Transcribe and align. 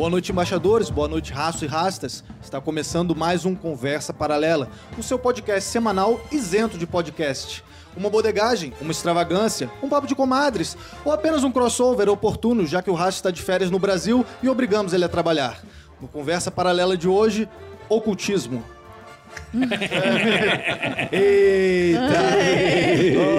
Boa 0.00 0.08
noite, 0.08 0.32
embaixadores. 0.32 0.88
Boa 0.88 1.06
noite, 1.06 1.30
raço 1.30 1.62
e 1.62 1.68
rastas. 1.68 2.24
Está 2.42 2.58
começando 2.58 3.14
mais 3.14 3.44
um 3.44 3.54
Conversa 3.54 4.14
Paralela, 4.14 4.70
o 4.96 5.02
seu 5.02 5.18
podcast 5.18 5.68
semanal 5.68 6.18
isento 6.32 6.78
de 6.78 6.86
podcast. 6.86 7.62
Uma 7.94 8.08
bodegagem, 8.08 8.72
uma 8.80 8.92
extravagância, 8.92 9.70
um 9.82 9.90
papo 9.90 10.06
de 10.06 10.14
comadres, 10.14 10.74
ou 11.04 11.12
apenas 11.12 11.44
um 11.44 11.52
crossover 11.52 12.08
oportuno, 12.08 12.66
já 12.66 12.80
que 12.80 12.88
o 12.88 12.94
raço 12.94 13.18
está 13.18 13.30
de 13.30 13.42
férias 13.42 13.70
no 13.70 13.78
Brasil 13.78 14.24
e 14.42 14.48
obrigamos 14.48 14.94
ele 14.94 15.04
a 15.04 15.08
trabalhar. 15.08 15.62
No 16.00 16.08
Conversa 16.08 16.50
Paralela 16.50 16.96
de 16.96 17.06
hoje, 17.06 17.46
ocultismo. 17.86 18.64
Eita! 21.12 22.00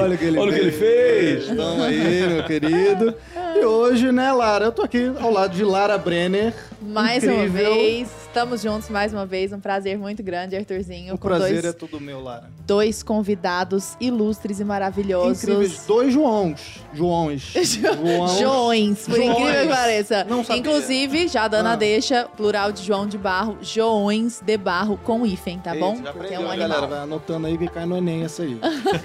Olha 0.03 0.15
o 0.15 0.17
que 0.17 0.25
ele 0.25 0.39
Olha 0.39 0.51
o 0.51 0.53
que 0.53 0.59
ele 0.59 0.71
fez. 0.71 1.49
Aí, 1.49 2.27
meu 2.27 2.43
querido. 2.45 3.15
E 3.55 3.65
hoje, 3.65 4.11
né, 4.11 4.31
Lara? 4.31 4.65
Eu 4.65 4.71
tô 4.71 4.81
aqui 4.81 5.11
ao 5.19 5.31
lado 5.31 5.55
de 5.55 5.63
Lara 5.63 5.97
Brenner. 5.97 6.53
Mais 6.81 7.23
uma 7.23 7.45
Incrível. 7.45 7.73
vez, 7.73 8.09
estamos 8.31 8.61
juntos 8.61 8.89
mais 8.89 9.11
uma 9.13 9.25
vez. 9.25 9.51
Um 9.51 9.59
prazer 9.59 9.97
muito 9.97 10.23
grande, 10.23 10.55
Arthurzinho. 10.55 11.13
O 11.13 11.17
prazer 11.17 11.61
dois, 11.61 11.65
é 11.65 11.73
todo 11.73 11.99
meu, 11.99 12.21
Lara. 12.21 12.49
dois 12.65 13.03
convidados 13.03 13.95
ilustres 13.99 14.59
e 14.61 14.63
maravilhosos. 14.63 15.43
Incríveis. 15.43 15.85
Dois 15.85 16.13
Joões. 16.13 16.79
Joões. 16.93 17.41
Joões. 17.53 18.39
Joões, 18.39 19.05
por 19.05 19.15
Joões. 19.15 19.29
incrível 19.39 19.61
que 19.63 19.67
pareça. 19.67 20.23
Não 20.23 20.43
sabia. 20.45 20.59
Inclusive, 20.61 21.27
já 21.27 21.47
dando 21.47 21.67
Ah. 21.67 21.73
a 21.73 21.75
deixa, 21.75 22.23
plural 22.37 22.71
de 22.71 22.81
João 22.83 23.05
de 23.05 23.17
Barro, 23.17 23.57
Joões 23.61 24.41
de 24.41 24.57
Barro 24.57 24.97
com 25.03 25.25
hífen, 25.25 25.59
tá 25.59 25.73
Eita, 25.75 25.85
bom? 25.85 25.95
Já 25.97 26.13
Porque 26.13 26.33
é 26.33 26.37
aprendeu, 26.37 26.41
um 26.41 26.43
galera. 26.49 26.63
animal. 26.73 26.89
Vai 26.89 26.99
anotando 26.99 27.47
aí 27.47 27.57
que 27.57 27.67
cai 27.67 27.85
no 27.85 27.97
Enem 27.97 28.23
essa 28.23 28.43
aí. 28.43 28.57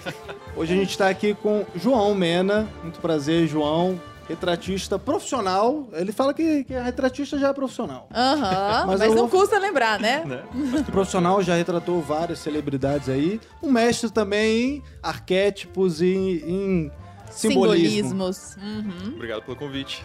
Hoje 0.56 0.72
a 0.72 0.77
gente 0.77 0.96
tá 0.96 1.08
aqui 1.08 1.34
com 1.34 1.64
João 1.74 2.14
Mena. 2.14 2.68
Muito 2.83 3.00
prazer, 3.00 3.46
João. 3.48 4.00
Retratista 4.28 4.98
profissional. 4.98 5.86
Ele 5.92 6.10
fala 6.12 6.34
que, 6.34 6.64
que 6.64 6.74
a 6.74 6.82
retratista 6.82 7.38
já 7.38 7.48
é 7.48 7.52
profissional. 7.52 8.08
Aham, 8.12 8.84
Mas 8.88 9.00
mas, 9.00 9.14
não 9.14 9.28
vou- 9.28 9.41
custa 9.41 9.58
lembrar, 9.58 10.00
né? 10.00 10.24
profissional 10.91 11.41
já 11.42 11.55
retratou 11.55 12.00
várias 12.02 12.41
celebridades 12.41 13.08
aí. 13.08 13.41
Um 13.62 13.70
mestre 13.70 14.10
também 14.10 14.77
em 14.78 14.83
arquétipos 15.02 16.00
e 16.02 16.06
em 16.46 16.91
simbolismo. 17.30 18.10
Simbolismos. 18.10 18.56
Uhum. 18.56 19.12
Obrigado 19.14 19.42
pelo 19.42 19.56
convite. 19.56 20.05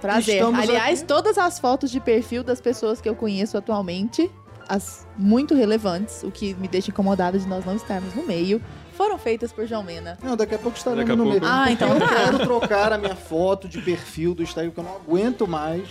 Prazer. 0.00 0.34
Estamos 0.36 0.60
Aliás, 0.60 0.98
aqui- 1.00 1.08
todas 1.08 1.38
as 1.38 1.58
fotos 1.58 1.90
de 1.90 2.00
perfil 2.00 2.42
das 2.42 2.60
pessoas 2.60 3.00
que 3.00 3.08
eu 3.08 3.14
conheço 3.14 3.56
atualmente, 3.56 4.30
as 4.68 5.06
muito 5.16 5.54
relevantes, 5.54 6.22
o 6.22 6.30
que 6.30 6.54
me 6.54 6.66
deixa 6.68 6.90
incomodada 6.90 7.38
de 7.38 7.46
nós 7.46 7.64
não 7.64 7.76
estarmos 7.76 8.14
no 8.14 8.26
meio, 8.26 8.60
foram 8.96 9.18
feitas 9.18 9.52
por 9.52 9.66
João 9.66 9.82
Mena. 9.82 10.16
Não, 10.22 10.36
daqui 10.36 10.54
a 10.54 10.58
pouco 10.58 10.76
estaremos 10.78 11.04
Daqui 11.04 11.12
a 11.12 11.16
no 11.16 11.24
pouco. 11.30 11.40
meio. 11.46 11.52
Ah, 11.52 11.70
então 11.70 11.88
eu 11.94 12.00
tá. 12.00 12.08
quero 12.08 12.38
trocar 12.40 12.92
a 12.92 12.98
minha 12.98 13.14
foto 13.16 13.68
de 13.68 13.80
perfil 13.80 14.34
do 14.34 14.42
Instagram, 14.42 14.70
porque 14.70 14.86
eu 14.88 14.90
não 14.92 14.96
aguento 15.00 15.46
mais. 15.46 15.82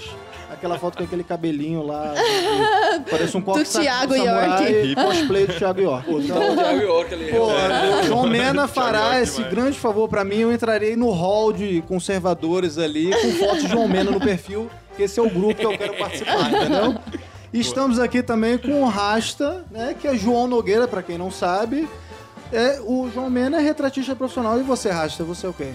Aquela 0.51 0.77
foto 0.77 0.97
com 0.99 1.03
aquele 1.03 1.23
cabelinho 1.23 1.81
lá. 1.83 2.13
de- 2.13 3.09
Parece 3.09 3.35
um 3.35 3.41
coque 3.41 3.63
Thiago 3.63 4.13
samurai, 4.13 4.71
York. 4.73 4.95
cosplay 4.95 5.47
do 5.47 5.53
Thiago 5.53 5.81
York. 5.81 6.09
Então, 6.11 6.55
Thiago 6.55 6.79
York 6.81 7.13
ali. 7.13 7.31
Pô, 7.31 7.47
o 7.47 8.03
João 8.03 8.27
Mena 8.27 8.67
fará 8.67 9.19
esse 9.19 9.37
demais. 9.37 9.53
grande 9.53 9.79
favor 9.79 10.07
pra 10.07 10.23
mim. 10.23 10.37
Eu 10.41 10.51
entrarei 10.53 10.95
no 10.95 11.09
hall 11.09 11.51
de 11.51 11.81
conservadores 11.87 12.77
ali 12.77 13.09
com 13.19 13.31
foto 13.31 13.61
de 13.61 13.67
João 13.67 13.87
Mena 13.87 14.11
no 14.11 14.19
perfil, 14.19 14.69
que 14.95 15.01
esse 15.03 15.19
é 15.19 15.23
o 15.23 15.29
grupo 15.29 15.55
que 15.55 15.65
eu 15.65 15.75
quero 15.77 15.95
participar, 15.97 16.51
entendeu? 16.51 16.95
E 17.51 17.59
estamos 17.59 17.97
aqui 17.99 18.21
também 18.21 18.57
com 18.57 18.81
o 18.83 18.87
Rasta, 18.87 19.63
né, 19.71 19.95
que 19.99 20.07
é 20.07 20.15
João 20.15 20.47
Nogueira, 20.47 20.87
pra 20.87 21.01
quem 21.03 21.17
não 21.17 21.29
sabe. 21.31 21.87
É, 22.53 22.79
o 22.81 23.09
João 23.09 23.31
Mena 23.31 23.57
é 23.57 23.61
retratista 23.61 24.15
profissional 24.15 24.59
e 24.59 24.61
você, 24.63 24.91
Rasta, 24.91 25.23
você 25.23 25.47
é 25.47 25.49
o 25.49 25.53
quê? 25.53 25.73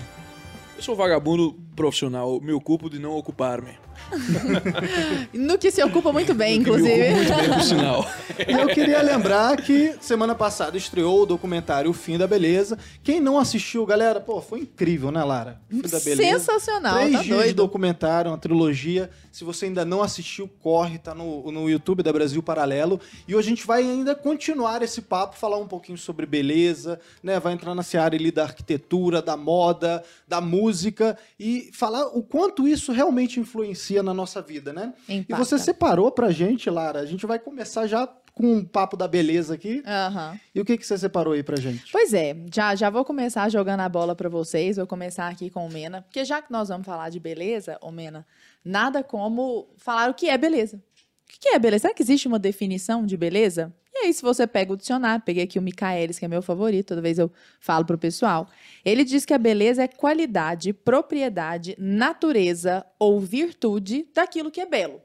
Eu 0.76 0.82
sou 0.82 0.94
vagabundo 0.94 1.56
profissional, 1.74 2.40
me 2.40 2.52
ocupo 2.52 2.88
de 2.88 3.00
não 3.00 3.16
ocupar-me. 3.16 3.76
No 5.32 5.58
que 5.58 5.70
se 5.70 5.82
ocupa 5.82 6.12
muito 6.12 6.34
bem, 6.34 6.58
inclusive. 6.60 7.10
muito 7.10 7.34
bem, 7.34 7.48
por 7.50 7.62
sinal. 7.62 8.10
E 8.46 8.52
eu 8.52 8.66
queria 8.68 9.02
lembrar 9.02 9.56
que 9.56 9.94
semana 10.00 10.34
passada 10.34 10.76
estreou 10.76 11.22
o 11.22 11.26
documentário 11.26 11.90
O 11.90 11.94
Fim 11.94 12.16
da 12.18 12.26
Beleza. 12.26 12.78
Quem 13.02 13.20
não 13.20 13.38
assistiu, 13.38 13.84
galera, 13.86 14.20
pô, 14.20 14.40
foi 14.40 14.60
incrível, 14.60 15.10
né, 15.10 15.22
Lara? 15.22 15.60
O 15.70 15.76
Fim 15.76 15.82
da 15.82 16.00
Beleza. 16.00 16.38
Sensacional, 16.38 16.96
Três 16.96 17.12
tá 17.12 17.22
dias 17.22 17.36
de 17.36 17.44
doido. 17.44 17.56
documentário, 17.56 18.30
uma 18.30 18.38
trilogia. 18.38 19.10
Se 19.30 19.44
você 19.44 19.66
ainda 19.66 19.84
não 19.84 20.02
assistiu, 20.02 20.48
corre, 20.62 20.98
tá 20.98 21.14
no, 21.14 21.50
no 21.52 21.68
YouTube 21.68 22.02
da 22.02 22.12
Brasil 22.12 22.42
Paralelo. 22.42 23.00
E 23.26 23.34
hoje 23.34 23.48
a 23.48 23.50
gente 23.50 23.66
vai 23.66 23.82
ainda 23.82 24.14
continuar 24.14 24.82
esse 24.82 25.02
papo, 25.02 25.36
falar 25.36 25.58
um 25.58 25.66
pouquinho 25.66 25.98
sobre 25.98 26.26
beleza, 26.26 26.98
né? 27.22 27.38
Vai 27.38 27.52
entrar 27.52 27.74
na 27.74 27.82
seara 27.82 28.16
ali 28.16 28.30
da 28.30 28.44
arquitetura, 28.44 29.22
da 29.22 29.36
moda, 29.36 30.02
da 30.28 30.40
música 30.40 31.16
e 31.38 31.70
falar 31.72 32.06
o 32.08 32.22
quanto 32.22 32.68
isso 32.68 32.92
realmente 32.92 33.40
influencia 33.40 34.02
na 34.02 34.12
nossa 34.12 34.42
vida, 34.42 34.72
né? 34.72 34.92
E 35.08 35.16
Impacta. 35.16 35.44
você 35.44 35.58
separou 35.58 36.12
pra 36.12 36.30
gente, 36.30 36.68
Lara. 36.68 37.00
A 37.00 37.06
gente 37.06 37.24
vai 37.26 37.38
começar 37.38 37.86
já 37.86 38.06
com 38.34 38.52
um 38.52 38.64
papo 38.64 38.96
da 38.96 39.08
beleza 39.08 39.54
aqui. 39.54 39.82
Aham. 39.84 40.38
E 40.54 40.60
o 40.60 40.64
que, 40.64 40.78
que 40.78 40.86
você 40.86 40.96
separou 40.96 41.32
aí 41.32 41.42
pra 41.42 41.56
gente? 41.56 41.90
Pois 41.90 42.14
é, 42.14 42.36
já, 42.54 42.74
já 42.76 42.88
vou 42.88 43.04
começar 43.04 43.48
jogando 43.48 43.80
a 43.80 43.88
bola 43.88 44.14
pra 44.14 44.28
vocês. 44.28 44.76
Vou 44.76 44.86
começar 44.86 45.26
aqui 45.28 45.50
com 45.50 45.66
o 45.66 45.72
Mena, 45.72 46.02
porque 46.02 46.24
já 46.24 46.40
que 46.40 46.52
nós 46.52 46.68
vamos 46.68 46.86
falar 46.86 47.08
de 47.10 47.18
beleza, 47.18 47.76
ô 47.80 47.90
Mena, 47.90 48.24
nada 48.64 49.02
como 49.02 49.68
falar 49.76 50.08
o 50.10 50.14
que 50.14 50.28
é 50.28 50.38
beleza. 50.38 50.76
O 50.76 51.40
que 51.40 51.48
é 51.48 51.58
beleza? 51.58 51.82
Será 51.82 51.94
que 51.94 52.02
existe 52.02 52.28
uma 52.28 52.38
definição 52.38 53.04
de 53.04 53.16
beleza? 53.16 53.74
E 54.00 54.06
aí, 54.06 54.14
se 54.14 54.22
você 54.22 54.46
pega 54.46 54.72
o 54.72 54.76
dicionário, 54.76 55.24
peguei 55.24 55.42
aqui 55.42 55.58
o 55.58 55.62
Michaelis, 55.62 56.20
que 56.20 56.24
é 56.24 56.28
meu 56.28 56.40
favorito, 56.40 56.88
toda 56.88 57.02
vez 57.02 57.18
eu 57.18 57.32
falo 57.58 57.84
pro 57.84 57.98
pessoal. 57.98 58.48
Ele 58.84 59.02
diz 59.02 59.26
que 59.26 59.34
a 59.34 59.38
beleza 59.38 59.82
é 59.82 59.88
qualidade, 59.88 60.72
propriedade, 60.72 61.74
natureza 61.76 62.86
ou 62.96 63.18
virtude 63.18 64.06
daquilo 64.14 64.52
que 64.52 64.60
é 64.60 64.66
belo. 64.66 65.02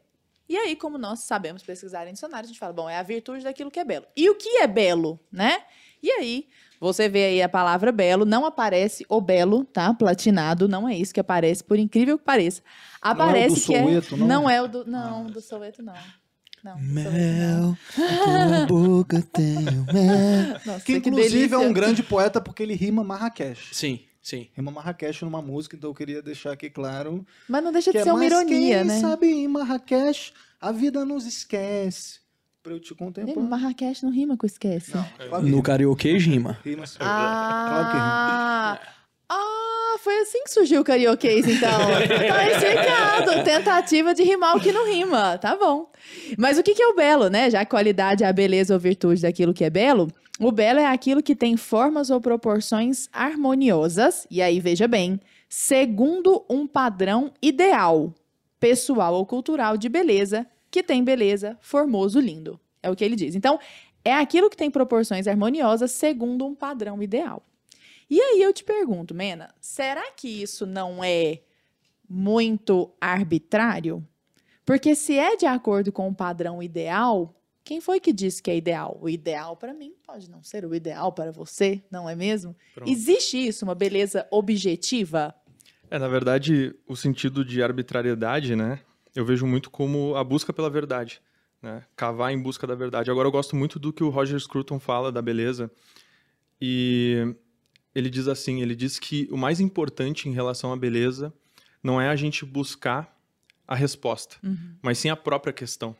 E 0.47 0.55
aí, 0.55 0.75
como 0.75 0.99
nós 0.99 1.21
sabemos 1.21 1.63
pesquisar 1.63 2.07
em 2.07 2.13
dicionário, 2.13 2.45
a 2.45 2.47
gente 2.47 2.59
fala, 2.59 2.71
bom, 2.71 2.87
é 2.87 2.99
a 2.99 3.03
virtude 3.03 3.43
daquilo 3.43 3.71
que 3.71 3.79
é 3.79 3.83
belo. 3.83 4.05
E 4.15 4.29
o 4.29 4.35
que 4.35 4.57
é 4.57 4.67
belo, 4.67 5.19
né? 5.31 5.63
E 6.01 6.11
aí, 6.11 6.47
você 6.79 7.09
vê 7.09 7.25
aí 7.25 7.41
a 7.41 7.49
palavra 7.49 7.91
belo, 7.91 8.25
não 8.25 8.45
aparece 8.45 9.03
o 9.09 9.19
belo, 9.19 9.65
tá? 9.65 9.91
Platinado, 9.91 10.67
não 10.67 10.87
é 10.87 10.95
isso 10.95 11.13
que 11.13 11.19
aparece, 11.19 11.63
por 11.63 11.79
incrível 11.79 12.19
que 12.19 12.25
pareça. 12.25 12.61
Aparece 13.01 13.55
do 13.55 13.61
que 13.61 13.79
Soweto, 13.79 14.15
é... 14.15 14.17
não? 14.19 14.27
Não 14.27 14.49
é 14.49 14.61
o 14.61 14.67
do... 14.67 14.85
Não, 14.85 15.25
do 15.25 15.41
Soweto, 15.41 15.81
não. 15.81 15.95
Não, 16.63 16.77
não. 16.79 17.77
tua 18.25 18.65
boca 18.67 19.21
tem 19.33 19.55
mel. 19.61 19.85
Nossa, 20.65 20.79
Que 20.85 20.93
inclusive 20.93 21.25
é 21.25 21.49
delícia. 21.49 21.59
um 21.59 21.73
grande 21.73 22.01
poeta 22.01 22.39
porque 22.39 22.63
ele 22.63 22.73
rima 22.73 23.03
Marrakech. 23.03 23.75
Sim, 23.75 23.99
sim. 24.21 24.47
Rima 24.55 24.71
Marrakech 24.71 25.25
numa 25.25 25.41
música, 25.41 25.75
então 25.75 25.89
eu 25.89 25.93
queria 25.93 26.21
deixar 26.21 26.53
aqui 26.53 26.69
claro. 26.69 27.25
Mas 27.49 27.63
não 27.63 27.71
deixa 27.71 27.91
que 27.91 27.97
de 27.97 28.01
é 28.01 28.03
ser 28.05 28.09
uma 28.11 28.19
mais 28.19 28.31
ironia, 28.31 28.77
quem 28.77 28.83
né? 28.85 28.99
sabe 29.01 29.27
em 29.27 29.47
Marrakech 29.47 30.31
a 30.61 30.71
vida 30.71 31.03
nos 31.03 31.25
esquece. 31.25 32.21
Pra 32.63 32.71
eu 32.71 32.79
te 32.79 32.95
contemplar. 32.95 33.45
Marrakech 33.45 34.01
não 34.05 34.11
rima 34.13 34.37
com 34.37 34.45
esquece. 34.45 34.93
Claro 34.93 35.43
que 35.43 35.51
No 35.51 35.61
karaokê 35.61 36.17
rima. 36.17 36.57
Rima 36.63 36.87
sim. 36.87 36.97
Claro 36.97 37.87
que 37.91 37.97
rima. 37.97 38.79
Foi 40.03 40.19
assim 40.19 40.43
que 40.43 40.51
surgiu 40.51 40.81
o 40.81 40.83
karaokês, 40.83 41.47
então. 41.47 41.69
tá 42.27 42.51
explicado. 42.51 43.43
Tentativa 43.45 44.13
de 44.13 44.21
rimar 44.21 44.57
o 44.57 44.59
que 44.59 44.73
não 44.73 44.85
rima. 44.85 45.37
Tá 45.37 45.55
bom. 45.55 45.89
Mas 46.37 46.57
o 46.57 46.63
que 46.63 46.75
que 46.75 46.83
é 46.83 46.87
o 46.87 46.93
belo, 46.93 47.29
né? 47.29 47.49
Já 47.49 47.63
que 47.63 47.71
qualidade 47.71 48.21
é 48.21 48.27
a 48.27 48.33
beleza 48.33 48.73
ou 48.73 48.79
virtude 48.81 49.21
daquilo 49.21 49.53
que 49.53 49.63
é 49.63 49.69
belo, 49.69 50.11
o 50.41 50.51
belo 50.51 50.77
é 50.77 50.87
aquilo 50.87 51.23
que 51.23 51.33
tem 51.33 51.55
formas 51.55 52.09
ou 52.09 52.19
proporções 52.19 53.07
harmoniosas, 53.13 54.27
e 54.29 54.41
aí 54.41 54.59
veja 54.59 54.89
bem, 54.89 55.21
segundo 55.47 56.45
um 56.49 56.67
padrão 56.67 57.31
ideal, 57.41 58.13
pessoal 58.59 59.13
ou 59.13 59.25
cultural 59.25 59.77
de 59.77 59.87
beleza, 59.87 60.45
que 60.69 60.83
tem 60.83 61.01
beleza, 61.01 61.57
formoso, 61.61 62.19
lindo. 62.19 62.59
É 62.81 62.91
o 62.91 62.95
que 62.95 63.05
ele 63.05 63.15
diz. 63.15 63.35
Então, 63.35 63.57
é 64.03 64.13
aquilo 64.13 64.49
que 64.49 64.57
tem 64.57 64.69
proporções 64.69 65.27
harmoniosas 65.29 65.91
segundo 65.91 66.45
um 66.45 66.53
padrão 66.53 67.01
ideal. 67.01 67.41
E 68.13 68.21
aí 68.21 68.43
eu 68.43 68.53
te 68.53 68.63
pergunto, 68.63 69.11
Mena, 69.11 69.49
será 69.59 70.11
que 70.11 70.27
isso 70.27 70.67
não 70.67 71.03
é 71.03 71.41
muito 72.07 72.93
arbitrário? 73.01 74.07
Porque 74.63 74.93
se 74.93 75.17
é 75.17 75.35
de 75.35 75.47
acordo 75.47 75.91
com 75.91 76.07
o 76.07 76.13
padrão 76.13 76.61
ideal, 76.61 77.33
quem 77.63 77.81
foi 77.81 77.99
que 77.99 78.13
disse 78.13 78.39
que 78.39 78.51
é 78.51 78.55
ideal? 78.55 78.99
O 79.01 79.09
ideal 79.09 79.57
para 79.57 79.73
mim 79.73 79.95
pode 80.05 80.29
não 80.29 80.43
ser 80.43 80.63
o 80.63 80.75
ideal 80.75 81.11
para 81.11 81.31
você, 81.31 81.81
não 81.89 82.07
é 82.07 82.15
mesmo? 82.15 82.55
Pronto. 82.75 82.87
Existe 82.87 83.47
isso, 83.47 83.65
uma 83.65 83.73
beleza 83.73 84.27
objetiva? 84.29 85.33
É, 85.89 85.97
na 85.97 86.07
verdade, 86.07 86.75
o 86.87 86.95
sentido 86.95 87.43
de 87.43 87.63
arbitrariedade, 87.63 88.55
né? 88.55 88.79
Eu 89.15 89.25
vejo 89.25 89.47
muito 89.47 89.71
como 89.71 90.15
a 90.15 90.23
busca 90.23 90.53
pela 90.53 90.69
verdade, 90.69 91.19
né? 91.59 91.81
Cavar 91.95 92.31
em 92.31 92.39
busca 92.39 92.67
da 92.67 92.75
verdade. 92.75 93.09
Agora, 93.09 93.27
eu 93.27 93.31
gosto 93.31 93.55
muito 93.55 93.79
do 93.79 93.91
que 93.91 94.03
o 94.03 94.09
Roger 94.09 94.39
Scruton 94.39 94.79
fala 94.79 95.11
da 95.11 95.19
beleza. 95.19 95.71
E 96.61 97.35
ele 97.95 98.09
diz 98.09 98.27
assim, 98.27 98.61
ele 98.61 98.75
diz 98.75 98.99
que 98.99 99.27
o 99.31 99.37
mais 99.37 99.59
importante 99.59 100.27
em 100.27 100.33
relação 100.33 100.73
à 100.73 100.77
beleza 100.77 101.33
não 101.81 101.99
é 101.99 102.09
a 102.09 102.15
gente 102.15 102.45
buscar 102.45 103.15
a 103.67 103.75
resposta, 103.75 104.37
mas 104.81 104.97
sim 104.97 105.09
a 105.09 105.15
própria 105.15 105.53
questão. 105.53 105.95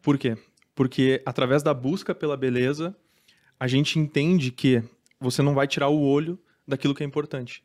Por 0.00 0.18
quê? 0.18 0.36
Porque 0.74 1.22
através 1.24 1.62
da 1.62 1.72
busca 1.72 2.14
pela 2.14 2.36
beleza, 2.36 2.96
a 3.58 3.68
gente 3.68 3.98
entende 3.98 4.50
que 4.50 4.82
você 5.20 5.42
não 5.42 5.54
vai 5.54 5.66
tirar 5.66 5.88
o 5.88 6.00
olho 6.00 6.38
daquilo 6.66 6.94
que 6.94 7.02
é 7.02 7.06
importante. 7.06 7.62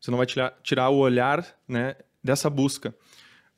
Você 0.00 0.10
não 0.10 0.18
vai 0.18 0.26
tirar, 0.26 0.58
tirar 0.62 0.88
o 0.88 0.96
olhar 0.96 1.46
né, 1.66 1.96
dessa 2.22 2.48
busca. 2.48 2.94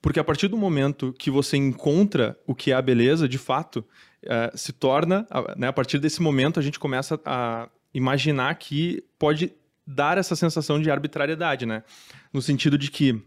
Porque 0.03 0.19
a 0.19 0.25
partir 0.25 0.49
do 0.49 0.57
momento 0.57 1.15
que 1.19 1.31
você 1.31 1.57
encontra 1.57 2.39
o 2.47 2.55
que 2.55 2.73
é 2.73 2.75
a 2.75 2.83
beleza, 2.83 3.29
de 3.29 3.39
fato, 3.39 3.85
é, 4.23 4.51
se 4.55 4.73
torna, 4.73 5.27
né, 5.57 5.69
a 5.69 5.73
partir 5.73 5.99
desse 5.99 6.23
momento, 6.23 6.59
a 6.59 6.63
gente 6.63 6.79
começa 6.79 7.21
a 7.25 7.69
imaginar 7.93 8.55
que 8.57 9.03
pode 9.19 9.53
dar 9.87 10.19
essa 10.19 10.37
sensação 10.37 10.81
de 10.81 10.91
arbitrariedade, 10.91 11.67
né? 11.67 11.83
No 12.33 12.41
sentido 12.41 12.79
de 12.79 12.91
que 12.91 13.21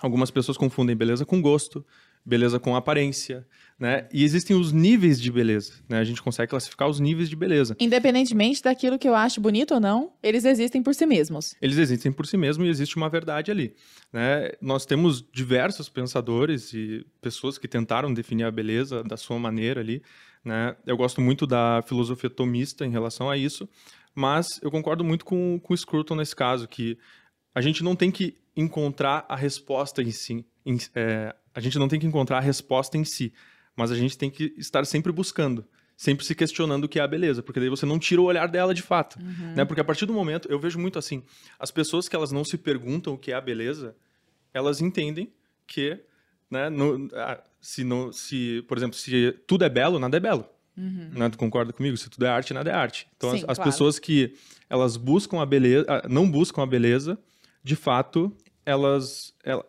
algumas 0.00 0.30
pessoas 0.30 0.56
confundem 0.56 0.94
beleza 0.94 1.24
com 1.24 1.40
gosto, 1.40 1.84
beleza 2.24 2.58
com 2.58 2.74
aparência, 2.74 3.46
né? 3.78 4.08
E 4.12 4.24
existem 4.24 4.56
os 4.56 4.72
níveis 4.72 5.20
de 5.20 5.30
beleza, 5.30 5.74
né? 5.88 5.98
A 5.98 6.04
gente 6.04 6.22
consegue 6.22 6.48
classificar 6.48 6.88
os 6.88 6.98
níveis 6.98 7.28
de 7.28 7.36
beleza. 7.36 7.76
Independentemente 7.78 8.62
daquilo 8.62 8.98
que 8.98 9.08
eu 9.08 9.14
acho 9.14 9.40
bonito 9.40 9.74
ou 9.74 9.80
não, 9.80 10.12
eles 10.22 10.44
existem 10.44 10.82
por 10.82 10.94
si 10.94 11.04
mesmos. 11.04 11.54
Eles 11.60 11.76
existem 11.76 12.10
por 12.10 12.26
si 12.26 12.36
mesmos 12.36 12.66
e 12.66 12.70
existe 12.70 12.96
uma 12.96 13.10
verdade 13.10 13.50
ali, 13.50 13.74
né? 14.12 14.52
Nós 14.60 14.86
temos 14.86 15.22
diversos 15.32 15.88
pensadores 15.88 16.72
e 16.72 17.06
pessoas 17.20 17.58
que 17.58 17.68
tentaram 17.68 18.12
definir 18.12 18.44
a 18.44 18.50
beleza 18.50 19.02
da 19.02 19.16
sua 19.16 19.38
maneira 19.38 19.80
ali, 19.80 20.02
né? 20.44 20.76
Eu 20.86 20.96
gosto 20.96 21.20
muito 21.20 21.46
da 21.46 21.82
filosofia 21.86 22.28
tomista 22.30 22.84
em 22.84 22.90
relação 22.90 23.30
a 23.30 23.36
isso, 23.36 23.68
mas 24.14 24.60
eu 24.62 24.70
concordo 24.70 25.02
muito 25.04 25.24
com, 25.24 25.58
com 25.62 25.72
o 25.74 25.76
Scruton 25.76 26.14
nesse 26.16 26.36
caso, 26.36 26.68
que 26.68 26.98
a 27.54 27.60
gente 27.60 27.82
não 27.82 27.96
tem 27.96 28.10
que 28.10 28.36
encontrar 28.56 29.24
a 29.28 29.36
resposta 29.36 30.02
em 30.02 30.10
si. 30.10 30.44
em- 30.66 30.78
é, 30.94 31.34
a 31.54 31.60
gente 31.60 31.78
não 31.78 31.88
tem 31.88 32.00
que 32.00 32.06
encontrar 32.06 32.38
a 32.38 32.40
resposta 32.40 32.96
em 32.96 33.04
si, 33.04 33.32
mas 33.76 33.90
a 33.90 33.96
gente 33.96 34.16
tem 34.18 34.30
que 34.30 34.54
estar 34.56 34.84
sempre 34.86 35.12
buscando, 35.12 35.64
sempre 35.96 36.24
se 36.24 36.34
questionando 36.34 36.84
o 36.84 36.88
que 36.88 36.98
é 36.98 37.02
a 37.02 37.06
beleza, 37.08 37.42
porque 37.42 37.60
daí 37.60 37.68
você 37.68 37.84
não 37.86 37.98
tira 37.98 38.20
o 38.20 38.24
olhar 38.24 38.46
dela 38.48 38.72
de 38.74 38.82
fato. 38.82 39.18
Né? 39.54 39.64
Porque 39.64 39.80
a 39.80 39.84
partir 39.84 40.06
do 40.06 40.12
momento, 40.12 40.48
eu 40.50 40.58
vejo 40.58 40.78
muito 40.78 40.98
assim, 40.98 41.22
as 41.58 41.70
pessoas 41.70 42.08
que 42.08 42.16
elas 42.16 42.32
não 42.32 42.44
se 42.44 42.56
perguntam 42.58 43.14
o 43.14 43.18
que 43.18 43.30
é 43.30 43.34
a 43.34 43.40
beleza, 43.40 43.94
elas 44.52 44.80
entendem 44.80 45.32
que, 45.66 45.98
né, 46.50 46.68
no- 46.70 47.08
se, 47.60 47.82
não, 47.84 48.12
se, 48.12 48.62
por 48.68 48.76
exemplo, 48.76 48.96
se 48.96 49.32
tudo 49.46 49.64
é 49.64 49.68
belo, 49.68 49.98
nada 49.98 50.16
é 50.16 50.20
belo. 50.20 50.44
Né? 50.76 51.30
Tu 51.30 51.38
concorda 51.38 51.72
comigo? 51.72 51.96
Se 51.96 52.10
tudo 52.10 52.26
é 52.26 52.28
arte, 52.28 52.52
nada 52.52 52.68
é 52.70 52.74
arte. 52.74 53.06
Então, 53.16 53.30
Sim, 53.30 53.36
as, 53.36 53.44
as 53.50 53.56
claro. 53.58 53.70
pessoas 53.70 53.98
que 53.98 54.34
elas 54.68 54.96
buscam 54.96 55.40
a 55.40 55.46
beleza, 55.46 55.86
não 56.08 56.28
buscam 56.28 56.62
a 56.62 56.66
beleza, 56.66 57.16
de 57.62 57.76
fato, 57.76 58.32
elas, 58.66 59.32
elas 59.44 59.64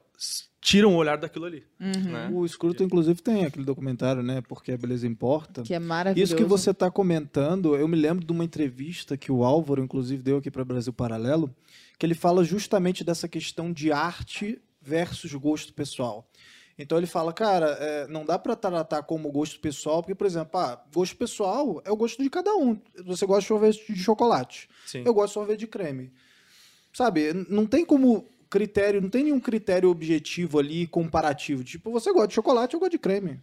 tiram 0.59 0.93
o 0.95 0.97
olhar 0.97 1.15
daquilo 1.17 1.45
ali. 1.45 1.63
né? 1.79 2.27
O 2.33 2.45
Scruton, 2.47 2.85
inclusive, 2.85 3.21
tem 3.21 3.45
aquele 3.45 3.63
documentário, 3.63 4.23
né? 4.23 4.41
Porque 4.41 4.71
a 4.71 4.77
beleza 4.77 5.05
importa. 5.07 5.61
Que 5.61 5.75
é 5.75 5.79
maravilhoso. 5.79 6.33
Isso 6.33 6.35
que 6.35 6.43
você 6.43 6.71
está 6.71 6.89
comentando, 6.89 7.75
eu 7.75 7.87
me 7.87 7.95
lembro 7.95 8.25
de 8.25 8.31
uma 8.31 8.43
entrevista 8.43 9.15
que 9.15 9.31
o 9.31 9.43
Álvaro, 9.43 9.83
inclusive, 9.83 10.23
deu 10.23 10.37
aqui 10.37 10.49
para 10.49 10.65
Brasil 10.65 10.91
Paralelo, 10.91 11.53
que 11.99 12.05
ele 12.05 12.15
fala 12.15 12.43
justamente 12.43 13.03
dessa 13.03 13.27
questão 13.27 13.71
de 13.71 13.91
arte 13.91 14.59
versus 14.81 15.31
gosto 15.35 15.71
pessoal. 15.71 16.27
Então 16.77 16.97
ele 16.97 17.07
fala, 17.07 17.31
cara, 17.31 17.67
é, 17.79 18.07
não 18.07 18.25
dá 18.25 18.37
para 18.37 18.55
tratar 18.55 19.03
como 19.03 19.31
gosto 19.31 19.59
pessoal, 19.59 20.01
porque, 20.01 20.15
por 20.15 20.27
exemplo, 20.27 20.59
ah, 20.59 20.83
gosto 20.93 21.15
pessoal 21.15 21.81
é 21.85 21.91
o 21.91 21.95
gosto 21.95 22.21
de 22.21 22.29
cada 22.29 22.53
um. 22.55 22.79
Você 23.05 23.25
gosta 23.25 23.41
de 23.41 23.47
sorvete 23.47 23.93
de 23.93 23.99
chocolate, 23.99 24.67
Sim. 24.85 25.03
eu 25.05 25.13
gosto 25.13 25.27
de 25.27 25.33
sorvete 25.33 25.59
de 25.59 25.67
creme. 25.67 26.11
Sabe, 26.91 27.33
não 27.49 27.65
tem 27.65 27.85
como 27.85 28.27
critério, 28.49 29.01
não 29.01 29.09
tem 29.09 29.23
nenhum 29.23 29.39
critério 29.39 29.89
objetivo 29.89 30.59
ali 30.59 30.85
comparativo. 30.87 31.63
Tipo, 31.63 31.91
você 31.91 32.11
gosta 32.11 32.27
de 32.27 32.35
chocolate, 32.35 32.73
eu 32.73 32.79
gosto 32.79 32.91
de 32.91 32.99
creme. 32.99 33.41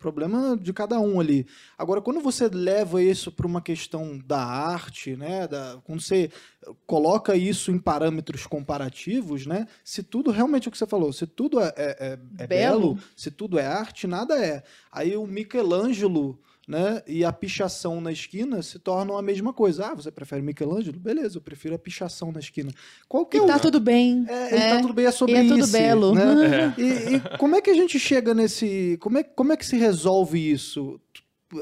Problema 0.00 0.56
de 0.56 0.72
cada 0.72 0.98
um 0.98 1.20
ali. 1.20 1.46
Agora, 1.76 2.00
quando 2.00 2.20
você 2.20 2.48
leva 2.48 3.02
isso 3.02 3.30
para 3.30 3.46
uma 3.46 3.60
questão 3.60 4.18
da 4.26 4.42
arte, 4.42 5.14
né? 5.14 5.46
Da, 5.46 5.78
quando 5.84 6.00
você 6.00 6.30
coloca 6.86 7.36
isso 7.36 7.70
em 7.70 7.78
parâmetros 7.78 8.46
comparativos, 8.46 9.44
né? 9.44 9.66
Se 9.84 10.02
tudo 10.02 10.30
realmente 10.30 10.66
é 10.66 10.68
o 10.70 10.72
que 10.72 10.78
você 10.78 10.86
falou, 10.86 11.12
se 11.12 11.26
tudo 11.26 11.60
é, 11.60 11.66
é- 11.76 11.96
é- 12.00 12.18
é 12.38 12.46
Belo. 12.46 12.94
belo, 12.94 12.98
se 13.14 13.30
tudo 13.30 13.58
é 13.58 13.66
arte, 13.66 14.06
nada 14.06 14.42
é. 14.42 14.62
Aí 14.90 15.14
o 15.18 15.26
Michelangelo, 15.26 16.40
né? 16.68 17.02
E 17.06 17.24
a 17.24 17.32
pichação 17.32 18.00
na 18.00 18.12
esquina 18.12 18.62
se 18.62 18.78
tornam 18.78 19.16
a 19.16 19.22
mesma 19.22 19.52
coisa. 19.52 19.86
Ah, 19.86 19.94
você 19.94 20.10
prefere 20.10 20.40
Michelangelo? 20.42 20.98
Beleza, 21.00 21.38
eu 21.38 21.42
prefiro 21.42 21.74
a 21.74 21.78
pichação 21.78 22.30
na 22.30 22.38
esquina. 22.40 22.70
Qual 23.08 23.26
que 23.26 23.36
é 23.36 23.40
E 23.40 23.42
o 23.42 23.46
tá 23.46 23.58
tudo 23.58 23.80
bem. 23.80 24.24
é, 24.28 24.56
e 24.56 24.70
tá 24.70 24.80
tudo 24.80 24.92
bem, 24.94 25.06
é 25.06 25.10
sobre 25.10 25.34
e 25.34 25.38
é 25.38 25.42
tudo 25.48 25.58
isso, 25.58 25.72
belo. 25.72 26.14
né? 26.14 26.74
E, 26.78 27.14
e 27.16 27.20
como 27.38 27.56
é 27.56 27.60
que 27.60 27.70
a 27.70 27.74
gente 27.74 27.98
chega 27.98 28.32
nesse. 28.34 28.96
Como 29.00 29.18
é, 29.18 29.22
como 29.22 29.52
é 29.52 29.56
que 29.56 29.66
se 29.66 29.76
resolve 29.76 30.38
isso? 30.38 31.00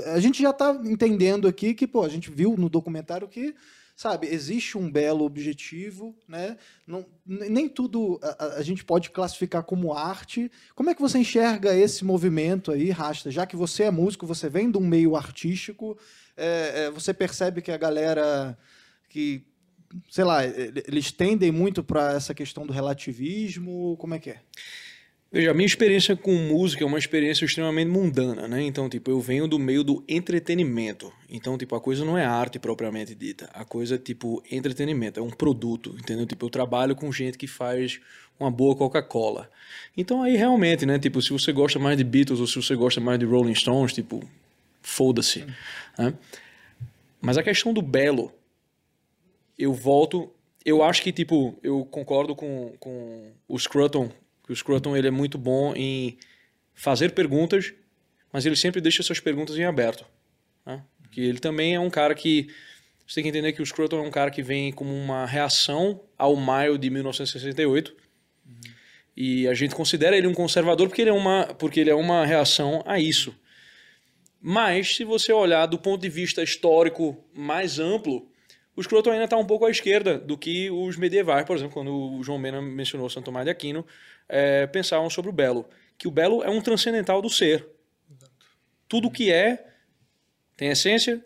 A 0.07 0.21
gente 0.21 0.43
já 0.43 0.53
tá 0.53 0.79
entendendo 0.85 1.49
aqui 1.49 1.73
que, 1.73 1.87
pô, 1.87 2.03
a 2.05 2.09
gente 2.11 2.31
viu 2.31 2.55
no 2.59 2.69
documentário 2.69 3.27
que, 3.27 3.55
sabe, 3.99 4.29
existe 4.29 4.79
um 4.79 4.89
belo 4.89 5.25
objetivo, 5.25 6.15
né? 6.29 6.57
Não, 6.87 7.05
nem 7.27 7.69
tudo 7.69 8.21
a, 8.23 8.59
a- 8.59 8.63
gente 8.63 8.85
pode 8.85 9.11
classificar 9.11 9.65
como 9.65 9.93
arte. 9.93 10.53
Como 10.73 10.89
é 10.89 10.95
que 10.95 11.01
você 11.01 11.19
enxerga 11.19 11.75
esse 11.75 12.05
movimento 12.05 12.71
aí, 12.71 12.91
Rasta? 12.91 13.29
Já 13.29 13.45
que 13.45 13.57
você 13.57 13.83
é 13.83 13.91
músico, 13.91 14.25
você 14.25 14.49
vem 14.49 14.71
de 14.71 14.79
um 14.79 14.87
meio 14.87 15.17
artístico, 15.17 15.99
é, 16.37 16.85
é, 16.85 16.91
você 16.93 17.13
percebe 17.13 17.61
que 17.61 17.73
a 17.73 17.77
galera 17.77 18.57
que 19.09 19.43
sei 20.09 20.23
lá, 20.23 20.45
eles 20.45 21.11
tendem 21.11 21.51
muito 21.51 21.83
para 21.83 22.13
essa 22.13 22.33
questão 22.33 22.65
do 22.65 22.73
relativismo, 22.73 23.97
como 23.97 24.15
é 24.15 24.21
que 24.21 24.31
é? 24.31 24.43
Veja, 25.31 25.51
a 25.51 25.55
minha 25.55 25.67
experiência 25.67 26.17
com 26.17 26.33
música 26.33 26.83
é 26.83 26.87
uma 26.87 26.99
experiência 26.99 27.45
extremamente 27.45 27.89
mundana, 27.89 28.49
né? 28.49 28.63
Então, 28.63 28.89
tipo, 28.89 29.11
eu 29.11 29.21
venho 29.21 29.47
do 29.47 29.59
meio 29.59 29.85
do 29.85 30.03
entretenimento. 30.09 31.13
Então, 31.29 31.59
tipo, 31.59 31.77
a 31.77 31.81
coisa 31.81 32.03
não 32.03 32.17
é 32.17 32.25
arte 32.25 32.59
propriamente 32.59 33.15
dita. 33.15 33.51
A 33.53 33.63
coisa 33.63 33.97
é, 33.97 33.99
tipo, 33.99 34.43
entretenimento. 34.51 35.21
É 35.21 35.23
um 35.23 35.29
produto, 35.29 35.95
entendeu? 35.99 36.25
Tipo, 36.25 36.47
eu 36.47 36.51
trabalho 36.51 36.97
com 36.97 37.13
gente 37.13 37.37
que 37.37 37.47
faz 37.47 38.01
uma 38.41 38.51
boa 38.51 38.75
Coca-Cola. 38.75 39.51
Então, 39.95 40.23
aí, 40.23 40.35
realmente, 40.35 40.87
né? 40.87 40.99
Tipo, 40.99 41.21
se 41.21 41.31
você 41.31 41.53
gosta 41.53 41.79
mais 41.79 41.99
de 41.99 42.05
Beatles 42.05 42.41
ou 42.41 42.47
se 42.47 42.57
você 42.57 42.75
gosta 42.75 42.99
mais 42.99 43.19
de 43.19 43.27
Rolling 43.27 43.55
Stones, 43.55 43.93
tipo, 43.93 44.27
foda-se, 44.81 45.45
né? 45.99 46.15
Mas 47.21 47.37
a 47.37 47.43
questão 47.43 47.75
do 47.75 47.83
belo, 47.83 48.33
eu 49.59 49.75
volto... 49.75 50.33
Eu 50.65 50.83
acho 50.83 51.03
que, 51.03 51.13
tipo, 51.13 51.59
eu 51.63 51.85
concordo 51.85 52.35
com, 52.35 52.73
com 52.81 53.31
o 53.47 53.59
Scruton, 53.59 54.11
que 54.49 54.53
o 54.53 54.57
Scruton 54.57 54.97
ele 54.97 55.09
é 55.09 55.11
muito 55.11 55.37
bom 55.37 55.75
em 55.77 56.17
fazer 56.73 57.13
perguntas, 57.13 57.75
mas 58.33 58.47
ele 58.47 58.57
sempre 58.57 58.81
deixa 58.81 59.03
essas 59.03 59.21
perguntas 59.21 59.59
em 59.59 59.65
aberto. 59.65 60.07
Né? 60.65 60.83
Que 61.11 61.21
ele 61.21 61.39
também 61.39 61.75
é 61.75 61.81
um 61.81 61.91
cara 61.91 62.15
que. 62.15 62.49
Você 63.07 63.17
tem 63.17 63.25
que 63.25 63.29
entender 63.29 63.53
que 63.53 63.61
o 63.61 63.67
Scruton 63.67 63.99
é 63.99 64.09
um 64.09 64.11
cara 64.11 64.31
que 64.31 64.43
vem 64.43 64.73
como 64.73 64.91
uma 64.95 65.27
reação 65.27 66.03
ao 66.17 66.35
maio 66.35 66.79
de 66.79 66.89
1968. 66.89 67.95
E 69.15 69.47
a 69.47 69.53
gente 69.53 69.75
considera 69.75 70.17
ele 70.17 70.27
um 70.27 70.35
conservador 70.35 70.89
porque 70.89 71.03
ele, 71.03 71.11
é 71.11 71.13
uma, 71.13 71.45
porque 71.59 71.81
ele 71.81 71.91
é 71.91 71.95
uma 71.95 72.25
reação 72.25 72.83
a 72.87 72.99
isso. 72.99 73.35
Mas, 74.41 74.97
se 74.97 75.05
você 75.05 75.31
olhar 75.31 75.67
do 75.67 75.79
ponto 75.79 76.01
de 76.01 76.09
vista 76.09 76.43
histórico 76.43 77.23
mais 77.35 77.79
amplo, 77.79 78.31
o 78.75 78.83
Scruton 78.83 79.11
ainda 79.11 79.25
está 79.25 79.37
um 79.37 79.45
pouco 79.45 79.67
à 79.67 79.71
esquerda 79.71 80.19
do 80.19 80.39
que 80.39 80.71
os 80.71 80.97
medievais, 80.97 81.45
por 81.45 81.57
exemplo, 81.57 81.75
quando 81.75 81.93
o 81.93 82.23
João 82.23 82.39
Mena 82.39 82.63
mencionou 82.63 83.11
Santo 83.11 83.27
Tomás 83.27 83.45
de 83.45 83.51
Aquino, 83.51 83.85
é, 84.29 84.67
pensavam 84.67 85.09
sobre 85.09 85.31
o 85.31 85.33
belo. 85.33 85.69
Que 85.97 86.07
o 86.07 86.11
belo 86.11 86.43
é 86.43 86.51
um 86.51 86.61
transcendental 86.61 87.21
do 87.23 87.31
ser. 87.31 87.67
Tudo 88.89 89.11
que 89.11 89.33
é 89.33 89.67
tem 90.57 90.71
essência, 90.71 91.25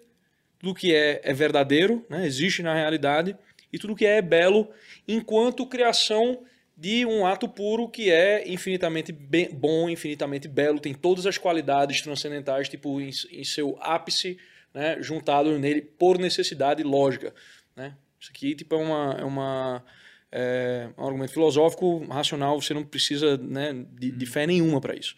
tudo 0.59 0.75
que 0.75 0.95
é 0.95 1.21
é 1.25 1.33
verdadeiro, 1.33 2.05
né, 2.09 2.27
existe 2.27 2.63
na 2.63 2.75
realidade, 2.75 3.37
e 3.73 3.79
tudo 3.79 3.97
que 3.97 4.07
é 4.07 4.19
é 4.19 4.23
belo 4.23 4.71
enquanto 5.09 5.67
criação 5.67 6.45
de 6.77 7.07
um 7.07 7.25
ato 7.27 7.49
puro 7.49 7.89
que 7.89 8.11
é 8.11 8.49
infinitamente 8.49 9.13
be- 9.13 9.51
bom, 9.53 9.89
infinitamente 9.89 10.49
belo, 10.49 10.81
tem 10.81 10.95
todas 10.95 11.27
as 11.27 11.39
qualidades 11.39 12.01
transcendentais, 12.03 12.69
tipo, 12.69 13.01
em, 13.01 13.11
em 13.31 13.45
seu 13.45 13.79
ápice, 13.81 14.39
né, 14.75 14.97
juntado 15.01 15.59
nele 15.59 15.83
por 15.83 16.19
necessidade 16.19 16.83
lógica. 16.83 17.35
Né? 17.77 17.95
Isso 18.19 18.31
aqui 18.31 18.55
tipo, 18.55 18.75
é, 18.75 18.79
uma, 18.79 19.17
é, 19.21 19.25
uma, 19.25 19.85
é 20.33 20.89
um 20.97 21.07
argumento 21.07 21.33
filosófico, 21.33 22.05
racional, 22.07 22.61
você 22.61 22.73
não 22.73 22.85
precisa 22.85 23.37
né, 23.37 23.85
de, 23.93 24.11
de 24.11 24.27
fé 24.27 24.47
nenhuma 24.47 24.81
para 24.81 24.97
isso. 24.97 25.15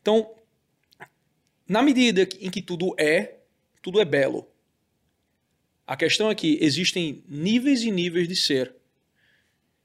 Então, 0.00 0.30
na 1.68 1.82
medida 1.82 2.22
em 2.40 2.48
que 2.48 2.62
tudo 2.62 2.94
é, 2.96 3.40
tudo 3.82 4.00
é 4.00 4.04
belo. 4.04 4.48
A 5.84 5.96
questão 5.96 6.30
é 6.30 6.34
que 6.34 6.58
existem 6.60 7.24
níveis 7.28 7.82
e 7.82 7.90
níveis 7.90 8.28
de 8.28 8.36
ser. 8.36 8.74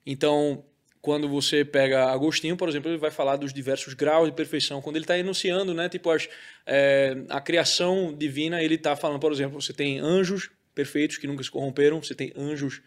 Então, 0.06 0.64
quando 1.02 1.28
você 1.28 1.66
pega 1.66 2.12
Agostinho, 2.12 2.56
por 2.56 2.70
exemplo, 2.70 2.92
ele 2.92 2.98
vai 2.98 3.12
falar 3.12 3.36
dos 3.36 3.52
diversos 3.52 3.96
graus 3.96 4.28
de 4.28 4.36
perfeição. 4.36 4.82
Quando 4.82 4.96
ele 4.96 5.06
está 5.06 5.18
enunciando, 5.18 5.74
né, 5.74 5.90
tipo 5.90 6.10
as, 6.12 6.30
é, 6.66 7.16
a 7.30 7.42
criação 7.42 8.16
divina, 8.16 8.62
ele 8.62 8.76
está 8.76 8.96
falando, 8.96 9.20
por 9.20 9.32
exemplo, 9.32 9.60
você 9.60 9.74
tem 9.74 10.00
anjos 10.00 10.52
perfeitos 10.74 11.18
que 11.18 11.28
nunca 11.28 11.44
se 11.44 11.50
corromperam, 11.50 12.02
você 12.02 12.14
tem 12.14 12.32
anjos 12.36 12.82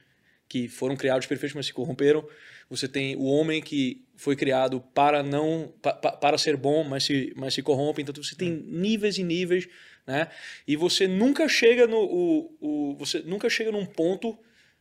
que 0.48 0.68
foram 0.68 0.96
criados 0.96 1.26
perfeitos, 1.26 1.54
mas 1.54 1.66
se 1.66 1.72
corromperam. 1.72 2.26
Você 2.70 2.88
tem 2.88 3.16
o 3.16 3.24
homem 3.24 3.62
que 3.62 4.04
foi 4.16 4.36
criado 4.36 4.80
para 4.94 5.22
não 5.22 5.72
pa, 5.82 5.92
pa, 5.92 6.12
para 6.12 6.38
ser 6.38 6.56
bom, 6.56 6.84
mas 6.84 7.04
se, 7.04 7.32
mas 7.36 7.54
se 7.54 7.62
corrompe. 7.62 8.02
Então 8.02 8.14
você 8.14 8.34
tem 8.34 8.50
níveis 8.50 9.18
e 9.18 9.22
níveis, 9.22 9.68
né? 10.06 10.28
E 10.66 10.76
você 10.76 11.06
nunca 11.06 11.48
chega 11.48 11.86
no 11.86 11.98
o, 11.98 12.56
o, 12.60 12.96
você 12.96 13.20
nunca 13.20 13.48
chega 13.50 13.70
num 13.70 13.86
ponto 13.86 14.38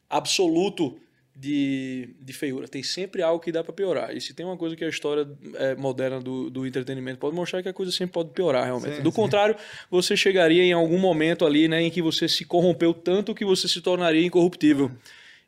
absoluto 0.10 1.00
de, 1.36 2.10
de 2.22 2.34
feiura. 2.34 2.68
Tem 2.68 2.84
sempre 2.84 3.22
algo 3.22 3.44
que 3.44 3.52
dá 3.52 3.64
para 3.64 3.74
piorar. 3.74 4.16
E 4.16 4.22
se 4.22 4.34
tem 4.34 4.46
uma 4.46 4.58
coisa 4.58 4.76
que 4.76 4.86
a 4.86 4.90
história 4.90 5.28
é, 5.56 5.76
moderna 5.76 6.20
do, 6.20 6.50
do 6.50 6.68
entretenimento 6.68 7.20
pode 7.20 7.36
mostrar 7.36 7.60
é 7.60 7.64
que 7.64 7.70
a 7.70 7.74
coisa 7.74 7.92
sempre 7.92 8.14
pode 8.14 8.30
piorar, 8.30 8.66
realmente. 8.66 8.98
Sim, 8.98 9.02
do 9.02 9.10
sim. 9.10 9.16
contrário, 9.16 9.56
você 9.90 10.16
chegaria 10.16 10.64
em 10.64 10.74
algum 10.74 11.00
momento 11.00 11.46
ali, 11.46 11.68
né, 11.68 11.82
em 11.82 11.90
que 11.90 12.02
você 12.02 12.30
se 12.30 12.46
corrompeu 12.46 12.94
tanto 12.94 13.34
que 13.34 13.44
você 13.44 13.68
se 13.68 13.82
tornaria 13.82 14.26
incorruptível. 14.26 14.92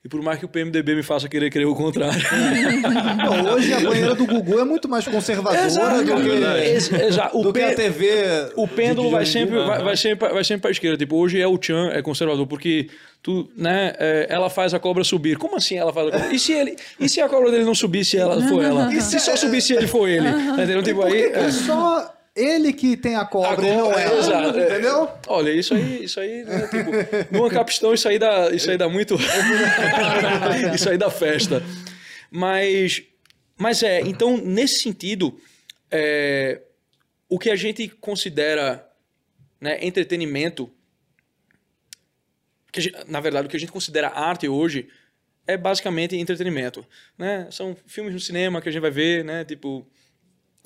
E 0.06 0.08
por 0.08 0.22
mais 0.22 0.38
que 0.38 0.46
o 0.46 0.48
PMDB 0.48 0.94
me 0.98 1.02
faça 1.02 1.28
querer 1.28 1.50
crer 1.50 1.66
o 1.66 1.74
contrário. 1.74 2.22
Pô, 3.26 3.54
hoje 3.56 3.74
a 3.74 3.80
banheira 3.80 4.14
do 4.14 4.28
Gugu 4.28 4.60
é 4.60 4.64
muito 4.64 4.88
mais 4.88 5.04
conservadora 5.08 5.66
Exato, 5.66 6.04
do 6.04 6.22
que, 6.22 6.30
ex- 6.64 6.92
exato. 6.94 7.42
do 7.42 7.50
O 7.50 7.52
que 7.54 7.62
a 7.64 7.74
TV. 7.74 8.52
O 8.56 8.68
pêndulo 8.68 9.10
vai 9.10 9.26
sempre, 9.26 9.58
vai, 9.66 9.84
vai 9.84 9.98
sempre, 9.98 10.30
vai 10.30 10.44
sempre 10.44 10.62
para 10.62 10.70
esquerda. 10.70 10.96
Tipo, 10.96 11.16
hoje 11.16 11.42
é 11.42 11.48
o 11.48 11.58
Chan, 11.60 11.90
é 11.92 12.04
conservador, 12.04 12.46
porque 12.46 12.88
tu, 13.24 13.50
né, 13.58 13.94
é, 13.98 14.28
ela 14.30 14.48
faz 14.48 14.76
a 14.76 14.80
cobra 14.80 15.04
subir. 15.04 15.38
Como 15.38 15.56
assim 15.56 15.76
ela 15.78 15.92
faz 15.92 16.08
a 16.10 16.12
cobra? 16.12 16.36
E 16.36 16.38
se, 16.38 16.54
ele, 16.54 16.76
e 17.00 17.10
se 17.10 17.20
a 17.20 17.28
cobra 17.28 17.50
dele 17.50 17.64
não 17.64 17.74
subir, 17.74 18.06
se 18.06 18.16
ela 18.16 18.40
for 18.48 18.64
ela? 18.64 18.94
E 18.94 19.02
se 19.02 19.20
só 19.20 19.36
subir 19.36 19.60
se 19.60 19.74
ele 19.74 19.88
for 19.88 20.08
ele? 20.08 20.28
Entendendo? 20.30 20.84
Tipo, 20.84 21.02
aí, 21.04 21.24
É 21.34 21.46
é. 21.46 21.52
só 21.52 22.14
ele 22.36 22.74
que 22.74 22.98
tem 22.98 23.16
a 23.16 23.26
cobra, 23.26 23.54
A 23.54 23.76
não 23.76 23.86
cobra, 23.86 24.02
ela. 24.02 24.20
exato, 24.20 24.60
é. 24.60 24.66
Entendeu? 24.66 25.10
Olha, 25.28 25.52
isso 25.52 25.74
aí, 25.74 26.04
isso 26.04 26.20
aí, 26.20 26.44
né, 26.44 26.68
tipo, 26.68 26.92
numa 27.32 27.50
capistão, 27.50 27.94
isso 27.94 28.08
aí 28.10 28.20
dá, 28.20 28.50
isso 28.52 28.70
aí 28.70 28.78
dá 28.78 28.90
muito. 28.90 29.16
isso 30.76 30.90
aí 30.90 30.98
dá 30.98 31.10
festa. 31.10 31.64
Mas, 32.30 33.02
mas 33.58 33.82
é, 33.84 34.02
então, 34.02 34.38
nesse 34.38 34.80
sentido, 34.82 35.40
é, 35.90 36.62
o 37.30 37.40
que 37.40 37.50
a 37.50 37.56
gente 37.56 37.88
considera 37.88 38.86
né, 39.62 39.78
entretenimento, 39.82 40.70
que 42.72 42.92
na 43.08 43.22
verdade, 43.22 43.48
o 43.48 43.50
que 43.50 43.56
a 43.56 43.60
gente 43.60 43.72
considera 43.72 44.10
arte 44.10 44.48
hoje 44.50 44.90
é 45.48 45.56
basicamente 45.56 46.16
entretenimento. 46.18 46.86
Né? 47.18 47.48
São 47.52 47.78
filmes 47.86 48.14
no 48.14 48.20
cinema 48.20 48.62
que 48.62 48.68
a 48.68 48.72
gente 48.72 48.82
vai 48.82 48.92
ver, 48.92 49.24
né? 49.24 49.46
Tipo, 49.46 49.88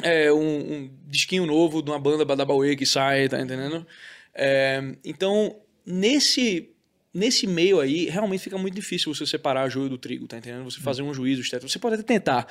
é, 0.01 0.31
um, 0.31 0.73
um 0.73 0.89
disquinho 1.07 1.45
novo 1.45 1.81
de 1.81 1.89
uma 1.89 1.99
banda 1.99 2.25
Badabauê 2.25 2.75
que 2.75 2.85
sai, 2.85 3.27
tá 3.27 3.39
entendendo? 3.39 3.85
É, 4.33 4.81
então, 5.03 5.55
nesse, 5.85 6.69
nesse 7.13 7.45
meio 7.47 7.79
aí, 7.79 8.05
realmente 8.05 8.43
fica 8.43 8.57
muito 8.57 8.75
difícil 8.75 9.13
você 9.13 9.25
separar 9.25 9.69
joio 9.69 9.89
do 9.89 9.97
trigo, 9.97 10.27
tá 10.27 10.37
entendendo? 10.37 10.63
Você 10.63 10.79
fazer 10.79 11.01
um 11.01 11.13
juízo 11.13 11.41
estético. 11.41 11.69
Você 11.69 11.79
pode 11.79 11.95
até 11.95 12.03
tentar, 12.03 12.47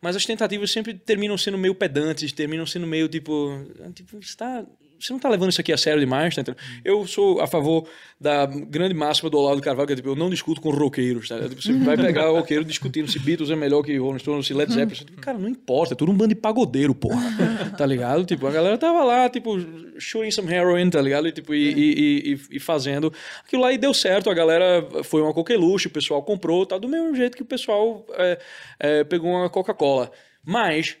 mas 0.00 0.16
as 0.16 0.24
tentativas 0.24 0.70
sempre 0.70 0.94
terminam 0.94 1.36
sendo 1.36 1.58
meio 1.58 1.74
pedantes, 1.74 2.32
terminam 2.32 2.66
sendo 2.66 2.86
meio 2.86 3.08
tipo. 3.08 3.64
tipo 3.94 4.22
você, 4.22 4.36
tá, 4.36 4.64
você 5.02 5.12
não 5.12 5.18
tá 5.18 5.28
levando 5.28 5.50
isso 5.50 5.60
aqui 5.60 5.72
a 5.72 5.76
sério 5.76 5.98
demais, 5.98 6.34
tá 6.34 6.42
entendendo? 6.42 6.62
Eu 6.84 7.06
sou 7.06 7.40
a 7.40 7.46
favor 7.46 7.88
da 8.20 8.46
grande 8.46 8.94
máxima 8.94 9.28
do 9.28 9.36
Olavo 9.36 9.60
Carvalho, 9.60 9.86
que 9.88 9.92
é 9.94 9.96
tipo, 9.96 10.08
eu 10.10 10.14
não 10.14 10.30
discuto 10.30 10.60
com 10.60 10.70
roqueiros, 10.70 11.28
tá? 11.28 11.40
Tipo, 11.48 11.60
Você 11.60 11.72
vai 11.72 11.96
pegar 11.96 12.30
o 12.30 12.36
roqueiro 12.36 12.64
discutindo 12.64 13.10
se 13.10 13.18
Beatles 13.18 13.50
é 13.50 13.56
melhor 13.56 13.82
que 13.82 13.96
Rolling 13.96 14.20
Stones, 14.20 14.46
se 14.46 14.54
Led 14.54 14.72
Zeppelin. 14.72 15.04
Tipo, 15.04 15.20
cara, 15.20 15.36
não 15.36 15.48
importa, 15.48 15.94
é 15.94 15.96
tudo 15.96 16.12
um 16.12 16.14
bando 16.14 16.28
de 16.28 16.40
pagodeiro, 16.40 16.94
porra. 16.94 17.20
Tá 17.76 17.86
ligado? 17.86 18.24
Tipo, 18.24 18.46
a 18.46 18.50
galera 18.50 18.76
tava 18.78 19.02
lá, 19.02 19.28
tipo, 19.28 19.56
shooting 19.98 20.30
some 20.30 20.52
heroin, 20.52 20.88
tá 20.90 21.00
ligado? 21.00 21.26
E, 21.26 21.32
tipo, 21.32 21.54
e, 21.54 21.72
e, 21.72 22.32
e, 22.32 22.56
e 22.56 22.60
fazendo 22.60 23.12
aquilo 23.44 23.62
lá 23.62 23.72
e 23.72 23.78
deu 23.78 23.92
certo. 23.94 24.30
A 24.30 24.34
galera 24.34 24.86
foi 25.02 25.22
uma 25.22 25.32
coqueluche, 25.32 25.88
o 25.88 25.90
pessoal 25.90 26.22
comprou, 26.22 26.64
tá? 26.66 26.78
Do 26.78 26.88
mesmo 26.88 27.14
jeito 27.16 27.36
que 27.36 27.42
o 27.42 27.46
pessoal 27.46 28.06
é, 28.12 28.38
é, 28.78 29.04
pegou 29.04 29.30
uma 29.30 29.48
Coca-Cola. 29.48 30.12
Mas 30.44 30.96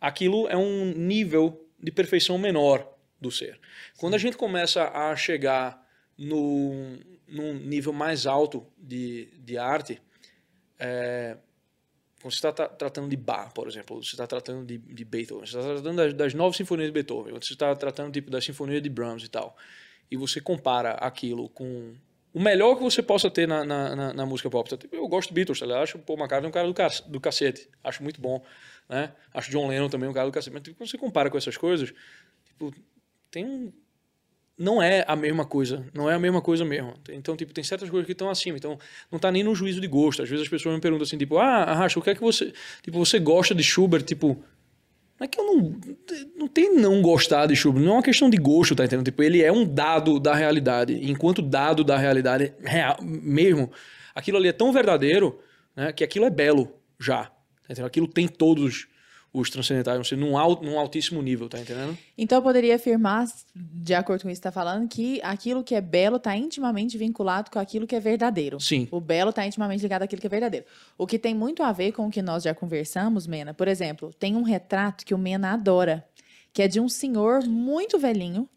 aquilo 0.00 0.48
é 0.48 0.56
um 0.56 0.92
nível 0.96 1.64
de 1.82 1.92
perfeição 1.92 2.36
menor 2.36 2.93
do 3.24 3.30
ser. 3.30 3.58
Quando 3.98 4.14
a 4.14 4.18
gente 4.18 4.36
começa 4.36 4.88
a 4.90 5.16
chegar 5.16 5.82
no, 6.16 6.98
num 7.26 7.54
nível 7.54 7.92
mais 7.92 8.26
alto 8.26 8.66
de, 8.78 9.26
de 9.38 9.56
arte, 9.58 10.00
é, 10.78 11.36
quando 12.20 12.32
você 12.32 12.46
está 12.46 12.52
tratando 12.68 13.08
de 13.08 13.16
Bach, 13.16 13.52
por 13.52 13.66
exemplo, 13.68 14.02
você 14.02 14.10
está 14.10 14.26
tratando 14.26 14.64
de, 14.66 14.78
de 14.78 15.04
Beethoven, 15.04 15.46
você 15.46 15.58
está 15.58 15.72
tratando 15.74 15.96
das, 15.96 16.14
das 16.14 16.34
nove 16.34 16.56
sinfonias 16.56 16.88
de 16.88 16.92
Beethoven, 16.92 17.32
você 17.34 17.52
está 17.52 17.74
tratando 17.74 18.12
tipo 18.12 18.30
da 18.30 18.40
sinfonia 18.40 18.80
de 18.80 18.88
Brahms 18.88 19.24
e 19.24 19.28
tal, 19.28 19.56
e 20.10 20.16
você 20.16 20.40
compara 20.40 20.92
aquilo 20.92 21.48
com 21.48 21.94
o 22.32 22.40
melhor 22.40 22.76
que 22.76 22.82
você 22.82 23.02
possa 23.02 23.30
ter 23.30 23.46
na, 23.46 23.64
na, 23.64 23.94
na, 23.96 24.12
na 24.12 24.26
música 24.26 24.50
pop. 24.50 24.68
Tipo, 24.76 24.94
Eu 24.96 25.06
gosto 25.06 25.28
de 25.28 25.34
Beatles, 25.34 25.60
tá 25.60 25.66
ligado? 25.66 25.82
acho 25.82 25.98
o 25.98 26.00
Paul 26.02 26.18
McCartney 26.18 26.48
um 26.48 26.52
cara 26.52 26.66
do, 26.66 26.74
ca- 26.74 26.88
do 27.06 27.20
cacete, 27.20 27.68
acho 27.82 28.02
muito 28.02 28.20
bom, 28.20 28.42
né? 28.88 29.12
Acho 29.32 29.50
John 29.50 29.68
Lennon 29.68 29.88
também 29.88 30.08
um 30.08 30.12
cara 30.12 30.26
do 30.26 30.32
cacete, 30.32 30.52
mas 30.52 30.62
tipo, 30.62 30.76
quando 30.76 30.90
você 30.90 30.98
compara 30.98 31.30
com 31.30 31.38
essas 31.38 31.56
coisas, 31.56 31.92
tipo, 32.44 32.72
tem 33.34 33.44
um 33.44 33.72
não 34.56 34.80
é 34.80 35.04
a 35.08 35.16
mesma 35.16 35.44
coisa, 35.44 35.84
não 35.92 36.08
é 36.08 36.14
a 36.14 36.18
mesma 36.18 36.40
coisa 36.40 36.64
mesmo. 36.64 36.94
Então, 37.08 37.36
tipo, 37.36 37.52
tem 37.52 37.64
certas 37.64 37.90
coisas 37.90 38.06
que 38.06 38.12
estão 38.12 38.30
acima, 38.30 38.56
então 38.56 38.78
não 39.10 39.18
tá 39.18 39.30
nem 39.32 39.42
no 39.42 39.52
juízo 39.52 39.80
de 39.80 39.88
gosto. 39.88 40.22
Às 40.22 40.28
vezes 40.28 40.44
as 40.44 40.48
pessoas 40.48 40.76
me 40.76 40.80
perguntam 40.80 41.04
assim, 41.04 41.18
tipo, 41.18 41.38
ah, 41.38 41.64
Arracha, 41.64 41.98
o 41.98 42.02
que 42.02 42.10
é 42.10 42.14
que 42.14 42.20
você, 42.20 42.52
tipo, 42.80 42.96
você 42.96 43.18
gosta 43.18 43.52
de 43.52 43.64
Schubert, 43.64 44.04
tipo, 44.04 44.40
não 45.18 45.24
é 45.24 45.26
que 45.26 45.40
eu 45.40 45.44
não 45.44 45.80
não 46.36 46.48
tem 46.48 46.72
não 46.76 47.02
gostar 47.02 47.46
de 47.46 47.56
Schubert, 47.56 47.82
não 47.82 47.92
é 47.92 47.96
uma 47.96 48.02
questão 48.02 48.30
de 48.30 48.36
gosto, 48.36 48.76
tá 48.76 48.84
entendendo? 48.84 49.04
Tipo, 49.04 49.24
ele 49.24 49.42
é 49.42 49.50
um 49.50 49.64
dado 49.64 50.20
da 50.20 50.34
realidade. 50.34 51.00
Enquanto 51.02 51.42
dado 51.42 51.82
da 51.82 51.98
realidade 51.98 52.54
real 52.62 52.98
mesmo, 53.02 53.72
aquilo 54.14 54.38
ali 54.38 54.48
é 54.48 54.52
tão 54.52 54.72
verdadeiro, 54.72 55.40
né, 55.74 55.92
que 55.92 56.04
aquilo 56.04 56.26
é 56.26 56.30
belo 56.30 56.72
já. 56.98 57.24
Tá 57.24 57.32
entendendo? 57.64 57.86
Aquilo 57.86 58.06
tem 58.06 58.28
todos 58.28 58.86
os 59.34 59.50
transcendentais, 59.50 59.96
não 59.96 60.04
sei, 60.04 60.16
num, 60.16 60.38
alto, 60.38 60.64
num 60.64 60.78
altíssimo 60.78 61.20
nível, 61.20 61.48
tá 61.48 61.58
entendendo? 61.58 61.98
Então 62.16 62.38
eu 62.38 62.42
poderia 62.42 62.76
afirmar, 62.76 63.26
de 63.52 63.92
acordo 63.92 64.22
com 64.22 64.30
isso 64.30 64.40
que 64.40 64.46
está 64.46 64.52
falando, 64.52 64.88
que 64.88 65.20
aquilo 65.24 65.64
que 65.64 65.74
é 65.74 65.80
belo 65.80 66.18
está 66.18 66.36
intimamente 66.36 66.96
vinculado 66.96 67.50
com 67.50 67.58
aquilo 67.58 67.84
que 67.84 67.96
é 67.96 68.00
verdadeiro. 68.00 68.60
Sim. 68.60 68.86
O 68.92 69.00
belo 69.00 69.30
está 69.30 69.44
intimamente 69.44 69.82
ligado 69.82 70.02
àquilo 70.02 70.20
que 70.20 70.26
é 70.28 70.30
verdadeiro. 70.30 70.64
O 70.96 71.04
que 71.04 71.18
tem 71.18 71.34
muito 71.34 71.64
a 71.64 71.72
ver 71.72 71.90
com 71.90 72.06
o 72.06 72.10
que 72.10 72.22
nós 72.22 72.44
já 72.44 72.54
conversamos, 72.54 73.26
Mena. 73.26 73.52
Por 73.52 73.66
exemplo, 73.66 74.14
tem 74.20 74.36
um 74.36 74.42
retrato 74.42 75.04
que 75.04 75.12
o 75.12 75.18
Mena 75.18 75.52
adora, 75.52 76.06
que 76.52 76.62
é 76.62 76.68
de 76.68 76.78
um 76.78 76.88
senhor 76.88 77.42
muito 77.42 77.98
velhinho, 77.98 78.48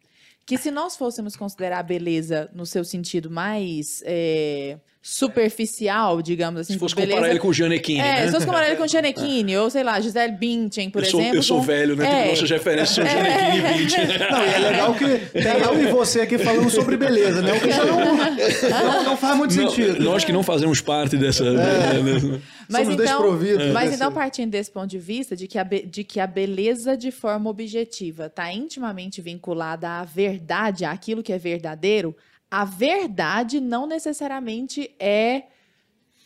que 0.47 0.57
se 0.57 0.71
nós 0.71 0.95
fôssemos 0.97 1.35
considerar 1.35 1.79
a 1.79 1.83
beleza 1.83 2.49
no 2.55 2.65
seu 2.65 2.83
sentido 2.85 3.29
mais 3.29 4.01
é, 4.05 4.77
superficial, 5.01 6.21
digamos 6.21 6.61
assim, 6.61 6.73
Se 6.73 6.79
fosse 6.79 6.95
beleza, 6.95 7.13
comparar 7.15 7.29
ele 7.31 7.39
com 7.39 7.47
o 7.49 7.53
Gianecchini, 7.53 7.99
é, 7.99 8.03
né? 8.03 8.25
se 8.27 8.31
fosse 8.31 8.45
comparar 8.45 8.67
ele 8.67 8.77
com 8.77 8.87
Gianecchini, 8.87 9.57
ou 9.57 9.69
sei 9.69 9.83
lá, 9.83 9.99
Gisele 9.99 10.31
Bündchen, 10.33 10.89
por 10.89 11.03
eu 11.03 11.09
sou, 11.09 11.19
exemplo. 11.19 11.37
eu 11.37 11.43
sou 11.43 11.57
com- 11.59 11.63
velho, 11.65 11.95
né? 11.97 12.27
É. 12.27 12.29
Nossas 12.29 12.49
referências 12.49 12.89
são 12.95 13.05
Gianecchini 13.05 13.57
e 13.57 13.61
Bündchen. 13.77 14.07
Não, 14.31 14.45
e 14.45 14.49
é 14.53 14.57
legal 14.59 14.93
que 14.95 15.05
tem 15.33 15.43
eu 15.43 15.81
e 15.81 15.91
você 15.91 16.21
aqui 16.21 16.37
falando 16.37 16.69
sobre 16.69 16.95
beleza, 16.97 17.41
né? 17.41 17.51
O 17.53 17.59
que 17.59 17.69
já 17.71 17.85
não, 17.85 17.99
não, 18.15 19.03
não 19.03 19.17
faz 19.17 19.37
muito 19.37 19.55
Não, 19.55 19.69
sentido. 19.69 20.01
nós 20.03 20.23
que 20.23 20.31
não 20.31 20.43
fazemos 20.43 20.79
parte 20.81 21.17
dessa... 21.17 21.43
dessa- 21.53 22.41
Mas 22.69 22.87
Somos 22.87 23.01
então, 23.01 23.21
desprovidos 23.21 23.71
mas 23.71 23.93
então, 23.93 24.11
partindo 24.11 24.51
desse 24.51 24.71
ponto 24.71 24.87
de 24.87 24.99
vista, 24.99 25.35
de 25.35 25.47
que 25.47 25.57
a, 25.57 25.63
de 25.63 26.03
que 26.03 26.19
a 26.19 26.27
beleza 26.27 26.97
de 26.97 27.11
forma 27.11 27.49
objetiva 27.49 28.25
está 28.25 28.51
intimamente 28.51 29.21
vinculada 29.21 29.89
à 29.89 30.03
verdade, 30.03 30.85
àquilo 30.85 31.23
que 31.23 31.31
é 31.31 31.37
verdadeiro, 31.37 32.15
a 32.49 32.65
verdade 32.65 33.59
não 33.59 33.87
necessariamente 33.87 34.91
é, 34.99 35.43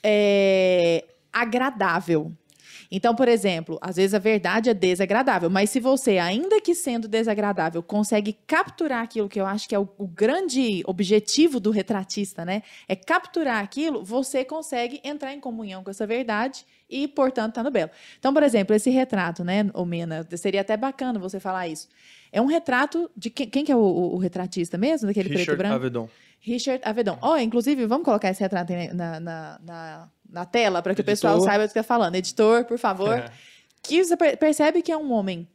é 0.03 1.05
agradável. 1.31 2.31
Então, 2.91 3.15
por 3.15 3.29
exemplo, 3.29 3.77
às 3.81 3.95
vezes 3.95 4.13
a 4.13 4.19
verdade 4.19 4.69
é 4.69 4.73
desagradável, 4.73 5.49
mas 5.49 5.69
se 5.69 5.79
você, 5.79 6.17
ainda 6.17 6.59
que 6.59 6.75
sendo 6.75 7.07
desagradável, 7.07 7.81
consegue 7.81 8.33
capturar 8.45 9.01
aquilo 9.03 9.29
que 9.29 9.39
eu 9.39 9.45
acho 9.45 9.69
que 9.69 9.73
é 9.73 9.79
o, 9.79 9.87
o 9.97 10.05
grande 10.05 10.83
objetivo 10.85 11.59
do 11.59 11.71
retratista, 11.71 12.43
né? 12.43 12.63
É 12.89 12.95
capturar 12.95 13.63
aquilo, 13.63 14.03
você 14.03 14.43
consegue 14.43 14.99
entrar 15.05 15.33
em 15.33 15.39
comunhão 15.39 15.83
com 15.83 15.89
essa 15.89 16.05
verdade 16.05 16.65
e, 16.89 17.07
portanto, 17.07 17.53
tá 17.53 17.63
no 17.63 17.71
belo. 17.71 17.89
Então, 18.19 18.33
por 18.33 18.43
exemplo, 18.43 18.75
esse 18.75 18.89
retrato, 18.89 19.43
né, 19.43 19.69
Omena, 19.73 20.27
seria 20.35 20.59
até 20.59 20.75
bacana 20.75 21.17
você 21.17 21.39
falar 21.39 21.69
isso. 21.69 21.87
É 22.29 22.41
um 22.41 22.45
retrato 22.45 23.09
de 23.15 23.29
quem, 23.29 23.49
quem 23.49 23.63
que 23.63 23.71
é 23.71 23.75
o, 23.75 23.79
o- 23.79 24.15
o 24.15 24.17
retratista 24.17 24.77
mesmo, 24.77 25.07
daquele 25.07 25.29
preto 25.29 25.37
e 25.37 25.41
Richard 25.43 25.57
branco? 25.57 25.75
Avedon. 25.75 26.09
Richard 26.41 26.81
Avedon. 26.83 27.17
Ó, 27.21 27.37
inclusive, 27.37 27.85
vamos 27.85 28.03
colocar 28.03 28.29
esse 28.29 28.41
retrato 28.41 28.73
na, 28.93 29.19
na, 29.19 29.59
na, 29.63 30.09
na 30.31 30.45
tela 30.45 30.81
para 30.81 30.95
que 30.95 31.01
o 31.01 31.03
Editor. 31.03 31.11
pessoal 31.31 31.41
saiba 31.41 31.65
do 31.67 31.71
que 31.73 31.77
está 31.79 31.83
falando. 31.83 32.15
Editor, 32.15 32.65
por 32.65 32.77
favor. 32.77 33.17
É. 33.17 33.31
Que 33.83 34.03
você 34.03 34.15
per- 34.15 34.37
percebe 34.37 34.81
que 34.81 34.91
é 34.91 34.97
um 34.97 35.11
homem 35.11 35.47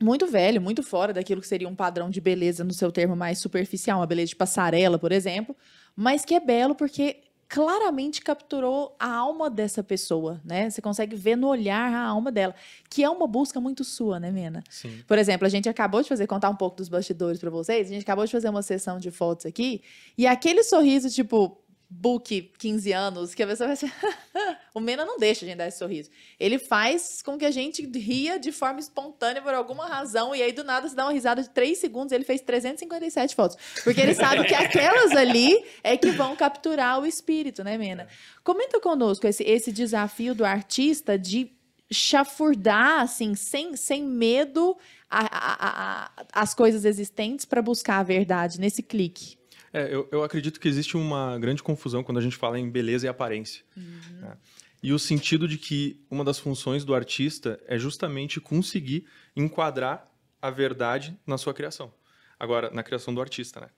muito 0.00 0.26
velho, 0.26 0.60
muito 0.60 0.82
fora 0.82 1.12
daquilo 1.12 1.40
que 1.40 1.46
seria 1.46 1.68
um 1.68 1.74
padrão 1.74 2.10
de 2.10 2.20
beleza 2.20 2.64
no 2.64 2.72
seu 2.72 2.90
termo 2.90 3.14
mais 3.16 3.38
superficial, 3.38 4.00
uma 4.00 4.06
beleza 4.06 4.28
de 4.28 4.36
passarela, 4.36 4.98
por 4.98 5.12
exemplo, 5.12 5.56
mas 5.96 6.24
que 6.24 6.34
é 6.34 6.40
belo 6.40 6.74
porque 6.74 7.18
claramente 7.48 8.22
capturou 8.22 8.96
a 8.98 9.14
alma 9.14 9.50
dessa 9.50 9.82
pessoa, 9.82 10.40
né? 10.42 10.70
Você 10.70 10.80
consegue 10.80 11.14
ver 11.14 11.36
no 11.36 11.48
olhar 11.48 11.92
a 11.92 12.06
alma 12.06 12.32
dela, 12.32 12.54
que 12.88 13.04
é 13.04 13.10
uma 13.10 13.26
busca 13.26 13.60
muito 13.60 13.84
sua, 13.84 14.18
né, 14.18 14.30
Mena? 14.30 14.64
Sim. 14.70 15.02
Por 15.06 15.18
exemplo, 15.18 15.46
a 15.46 15.50
gente 15.50 15.68
acabou 15.68 16.02
de 16.02 16.08
fazer, 16.08 16.26
contar 16.26 16.48
um 16.48 16.56
pouco 16.56 16.78
dos 16.78 16.88
bastidores 16.88 17.38
para 17.38 17.50
vocês, 17.50 17.88
a 17.88 17.92
gente 17.92 18.02
acabou 18.02 18.24
de 18.24 18.32
fazer 18.32 18.48
uma 18.48 18.62
sessão 18.62 18.98
de 18.98 19.10
fotos 19.10 19.44
aqui, 19.44 19.82
e 20.16 20.26
aquele 20.26 20.62
sorriso, 20.64 21.10
tipo, 21.10 21.61
book 21.94 22.50
15 22.58 22.92
anos, 22.92 23.34
que 23.34 23.42
a 23.42 23.46
pessoa 23.46 23.68
vai 23.68 23.76
ser. 23.76 23.92
o 24.74 24.80
Mena 24.80 25.04
não 25.04 25.18
deixa 25.18 25.44
a 25.44 25.48
gente 25.48 25.58
dar 25.58 25.68
esse 25.68 25.78
sorriso. 25.78 26.10
Ele 26.40 26.58
faz 26.58 27.20
com 27.22 27.36
que 27.36 27.44
a 27.44 27.50
gente 27.50 27.86
ria 27.98 28.38
de 28.38 28.50
forma 28.50 28.80
espontânea 28.80 29.42
por 29.42 29.52
alguma 29.52 29.86
razão, 29.86 30.34
e 30.34 30.42
aí 30.42 30.52
do 30.52 30.64
nada 30.64 30.88
se 30.88 30.96
dá 30.96 31.04
uma 31.04 31.12
risada 31.12 31.42
de 31.42 31.50
3 31.50 31.76
segundos, 31.78 32.12
ele 32.12 32.24
fez 32.24 32.40
357 32.40 33.34
fotos. 33.34 33.56
Porque 33.84 34.00
ele 34.00 34.14
sabe 34.14 34.44
que 34.44 34.54
aquelas 34.54 35.12
ali 35.12 35.64
é 35.84 35.96
que 35.96 36.10
vão 36.12 36.34
capturar 36.34 37.00
o 37.00 37.06
espírito, 37.06 37.62
né, 37.62 37.76
Mena? 37.76 38.08
Comenta 38.42 38.80
conosco 38.80 39.26
esse, 39.26 39.42
esse 39.42 39.70
desafio 39.70 40.34
do 40.34 40.44
artista 40.44 41.18
de 41.18 41.52
chafurdar, 41.90 43.00
assim, 43.00 43.34
sem, 43.34 43.76
sem 43.76 44.02
medo, 44.02 44.76
a, 45.10 45.20
a, 45.20 46.06
a, 46.06 46.10
as 46.32 46.54
coisas 46.54 46.86
existentes 46.86 47.44
para 47.44 47.60
buscar 47.60 47.98
a 47.98 48.02
verdade 48.02 48.58
nesse 48.58 48.82
clique. 48.82 49.41
É, 49.72 49.92
eu, 49.94 50.08
eu 50.12 50.22
acredito 50.22 50.60
que 50.60 50.68
existe 50.68 50.96
uma 50.96 51.38
grande 51.38 51.62
confusão 51.62 52.04
quando 52.04 52.18
a 52.18 52.20
gente 52.20 52.36
fala 52.36 52.58
em 52.58 52.68
beleza 52.70 53.06
e 53.06 53.08
aparência. 53.08 53.64
Uhum. 53.76 54.20
né? 54.20 54.36
E 54.82 54.92
o 54.92 54.98
sentido 54.98 55.46
de 55.46 55.56
que 55.56 56.04
uma 56.10 56.24
das 56.24 56.38
funções 56.38 56.84
do 56.84 56.94
artista 56.94 57.58
é 57.66 57.78
justamente 57.78 58.40
conseguir 58.40 59.06
enquadrar 59.36 60.10
a 60.40 60.50
verdade 60.50 61.16
na 61.24 61.38
sua 61.38 61.54
criação. 61.54 61.92
Agora, 62.38 62.68
na 62.70 62.82
criação 62.82 63.14
do 63.14 63.20
artista, 63.20 63.60
né? 63.60 63.68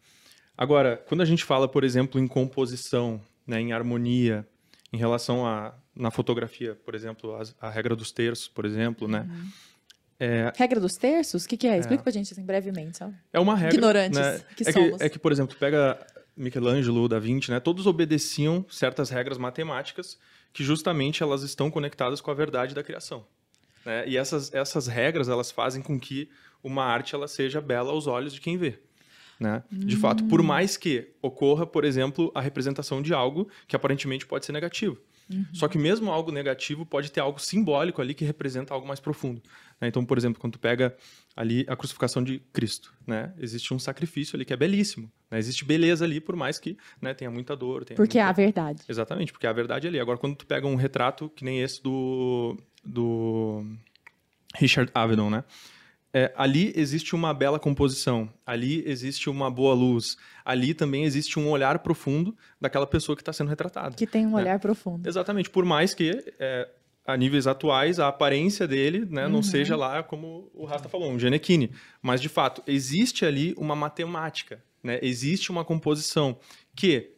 Agora, 0.56 0.96
quando 1.06 1.20
a 1.20 1.24
gente 1.26 1.44
fala, 1.44 1.68
por 1.68 1.84
exemplo, 1.84 2.18
em 2.18 2.26
composição, 2.26 3.20
né, 3.46 3.60
em 3.60 3.72
harmonia, 3.72 4.48
em 4.92 4.96
relação 4.96 5.46
a 5.46 5.74
na 5.94 6.10
fotografia, 6.10 6.74
por 6.74 6.94
exemplo, 6.94 7.36
as- 7.36 7.54
a, 7.60 7.70
regra 7.70 7.94
dos 7.94 8.10
terços, 8.10 8.48
por 8.48 8.64
exemplo, 8.64 9.06
né? 9.06 9.28
Uhum. 9.28 9.48
É, 10.24 10.52
Regra 10.56 10.80
dos 10.80 10.96
terços? 10.96 11.44
O 11.44 11.48
que, 11.48 11.56
que 11.56 11.66
é? 11.66 11.78
Explica 11.78 12.02
pra 12.02 12.12
gente 12.12 12.32
assim, 12.32 12.44
brevemente. 12.44 12.98
Só. 12.98 13.10
É 13.32 13.38
uma 13.38 13.54
regra. 13.54 13.74
Ignorantes 13.74 14.18
né? 14.18 14.40
que 14.56 14.68
é 14.68 14.72
somos. 14.72 14.98
Que, 14.98 15.04
é 15.04 15.08
que, 15.08 15.18
por 15.18 15.32
exemplo, 15.32 15.54
tu 15.54 15.58
pega 15.58 15.98
Michelangelo, 16.36 17.08
Da 17.08 17.18
Vinci, 17.18 17.50
né? 17.50 17.60
Todos 17.60 17.86
obedeciam 17.86 18.64
certas 18.68 19.10
regras 19.10 19.38
matemáticas 19.38 20.18
que 20.52 20.64
justamente 20.64 21.22
elas 21.22 21.42
estão 21.42 21.70
conectadas 21.70 22.20
com 22.20 22.30
a 22.30 22.34
verdade 22.34 22.74
da 22.74 22.82
criação. 22.82 23.26
Né? 23.84 24.08
E 24.08 24.16
essas, 24.16 24.52
essas 24.54 24.86
regras, 24.86 25.28
elas 25.28 25.50
fazem 25.50 25.82
com 25.82 25.98
que 25.98 26.30
uma 26.62 26.84
arte 26.84 27.14
ela 27.14 27.28
seja 27.28 27.60
bela 27.60 27.90
aos 27.90 28.06
olhos 28.06 28.32
de 28.32 28.40
quem 28.40 28.56
vê. 28.56 28.78
Né? 29.38 29.62
De 29.70 29.96
fato, 29.96 30.24
por 30.24 30.42
mais 30.42 30.76
que 30.76 31.12
ocorra, 31.20 31.66
por 31.66 31.84
exemplo, 31.84 32.30
a 32.34 32.40
representação 32.40 33.02
de 33.02 33.12
algo 33.12 33.48
que 33.66 33.74
aparentemente 33.74 34.24
pode 34.24 34.46
ser 34.46 34.52
negativo. 34.52 34.96
Só 35.52 35.68
que 35.68 35.78
mesmo 35.78 36.10
algo 36.10 36.30
negativo 36.30 36.84
pode 36.84 37.10
ter 37.10 37.20
algo 37.20 37.40
simbólico 37.40 38.02
ali 38.02 38.14
que 38.14 38.24
representa 38.24 38.74
algo 38.74 38.86
mais 38.86 39.00
profundo. 39.00 39.42
Né? 39.84 39.88
Então, 39.88 40.04
por 40.04 40.16
exemplo, 40.16 40.40
quando 40.40 40.54
tu 40.54 40.58
pega 40.58 40.96
ali 41.36 41.64
a 41.68 41.76
crucificação 41.76 42.22
de 42.24 42.38
Cristo, 42.52 42.94
né? 43.06 43.32
existe 43.38 43.74
um 43.74 43.78
sacrifício 43.78 44.34
ali 44.36 44.44
que 44.44 44.52
é 44.52 44.56
belíssimo. 44.56 45.10
né? 45.30 45.38
Existe 45.38 45.64
beleza 45.64 46.04
ali, 46.04 46.20
por 46.20 46.34
mais 46.34 46.58
que 46.58 46.76
né, 47.02 47.12
tenha 47.12 47.30
muita 47.30 47.54
dor. 47.54 47.84
Tenha 47.84 47.96
Porque 47.96 48.18
muita... 48.18 48.30
a 48.30 48.32
verdade. 48.32 48.82
Exatamente, 48.88 49.30
porque 49.32 49.46
a 49.46 49.52
verdade 49.52 49.86
ali. 49.86 50.00
Agora, 50.00 50.16
quando 50.18 50.36
tu 50.36 50.46
pega 50.46 50.66
um 50.66 50.74
retrato 50.74 51.28
que 51.36 51.44
nem 51.44 51.60
esse 51.60 51.82
do, 51.82 52.56
do 52.84 53.64
Richard 54.56 54.90
Avedon, 54.94 55.28
né? 55.30 55.44
É, 56.16 56.32
ali 56.36 56.72
existe 56.76 57.12
uma 57.14 57.34
bela 57.34 57.58
composição, 57.58 58.32
ali 58.46 58.84
existe 58.86 59.28
uma 59.28 59.50
boa 59.50 59.74
luz, 59.74 60.16
ali 60.44 60.72
também 60.72 61.02
existe 61.02 61.40
um 61.40 61.50
olhar 61.50 61.80
profundo 61.80 62.36
daquela 62.60 62.86
pessoa 62.86 63.16
que 63.16 63.22
está 63.22 63.32
sendo 63.32 63.48
retratada. 63.48 63.96
Que 63.96 64.06
tem 64.06 64.24
um 64.24 64.38
É. 64.38 64.42
olhar 64.42 64.60
profundo. 64.60 65.08
Exatamente, 65.08 65.50
por 65.50 65.64
mais 65.64 65.92
que 65.92 66.32
é, 66.38 66.68
a 67.06 67.16
níveis 67.16 67.46
atuais 67.46 67.98
a 68.00 68.08
aparência 68.08 68.66
dele 68.66 69.06
né, 69.10 69.26
Uhum. 69.26 69.32
não 69.32 69.42
seja 69.42 69.76
lá 69.76 70.02
como 70.02 70.50
o 70.54 70.64
Rasta 70.64 70.88
falou, 70.88 71.10
um 71.10 71.18
Genequine. 71.18 71.70
Mas, 72.00 72.20
de 72.20 72.28
fato, 72.28 72.62
existe 72.66 73.24
ali 73.26 73.54
uma 73.56 73.76
matemática, 73.76 74.62
né? 74.82 74.98
existe 75.02 75.50
uma 75.50 75.64
composição 75.64 76.38
que, 76.74 77.10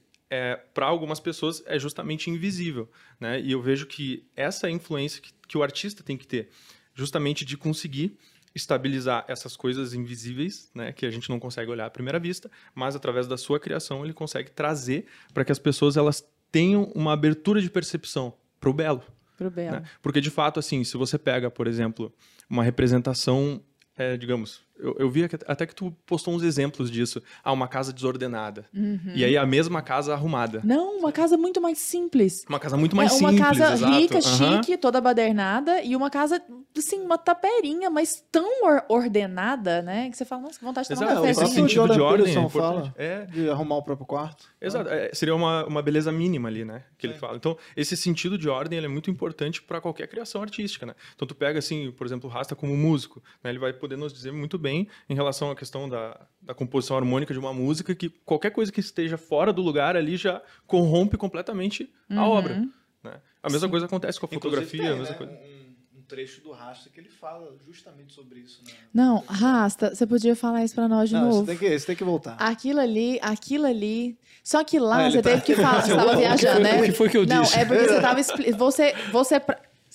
para 0.74 0.86
algumas 0.86 1.20
pessoas, 1.20 1.62
é 1.66 1.78
justamente 1.78 2.28
invisível. 2.30 2.90
Né? 3.20 3.40
E 3.40 3.52
eu 3.52 3.62
vejo 3.62 3.86
que 3.86 4.26
essa 4.34 4.66
é 4.66 4.70
a 4.70 4.72
influência 4.72 5.22
que, 5.22 5.32
que 5.46 5.56
o 5.56 5.62
artista 5.62 6.02
tem 6.02 6.16
que 6.16 6.26
ter, 6.26 6.48
justamente 6.94 7.44
de 7.44 7.56
conseguir 7.56 8.16
estabilizar 8.54 9.24
essas 9.28 9.54
coisas 9.54 9.92
invisíveis, 9.92 10.70
né, 10.74 10.90
que 10.90 11.04
a 11.04 11.10
gente 11.10 11.28
não 11.28 11.38
consegue 11.38 11.70
olhar 11.70 11.84
à 11.84 11.90
primeira 11.90 12.18
vista, 12.18 12.50
mas 12.74 12.96
através 12.96 13.28
da 13.28 13.36
sua 13.36 13.60
criação 13.60 14.02
ele 14.02 14.14
consegue 14.14 14.50
trazer 14.50 15.04
para 15.34 15.44
que 15.44 15.52
as 15.52 15.58
pessoas 15.58 15.94
elas 15.94 16.26
tenham 16.50 16.84
uma 16.94 17.12
abertura 17.12 17.60
de 17.60 17.68
percepção 17.68 18.32
para 18.58 18.70
o 18.70 18.72
belo, 18.72 19.02
Pro 19.36 19.50
Belo. 19.50 19.76
né? 19.76 19.84
Porque 20.02 20.20
de 20.20 20.30
fato 20.30 20.58
assim, 20.58 20.82
se 20.82 20.96
você 20.96 21.18
pega, 21.18 21.50
por 21.50 21.66
exemplo, 21.66 22.12
uma 22.48 22.64
representação, 22.64 23.62
é, 23.96 24.16
digamos, 24.16 24.65
eu, 24.78 24.96
eu 24.98 25.10
vi 25.10 25.28
que- 25.28 25.38
até 25.46 25.66
que 25.66 25.74
tu 25.74 25.90
postou 26.06 26.34
uns 26.34 26.42
exemplos 26.42 26.90
disso, 26.90 27.22
ah, 27.42 27.52
uma 27.52 27.68
casa 27.68 27.92
desordenada 27.92 28.64
Uhum. 28.74 29.12
e 29.14 29.24
aí 29.24 29.36
a 29.36 29.46
mesma 29.46 29.80
casa 29.82 30.12
arrumada, 30.14 30.60
Não, 30.64 30.98
uma 30.98 31.12
casa 31.12 31.36
muito 31.36 31.60
mais 31.60 31.78
simples. 31.78 32.44
uma 32.48 32.58
casa 32.58 32.76
muito 32.76 32.94
mais 32.96 33.12
é 33.12 33.14
uma 33.16 33.30
simples, 33.30 33.46
casa 33.58 33.72
exato. 33.74 33.92
rica, 33.98 34.18
Aham. 34.18 34.62
chique, 34.62 34.76
toda 34.78 35.00
badernada, 35.00 35.82
e 35.82 35.94
uma 35.96 36.10
casa, 36.10 36.42
assim, 36.76 37.00
uma 37.00 37.16
taperinha, 37.18 37.88
mas 37.90 38.24
tão 38.30 38.64
or- 38.64 38.84
ordenada, 38.88 39.82
né? 39.82 40.10
Que 40.10 40.16
você 40.16 40.24
fala, 40.24 40.42
nossa, 40.42 40.58
que 40.58 40.64
vontade 40.64 40.88
de 40.88 40.94
tomar 40.94 41.06
Exato, 41.12 41.22
um 41.22 41.28
esse 41.30 41.40
cafezinho. 41.40 41.66
próprio 41.66 41.84
sentido 41.84 41.94
de 41.94 42.00
ordem 42.00 42.26
é 42.26 42.38
importante. 42.38 42.52
fala. 42.62 42.94
É, 42.96 43.24
De 43.26 43.48
arrumar 43.50 43.76
o 43.76 43.82
próprio 43.82 44.06
quarto. 44.06 44.46
Exato, 44.60 44.88
é, 44.90 45.10
seria 45.14 45.34
uma, 45.34 45.64
uma 45.66 45.82
beleza 45.82 46.10
mínima 46.12 46.48
ali, 46.48 46.64
né? 46.64 46.82
Que 46.98 47.06
ele 47.06 47.14
fala. 47.14 47.36
Então, 47.36 47.56
esse 47.76 47.96
sentido 47.96 48.36
de 48.38 48.48
ordem 48.48 48.76
ele 48.76 48.86
é 48.86 48.88
muito 48.90 49.10
importante 49.10 49.62
para 49.62 49.80
qualquer 49.80 50.06
criação 50.08 50.42
artística, 50.42 50.84
né? 50.86 50.94
Então, 51.14 51.26
tu 51.26 51.34
pega, 51.34 51.58
assim, 51.58 51.90
por 51.92 52.06
exemplo, 52.06 52.28
o 52.28 52.32
Rasta 52.32 52.54
como 52.54 52.76
músico, 52.76 53.22
né? 53.42 53.50
Ele 53.50 53.58
vai 53.58 53.72
poder 53.72 53.96
nos 53.96 54.12
dizer 54.12 54.32
muito 54.32 54.58
bem 54.58 54.65
em 54.68 55.14
relação 55.14 55.50
à 55.50 55.56
questão 55.56 55.88
da, 55.88 56.18
da 56.40 56.54
composição 56.54 56.96
harmônica 56.96 57.32
de 57.32 57.38
uma 57.38 57.52
música, 57.52 57.94
que 57.94 58.08
qualquer 58.08 58.50
coisa 58.50 58.70
que 58.72 58.80
esteja 58.80 59.16
fora 59.16 59.52
do 59.52 59.62
lugar 59.62 59.96
ali 59.96 60.16
já 60.16 60.40
corrompe 60.66 61.16
completamente 61.16 61.92
a 62.10 62.14
Uhum. 62.22 62.30
obra. 62.30 62.68
Né? 63.02 63.20
A 63.42 63.50
mesma 63.50 63.68
coisa 63.68 63.86
acontece 63.86 64.18
com 64.18 64.26
a 64.26 64.28
fotografia, 64.28 64.82
Inclusive, 64.90 64.94
a 64.94 64.96
mesma 64.98 65.14
tem, 65.14 65.26
coisa. 65.26 65.32
né, 65.32 65.56
Um, 65.94 65.98
um 65.98 66.02
trecho 66.02 66.40
do 66.42 66.50
Rasta 66.52 66.90
que 66.90 66.98
ele 67.00 67.08
fala 67.08 67.54
justamente 67.64 68.12
sobre 68.12 68.40
isso. 68.40 68.60
Né? 68.66 68.72
Não, 68.92 69.24
Rasta, 69.28 69.94
você 69.94 70.06
podia 70.06 70.34
falar 70.36 70.64
isso 70.64 70.74
pra 70.74 70.88
nós 70.88 71.08
de 71.08 71.14
Não, 71.14 71.24
novo. 71.24 71.40
você 71.40 71.46
tem, 71.46 71.56
que, 71.56 71.78
você 71.78 71.86
tem 71.86 71.96
que 71.96 72.04
voltar. 72.04 72.36
Aquilo 72.38 72.80
ali, 72.80 73.18
aquilo 73.22 73.66
ali. 73.66 74.18
Só 74.42 74.62
que 74.64 74.78
lá 74.78 75.06
Ah, 75.06 75.10
você 75.10 75.22
tá- 75.22 75.30
teve 75.30 75.42
que 75.42 75.54
falar. 75.56 75.82
Você 75.86 75.94
tava 75.94 76.06
O 76.06 76.10
que 76.14 76.16
viajando, 76.18 76.60
né? 76.60 76.80
o 76.80 76.84
que 76.84 76.92
foi 76.92 77.08
que 77.08 77.16
eu 77.16 77.26
Não, 77.26 77.42
disse? 77.42 77.58
é 77.58 77.64
porque 77.64 77.82
você 77.88 78.00
tava. 78.00 78.20
expli- 78.20 78.52
Você. 78.52 78.94
você 79.10 79.40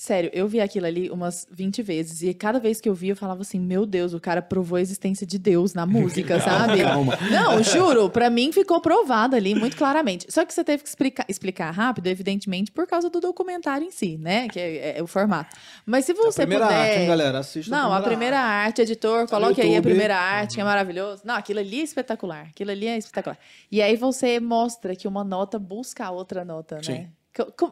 Sério, 0.04 0.32
eu 0.34 0.48
vi 0.48 0.60
aquilo 0.60 0.88
ali 0.88 1.12
umas 1.12 1.48
20 1.52 1.84
vezes. 1.84 2.24
E 2.24 2.34
cada 2.34 2.60
vez 2.60 2.82
que 2.82 2.90
eu 2.90 2.96
vi, 2.96 3.10
eu 3.10 3.16
falava 3.16 3.44
assim: 3.44 3.60
Meu 3.60 3.86
Deus, 3.86 4.16
o 4.16 4.20
cara 4.20 4.42
provou 4.42 4.78
a 4.78 4.82
existência 4.82 5.28
de 5.28 5.38
Deus 5.38 5.76
na 5.76 5.86
música, 5.86 6.40
sabe? 6.42 6.82
calma. 6.82 7.16
Não, 7.30 7.62
juro, 7.62 8.10
pra 8.10 8.28
mim 8.28 8.52
ficou 8.52 8.82
provado 8.82 9.36
ali 9.36 9.54
muito 9.54 9.78
claramente. 9.78 10.26
Só 10.28 10.44
que 10.44 10.52
você 10.56 10.64
teve 10.64 10.82
que 10.82 10.90
explicar, 10.90 11.24
explicar 11.30 11.70
rápido, 11.70 12.08
evidentemente, 12.08 12.72
por 12.72 12.88
causa 12.88 13.12
do 13.12 13.20
documentário 13.20 13.86
em 13.86 13.92
si, 13.92 14.18
né? 14.18 14.48
Que 14.50 14.60
é, 14.60 14.98
é 14.98 15.04
o 15.04 15.06
formato. 15.06 15.56
Mas 15.86 16.06
se 16.06 16.14
a 16.14 16.16
você 16.16 16.48
primeira 16.48 16.66
puder. 16.66 16.80
arte, 16.80 16.98
hein, 16.98 17.08
galera? 17.08 17.38
Assista 17.38 17.70
Não, 17.76 17.94
a 17.94 18.02
primeira 18.02 18.40
arte, 18.40 18.82
editor, 18.82 19.28
Tá 19.28 19.38
coloque 19.38 19.62
aí 19.62 19.76
a 19.78 19.82
primeira 19.84 20.18
arte, 20.18 20.56
que 20.56 20.62
é 20.62 20.64
maravilhoso. 20.64 21.22
Não, 21.24 21.36
aquilo 21.36 21.60
ali 21.60 21.80
é 21.80 21.84
espetacular. 21.84 22.48
Aquilo 22.50 22.72
ali 22.72 22.88
é 22.88 22.98
espetacular. 22.98 23.38
E 23.72 23.80
aí 23.80 23.96
você 23.96 24.40
mostra 24.40 24.96
que 24.96 25.08
uma 25.08 25.24
nota 25.24 25.60
busca 25.60 26.06
a 26.06 26.10
outra 26.10 26.44
nota, 26.44 26.78
né? 26.78 26.82
Sim. 26.82 27.04
Co- 27.04 27.21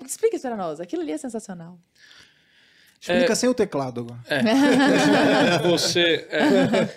Explica 0.05 0.35
isso 0.35 0.47
pra 0.47 0.55
nós. 0.55 0.79
Aquilo 0.79 1.01
ali 1.01 1.11
é 1.11 1.17
sensacional. 1.17 1.79
Explica 2.99 3.35
sem 3.35 3.49
o 3.49 3.53
teclado 3.53 4.01
agora. 4.01 4.19
Você. 5.69 6.27
é, 6.29 6.93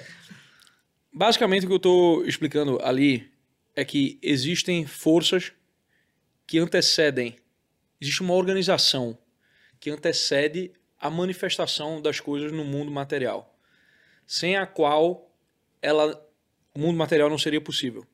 basicamente, 1.12 1.64
o 1.64 1.68
que 1.68 1.72
eu 1.72 1.76
estou 1.76 2.26
explicando 2.26 2.80
ali 2.82 3.30
é 3.76 3.84
que 3.84 4.18
existem 4.22 4.84
forças 4.84 5.52
que 6.46 6.58
antecedem. 6.58 7.36
Existe 8.00 8.20
uma 8.20 8.34
organização 8.34 9.16
que 9.78 9.90
antecede 9.90 10.72
a 10.98 11.08
manifestação 11.10 12.00
das 12.00 12.20
coisas 12.20 12.52
no 12.52 12.64
mundo 12.64 12.90
material, 12.90 13.58
sem 14.26 14.56
a 14.56 14.66
qual 14.66 15.32
ela, 15.80 16.24
o 16.74 16.78
mundo 16.78 16.96
material 16.96 17.28
não 17.28 17.38
seria 17.38 17.60
possível. 17.60 18.06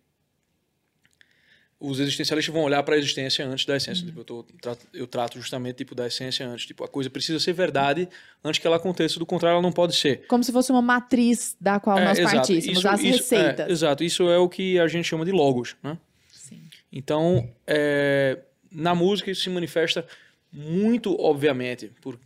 Os 1.80 2.00
existencialistas 2.00 2.52
vão 2.52 2.64
olhar 2.64 2.82
para 2.82 2.96
a 2.96 2.98
existência 2.98 3.46
antes 3.46 3.64
da 3.64 3.76
essência. 3.76 4.04
Tipo, 4.04 4.20
eu, 4.20 4.24
tô- 4.24 4.42
trato, 4.60 4.86
eu 4.92 5.06
trato 5.06 5.38
justamente 5.38 5.76
tipo 5.76 5.94
da 5.94 6.08
essência 6.08 6.44
antes. 6.44 6.66
Tipo, 6.66 6.82
a 6.82 6.88
coisa 6.88 7.08
precisa 7.08 7.38
ser 7.38 7.52
verdade 7.52 8.08
antes 8.42 8.58
que 8.60 8.66
ela 8.66 8.76
aconteça. 8.76 9.16
Do 9.20 9.24
contrário, 9.24 9.54
ela 9.54 9.62
não 9.62 9.70
pode 9.70 9.94
ser. 9.94 10.26
Como 10.26 10.42
se 10.42 10.50
fosse 10.50 10.72
uma 10.72 10.82
matriz 10.82 11.56
da 11.60 11.78
qual 11.78 11.96
É, 11.96 12.04
nós 12.04 12.18
exato. 12.18 12.34
partíssemos, 12.36 12.78
Isso- 12.78 12.88
as 12.88 13.00
isso- 13.00 13.18
receitas. 13.18 13.68
é, 13.68 13.70
exato, 13.72 14.02
isso 14.02 14.28
é 14.28 14.36
o 14.38 14.48
que 14.48 14.76
a 14.80 14.88
gente 14.88 15.06
chama 15.06 15.24
de 15.24 15.30
logos, 15.30 15.76
né? 15.80 15.96
Sim. 16.32 16.62
Então, 16.90 17.48
é, 17.64 18.40
na 18.72 18.92
música 18.94 19.30
isso 19.30 19.42
se 19.42 19.50
manifesta 19.50 20.04
muito 20.52 21.14
obviamente, 21.20 21.92
por 22.00 22.18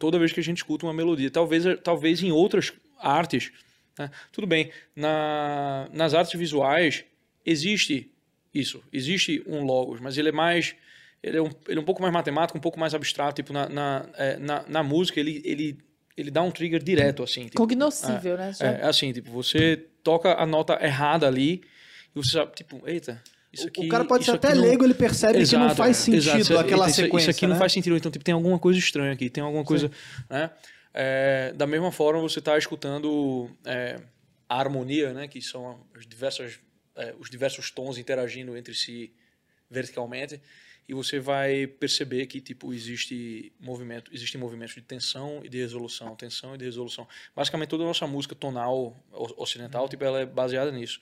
toda 0.00 0.18
vez 0.18 0.32
que 0.32 0.40
a 0.40 0.42
gente 0.42 0.56
escuta 0.58 0.84
uma 0.84 0.92
melodia. 0.92 1.30
Talvez, 1.30 1.62
talvez 1.84 2.22
em 2.24 2.32
outras 2.32 2.72
artes, 2.98 3.52
né? 3.96 4.10
tudo 4.32 4.48
bem, 4.48 4.72
na, 4.96 5.88
nas 5.92 6.12
artes 6.12 6.36
visuais 6.36 7.04
existe 7.44 8.10
isso, 8.58 8.82
existe 8.92 9.42
um 9.46 9.64
logos, 9.64 10.00
mas 10.00 10.16
ele 10.18 10.28
é 10.30 10.32
mais 10.32 10.74
ele 11.22 11.38
é 11.38 11.42
um, 11.42 11.50
ele 11.68 11.78
é 11.78 11.80
um 11.80 11.84
pouco 11.84 12.00
mais 12.02 12.12
matemático, 12.12 12.56
um 12.56 12.60
pouco 12.60 12.78
mais 12.78 12.94
abstrato, 12.94 13.34
tipo 13.36 13.52
na, 13.52 13.68
na, 13.68 14.06
é, 14.16 14.36
na, 14.36 14.64
na 14.68 14.82
música 14.82 15.18
ele, 15.18 15.42
ele, 15.44 15.78
ele 16.16 16.30
dá 16.30 16.42
um 16.42 16.50
trigger 16.50 16.82
direto 16.82 17.22
assim, 17.22 17.44
tipo, 17.46 17.56
Cognoscível, 17.56 18.36
né? 18.36 18.52
Já- 18.52 18.66
é, 18.66 18.80
é 18.82 18.86
assim, 18.86 19.12
tipo, 19.12 19.30
você 19.30 19.76
toca 20.02 20.34
a 20.34 20.46
nota 20.46 20.78
errada 20.84 21.26
ali 21.26 21.62
e 22.14 22.22
você 22.22 22.32
sabe, 22.32 22.52
tipo, 22.54 22.80
eita, 22.86 23.20
Isso 23.52 23.66
aqui, 23.68 23.86
o 23.86 23.88
cara 23.88 24.04
pode 24.04 24.24
ser 24.24 24.32
até 24.32 24.54
não- 24.54 24.62
leigo, 24.62 24.84
ele 24.84 24.94
percebe 24.94 25.44
que 25.44 25.56
não 25.56 25.64
Exato, 25.66 25.74
faz 25.76 25.96
é. 25.96 26.00
sentido 26.00 26.36
Exato. 26.38 26.58
aquela 26.58 26.86
isso, 26.86 26.96
sequência. 26.96 27.30
Isso 27.30 27.38
aqui 27.38 27.46
não 27.46 27.54
né? 27.54 27.58
faz 27.58 27.72
sentido, 27.72 27.96
então 27.96 28.10
tipo, 28.12 28.24
tem 28.24 28.34
alguma 28.34 28.58
coisa 28.58 28.78
estranha 28.78 29.12
aqui, 29.12 29.28
tem 29.30 29.42
alguma 29.42 29.64
coisa, 29.64 29.90
né? 30.30 30.50
É, 30.94 31.52
da 31.54 31.66
mesma 31.66 31.90
forma, 31.92 32.20
você 32.22 32.38
está 32.38 32.56
escutando 32.56 33.50
é, 33.64 34.00
a 34.48 34.58
harmonia, 34.60 35.12
né? 35.12 35.26
Que 35.28 35.42
são 35.42 35.80
as 35.94 36.06
diversas, 36.06 36.58
é, 36.96 37.14
os 37.18 37.30
diversos 37.30 37.70
tons 37.70 37.98
interagindo 37.98 38.56
entre 38.56 38.74
si 38.74 39.12
verticalmente 39.70 40.40
e 40.88 40.94
você 40.94 41.18
vai 41.18 41.66
perceber 41.66 42.26
que 42.26 42.40
tipo 42.40 42.72
existe 42.72 43.52
movimento, 43.58 44.10
existem 44.14 44.40
movimentos 44.40 44.74
de 44.74 44.82
tensão 44.82 45.40
e 45.44 45.48
de 45.48 45.58
resolução, 45.58 46.14
tensão 46.14 46.54
e 46.54 46.58
de 46.58 46.64
resolução. 46.64 47.08
Basicamente 47.34 47.68
toda 47.68 47.82
a 47.82 47.86
nossa 47.86 48.06
música 48.06 48.34
tonal 48.34 48.96
ocidental, 49.10 49.88
tipo, 49.88 50.04
ela 50.04 50.20
é 50.20 50.26
baseada 50.26 50.70
nisso. 50.70 51.00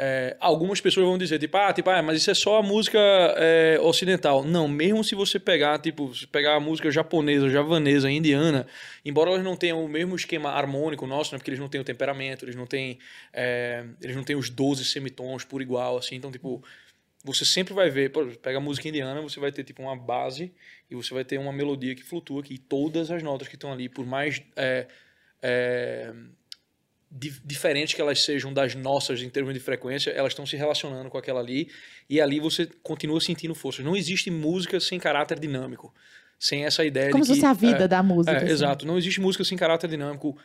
É, 0.00 0.36
algumas 0.38 0.80
pessoas 0.80 1.04
vão 1.04 1.18
dizer, 1.18 1.40
tipo, 1.40 1.56
ah, 1.56 1.72
tipo, 1.72 1.90
ah, 1.90 2.00
mas 2.00 2.18
isso 2.18 2.30
é 2.30 2.34
só 2.34 2.58
a 2.58 2.62
música 2.62 3.00
é, 3.36 3.80
ocidental. 3.82 4.44
Não, 4.44 4.68
mesmo 4.68 5.02
se 5.02 5.16
você 5.16 5.40
pegar, 5.40 5.76
tipo, 5.80 6.14
se 6.14 6.24
pegar 6.24 6.54
a 6.54 6.60
música 6.60 6.88
japonesa, 6.88 7.50
javanesa, 7.50 8.08
indiana, 8.08 8.64
embora 9.04 9.30
elas 9.30 9.42
não 9.42 9.56
tenham 9.56 9.84
o 9.84 9.88
mesmo 9.88 10.14
esquema 10.14 10.50
harmônico 10.50 11.04
nosso, 11.04 11.32
né, 11.32 11.38
porque 11.38 11.50
eles 11.50 11.58
não 11.58 11.68
têm 11.68 11.80
o 11.80 11.84
temperamento, 11.84 12.44
eles 12.44 12.54
não 12.54 12.64
têm, 12.64 13.00
é, 13.32 13.84
eles 14.00 14.14
não 14.14 14.22
têm 14.22 14.36
os 14.36 14.48
12 14.48 14.84
semitons 14.84 15.44
por 15.44 15.60
igual, 15.60 15.98
assim, 15.98 16.14
então, 16.14 16.30
tipo, 16.30 16.62
você 17.24 17.44
sempre 17.44 17.74
vai 17.74 17.90
ver, 17.90 18.12
pega 18.40 18.58
a 18.58 18.60
música 18.60 18.88
indiana, 18.88 19.20
você 19.20 19.40
vai 19.40 19.50
ter, 19.50 19.64
tipo, 19.64 19.82
uma 19.82 19.96
base 19.96 20.52
e 20.88 20.94
você 20.94 21.12
vai 21.12 21.24
ter 21.24 21.38
uma 21.38 21.52
melodia 21.52 21.96
que 21.96 22.04
flutua, 22.04 22.40
que 22.40 22.56
todas 22.56 23.10
as 23.10 23.20
notas 23.20 23.48
que 23.48 23.56
estão 23.56 23.72
ali, 23.72 23.88
por 23.88 24.06
mais... 24.06 24.40
di- 27.10 27.40
diferentes 27.44 27.94
que 27.94 28.00
elas 28.00 28.22
sejam 28.22 28.52
das 28.52 28.74
nossas 28.74 29.22
em 29.22 29.28
termos 29.30 29.54
de 29.54 29.60
frequência, 29.60 30.10
elas 30.10 30.32
estão 30.32 30.46
se 30.46 30.56
relacionando 30.56 31.08
com 31.10 31.18
aquela 31.18 31.40
ali 31.40 31.70
e 32.08 32.20
ali 32.20 32.40
você 32.40 32.66
continua 32.82 33.20
sentindo 33.20 33.54
força. 33.54 33.82
Não 33.82 33.96
existe 33.96 34.30
música 34.30 34.78
sem 34.80 34.98
caráter 34.98 35.38
dinâmico, 35.38 35.94
sem 36.38 36.64
essa 36.64 36.84
ideia 36.84 37.10
Como 37.10 37.22
de 37.24 37.28
se 37.28 37.34
fosse 37.34 37.46
a 37.46 37.52
vida 37.52 37.84
é, 37.84 37.88
da 37.88 38.02
música. 38.02 38.32
é, 38.36 38.36
assim. 38.42 38.52
exato. 38.52 38.86
Não 38.86 38.96
existe 38.98 39.20
música 39.20 39.44
sem 39.44 39.56
caráter 39.58 39.88
dinâmico, 39.90 40.36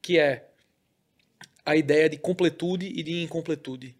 que 0.00 0.18
é 0.18 0.48
a 1.64 1.76
ideia 1.76 2.08
de 2.08 2.16
completude 2.16 2.86
e 2.86 3.02
de 3.02 3.22
incompletude. 3.22 3.94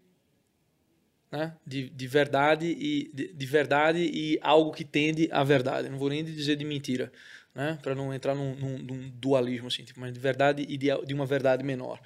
Né? 1.31 1.53
De, 1.65 1.89
de 1.89 2.07
verdade 2.07 2.65
e 2.67 3.09
de, 3.13 3.33
de 3.33 3.45
verdade 3.45 3.99
e 3.99 4.37
algo 4.41 4.71
que 4.71 4.83
tende 4.83 5.27
à 5.31 5.43
verdade. 5.43 5.89
Não 5.89 5.97
vou 5.97 6.09
nem 6.09 6.23
dizer 6.23 6.55
de 6.55 6.63
mentira, 6.65 7.11
né? 7.53 7.77
Para 7.81 7.95
não 7.95 8.13
entrar 8.13 8.35
num, 8.35 8.55
num- 8.55 8.77
num 8.79 9.09
dualismo 9.09 9.67
assim, 9.67 9.83
tipo, 9.83 9.99
mas 9.99 10.13
de 10.13 10.19
verdade 10.19 10.65
e 10.67 10.77
de, 10.77 10.87
de 11.05 11.13
uma 11.13 11.25
verdade 11.25 11.63
menor. 11.63 11.99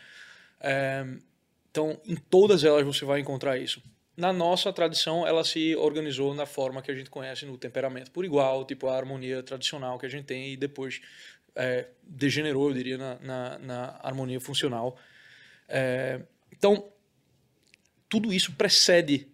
É, 0.59 1.05
então, 1.69 1.99
em 2.05 2.15
todas 2.15 2.63
elas 2.63 2.85
você 2.85 3.05
vai 3.05 3.19
encontrar 3.19 3.57
isso. 3.57 3.81
Na 4.15 4.33
nossa 4.33 4.73
tradição, 4.73 5.27
ela 5.27 5.43
se 5.43 5.75
organizou 5.75 6.33
na 6.33 6.45
forma 6.45 6.81
que 6.81 6.89
a 6.89 6.95
gente 6.95 7.09
conhece 7.09 7.45
no 7.45 7.57
temperamento 7.57 8.09
por 8.11 8.25
igual, 8.25 8.65
tipo 8.65 8.87
a 8.87 8.95
harmonia 8.97 9.43
tradicional 9.43 9.99
que 9.99 10.05
a 10.07 10.09
gente 10.09 10.25
tem 10.25 10.53
e 10.53 10.57
depois 10.57 11.01
é, 11.55 11.87
degenerou, 12.03 12.69
eu 12.69 12.73
diria, 12.73 12.97
na, 12.97 13.15
na, 13.19 13.59
na 13.59 13.99
harmonia 14.01 14.39
funcional. 14.39 14.97
É, 15.67 16.21
então, 16.51 16.91
tudo 18.09 18.33
isso 18.33 18.53
precede 18.53 19.27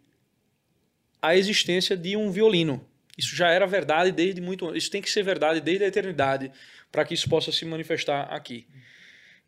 a 1.21 1.35
existência 1.35 1.95
de 1.95 2.17
um 2.17 2.31
violino. 2.31 2.85
Isso 3.17 3.35
já 3.35 3.49
era 3.49 3.65
verdade 3.67 4.11
desde 4.11 4.41
muito 4.41 4.75
Isso 4.75 4.89
tem 4.89 5.01
que 5.01 5.09
ser 5.11 5.23
verdade 5.23 5.61
desde 5.61 5.83
a 5.83 5.87
eternidade 5.87 6.51
para 6.91 7.05
que 7.05 7.13
isso 7.13 7.29
possa 7.29 7.51
se 7.51 7.63
manifestar 7.65 8.23
aqui. 8.31 8.67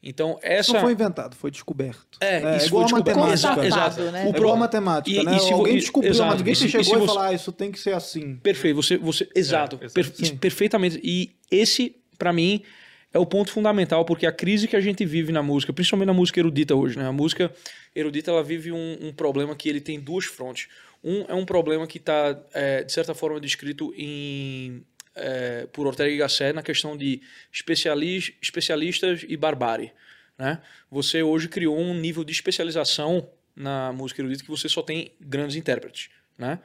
Então, 0.08 0.34
Isso 0.38 0.40
essa. 0.44 0.74
não 0.74 0.82
foi 0.82 0.92
inventado, 0.92 1.36
foi 1.36 1.50
descoberto. 1.50 2.20
É, 2.22 2.58
isso 2.58 2.68
igual 2.68 2.88
foi 2.88 3.00
matemática. 3.00 3.66
Exato. 3.66 4.02
né? 4.12 4.22
É 4.22 4.26
O 4.26 4.30
igual 4.30 4.52
pro- 4.52 4.58
matemática, 4.58 5.20
E- 5.20 5.24
né? 5.24 5.36
e 5.36 5.40
se 5.40 5.52
Alguém 5.52 5.78
e- 5.78 5.80
descobriu, 5.80 6.12
exato. 6.12 6.30
mas 6.30 6.38
ninguém 6.38 6.54
E 6.54 6.56
se- 6.56 6.70
chegou 6.70 6.94
e 6.94 6.98
e, 6.98 7.00
você- 7.00 7.06
falou, 7.08 7.22
ah, 7.24 7.34
isso 7.34 7.52
tem 7.52 7.72
que 7.72 7.80
ser 7.80 7.94
assim. 7.96 8.36
Perfeito, 8.38 8.76
você, 8.76 8.98
você 8.98 9.28
exato, 9.34 9.80
exato. 9.82 9.94
per- 9.94 10.38
perfeitamente. 10.38 11.00
E 11.04 11.32
esse, 11.50 11.96
para 12.20 12.32
mim, 12.32 12.62
é 13.12 13.18
o 13.18 13.26
ponto 13.26 13.50
fundamental, 13.50 14.06
porque 14.06 14.28
a 14.28 14.32
crise 14.32 14.68
que 14.68 14.76
a 14.76 14.82
gente 14.82 15.04
vive 15.06 15.32
na 15.32 15.42
música, 15.42 15.74
principalmente 15.74 16.08
na 16.08 16.14
música 16.14 16.40
erudita 16.40 16.76
hoje, 16.76 17.00
né? 17.00 17.08
A 17.08 17.12
música 17.12 17.52
erudita 17.96 18.30
ela 18.30 18.44
vive 18.44 18.72
um, 18.72 18.98
um 19.02 19.12
problema 19.14 19.56
que 19.56 19.68
ele 19.68 19.82
tem 19.82 20.00
duas 20.00 20.26
frontes. 20.26 20.68
Um 21.06 21.24
é 21.28 21.36
um 21.36 21.46
problema 21.46 21.86
que 21.86 22.00
está, 22.00 22.34
de 22.34 22.92
certa 22.92 23.14
forma, 23.14 23.40
descrito 23.40 23.94
em, 23.96 24.84
é, 25.14 25.68
por 25.68 25.86
Ortega 25.86 26.10
y 26.10 26.18
Gasset 26.18 26.52
na 26.52 26.64
questão 26.64 26.98
de 26.98 27.22
especialis, 27.54 28.34
especialistas 28.42 29.24
e 29.28 29.38
barbárie. 29.38 29.92
Né? 30.36 30.60
Você 30.90 31.22
hoje 31.22 31.48
criou 31.48 31.78
um 31.78 31.94
nível 31.94 32.24
de 32.24 32.32
especialização 32.32 33.30
na 33.56 33.94
música 33.94 34.22
erudita 34.22 34.44
que 34.44 34.50
você 34.50 34.68
só 34.68 34.82
tem 34.82 35.12
grandes 35.22 35.56
intérpretes. 35.56 36.10
Né? 36.40 36.60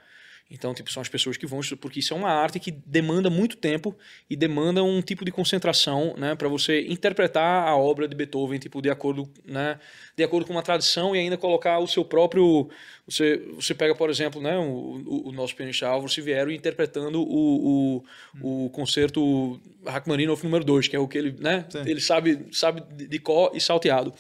Então, 0.50 0.74
tipo, 0.74 0.90
são 0.90 1.00
as 1.00 1.08
pessoas 1.08 1.36
que 1.36 1.46
vão 1.46 1.60
estudar, 1.60 1.80
porque 1.80 2.00
isso 2.00 2.12
é 2.12 2.16
uma 2.16 2.30
arte 2.30 2.58
que 2.58 2.72
demanda 2.72 3.30
muito 3.30 3.56
tempo 3.56 3.96
e 4.28 4.34
demanda 4.34 4.82
um 4.82 5.00
tipo 5.00 5.24
de 5.24 5.30
concentração, 5.30 6.14
né, 6.18 6.34
para 6.34 6.48
você 6.48 6.86
interpretar 6.88 7.68
a 7.68 7.76
obra 7.76 8.08
de 8.08 8.16
Beethoven, 8.16 8.58
tipo, 8.58 8.82
de 8.82 8.90
acordo, 8.90 9.30
né, 9.44 9.78
de 10.16 10.24
acordo 10.24 10.46
com 10.46 10.52
uma 10.52 10.62
tradição 10.62 11.14
e 11.14 11.20
ainda 11.20 11.36
colocar 11.36 11.78
o 11.78 11.86
seu 11.86 12.04
próprio, 12.04 12.68
você, 13.06 13.36
você 13.54 13.72
pega, 13.74 13.94
por 13.94 14.10
exemplo, 14.10 14.42
né, 14.42 14.58
o, 14.58 14.62
o, 14.62 15.28
o 15.28 15.32
nosso 15.32 15.54
pianista 15.54 15.86
Álvaro 15.86 16.10
Siviero 16.10 16.50
interpretando 16.50 17.22
o, 17.22 18.02
o, 18.42 18.64
o 18.66 18.70
concerto 18.70 19.60
Rachmaninoff 19.86 20.42
número 20.42 20.64
2, 20.64 20.88
que 20.88 20.96
é 20.96 20.98
o 20.98 21.06
que 21.06 21.16
ele, 21.16 21.36
né, 21.38 21.64
Sim. 21.70 21.82
ele 21.86 22.00
sabe, 22.00 22.46
sabe 22.50 22.82
de, 22.92 23.06
de 23.06 23.18
có 23.20 23.52
e 23.54 23.60
salteado. 23.60 24.12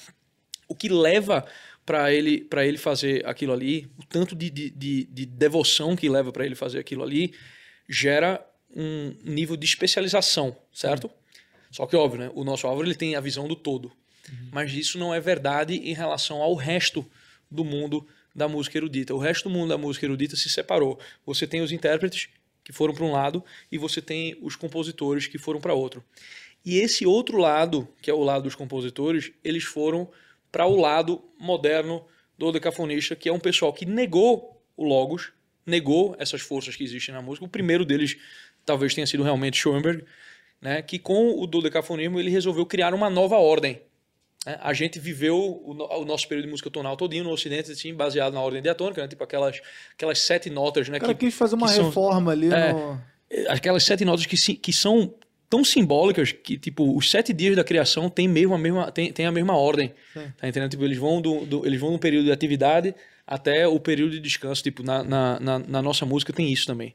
O 0.68 0.74
que 0.76 0.88
leva 0.88 1.44
para 1.90 2.12
ele 2.12 2.42
para 2.42 2.64
ele 2.64 2.78
fazer 2.78 3.26
aquilo 3.26 3.52
ali, 3.52 3.90
o 3.98 4.06
tanto 4.06 4.36
de, 4.36 4.48
de, 4.48 4.70
de, 4.70 5.04
de 5.06 5.26
devoção 5.26 5.96
que 5.96 6.08
leva 6.08 6.30
para 6.30 6.46
ele 6.46 6.54
fazer 6.54 6.78
aquilo 6.78 7.02
ali, 7.02 7.34
gera 7.88 8.46
um 8.76 9.12
nível 9.24 9.56
de 9.56 9.66
especialização, 9.66 10.56
certo? 10.72 11.10
Só 11.68 11.86
que 11.86 11.96
óbvio, 11.96 12.20
né? 12.20 12.30
O 12.32 12.44
nosso 12.44 12.68
Álvaro 12.68 12.86
ele 12.86 12.94
tem 12.94 13.16
a 13.16 13.20
visão 13.20 13.48
do 13.48 13.56
todo, 13.56 13.90
mas 14.52 14.72
isso 14.72 15.00
não 15.00 15.12
é 15.12 15.18
verdade 15.18 15.74
em 15.74 15.92
relação 15.92 16.40
ao 16.40 16.54
resto 16.54 17.04
do 17.50 17.64
mundo 17.64 18.06
da 18.32 18.46
música 18.46 18.78
erudita. 18.78 19.12
O 19.12 19.18
resto 19.18 19.48
do 19.48 19.50
mundo 19.50 19.70
da 19.70 19.76
música 19.76 20.06
erudita 20.06 20.36
se 20.36 20.48
separou. 20.48 20.96
Você 21.26 21.44
tem 21.44 21.60
os 21.60 21.72
intérpretes 21.72 22.28
que 22.62 22.72
foram 22.72 22.94
para 22.94 23.04
um 23.04 23.10
lado 23.10 23.44
e 23.72 23.76
você 23.76 24.00
tem 24.00 24.38
os 24.40 24.54
compositores 24.54 25.26
que 25.26 25.38
foram 25.38 25.60
para 25.60 25.74
outro. 25.74 26.04
E 26.64 26.78
esse 26.78 27.04
outro 27.04 27.36
lado, 27.36 27.88
que 28.00 28.08
é 28.08 28.14
o 28.14 28.22
lado 28.22 28.44
dos 28.44 28.54
compositores, 28.54 29.32
eles 29.42 29.64
foram 29.64 30.08
para 30.50 30.66
o 30.66 30.76
lado 30.76 31.22
moderno 31.38 32.04
do 32.38 32.50
decafonista, 32.52 33.14
que 33.16 33.28
é 33.28 33.32
um 33.32 33.38
pessoal 33.38 33.72
que 33.72 33.84
negou 33.86 34.62
o 34.76 34.84
logos, 34.84 35.32
negou 35.66 36.16
essas 36.18 36.40
forças 36.40 36.74
que 36.76 36.82
existem 36.84 37.14
na 37.14 37.20
música. 37.22 37.44
O 37.44 37.48
primeiro 37.48 37.84
deles 37.84 38.16
talvez 38.64 38.94
tenha 38.94 39.06
sido 39.06 39.22
realmente 39.22 39.56
Schoenberg, 39.58 40.04
né, 40.60 40.82
que 40.82 40.98
com 40.98 41.38
o 41.40 41.46
dodecafonismo 41.46 42.18
ele 42.18 42.30
resolveu 42.30 42.64
criar 42.66 42.92
uma 42.94 43.08
nova 43.10 43.36
ordem. 43.36 43.80
né? 44.44 44.58
A 44.60 44.72
gente 44.72 44.98
viveu 44.98 45.62
o, 45.64 45.74
no- 45.74 45.84
o 45.86 46.04
nosso 46.04 46.26
período 46.28 46.46
de 46.46 46.50
música 46.50 46.70
tonal 46.70 46.96
todinho 46.96 47.24
no 47.24 47.30
Ocidente, 47.30 47.70
assim, 47.72 47.94
baseado 47.94 48.32
na 48.34 48.40
ordem 48.40 48.60
diatônica, 48.62 49.00
né, 49.02 49.08
tipo 49.08 49.22
aquelas, 49.22 49.60
aquelas 49.94 50.18
sete 50.18 50.48
notas, 50.50 50.88
né, 50.88 50.96
O 50.98 51.00
cara 51.00 51.14
que, 51.14 51.26
quis 51.26 51.34
fazer 51.34 51.54
uma 51.56 51.66
que 51.68 51.74
são- 51.74 51.84
reforma 51.86 52.32
ali 52.32 52.52
É. 52.52 52.72
no... 52.72 53.00
aquelas 53.48 53.84
sete 53.84 54.04
notas 54.04 54.26
que, 54.26 54.36
que 54.56 54.72
são 54.72 55.14
tão 55.50 55.64
simbólicas 55.64 56.30
que, 56.30 56.56
tipo, 56.56 56.96
os 56.96 57.10
sete 57.10 57.32
dias 57.32 57.56
da 57.56 57.64
criação 57.64 58.08
têm 58.08 58.28
mesmo 58.28 58.54
a 58.54 58.58
mesma, 58.58 58.90
tem, 58.92 59.12
tem 59.12 59.26
a 59.26 59.32
mesma 59.32 59.56
ordem. 59.56 59.92
Sim. 60.14 60.32
Tá 60.38 60.48
entendendo? 60.48 60.70
Tipo, 60.70 60.84
eles 60.84 60.96
vão 60.96 61.20
do, 61.20 61.44
do- 61.44 61.66
eles 61.66 61.80
vão 61.80 61.90
no 61.90 61.98
período 61.98 62.26
de 62.26 62.32
atividade 62.32 62.94
até 63.26 63.66
o 63.66 63.78
período 63.80 64.12
de 64.12 64.20
descanso. 64.20 64.62
Tipo, 64.62 64.82
na, 64.84 65.02
na, 65.02 65.40
na, 65.40 65.58
na 65.58 65.82
nossa 65.82 66.06
música 66.06 66.32
tem 66.32 66.50
isso 66.52 66.66
também. 66.66 66.94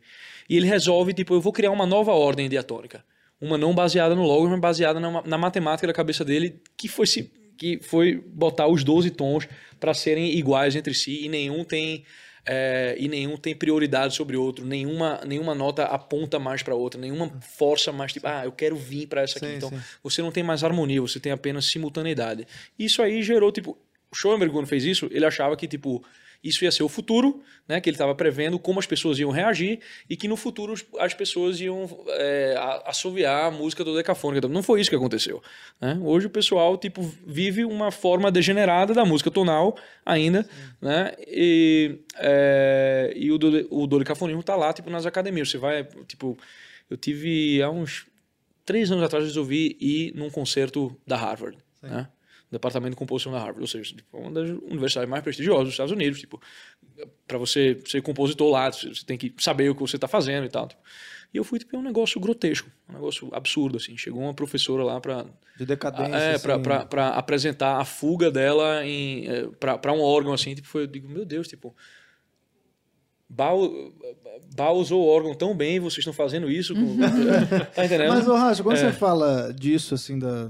E 0.50 0.56
ele 0.56 0.66
resolve, 0.68 1.14
tipo, 1.14 1.34
eu 1.34 1.42
vou 1.42 1.52
criar 1.52 1.72
uma 1.72 1.86
nova 1.86 2.14
ordem 2.14 2.48
diatônica. 2.48 3.04
Uma 3.42 3.58
não 3.58 3.76
baseada 3.76 4.16
no 4.16 4.24
logos, 4.24 4.50
mas 4.50 4.60
baseada 4.62 5.00
na, 5.00 5.22
na 5.24 5.38
matemática 5.38 5.86
da 5.86 5.94
cabeça 5.94 6.24
dele, 6.24 6.62
que 6.78 6.88
foi, 6.88 7.06
se, 7.06 7.30
que 7.58 7.80
foi 7.84 8.16
botar 8.16 8.68
os 8.68 8.84
12 8.84 9.12
tons 9.12 9.48
para 9.80 9.94
serem 9.94 10.34
iguais 10.38 10.76
entre 10.76 10.94
si 10.94 11.26
e 11.26 11.28
nenhum 11.30 11.66
tem 11.66 12.06
é, 12.46 12.96
e 13.00 13.08
nenhum 13.08 13.38
tem 13.38 13.56
prioridade 13.56 14.14
sobre 14.16 14.38
outro, 14.38 14.66
nenhuma, 14.66 15.20
nenhuma 15.26 15.56
nota 15.56 15.84
aponta 15.84 16.38
mais 16.38 16.62
para 16.62 16.76
outra, 16.76 17.00
nenhuma 17.00 17.32
força 17.42 17.92
mais 17.92 18.14
tipo, 18.14 18.28
ah, 18.28 18.46
eu 18.46 18.52
quero 18.52 18.76
vir 18.76 19.08
para 19.08 19.22
essa 19.22 19.38
aqui. 19.38 19.48
Sim, 19.48 19.56
então, 19.56 19.70
sim. 19.70 19.80
você 20.04 20.22
não 20.22 20.32
tem 20.32 20.44
mais 20.44 20.64
harmonia, 20.64 21.02
você 21.02 21.20
tem 21.20 21.32
apenas 21.32 21.66
simultaneidade. 21.66 22.48
Isso 22.78 23.02
aí 23.02 23.24
gerou, 23.24 23.52
tipo, 23.52 23.78
o 24.12 24.16
Schoenberg, 24.16 24.54
quando 24.54 24.68
fez 24.68 24.84
isso, 24.84 25.08
ele 25.12 25.26
achava 25.26 25.58
que, 25.58 25.68
tipo, 25.68 26.04
isso 26.48 26.64
ia 26.64 26.72
ser 26.72 26.84
o 26.84 26.90
futuro, 26.90 27.42
né? 27.68 27.82
Que 27.82 27.90
ele 27.90 27.96
estava 27.96 28.14
prevendo 28.14 28.60
como 28.60 28.80
as 28.80 28.86
pessoas 28.86 29.18
iam 29.18 29.32
reagir 29.32 29.80
e 30.10 30.16
que 30.16 30.28
no 30.28 30.38
futuro 30.38 30.76
as 31.00 31.14
pessoas 31.14 31.60
iam 31.60 31.90
é, 32.10 32.56
assoviar 32.86 33.48
a 33.48 33.52
música 33.52 33.84
do 33.84 33.96
decafônica. 33.96 34.48
Não 34.48 34.62
foi 34.62 34.80
isso 34.80 34.90
que 34.90 34.96
aconteceu. 34.96 35.42
né? 35.82 36.00
Hoje 36.02 36.28
o 36.28 36.30
pessoal, 36.30 36.78
tipo, 36.78 37.02
vive 37.26 37.66
uma 37.66 37.92
forma 37.92 38.32
degenerada 38.32 38.94
da 38.94 39.04
música 39.04 39.32
tonal 39.32 39.76
ainda, 40.06 40.48
né? 40.80 41.14
E, 41.28 42.00
é, 42.18 43.14
e 43.16 43.32
o, 43.32 43.38
do, 43.38 43.68
o 43.72 43.88
dodecafonismo 43.88 44.44
tá 44.44 44.56
lá, 44.56 44.72
tipo, 44.72 44.90
nas 44.90 45.06
academias. 45.06 45.50
Você 45.50 45.58
vai, 45.58 45.84
tipo, 46.08 46.38
eu 46.90 46.96
tive 46.96 47.62
há 47.62 47.70
uns 47.70 48.06
três 48.64 48.92
anos 48.92 49.04
atrás 49.04 49.26
resolvi 49.26 49.76
ir 49.80 50.14
num 50.16 50.30
concerto 50.30 50.96
da 51.08 51.16
Harvard, 51.18 51.58
né? 51.82 52.08
Departamento 52.56 52.92
de 52.92 52.98
composição 52.98 53.32
da 53.32 53.40
Harvard, 53.40 53.62
ou 53.62 53.68
seja, 53.68 53.96
tipo, 53.96 54.18
uma 54.18 54.32
das 54.32 54.50
universidades 54.50 55.10
mais 55.10 55.24
prestigiosas 55.24 55.66
dos 55.66 55.74
Estados 55.74 55.92
Unidos, 55.92 56.20
tipo, 56.20 56.42
para 57.28 57.38
você 57.38 57.80
ser 57.86 58.02
compositor 58.02 58.52
lá, 58.52 58.72
você 58.72 58.92
tem 59.06 59.18
que 59.18 59.34
saber 59.40 59.70
o 59.70 59.76
que 59.76 59.82
você 59.82 59.98
está 59.98 60.08
fazendo 60.08 60.46
e 60.46 60.50
tal. 60.50 60.68
Tipo. 60.68 60.82
E 61.34 61.38
eu 61.38 61.44
fui 61.44 61.60
tipo 61.60 61.76
é 61.76 61.80
um 61.80 61.84
negócio 61.84 62.20
grotesco, 62.20 62.70
um 62.90 62.94
negócio 62.94 63.30
absurdo 63.34 63.76
assim. 63.76 63.98
Chegou 63.98 64.22
uma 64.22 64.34
professora 64.34 64.84
lá 64.84 65.02
para 65.02 65.26
de 65.58 65.66
decadência, 65.66 66.16
é, 66.16 66.36
assim. 66.36 66.48
para 66.90 67.10
apresentar 67.10 67.78
a 67.78 67.86
fuga 67.86 68.32
dela 68.32 68.86
em 68.86 69.28
é, 69.28 69.48
para 69.60 69.92
um 69.92 70.00
órgão 70.00 70.34
assim, 70.34 70.56
tipo, 70.56 70.68
foi, 70.68 70.84
eu 70.84 70.88
digo, 70.88 71.10
meu 71.10 71.26
Deus, 71.26 71.48
tipo, 71.48 71.76
Bal, 73.28 73.60
usou 74.76 75.04
o 75.04 75.08
órgão 75.08 75.34
tão 75.34 75.56
bem, 75.56 75.80
vocês 75.80 76.00
estão 76.00 76.14
fazendo 76.14 76.50
isso. 76.50 76.74
Com... 76.74 76.98
Tá 77.76 77.86
entendendo? 77.86 78.10
Mas, 78.10 78.28
Racho, 78.28 78.64
quando 78.64 78.78
é. 78.78 78.80
você 78.80 78.94
fala 78.94 79.52
disso, 79.54 79.94
assim, 79.96 80.18
da, 80.18 80.50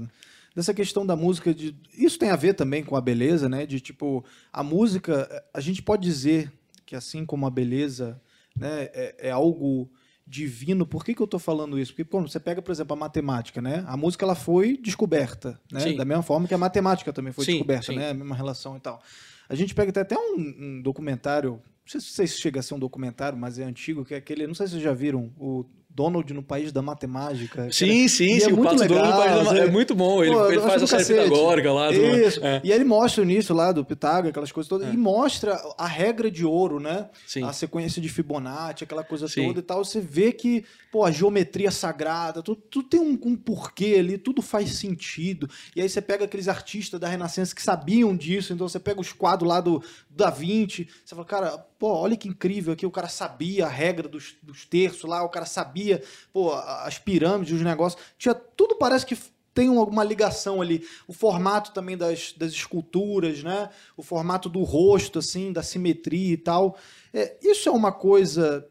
dessa 0.56 0.72
questão 0.72 1.04
da 1.04 1.14
música, 1.14 1.52
de, 1.52 1.76
isso 1.92 2.18
tem 2.18 2.30
a 2.30 2.36
ver 2.36 2.54
também 2.54 2.82
com 2.82 2.96
a 2.96 3.00
beleza, 3.00 3.46
né? 3.46 3.66
De 3.66 3.78
tipo, 3.78 4.24
a 4.50 4.62
música, 4.62 5.44
a 5.52 5.60
gente 5.60 5.82
pode 5.82 6.02
dizer 6.02 6.50
que 6.86 6.96
assim 6.96 7.26
como 7.26 7.46
a 7.46 7.50
beleza 7.50 8.18
né, 8.56 8.84
é, 8.94 9.28
é 9.28 9.30
algo 9.30 9.90
divino. 10.26 10.86
Por 10.86 11.04
que, 11.04 11.14
que 11.14 11.20
eu 11.20 11.26
estou 11.26 11.38
falando 11.38 11.78
isso? 11.78 11.92
Porque 11.92 12.04
quando 12.04 12.30
você 12.30 12.40
pega, 12.40 12.62
por 12.62 12.72
exemplo, 12.72 12.94
a 12.94 12.96
matemática, 12.96 13.60
né? 13.60 13.84
A 13.86 13.98
música 13.98 14.24
ela 14.24 14.34
foi 14.34 14.78
descoberta, 14.78 15.60
né? 15.70 15.80
Sim. 15.80 15.96
Da 15.96 16.06
mesma 16.06 16.22
forma 16.22 16.48
que 16.48 16.54
a 16.54 16.58
matemática 16.58 17.12
também 17.12 17.34
foi 17.34 17.44
sim, 17.44 17.52
descoberta, 17.52 17.92
sim. 17.92 17.98
né? 17.98 18.10
A 18.10 18.14
mesma 18.14 18.34
relação 18.34 18.78
e 18.78 18.80
tal. 18.80 19.02
A 19.50 19.54
gente 19.54 19.74
pega 19.74 19.90
até, 19.90 20.00
até 20.00 20.16
um, 20.16 20.38
um 20.38 20.82
documentário, 20.82 21.62
não 21.94 22.00
sei 22.00 22.26
se 22.26 22.40
chega 22.40 22.60
a 22.60 22.62
ser 22.62 22.72
um 22.72 22.78
documentário, 22.78 23.38
mas 23.38 23.58
é 23.58 23.64
antigo, 23.64 24.06
que 24.06 24.14
é 24.14 24.16
aquele, 24.16 24.46
não 24.46 24.54
sei 24.54 24.66
se 24.66 24.72
vocês 24.72 24.82
já 24.82 24.94
viram, 24.94 25.30
o 25.38 25.66
Donald 25.96 26.30
no 26.34 26.42
País 26.42 26.70
da 26.72 26.82
Matemática. 26.82 27.72
Sim, 27.72 28.06
sim, 28.06 28.36
é 28.36 28.40
sim. 28.40 28.50
É 28.50 28.52
o 28.52 28.62
Pato 28.62 28.76
legal, 28.76 28.98
Donald 28.98 29.16
no 29.16 29.44
País 29.46 29.58
da 29.60 29.64
É 29.64 29.70
muito 29.70 29.94
bom. 29.94 30.22
Ele, 30.22 30.34
Pô, 30.34 30.50
ele 30.50 30.60
faz 30.60 30.82
a 30.82 30.86
série 30.86 31.04
pitagórica 31.04 31.72
lá. 31.72 31.90
Do... 31.90 31.94
Isso. 31.94 32.44
É. 32.44 32.60
E 32.62 32.70
ele 32.70 32.84
mostra 32.84 33.22
o 33.22 33.24
início 33.24 33.54
lá 33.54 33.72
do 33.72 33.82
Pitágoras, 33.82 34.28
aquelas 34.28 34.52
coisas 34.52 34.68
todas. 34.68 34.88
É. 34.88 34.92
E 34.92 34.96
mostra 34.96 35.58
a 35.78 35.86
regra 35.86 36.30
de 36.30 36.44
ouro, 36.44 36.78
né? 36.78 37.08
Sim. 37.26 37.44
A 37.44 37.52
sequência 37.54 38.02
de 38.02 38.10
Fibonacci, 38.10 38.84
aquela 38.84 39.02
coisa 39.02 39.26
sim. 39.26 39.46
toda 39.46 39.60
e 39.60 39.62
tal. 39.62 39.82
Você 39.82 39.98
vê 39.98 40.32
que, 40.32 40.66
pô, 40.92 41.02
a 41.02 41.10
geometria 41.10 41.70
sagrada, 41.70 42.42
tudo, 42.42 42.60
tudo 42.70 42.88
tem 42.90 43.00
um, 43.00 43.18
um 43.24 43.34
porquê 43.34 43.96
ali, 43.98 44.18
tudo 44.18 44.42
faz 44.42 44.74
sentido. 44.74 45.48
E 45.74 45.80
aí 45.80 45.88
você 45.88 46.02
pega 46.02 46.26
aqueles 46.26 46.46
artistas 46.46 47.00
da 47.00 47.08
Renascença 47.08 47.54
que 47.54 47.62
sabiam 47.62 48.14
disso. 48.14 48.52
Então 48.52 48.68
você 48.68 48.78
pega 48.78 49.00
os 49.00 49.14
quadros 49.14 49.48
lá 49.48 49.62
do 49.62 49.82
Da 50.10 50.28
Vinci. 50.28 50.88
Você 51.02 51.14
fala, 51.14 51.26
cara, 51.26 51.66
pô, 51.78 51.88
olha 51.88 52.16
que 52.16 52.28
incrível 52.28 52.72
aqui. 52.72 52.86
O 52.86 52.90
cara 52.90 53.08
sabia 53.08 53.66
a 53.66 53.68
regra 53.68 54.08
dos, 54.08 54.36
dos 54.42 54.64
terços 54.64 55.08
lá, 55.08 55.22
o 55.22 55.28
cara 55.28 55.46
sabia, 55.46 56.02
pô, 56.32 56.52
as 56.52 56.98
pirâmides, 56.98 57.54
os 57.54 57.62
negócios. 57.62 58.02
Tinha, 58.18 58.34
tudo 58.34 58.76
parece 58.76 59.04
que 59.06 59.16
tem 59.56 59.68
alguma 59.68 60.04
ligação 60.04 60.60
ali. 60.60 60.86
O 61.08 61.14
formato 61.14 61.72
também 61.72 61.96
das, 61.96 62.32
das 62.32 62.52
esculturas, 62.52 63.42
né? 63.42 63.70
O 63.96 64.02
formato 64.02 64.50
do 64.50 64.62
rosto, 64.62 65.18
assim, 65.18 65.50
da 65.50 65.62
simetria 65.62 66.34
e 66.34 66.36
tal. 66.36 66.76
É, 67.12 67.36
isso 67.42 67.66
é 67.68 67.72
uma 67.72 67.90
coisa, 67.90 68.68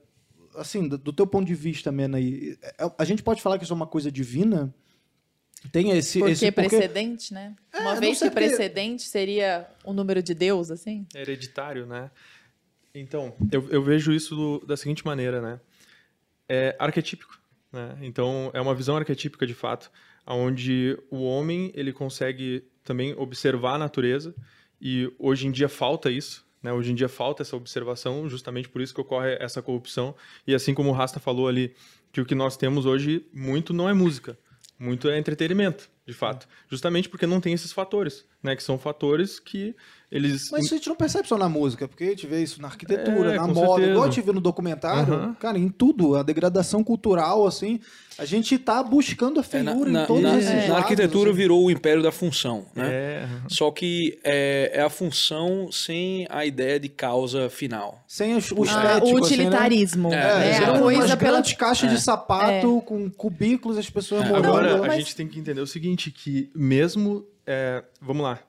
assim, 0.56 0.88
do, 0.88 0.96
do 0.96 1.12
teu 1.12 1.26
ponto 1.26 1.48
de 1.48 1.56
vista, 1.56 1.92
Mena, 1.92 2.18
aí, 2.18 2.56
é, 2.62 2.92
a 2.98 3.04
gente 3.04 3.24
pode 3.24 3.42
falar 3.42 3.58
que 3.58 3.64
isso 3.64 3.74
é 3.74 3.76
uma 3.76 3.88
coisa 3.88 4.12
divina? 4.12 4.74
Tem 5.72 5.92
esse. 5.98 6.20
Porque 6.20 6.34
esse, 6.34 6.52
precedente, 6.52 7.34
né? 7.34 7.56
É, 7.74 7.80
uma 7.80 7.96
vez 7.96 8.20
que 8.20 8.30
precedente 8.30 9.04
seria 9.04 9.68
o 9.84 9.94
número 9.94 10.22
de 10.22 10.34
Deus, 10.34 10.70
assim? 10.70 11.08
É 11.16 11.22
hereditário, 11.22 11.86
né? 11.86 12.12
Então, 12.96 13.36
eu, 13.52 13.68
eu 13.70 13.84
vejo 13.84 14.14
isso 14.14 14.36
do, 14.36 14.66
da 14.66 14.78
seguinte 14.78 15.06
maneira, 15.06 15.42
né? 15.42 15.60
É 16.48 16.76
arquetípico. 16.80 17.38
Né? 17.72 17.98
Então, 18.02 18.50
é 18.54 18.62
uma 18.62 18.74
visão 18.74 18.96
arquetípica 18.96 19.46
de 19.46 19.54
fato, 19.54 19.92
onde 20.26 20.98
o 21.12 21.24
homem 21.24 21.72
ele 21.76 21.92
consegue 21.92 22.64
também 22.84 23.14
observar 23.18 23.74
a 23.74 23.78
natureza 23.78 24.34
e 24.80 25.12
hoje 25.20 25.48
em 25.48 25.52
dia 25.52 25.68
falta 25.68 26.10
isso. 26.10 26.46
Né? 26.64 26.72
Hoje 26.72 26.92
em 26.92 26.96
dia 26.96 27.10
falta 27.10 27.44
essa 27.44 27.56
observação, 27.56 28.30
justamente 28.30 28.70
por 28.70 28.82
isso 28.82 28.94
que 28.94 29.02
ocorre 29.02 29.36
essa 29.42 29.62
corrupção. 29.62 30.16
E 30.48 30.56
assim 30.56 30.74
como 30.74 30.90
o 30.90 30.94
Rasta 30.94 31.20
falou 31.20 31.50
ali, 31.50 31.76
que 32.14 32.22
o 32.22 32.26
que 32.26 32.34
nós 32.34 32.56
temos 32.56 32.86
hoje 32.86 33.26
muito 33.34 33.74
não 33.74 33.90
é 33.90 33.94
música, 33.94 34.38
muito 34.80 35.10
é 35.10 35.18
entretenimento, 35.20 35.90
de 36.08 36.14
fato. 36.14 36.48
Justamente 36.70 37.10
porque 37.10 37.28
não 37.28 37.42
tem 37.42 37.54
esses 37.54 37.74
fatores, 37.74 38.26
né? 38.42 38.56
Que 38.56 38.64
são 38.64 38.80
fatores 38.80 39.38
que 39.38 39.76
eles... 40.16 40.50
Mas 40.50 40.66
isso 40.66 40.74
a 40.74 40.78
gente 40.78 40.88
não 40.88 40.96
percebe 40.96 41.28
só 41.28 41.38
na 41.38 41.50
música, 41.50 41.90
porque 41.90 42.06
a 42.06 42.10
gente 42.12 42.26
vê 42.26 42.42
isso 42.42 42.62
na 42.62 42.70
arquitetura, 42.70 43.34
é, 43.34 43.36
na 43.36 43.48
moda, 43.48 43.68
certeza. 43.68 43.92
igual 43.92 44.04
a 44.04 44.10
gente 44.10 44.22
vê 44.22 44.32
no 44.32 44.40
documentário, 44.40 45.14
uhum. 45.14 45.34
cara, 45.34 45.60
em 45.60 45.68
tudo, 45.68 46.16
a 46.16 46.24
degradação 46.24 46.82
cultural, 46.86 47.46
assim, 47.46 47.82
a 48.18 48.24
gente 48.24 48.56
está 48.56 48.82
buscando 48.82 49.42
a 49.42 49.44
feiura 49.44 49.90
é, 49.90 49.92
na, 49.92 50.04
em 50.04 50.06
todos 50.06 50.24
na, 50.24 50.38
esses 50.38 50.50
Na 50.50 50.56
lados, 50.56 50.78
arquitetura 50.78 51.32
assim. 51.32 51.38
virou 51.38 51.66
o 51.66 51.70
império 51.70 52.02
da 52.02 52.14
função, 52.14 52.66
né? 52.74 52.88
É. 52.88 53.28
Só 53.50 53.70
que 53.72 54.18
é, 54.24 54.72
é, 54.74 54.82
a 54.84 54.90
função 54.90 55.70
sem 55.70 56.26
a 56.30 56.46
ideia 56.46 56.80
de 56.80 56.88
causa 56.88 57.50
final. 57.50 58.02
Sem 58.08 58.36
o, 58.36 58.38
o 58.38 58.70
ah, 58.70 59.02
O 59.04 59.16
utilitarismo. 59.16 60.08
Assim, 60.08 60.18
né? 60.18 60.48
É, 60.48 60.52
é, 60.52 60.58
a 60.64 60.80
coisa 60.80 61.18
pela... 61.18 61.44
caixa 61.44 61.88
de 61.88 62.02
sapato 62.02 62.82
com 62.86 63.10
cubículos, 63.10 63.78
as 63.78 63.90
pessoas 63.90 64.26
morando. 64.26 64.48
Agora, 64.48 64.78
mas... 64.78 64.94
a 64.94 64.96
gente 64.96 65.14
tem 65.14 65.28
que 65.28 65.38
entender 65.38 65.60
o 65.60 65.68
seguinte, 65.68 66.10
que 66.10 66.50
mesmo... 66.56 67.26
vamos 68.02 68.24
lá, 68.24 68.40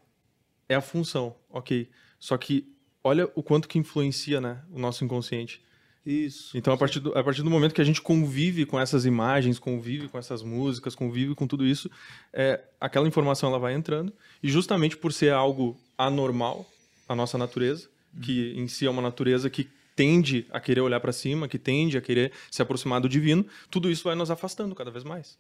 é 0.69 0.75
a 0.75 0.81
função, 0.81 1.35
ok. 1.51 1.89
Só 2.19 2.37
que 2.37 2.73
olha 3.03 3.31
o 3.35 3.43
quanto 3.43 3.69
que 3.69 3.79
influencia 3.79 4.41
né, 4.41 4.63
o 4.71 4.79
nosso 4.79 5.05
inconsciente. 5.05 5.63
Isso. 6.05 6.57
Então, 6.57 6.73
a 6.73 6.77
partir, 6.77 7.01
do, 7.01 7.17
a 7.19 7.25
partir 7.25 7.43
do 7.43 7.51
momento 7.51 7.75
que 7.75 7.81
a 7.81 7.85
gente 7.85 8.01
convive 8.01 8.65
com 8.65 8.79
essas 8.79 9.05
imagens, 9.05 9.59
convive 9.59 10.09
com 10.09 10.17
essas 10.17 10.43
músicas, 10.43 10.95
convive 10.95 11.35
com 11.35 11.49
tudo 11.49 11.67
isso, 11.67 11.91
é, 12.33 12.63
aquela 12.81 13.09
informação 13.09 13.49
ela 13.49 13.59
vai 13.59 13.75
entrando. 13.75 14.13
E 14.41 14.49
justamente 14.49 14.97
por 14.97 15.13
ser 15.13 15.33
algo 15.33 15.77
anormal, 15.99 16.65
a 17.09 17.15
nossa 17.15 17.37
natureza, 17.37 17.89
uhum. 18.15 18.21
que 18.21 18.55
em 18.57 18.69
si 18.69 18.87
é 18.87 18.91
uma 18.91 19.03
natureza 19.03 19.51
que 19.51 19.69
tende 19.97 20.47
a 20.51 20.61
querer 20.61 20.81
olhar 20.81 21.01
para 21.01 21.13
cima, 21.13 21.49
que 21.49 21.59
tende 21.59 21.99
a 21.99 22.01
querer 22.01 22.31
se 22.51 22.63
aproximar 22.63 23.01
do 23.01 23.09
divino, 23.09 23.45
tudo 23.69 23.91
isso 23.91 24.05
vai 24.05 24.15
nos 24.15 24.31
afastando 24.31 24.75
cada 24.75 24.91
vez 24.91 25.03
mais. 25.03 25.39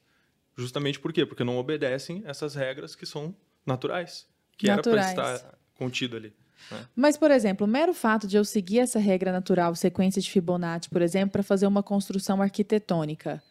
Justamente 0.56 0.98
por 0.98 1.12
quê? 1.12 1.24
Porque 1.26 1.44
não 1.44 1.58
obedecem 1.58 2.22
essas 2.26 2.54
regras 2.54 2.96
que 2.96 3.06
são 3.06 3.36
naturais 3.64 4.26
que 4.56 4.66
Naturais. 4.66 5.06
era 5.06 5.14
para 5.14 5.34
estar 5.34 5.58
contido 5.74 6.16
ali. 6.16 6.32
Né? 6.70 6.86
Mas, 6.94 7.16
por 7.16 7.30
exemplo, 7.30 7.66
o 7.66 7.70
mero 7.70 7.92
fato 7.94 8.26
de 8.26 8.36
eu 8.36 8.44
seguir 8.44 8.80
essa 8.80 8.98
regra 8.98 9.32
natural, 9.32 9.74
sequência 9.74 10.20
de 10.20 10.30
Fibonacci, 10.30 10.88
por 10.88 11.02
exemplo, 11.02 11.32
para 11.32 11.42
fazer 11.42 11.66
uma 11.66 11.82
construção 11.82 12.40
arquitetônica, 12.42 13.42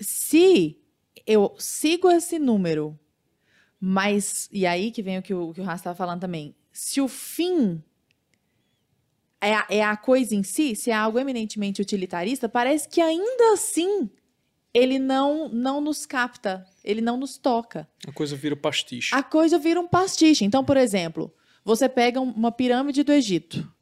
se 0.00 0.78
eu 1.26 1.54
sigo 1.58 2.10
esse 2.10 2.38
número, 2.38 2.98
mas. 3.80 4.48
E 4.52 4.66
aí 4.66 4.90
que 4.90 5.02
vem 5.02 5.18
o 5.18 5.22
que 5.22 5.34
o, 5.34 5.52
que 5.52 5.60
o 5.60 5.70
estava 5.70 5.94
falando 5.94 6.20
também. 6.20 6.54
Se 6.72 7.00
o 7.00 7.08
fim 7.08 7.82
é 9.40 9.54
a, 9.54 9.66
é 9.68 9.82
a 9.84 9.96
coisa 9.96 10.34
em 10.34 10.42
si, 10.42 10.74
se 10.74 10.90
é 10.90 10.94
algo 10.94 11.18
eminentemente 11.18 11.82
utilitarista, 11.82 12.48
parece 12.48 12.88
que 12.88 13.00
ainda 13.00 13.52
assim 13.52 14.10
ele 14.74 14.98
não, 14.98 15.48
não 15.48 15.80
nos 15.80 16.04
capta, 16.04 16.66
ele 16.84 17.00
não 17.00 17.16
nos 17.16 17.38
toca. 17.38 17.88
A 18.06 18.12
coisa 18.12 18.34
vira 18.34 18.56
pastiche. 18.56 19.14
A 19.14 19.22
coisa 19.22 19.56
vira 19.56 19.80
um 19.80 19.86
pastiche. 19.86 20.44
Então, 20.44 20.64
por 20.64 20.76
exemplo, 20.76 21.32
você 21.64 21.88
pega 21.88 22.20
uma 22.20 22.50
pirâmide 22.50 23.04
do 23.04 23.12
Egito. 23.12 23.72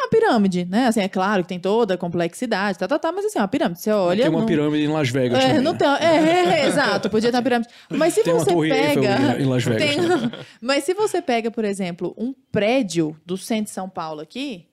Uma 0.00 0.08
pirâmide, 0.10 0.64
né? 0.64 0.86
Assim, 0.86 1.00
é 1.00 1.08
claro 1.08 1.42
que 1.42 1.48
tem 1.48 1.58
toda 1.58 1.94
a 1.94 1.98
complexidade, 1.98 2.78
tá, 2.78 2.86
tá, 2.86 3.00
tá, 3.00 3.10
mas 3.10 3.24
assim, 3.24 3.38
é 3.38 3.42
uma 3.42 3.48
pirâmide. 3.48 3.80
Você 3.80 3.90
olha. 3.90 4.22
Tem 4.22 4.30
uma 4.30 4.40
não... 4.40 4.46
pirâmide 4.46 4.84
em 4.84 4.88
Las 4.88 5.10
Vegas. 5.10 5.42
É, 5.42 5.48
também. 5.48 5.62
não 5.62 5.76
tem... 5.76 5.88
é, 5.88 6.04
é, 6.04 6.60
é, 6.60 6.66
exato, 6.66 7.10
podia 7.10 7.30
ter 7.30 7.36
uma 7.36 7.42
pirâmide. 7.42 7.68
Mas 7.90 8.14
se 8.14 8.22
tem 8.22 8.32
você 8.32 8.52
uma 8.52 8.62
pega. 8.62 9.40
em 9.40 9.46
Las 9.46 9.62
Vegas. 9.66 9.96
Tem... 9.96 10.30
mas 10.62 10.84
se 10.84 10.94
você 10.94 11.20
pega, 11.20 11.50
por 11.50 11.64
exemplo, 11.64 12.14
um 12.16 12.32
prédio 12.52 13.16
do 13.26 13.36
centro 13.36 13.64
de 13.64 13.70
São 13.70 13.88
Paulo 13.88 14.20
aqui, 14.20 14.67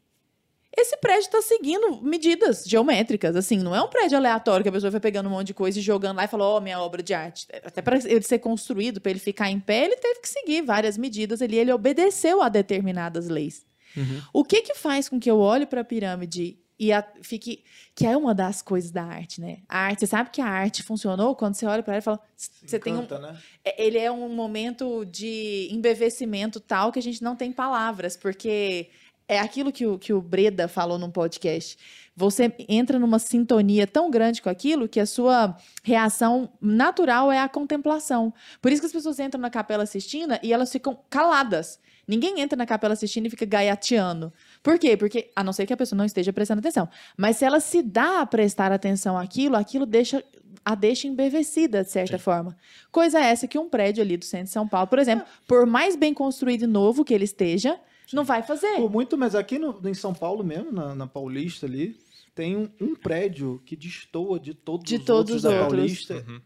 esse 0.77 0.97
prédio 0.97 1.25
está 1.25 1.41
seguindo 1.41 2.01
medidas 2.01 2.63
geométricas, 2.65 3.35
assim, 3.35 3.57
não 3.57 3.75
é 3.75 3.81
um 3.81 3.88
prédio 3.88 4.17
aleatório 4.17 4.63
que 4.63 4.69
a 4.69 4.71
pessoa 4.71 4.91
vai 4.91 4.99
pegando 4.99 5.27
um 5.27 5.31
monte 5.31 5.47
de 5.47 5.53
coisa 5.53 5.79
e 5.79 5.81
jogando 5.81 6.17
lá 6.17 6.25
e 6.25 6.27
falou, 6.27 6.53
ó, 6.53 6.57
oh, 6.57 6.61
minha 6.61 6.79
obra 6.79 7.01
de 7.01 7.13
arte. 7.13 7.47
Até 7.63 7.81
para 7.81 7.97
ele 7.97 8.21
ser 8.21 8.39
construído, 8.39 8.99
para 8.99 9.11
ele 9.11 9.19
ficar 9.19 9.49
em 9.49 9.59
pé, 9.59 9.85
ele 9.85 9.95
teve 9.95 10.19
que 10.19 10.29
seguir 10.29 10.61
várias 10.61 10.97
medidas 10.97 11.41
ali, 11.41 11.57
ele 11.57 11.71
obedeceu 11.71 12.41
a 12.41 12.49
determinadas 12.49 13.27
leis. 13.27 13.65
Uhum. 13.95 14.21
O 14.33 14.43
que 14.43 14.61
que 14.61 14.75
faz 14.75 15.07
com 15.07 15.19
que 15.19 15.31
eu 15.31 15.39
olhe 15.39 15.65
para 15.65 15.81
a 15.81 15.85
pirâmide 15.85 16.59
e 16.77 16.91
a, 16.91 17.05
fique. 17.21 17.63
Que 17.93 18.05
é 18.05 18.17
uma 18.17 18.35
das 18.35 18.61
coisas 18.61 18.91
da 18.91 19.03
arte, 19.03 19.39
né? 19.39 19.59
A 19.69 19.79
arte, 19.79 20.01
você 20.01 20.07
sabe 20.07 20.29
que 20.29 20.41
a 20.41 20.47
arte 20.47 20.83
funcionou 20.83 21.33
quando 21.35 21.55
você 21.55 21.65
olha 21.65 21.81
para 21.81 21.93
ela 21.93 21.99
e 21.99 22.03
fala. 22.03 22.19
Você 22.35 22.77
tem 22.77 22.93
um. 22.93 23.07
Né? 23.07 23.38
É, 23.63 23.85
ele 23.85 23.97
é 23.97 24.11
um 24.11 24.27
momento 24.29 25.05
de 25.05 25.69
embevecimento 25.71 26.59
tal 26.59 26.91
que 26.91 26.99
a 26.99 27.01
gente 27.01 27.23
não 27.23 27.35
tem 27.35 27.53
palavras, 27.53 28.17
porque 28.17 28.89
é 29.27 29.39
aquilo 29.39 29.71
que 29.71 29.85
o, 29.85 29.97
que 29.97 30.13
o 30.13 30.21
Breda 30.21 30.67
falou 30.67 30.97
num 30.97 31.09
podcast. 31.09 31.77
Você 32.15 32.53
entra 32.69 32.99
numa 32.99 33.19
sintonia 33.19 33.85
tão 33.85 34.09
grande 34.09 34.41
com 34.41 34.49
aquilo 34.49 34.88
que 34.88 34.99
a 34.99 35.05
sua 35.05 35.57
reação 35.83 36.49
natural 36.61 37.31
é 37.31 37.39
a 37.39 37.49
contemplação. 37.49 38.33
Por 38.61 38.71
isso 38.71 38.81
que 38.81 38.88
as 38.88 38.93
pessoas 38.93 39.19
entram 39.19 39.41
na 39.41 39.49
Capela 39.49 39.85
Sistina 39.85 40.39
e 40.43 40.53
elas 40.53 40.71
ficam 40.71 40.97
caladas. 41.09 41.79
Ninguém 42.07 42.39
entra 42.39 42.55
na 42.55 42.65
Capela 42.65 42.95
Sistina 42.95 43.27
e 43.27 43.29
fica 43.31 43.45
gaiateando. 43.45 44.31
Por 44.61 44.77
quê? 44.77 44.95
Porque, 44.95 45.31
a 45.35 45.43
não 45.43 45.51
ser 45.51 45.65
que 45.65 45.73
a 45.73 45.77
pessoa 45.77 45.97
não 45.97 46.05
esteja 46.05 46.31
prestando 46.31 46.59
atenção. 46.59 46.88
Mas 47.17 47.38
se 47.38 47.45
ela 47.45 47.59
se 47.59 47.81
dá 47.81 48.21
a 48.21 48.25
prestar 48.25 48.71
atenção 48.71 49.17
àquilo, 49.17 49.55
aquilo 49.55 49.85
deixa 49.85 50.23
a 50.63 50.73
deixa 50.73 51.07
embevecida, 51.07 51.83
de 51.83 51.91
certa 51.91 52.17
forma. 52.17 52.55
Coisa 52.91 53.19
essa 53.19 53.47
que 53.47 53.57
um 53.57 53.69
prédio 53.69 54.03
ali 54.03 54.17
do 54.17 54.25
centro 54.25 54.45
de 54.45 54.51
São 54.51 54.67
Paulo, 54.67 54.88
por 54.88 54.97
exemplo, 54.97 55.25
por 55.47 55.65
mais 55.65 55.95
bem 55.95 56.13
construído 56.13 56.63
e 56.63 56.67
novo 56.67 57.03
que 57.05 57.13
ele 57.13 57.25
esteja, 57.25 57.79
não 58.13 58.23
vai 58.25 58.43
fazer. 58.43 58.75
Por 58.75 58.91
muito, 58.91 59.17
mas 59.17 59.33
aqui 59.35 59.57
no, 59.57 59.79
em 59.87 59.93
São 59.93 60.13
Paulo 60.13 60.43
mesmo, 60.43 60.71
na, 60.71 60.93
na 60.93 61.07
Paulista 61.07 61.65
ali, 61.65 61.97
tem 62.35 62.57
um, 62.57 62.69
um 62.81 62.95
prédio 62.95 63.61
que 63.65 63.75
destoa 63.75 64.37
de 64.39 64.53
todos 64.53 64.85
De 64.85 64.97
os 64.97 65.05
todos 65.05 65.31
outros 65.31 65.35
os 65.37 65.41
da 65.43 65.49
outros. 65.51 65.69
Paulista. 65.71 66.25
Uhum. 66.27 66.41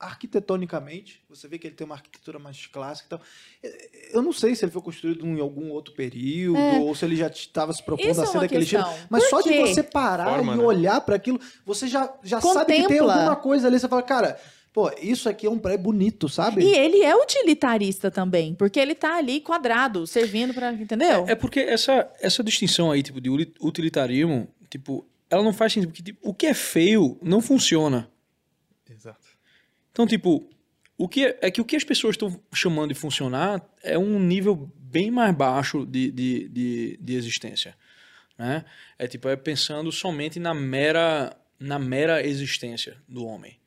Arquitetonicamente, 0.00 1.22
você 1.28 1.48
vê 1.48 1.58
que 1.58 1.66
ele 1.66 1.74
tem 1.74 1.84
uma 1.84 1.94
arquitetura 1.94 2.38
mais 2.38 2.66
clássica 2.66 3.06
e 3.06 3.08
tal. 3.10 3.20
Eu 4.12 4.22
não 4.22 4.32
sei 4.32 4.54
se 4.54 4.64
ele 4.64 4.72
foi 4.72 4.82
construído 4.82 5.24
em 5.26 5.40
algum 5.40 5.70
outro 5.70 5.94
período 5.94 6.56
É. 6.58 6.78
ou 6.78 6.94
se 6.94 7.04
ele 7.04 7.16
já 7.16 7.28
estava 7.28 7.72
se 7.72 7.82
propondo 7.82 8.08
Isso 8.10 8.20
a 8.20 8.24
é 8.24 8.26
ser 8.26 8.36
uma 8.36 8.42
daquele 8.42 8.64
questão. 8.64 8.88
estilo. 8.88 9.06
Mas 9.10 9.24
Por 9.24 9.30
só 9.30 9.40
de 9.40 9.48
quê? 9.50 9.60
você 9.66 9.82
parar 9.82 10.30
Forma, 10.36 10.54
e 10.54 10.56
né? 10.58 10.62
olhar 10.64 11.00
para 11.00 11.16
aquilo, 11.16 11.40
você 11.64 11.86
já, 11.88 12.12
já 12.22 12.40
sabe 12.40 12.74
que 12.76 12.88
tem 12.88 12.98
alguma 12.98 13.36
coisa 13.36 13.66
ali. 13.66 13.78
Você 13.78 13.88
fala, 13.88 14.02
cara, 14.02 14.40
pô, 14.72 14.90
isso 15.00 15.28
aqui 15.28 15.46
é 15.46 15.50
um 15.50 15.58
prédio 15.58 15.84
bonito, 15.84 16.28
sabe? 16.28 16.62
E 16.62 16.74
ele 16.74 17.02
é 17.02 17.14
utilitarista 17.16 18.10
também, 18.10 18.54
porque 18.54 18.78
ele 18.78 18.94
tá 18.94 19.16
ali 19.16 19.40
quadrado, 19.40 20.06
servindo 20.06 20.54
para, 20.54 20.72
entendeu? 20.72 21.26
É 21.28 21.34
porque 21.34 21.60
essa, 21.60 22.10
essa 22.20 22.42
distinção 22.42 22.90
aí, 22.90 23.02
tipo, 23.02 23.20
de 23.20 23.30
utilitarismo, 23.60 24.48
tipo, 24.70 25.06
ela 25.30 25.42
não 25.42 25.52
faz 25.52 25.72
sentido. 25.72 25.90
Porque, 25.90 26.02
tipo, 26.02 26.28
o 26.28 26.34
que 26.34 26.46
é 26.46 26.54
feio 26.54 27.18
não 27.22 27.40
funciona. 27.40 28.10
Exato. 28.88 29.26
Então, 29.92 30.06
tipo, 30.06 30.48
o 30.96 31.08
que 31.08 31.26
é, 31.26 31.38
é 31.42 31.50
que 31.50 31.60
o 31.60 31.64
que 31.64 31.76
as 31.76 31.84
pessoas 31.84 32.14
estão 32.14 32.40
chamando 32.52 32.92
de 32.92 32.94
funcionar 32.94 33.64
é 33.82 33.98
um 33.98 34.18
nível 34.18 34.70
bem 34.76 35.10
mais 35.10 35.34
baixo 35.34 35.84
de, 35.84 36.10
de, 36.10 36.48
de, 36.48 36.98
de 37.00 37.14
existência. 37.14 37.76
Né? 38.38 38.64
É 38.98 39.06
tipo, 39.06 39.28
é 39.28 39.36
pensando 39.36 39.90
somente 39.92 40.38
na 40.38 40.54
mera, 40.54 41.36
na 41.58 41.78
mera 41.78 42.24
existência 42.24 42.96
do 43.08 43.26
homem. 43.26 43.57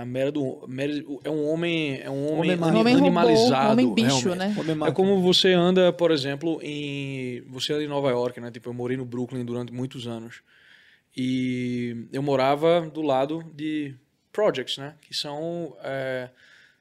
A 0.00 0.04
mera 0.04 0.30
do, 0.30 0.64
mera- 0.68 0.92
é 1.24 1.30
um 1.30 1.46
homem, 1.48 2.00
é 2.02 2.10
um 2.10 2.26
homem, 2.32 2.52
Homem 2.52 2.80
homem 2.80 2.94
robô, 2.94 3.06
animalizado. 3.06 3.72
homem 3.72 3.94
bicho, 3.94 4.28
realmente. 4.28 4.54
né? 4.56 4.56
Homem 4.60 4.88
É 4.88 4.92
como 4.92 5.22
você 5.22 5.52
anda, 5.52 5.92
por 5.92 6.10
exemplo, 6.10 6.58
em. 6.62 7.40
Você 7.48 7.72
anda 7.72 7.82
em 7.82 7.88
Nova 7.88 8.10
York, 8.10 8.38
né? 8.40 8.50
Tipo, 8.50 8.68
eu 8.68 8.74
morei 8.74 8.96
no 8.96 9.04
Brooklyn 9.06 9.44
durante 9.44 9.72
muitos 9.72 10.06
anos. 10.06 10.42
E 11.16 12.08
eu 12.12 12.22
morava 12.22 12.82
do 12.92 13.00
lado 13.00 13.42
de 13.54 13.94
projects, 14.32 14.76
né? 14.76 14.94
Que 15.00 15.14
são, 15.16 15.74
é, 15.82 16.28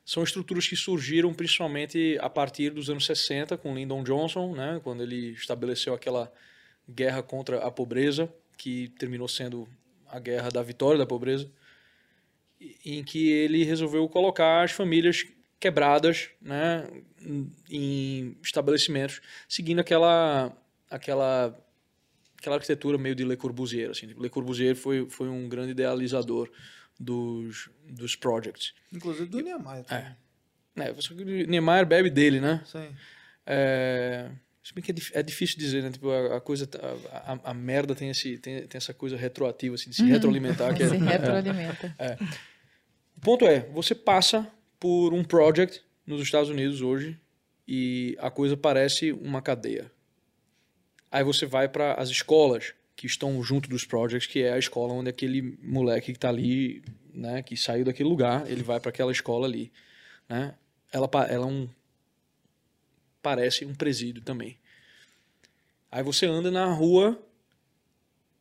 são 0.04 0.22
estruturas 0.24 0.68
que 0.68 0.76
surgiram 0.76 1.34
principalmente 1.34 2.18
a 2.20 2.30
partir 2.30 2.70
dos 2.72 2.90
anos 2.90 3.06
60, 3.06 3.56
com 3.58 3.74
Lyndon 3.74 4.04
Johnson, 4.04 4.54
né? 4.54 4.82
Quando 4.84 5.04
ele 5.04 5.32
estabeleceu 5.32 5.94
aquela 5.94 6.32
guerra 6.90 7.24
contra 7.24 7.60
a 7.66 7.72
pobreza, 7.72 8.30
que 8.58 8.90
terminou 9.00 9.28
sendo 9.28 9.68
a 10.12 10.20
guerra 10.20 10.50
da 10.50 10.62
vitória 10.62 10.98
da 10.98 11.06
pobreza, 11.06 11.50
em 12.86 13.04
que 13.04 13.30
ele 13.32 13.64
resolveu 13.64 14.08
colocar 14.10 14.64
as 14.64 14.72
famílias 14.72 15.26
quebradas, 15.60 16.30
né, 16.42 16.88
em 17.70 18.38
estabelecimentos, 18.44 19.22
seguindo 19.48 19.80
aquela 19.80 20.56
aquela 20.90 21.58
aquela 22.38 22.56
arquitetura 22.58 22.98
meio 22.98 23.16
de 23.16 23.24
Le 23.26 23.36
Corbusier, 23.36 23.90
assim. 23.90 24.06
Le 24.08 24.30
Corbusier 24.30 24.76
foi 24.76 25.10
foi 25.10 25.28
um 25.30 25.48
grande 25.50 25.72
idealizador 25.72 26.50
dos 27.00 27.70
dos 27.90 28.16
projects. 28.16 28.74
Inclusive 28.94 29.28
do 29.28 29.40
Niemeyer. 29.42 29.84
também. 29.86 30.06
É, 30.78 30.94
só 31.02 31.14
que 31.14 31.22
o 31.24 31.26
Niemeyer 31.26 31.86
bebe 31.86 32.10
dele, 32.10 32.40
né? 32.40 32.62
Sim. 32.66 32.90
É, 33.46 34.30
se 34.64 34.74
bem 34.74 34.84
que 34.84 34.92
é, 34.92 34.96
é 35.20 35.24
difícil 35.24 35.58
dizer, 35.58 35.82
né? 35.84 35.90
Tipo, 35.92 36.10
a, 36.12 36.38
a 36.38 36.42
coisa, 36.42 36.68
tá- 36.68 36.80
a, 37.12 37.34
a- 37.34 37.40
a 37.52 37.54
merda 37.54 37.96
tem, 37.96 38.10
esse, 38.10 38.38
tem, 38.40 38.66
tem 38.68 38.78
essa 38.78 38.94
coisa 38.94 39.16
retroativa, 39.16 39.76
assim, 39.76 39.90
de 39.90 39.96
se 39.96 40.06
retroalimentar. 40.06 40.76
Que 40.76 40.84
é, 40.84 40.90
Se 40.90 40.98
retroalimenta. 40.98 41.96
O 43.18 43.22
ponto 43.22 43.46
é, 43.46 43.62
você 43.72 43.96
passa 43.96 44.52
por 44.80 45.14
um 45.14 45.24
project 45.24 45.82
nos 46.06 46.22
Estados 46.22 46.50
Unidos 46.50 46.82
hoje 46.82 47.20
e 47.68 48.16
a 48.20 48.30
coisa 48.30 48.56
parece 48.56 49.12
uma 49.12 49.42
cadeia. 49.42 49.92
Aí 51.12 51.24
você 51.24 51.46
vai 51.46 51.68
para 51.68 51.94
as 51.94 52.10
escolas 52.10 52.74
que 52.96 53.08
estão 53.08 53.42
junto 53.44 53.70
dos 53.70 53.86
projects, 53.86 54.28
que 54.32 54.42
é 54.42 54.54
a 54.54 54.60
escola 54.60 54.94
onde 54.94 55.10
aquele 55.10 55.58
moleque 55.62 56.12
que 56.12 56.18
está 56.18 56.30
ali, 56.30 56.84
né, 57.14 57.42
que 57.42 57.58
saiu 57.58 57.86
daquele 57.86 58.10
lugar, 58.10 58.50
ele 58.50 58.64
vai 58.64 58.80
para 58.80 58.90
aquela 58.90 59.12
escola 59.12 59.48
ali, 59.48 59.72
né? 60.30 60.56
Ela 60.92 61.10
ela 61.30 61.46
é 61.46 61.50
um 61.50 61.68
parece 63.22 63.66
um 63.66 63.74
presídio 63.74 64.22
também. 64.22 64.58
Aí 65.92 66.04
você 66.04 66.26
anda 66.26 66.52
na 66.52 66.66
rua 66.66 67.20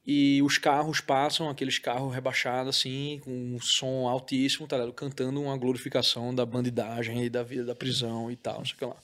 e 0.06 0.42
os 0.42 0.58
carros 0.58 1.00
passam, 1.00 1.48
aqueles 1.48 1.78
carros 1.78 2.14
rebaixados 2.14 2.76
assim, 2.76 3.20
com 3.24 3.30
um 3.30 3.60
som 3.60 4.06
altíssimo, 4.06 4.66
tá 4.66 4.76
ligado? 4.76 4.92
cantando 4.92 5.40
uma 5.40 5.56
glorificação 5.56 6.34
da 6.34 6.44
bandidagem 6.44 7.24
e 7.24 7.30
da 7.30 7.42
vida 7.42 7.64
da 7.64 7.74
prisão 7.74 8.30
e 8.30 8.36
tal, 8.36 8.58
não 8.58 8.64
sei 8.66 8.74
o 8.74 8.78
que 8.78 8.84
lá. 8.84 8.96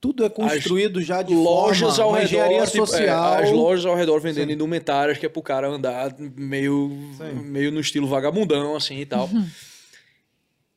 Tudo 0.00 0.22
é 0.22 0.28
construído 0.28 1.00
já 1.00 1.22
de 1.22 1.34
lojas 1.34 1.96
forma, 1.96 2.18
ao 2.18 2.22
redor, 2.22 2.66
tipo, 2.66 2.82
é, 2.82 2.86
social. 2.86 3.34
as 3.36 3.50
lojas 3.50 3.86
ao 3.86 3.96
redor 3.96 4.20
vendendo 4.20 4.48
Sim. 4.48 4.52
indumentárias 4.52 5.16
que 5.16 5.24
é 5.24 5.30
pro 5.30 5.40
cara 5.40 5.66
andar 5.66 6.14
meio, 6.18 6.90
Sim. 7.16 7.40
meio 7.42 7.72
no 7.72 7.80
estilo 7.80 8.06
vagabundão, 8.06 8.76
assim 8.76 9.00
e 9.00 9.06
tal. 9.06 9.30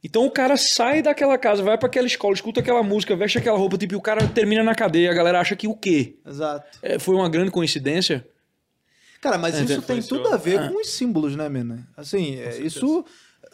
Então 0.09 0.25
o 0.25 0.31
cara 0.31 0.55
sai 0.55 1.01
daquela 1.01 1.37
casa, 1.37 1.61
vai 1.61 1.77
pra 1.77 1.87
aquela 1.87 2.07
escola, 2.07 2.33
escuta 2.33 2.61
aquela 2.61 2.81
música, 2.81 3.13
veste 3.13 3.37
aquela 3.37 3.57
roupa, 3.57 3.77
tipo, 3.77 3.93
e 3.93 3.97
o 3.97 4.01
cara 4.01 4.25
termina 4.25 4.63
na 4.63 4.73
cadeia, 4.73 5.11
a 5.11 5.13
galera 5.13 5.41
acha 5.41 5.53
que 5.53 5.67
o 5.67 5.75
quê? 5.75 6.15
Exato. 6.25 6.79
É, 6.81 6.97
foi 6.97 7.13
uma 7.13 7.27
grande 7.27 7.51
coincidência? 7.51 8.25
Cara, 9.19 9.37
mas 9.37 9.55
É, 9.55 9.63
isso 9.65 9.81
tem 9.81 10.01
tudo 10.01 10.29
a 10.29 10.37
ver 10.37 10.59
Ah. 10.59 10.69
com 10.69 10.79
os 10.79 10.89
símbolos, 10.91 11.35
né, 11.35 11.49
Mena? 11.49 11.85
Assim, 11.97 12.35
é, 12.39 12.57
isso. 12.61 13.03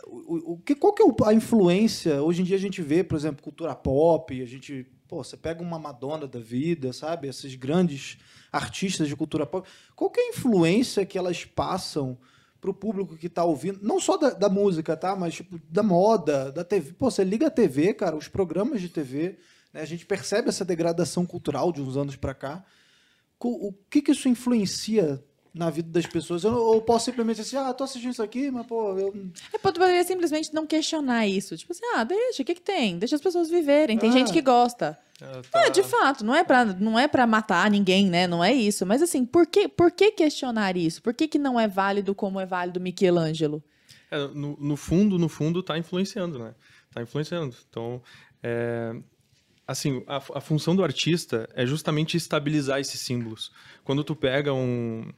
O, 0.06 0.54
o 0.54 0.58
que, 0.60 0.76
qual 0.76 0.94
que 0.94 1.02
é 1.02 1.06
a 1.26 1.34
influência? 1.34 2.22
Hoje 2.22 2.42
em 2.42 2.46
dia 2.46 2.56
a 2.56 2.60
gente 2.60 2.82
vê, 2.84 3.04
por 3.04 3.18
exemplo, 3.18 3.42
cultura 3.42 3.74
pop, 3.74 4.39
a 4.39 4.46
gente. 4.46 4.86
Pô, 5.08 5.24
você 5.24 5.36
pega 5.36 5.62
uma 5.62 5.80
Madonna 5.80 6.28
da 6.28 6.39
vida, 6.39 6.94
sabe? 6.94 7.28
Esses 7.28 7.56
grandes 7.56 8.18
artistas 8.52 9.08
de 9.08 9.16
cultura 9.16 9.46
pop. 9.48 9.68
Qual 9.96 10.12
que 10.12 10.20
é 10.20 10.26
a 10.26 10.30
influência 10.30 11.04
que 11.06 11.18
elas 11.18 11.46
passam 11.46 12.18
pro 12.63 12.73
público 12.73 13.17
que 13.17 13.28
tá 13.28 13.43
ouvindo? 13.43 13.80
Não 13.82 13.99
só 13.99 14.15
da, 14.15 14.30
da 14.30 14.47
música, 14.47 14.95
tá? 14.95 15.17
Mas 15.17 15.34
tipo, 15.36 15.60
da 15.69 15.84
moda, 15.84 16.49
da 16.49 16.63
TV. 16.63 16.93
Pô, 16.93 17.12
você 17.12 17.21
liga 17.21 17.47
a 17.47 17.52
TV, 17.52 17.93
cara, 17.93 18.15
os 18.15 18.30
programas 18.30 18.80
de 18.80 18.88
TV, 18.88 19.38
né? 19.73 19.82
A 19.82 19.86
gente 19.86 20.06
percebe 20.06 20.47
essa 20.47 20.63
degradação 20.63 21.26
cultural 21.26 21.73
de 21.73 21.82
uns 21.82 21.97
anos 21.97 22.15
pra 22.15 22.34
cá. 22.34 22.63
Co- 23.38 23.49
o 23.67 23.73
que 23.89 24.02
que 24.02 24.13
isso 24.13 24.30
influencia 24.30 25.21
na 25.54 25.70
vida 25.70 25.89
das 25.89 26.06
pessoas? 26.08 26.44
Eu, 26.44 26.74
eu 26.74 26.82
posso 26.82 27.06
simplesmente 27.06 27.42
assim, 27.42 27.56
ah, 27.58 27.72
tô 27.74 27.84
assistindo 27.84 28.12
isso 28.12 28.24
aqui, 28.24 28.50
mas 28.50 28.66
pô, 28.66 28.98
eu... 28.98 29.13
É, 29.54 29.58
pô, 29.58 29.72
tu 29.72 29.80
poderia 29.80 30.04
simplesmente 30.04 30.54
não 30.54 30.66
questionar 30.66 31.28
isso. 31.28 31.56
Tipo 31.56 31.74
assim, 31.74 31.86
ah, 31.96 32.04
deixa, 32.04 32.42
o 32.42 32.46
que 32.46 32.56
que 32.56 32.62
tem? 32.62 32.98
Deixa 32.98 33.16
as 33.16 33.22
pessoas 33.22 33.50
viverem. 33.50 33.98
Tem 33.98 34.10
Ah. 34.10 34.13
gente 34.13 34.34
que 34.34 34.42
gosta. 34.42 34.98
Ela 35.22 35.42
tá- 35.44 35.62
É, 35.66 35.70
de 35.70 35.84
fato, 35.84 36.26
não 36.26 36.34
é 36.36 36.44
pra, 36.44 36.66
não 36.66 36.98
é 36.98 37.08
pra 37.08 37.28
matar 37.28 37.70
ninguém, 37.70 38.10
né? 38.10 38.26
Não 38.26 38.44
é 38.44 38.52
isso. 38.52 38.86
Mas 38.86 39.02
assim, 39.02 39.24
por 39.26 39.46
que, 39.46 39.68
por 39.68 39.92
que 39.92 40.12
questionar 40.12 40.76
isso? 40.76 41.02
Por 41.04 41.13
que, 41.13 41.28
que 41.28 41.38
não 41.38 41.60
é 41.60 41.68
válido 41.68 42.16
como 42.16 42.39
é 42.39 42.46
válido 42.46 42.80
Michelangelo? 42.82 43.63
É, 44.10 44.18
no, 44.28 44.58
no 44.60 44.76
fundo, 44.76 45.18
no 45.20 45.30
fundo, 45.30 45.62
tá 45.62 45.78
influenciando, 45.78 46.39
né? 46.39 46.56
Tá 46.94 47.02
influenciando. 47.02 47.56
Então, 47.70 48.02
é, 48.42 48.96
assim, 49.68 50.04
a, 50.08 50.18
a 50.18 50.42
função 50.42 50.76
do 50.76 50.84
artista 50.84 51.48
é 51.56 51.66
justamente 51.66 52.18
estabilizar 52.18 52.80
esses 52.80 53.00
símbolos. 53.00 53.52
Quando 53.84 54.04
tu 54.04 54.16
pega 54.16 54.54
um 54.54 55.12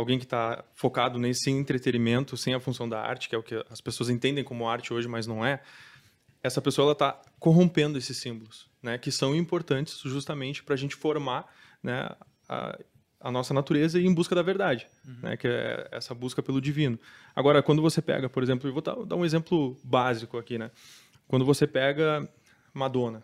alguém 0.00 0.18
que 0.18 0.24
está 0.24 0.64
focado 0.74 1.18
nesse 1.18 1.50
entretenimento, 1.50 2.36
sem 2.36 2.54
a 2.54 2.60
função 2.60 2.88
da 2.88 3.00
arte, 3.00 3.28
que 3.28 3.34
é 3.34 3.38
o 3.38 3.42
que 3.42 3.64
as 3.70 3.80
pessoas 3.80 4.10
entendem 4.10 4.42
como 4.42 4.68
arte 4.68 4.92
hoje, 4.92 5.06
mas 5.06 5.26
não 5.26 5.44
é, 5.44 5.62
essa 6.42 6.60
pessoa 6.60 6.92
está 6.92 7.20
corrompendo 7.38 7.98
esses 7.98 8.20
símbolos, 8.20 8.68
né? 8.82 8.98
Que 8.98 9.12
são 9.12 9.34
importantes 9.36 10.00
justamente 10.00 10.62
para 10.62 10.74
a 10.74 10.78
gente 10.78 10.96
formar, 10.96 11.46
né? 11.82 12.08
A, 12.48 12.78
a 13.20 13.30
nossa 13.30 13.52
natureza 13.52 14.00
e 14.00 14.06
em 14.06 14.14
busca 14.14 14.34
da 14.34 14.42
verdade, 14.42 14.86
né? 15.22 15.36
Que 15.36 15.46
é 15.46 15.88
essa 15.92 16.14
busca 16.14 16.42
pelo 16.42 16.60
divino. 16.60 16.98
Agora, 17.36 17.62
quando 17.62 17.82
você 17.82 18.00
pega, 18.00 18.28
por 18.28 18.42
exemplo, 18.42 18.68
eu 18.68 18.72
vou 18.72 18.82
dar, 18.82 18.94
dar 19.04 19.16
um 19.16 19.24
exemplo 19.24 19.78
básico 19.84 20.38
aqui, 20.38 20.56
né? 20.56 20.70
Quando 21.28 21.44
você 21.44 21.66
pega 21.66 22.26
Madonna, 22.72 23.22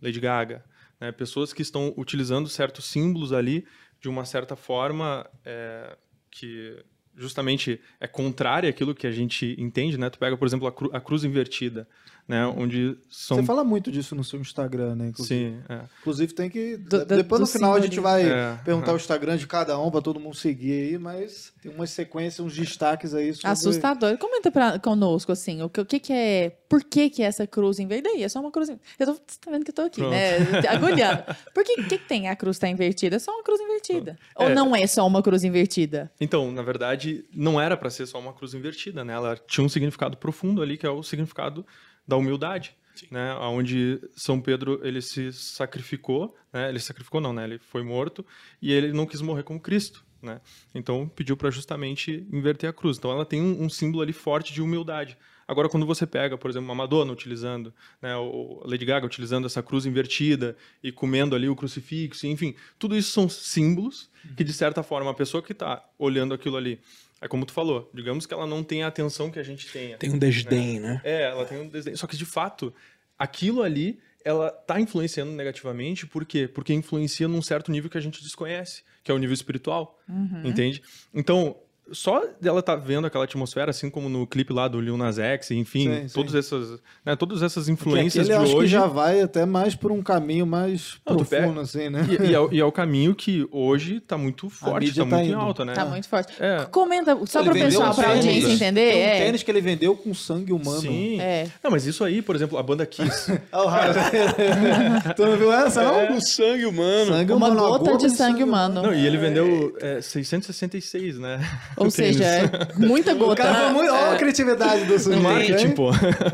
Lady 0.00 0.20
Gaga, 0.20 0.64
né? 1.00 1.10
pessoas 1.10 1.52
que 1.52 1.62
estão 1.62 1.94
utilizando 1.96 2.48
certos 2.48 2.84
símbolos 2.84 3.32
ali 3.32 3.66
de 4.00 4.08
uma 4.08 4.24
certa 4.24 4.56
forma 4.56 5.28
é, 5.44 5.96
que 6.30 6.84
justamente 7.16 7.80
é 7.98 8.06
contrária 8.06 8.70
àquilo 8.70 8.94
que 8.94 9.06
a 9.06 9.10
gente 9.10 9.54
entende, 9.58 9.98
né? 9.98 10.08
Tu 10.08 10.18
pega, 10.18 10.36
por 10.36 10.46
exemplo, 10.46 10.66
a, 10.66 10.72
cru- 10.72 10.90
a 10.92 11.00
cruz 11.00 11.24
invertida, 11.24 11.88
né? 12.30 12.46
Onde 12.46 12.96
são... 13.08 13.36
Você 13.36 13.42
fala 13.44 13.62
muito 13.62 13.90
disso 13.92 14.14
no 14.14 14.24
seu 14.24 14.40
Instagram, 14.40 14.94
né? 14.96 15.08
Inclusive, 15.08 15.50
Sim, 15.50 15.62
é. 15.68 15.80
Inclusive 16.00 16.32
tem 16.34 16.50
que... 16.50 16.76
Do- 16.76 17.04
do- 17.04 17.16
depois 17.16 17.40
no 17.40 17.46
do 17.46 17.52
final 17.52 17.74
a 17.74 17.80
gente 17.80 18.00
vai 18.00 18.22
simbolismo. 18.22 18.50
É, 18.52 18.60
perguntar 18.64 18.90
é. 18.90 18.94
o 18.94 18.96
Instagram 18.98 19.36
de 19.36 19.46
cada 19.46 19.78
um 19.78 19.90
para 19.90 20.00
todo 20.02 20.18
mundo 20.18 20.34
seguir 20.36 20.72
aí, 20.72 20.98
mas 20.98 21.52
tem 21.62 21.72
umas 21.72 21.90
sequências, 21.90 22.40
uns 22.44 22.54
destaques 22.56 23.14
aí 23.14 23.32
sobre... 23.34 23.48
Assustador. 23.48 24.18
Comenta 24.18 24.50
pra, 24.50 24.78
conosco, 24.78 25.32
assim, 25.32 25.62
o 25.62 25.68
que, 25.68 25.80
o 25.80 25.86
que 25.86 26.00
que 26.00 26.12
é... 26.12 26.56
Por 26.68 26.84
que 26.84 27.10
que 27.10 27.22
essa 27.22 27.46
cruz 27.46 27.78
invertida? 27.78 28.10
Aí, 28.10 28.22
é 28.22 28.28
só 28.28 28.40
uma 28.40 28.50
cruz... 28.50 28.68
Eu 28.68 29.06
tô, 29.06 29.12
você 29.14 29.38
tá 29.40 29.50
vendo 29.50 29.64
que 29.64 29.70
eu 29.70 29.74
tô 29.74 29.82
aqui, 29.82 30.02
né? 30.02 30.38
Agulhando. 30.70 31.24
Por 31.54 31.64
que, 31.64 31.76
que 31.76 31.82
que 31.84 31.98
tem 31.98 32.28
a 32.28 32.36
cruz 32.36 32.58
tá 32.58 32.68
invertida? 32.68 33.16
É 33.16 33.18
só 33.18 33.32
uma 33.32 33.42
cruz 33.42 33.60
invertida. 33.60 34.18
Ou 34.36 34.48
É. 34.48 34.54
não 34.54 34.74
é 34.74 34.86
só 34.86 35.06
uma 35.06 35.22
cruz 35.22 35.44
invertida? 35.44 36.10
Então, 36.20 36.50
na 36.52 36.62
verdade, 36.62 36.80
verdade, 36.80 37.24
não 37.34 37.60
era 37.60 37.76
para 37.76 37.90
ser 37.90 38.06
só 38.06 38.18
uma 38.18 38.32
cruz 38.32 38.54
invertida, 38.54 39.04
né? 39.04 39.12
Ela 39.12 39.36
tinha 39.46 39.64
um 39.64 39.68
significado 39.68 40.16
profundo 40.16 40.62
ali, 40.62 40.78
que 40.78 40.86
é 40.86 40.90
o 40.90 41.02
significado 41.02 41.66
da 42.10 42.16
humildade, 42.16 42.74
né? 43.10 43.34
Onde 43.36 44.00
São 44.16 44.40
Pedro 44.40 44.80
ele 44.82 45.00
se 45.00 45.32
sacrificou, 45.32 46.36
né? 46.52 46.68
Ele 46.68 46.80
sacrificou 46.80 47.20
não, 47.20 47.32
né? 47.32 47.44
Ele 47.44 47.58
foi 47.58 47.82
morto 47.84 48.26
e 48.60 48.72
ele 48.72 48.92
não 48.92 49.06
quis 49.06 49.20
morrer 49.20 49.44
como 49.44 49.60
Cristo, 49.60 50.04
né? 50.20 50.40
Então 50.74 51.08
pediu 51.08 51.36
para 51.36 51.50
justamente 51.50 52.26
inverter 52.32 52.68
a 52.68 52.72
cruz. 52.72 52.98
Então 52.98 53.12
ela 53.12 53.24
tem 53.24 53.40
um, 53.40 53.62
um 53.62 53.70
símbolo 53.70 54.02
ali 54.02 54.12
forte 54.12 54.52
de 54.52 54.60
humildade. 54.60 55.16
Agora, 55.46 55.68
quando 55.68 55.84
você 55.84 56.06
pega, 56.06 56.38
por 56.38 56.48
exemplo, 56.48 56.68
uma 56.68 56.76
Madonna 56.76 57.12
utilizando, 57.12 57.74
né, 58.00 58.14
o 58.16 58.62
Lady 58.64 58.84
Gaga 58.84 59.04
utilizando 59.04 59.46
essa 59.46 59.60
cruz 59.60 59.84
invertida 59.84 60.56
e 60.80 60.92
comendo 60.92 61.34
ali 61.34 61.48
o 61.48 61.56
crucifixo, 61.56 62.24
enfim, 62.28 62.54
tudo 62.78 62.96
isso 62.96 63.10
são 63.10 63.28
símbolos 63.28 64.08
que, 64.36 64.44
de 64.44 64.52
certa 64.52 64.84
forma, 64.84 65.10
a 65.10 65.14
pessoa 65.14 65.42
que 65.42 65.50
está 65.50 65.84
olhando 65.98 66.32
aquilo 66.34 66.56
ali, 66.56 66.80
é 67.20 67.28
como 67.28 67.44
tu 67.44 67.52
falou, 67.52 67.90
digamos 67.92 68.26
que 68.26 68.32
ela 68.32 68.46
não 68.46 68.64
tenha 68.64 68.86
a 68.86 68.88
atenção 68.88 69.30
que 69.30 69.38
a 69.38 69.42
gente 69.42 69.70
tenha. 69.70 69.98
Tem 69.98 70.10
um 70.10 70.18
desdém, 70.18 70.80
né? 70.80 71.00
É, 71.04 71.24
ela 71.24 71.44
tem 71.44 71.58
um 71.60 71.68
desdém. 71.68 71.94
Só 71.94 72.06
que, 72.06 72.16
de 72.16 72.24
fato, 72.24 72.72
aquilo 73.18 73.62
ali, 73.62 73.98
ela 74.24 74.50
tá 74.50 74.80
influenciando 74.80 75.32
negativamente, 75.32 76.06
por 76.06 76.24
quê? 76.24 76.48
Porque 76.48 76.72
influencia 76.72 77.28
num 77.28 77.42
certo 77.42 77.70
nível 77.70 77.90
que 77.90 77.98
a 77.98 78.00
gente 78.00 78.22
desconhece, 78.22 78.82
que 79.04 79.10
é 79.10 79.14
o 79.14 79.18
nível 79.18 79.34
espiritual, 79.34 80.00
entende? 80.44 80.82
Então, 81.12 81.56
só 81.92 82.22
dela 82.40 82.62
tá 82.62 82.76
vendo 82.76 83.06
aquela 83.06 83.24
atmosfera, 83.24 83.70
assim 83.70 83.90
como 83.90 84.08
no 84.08 84.26
clipe 84.26 84.52
lá 84.52 84.68
do 84.68 84.80
Lil 84.80 84.96
Nas 84.96 85.18
X, 85.18 85.50
enfim, 85.50 85.84
Sim, 86.02 86.08
sim. 86.08 86.14
todas 86.14 86.34
essas, 86.34 86.80
né, 87.04 87.16
todas 87.16 87.42
essas 87.42 87.64
Porque 87.66 87.72
influências 87.72 88.26
de 88.26 88.32
acho 88.32 88.46
que 88.52 88.56
hoje. 88.56 88.68
já 88.72 88.86
vai 88.86 89.20
até 89.20 89.44
mais 89.44 89.74
por 89.74 89.90
um 89.92 90.02
caminho 90.02 90.46
mais 90.46 90.98
Não, 91.06 91.16
profundo, 91.16 91.60
assim, 91.60 91.88
né? 91.90 92.06
E, 92.08 92.30
e 92.30 92.34
é, 92.34 92.40
o- 92.40 92.52
e 92.52 92.60
é 92.60 92.64
o 92.64 92.72
caminho 92.72 93.14
que 93.14 93.46
hoje 93.50 94.00
tá 94.00 94.16
muito 94.18 94.48
forte, 94.50 94.94
tá 94.94 95.00
tá 95.00 95.04
muito 95.04 95.24
em 95.26 95.28
indo. 95.32 95.38
alta, 95.40 95.64
né? 95.64 95.72
Tá 95.74 95.84
muito 95.84 96.08
forte. 96.08 96.32
É. 96.40 96.64
Comenta, 96.70 97.18
só 97.26 97.40
Ele 97.40 97.50
pro 97.50 97.58
pessoal, 97.58 97.92
um 97.92 97.94
pra 97.94 98.08
audiência 98.10 98.52
entender. 98.52 98.92
Tem 98.92 99.02
um 99.02 99.06
é. 99.08 99.18
tênis 99.24 99.42
que 99.42 99.50
ele 99.50 99.60
vendeu 99.60 99.96
com 99.96 100.14
sangue 100.14 100.52
humano. 100.52 100.80
Sim. 100.80 101.20
É. 101.20 101.46
Não, 101.62 101.70
mas 101.70 101.86
isso 101.86 102.02
aí, 102.04 102.22
por 102.22 102.34
exemplo, 102.36 102.58
a 102.58 102.62
banda 102.62 102.84
Kiss. 102.86 103.32
Tu 105.16 105.26
não 105.26 105.36
viu 105.36 105.52
essa, 105.52 105.82
não? 105.82 106.16
O 106.16 106.20
sangue 106.20 106.66
humano. 106.66 107.12
Sangue 107.12 107.32
Uma 107.32 107.48
humano, 107.48 107.68
gota 107.78 107.96
de 107.96 108.10
sangue 108.10 108.42
humano. 108.44 108.82
Não, 108.82 108.94
e 108.94 109.06
ele 109.06 109.16
vendeu 109.16 109.76
é, 109.80 110.00
666, 110.00 111.18
né? 111.18 111.40
Ou 111.84 111.90
seja, 111.90 112.24
é 112.24 112.42
muita 112.76 113.12
O 113.14 113.18
gota. 113.18 113.42
cara 113.42 113.54
foi 113.54 113.66
né? 113.66 113.72
muito. 113.72 113.92
Olha 113.92 114.12
a 114.12 114.16
criatividade 114.18 114.84
do 114.84 115.16
marketing, 115.20 115.66
hein? 115.68 115.74
pô. 115.74 115.90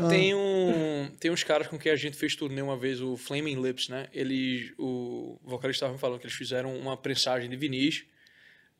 Tem 0.09 0.33
um. 0.35 1.09
Tem 1.19 1.31
uns 1.31 1.43
caras 1.43 1.67
com 1.67 1.77
quem 1.79 1.91
a 1.91 1.95
gente 1.95 2.15
fez 2.15 2.35
turnê 2.35 2.61
uma 2.61 2.77
vez, 2.77 3.01
o 3.01 3.17
Flaming 3.17 3.61
Lips, 3.61 3.89
né? 3.89 4.05
Eles. 4.13 4.71
O 4.77 5.39
vocalista 5.43 5.77
estava 5.85 5.93
me 5.93 5.99
falando 5.99 6.19
que 6.19 6.25
eles 6.25 6.35
fizeram 6.35 6.75
uma 6.75 6.95
prensagem 6.97 7.49
de 7.49 7.55
vinis 7.55 8.03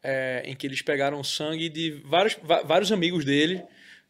é, 0.03 0.43
em 0.45 0.55
que 0.55 0.67
eles 0.67 0.81
pegaram 0.81 1.23
sangue 1.23 1.69
de 1.69 2.01
vários, 2.05 2.37
vários 2.65 2.91
amigos 2.91 3.25
dele. 3.25 3.63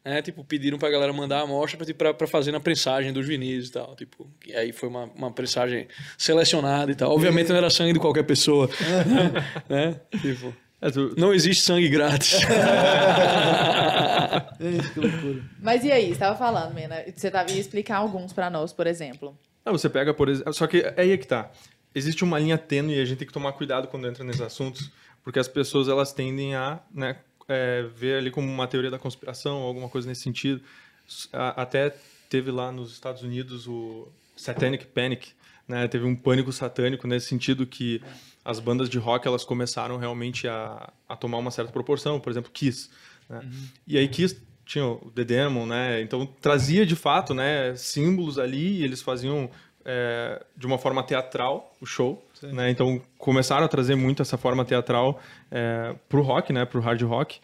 Né, 0.04 0.22
tipo, 0.22 0.42
pediram 0.42 0.78
pra 0.78 0.88
galera 0.88 1.12
mandar 1.12 1.40
a 1.40 1.42
amostra 1.42 1.76
pra, 1.76 1.84
tipo, 1.84 1.98
pra, 1.98 2.14
pra 2.14 2.26
fazer 2.26 2.50
na 2.50 2.60
prensagem 2.60 3.12
dos 3.12 3.26
vinis 3.26 3.68
e 3.68 3.72
tal. 3.72 3.94
Tipo, 3.94 4.30
e 4.46 4.54
aí 4.54 4.72
foi 4.72 4.88
uma, 4.88 5.04
uma 5.14 5.30
prensagem 5.30 5.86
selecionada 6.16 6.90
e 6.90 6.94
tal. 6.94 7.12
Obviamente 7.12 7.48
não 7.50 7.56
era 7.56 7.68
sangue 7.68 7.92
de 7.92 7.98
qualquer 7.98 8.22
pessoa. 8.22 8.70
né? 9.68 10.00
Tipo, 10.22 10.46
É, 10.46 10.52
tu- 10.52 10.54
não 11.16 11.34
existe 11.34 11.62
sangue 11.62 11.88
grátis. 11.88 12.40
Gente, 14.60 14.90
que 14.90 15.00
loucura. 15.00 15.42
Mas 15.60 15.82
e 15.84 15.90
aí, 15.90 16.12
você 16.12 16.18
tava 16.18 16.36
falando, 16.36 16.72
Mena, 16.72 17.04
você 17.14 17.30
tava, 17.30 17.50
ia 17.50 17.60
explicar 17.60 17.96
alguns 17.96 18.32
pra 18.32 18.48
nós, 18.48 18.72
por 18.72 18.86
exemplo. 18.86 19.36
Não, 19.64 19.72
você 19.72 19.88
pega, 19.88 20.14
por 20.14 20.28
exemplo. 20.28 20.52
Só 20.54 20.66
que 20.66 20.78
é 20.78 20.94
aí 20.96 21.18
que 21.18 21.26
tá. 21.26 21.50
Existe 21.94 22.22
uma 22.22 22.38
linha 22.38 22.56
tênue 22.56 22.96
e 22.96 23.00
a 23.00 23.04
gente 23.04 23.18
tem 23.18 23.26
que 23.26 23.32
tomar 23.32 23.52
cuidado 23.52 23.88
quando 23.88 24.06
entra 24.06 24.22
nesses 24.22 24.40
assuntos, 24.40 24.90
porque 25.24 25.38
as 25.38 25.48
pessoas 25.48 25.88
elas 25.88 26.12
tendem 26.12 26.54
a 26.54 26.78
né, 26.94 27.16
é, 27.48 27.82
ver 27.94 28.18
ali 28.18 28.30
como 28.30 28.46
uma 28.46 28.68
teoria 28.68 28.90
da 28.90 28.98
conspiração, 28.98 29.56
alguma 29.58 29.88
coisa 29.88 30.06
nesse 30.08 30.22
sentido. 30.22 30.62
Até 31.32 31.94
teve 32.28 32.50
lá 32.50 32.70
nos 32.70 32.92
Estados 32.92 33.22
Unidos 33.22 33.66
o 33.66 34.06
Satanic 34.36 34.86
Panic, 34.86 35.32
né? 35.68 35.86
Teve 35.86 36.06
um 36.06 36.16
pânico 36.16 36.50
satânico 36.52 37.06
nesse 37.06 37.26
sentido 37.26 37.66
que 37.66 38.02
as 38.44 38.58
bandas 38.58 38.88
de 38.88 38.98
rock 38.98 39.28
elas 39.28 39.44
começaram 39.44 39.98
realmente 39.98 40.48
a, 40.48 40.90
a 41.06 41.14
tomar 41.14 41.38
uma 41.38 41.50
certa 41.50 41.70
proporção, 41.70 42.18
por 42.18 42.30
exemplo, 42.30 42.50
Kiss. 42.50 42.88
Né? 43.28 43.42
E 43.86 43.98
aí 43.98 44.08
Kiss 44.08 44.40
tinha 44.64 44.86
o 44.86 45.10
The 45.14 45.24
Demon, 45.24 45.66
né? 45.66 46.00
Então 46.00 46.26
trazia 46.40 46.84
de 46.84 46.96
fato, 46.96 47.32
né, 47.32 47.74
símbolos 47.74 48.38
ali 48.38 48.80
e 48.80 48.84
eles 48.84 49.00
faziam 49.00 49.50
é, 49.84 50.44
de 50.54 50.66
uma 50.66 50.76
forma 50.76 51.02
teatral 51.02 51.74
o 51.80 51.86
show, 51.86 52.22
né? 52.42 52.70
Então 52.70 53.00
começaram 53.16 53.64
a 53.64 53.68
trazer 53.68 53.94
muito 53.94 54.20
essa 54.20 54.36
forma 54.36 54.64
teatral 54.64 55.20
é, 55.50 55.94
pro 56.08 56.22
rock, 56.22 56.52
né, 56.52 56.64
pro 56.64 56.80
hard 56.80 57.00
rock. 57.02 57.40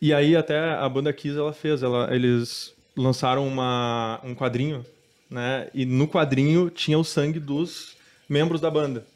E 0.00 0.12
aí 0.12 0.36
até 0.36 0.58
a 0.74 0.88
banda 0.88 1.12
Kiss 1.12 1.38
ela 1.38 1.52
fez, 1.52 1.82
ela, 1.82 2.14
eles 2.14 2.74
lançaram 2.96 3.46
uma, 3.46 4.20
um 4.24 4.34
quadrinho, 4.34 4.84
né? 5.30 5.68
E 5.74 5.84
no 5.84 6.06
quadrinho 6.08 6.70
tinha 6.70 6.98
o 6.98 7.04
sangue 7.04 7.38
dos 7.40 7.96
membros 8.28 8.60
da 8.60 8.70
banda. 8.70 9.06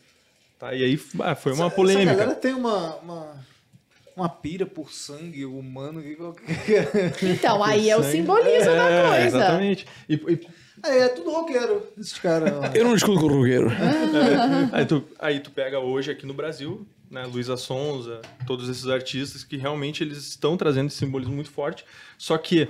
Tá? 0.59 0.75
E 0.75 0.85
aí 0.85 1.01
ah, 1.21 1.35
foi 1.35 1.53
uma 1.53 1.67
Essa- 1.67 1.75
polêmica. 1.77 2.11
Essa 2.11 2.19
galera 2.21 2.39
tem 2.39 2.53
uma, 2.55 2.97
uma, 2.97 3.45
uma 4.17 4.29
pira 4.29 4.67
por 4.67 4.93
sangue 4.93 5.45
humano. 5.47 6.03
Então, 7.23 7.63
aí 7.65 7.89
é 7.91 7.97
o 7.97 8.03
simbolismo 8.03 8.67
da 8.77 8.91
É, 8.91 9.09
coisa. 9.09 9.27
Exatamente. 9.27 9.87
E, 10.09 10.15
e 10.15 10.47
É, 10.85 10.99
é 11.01 11.09
tudo 11.09 11.31
roqueiro, 11.31 11.87
esses 11.99 12.19
caras. 12.19 12.53
Eu 12.75 12.85
não 12.85 12.95
discuto 12.95 13.21
com 13.21 13.27
o 13.27 13.29
Rugueiro. 13.29 13.71
Aí 14.73 14.87
tu, 14.87 15.05
aí 15.19 15.41
tu 15.41 15.51
pega 15.51 15.79
hoje 15.79 16.11
aqui 16.11 16.25
no 16.27 16.33
Brasil, 16.35 16.87
né, 17.11 17.25
Luísa 17.25 17.57
Sonza, 17.57 18.23
todos 18.47 18.69
esses 18.69 18.87
artistas 18.87 19.45
que 19.45 19.57
realmente 19.59 20.03
eles 20.03 20.17
estão 20.19 20.57
trazendo 20.57 20.87
esse 20.89 20.97
simbolismo 20.97 21.35
muito 21.35 21.51
forte, 21.51 21.85
só 22.17 22.39
que 22.39 22.67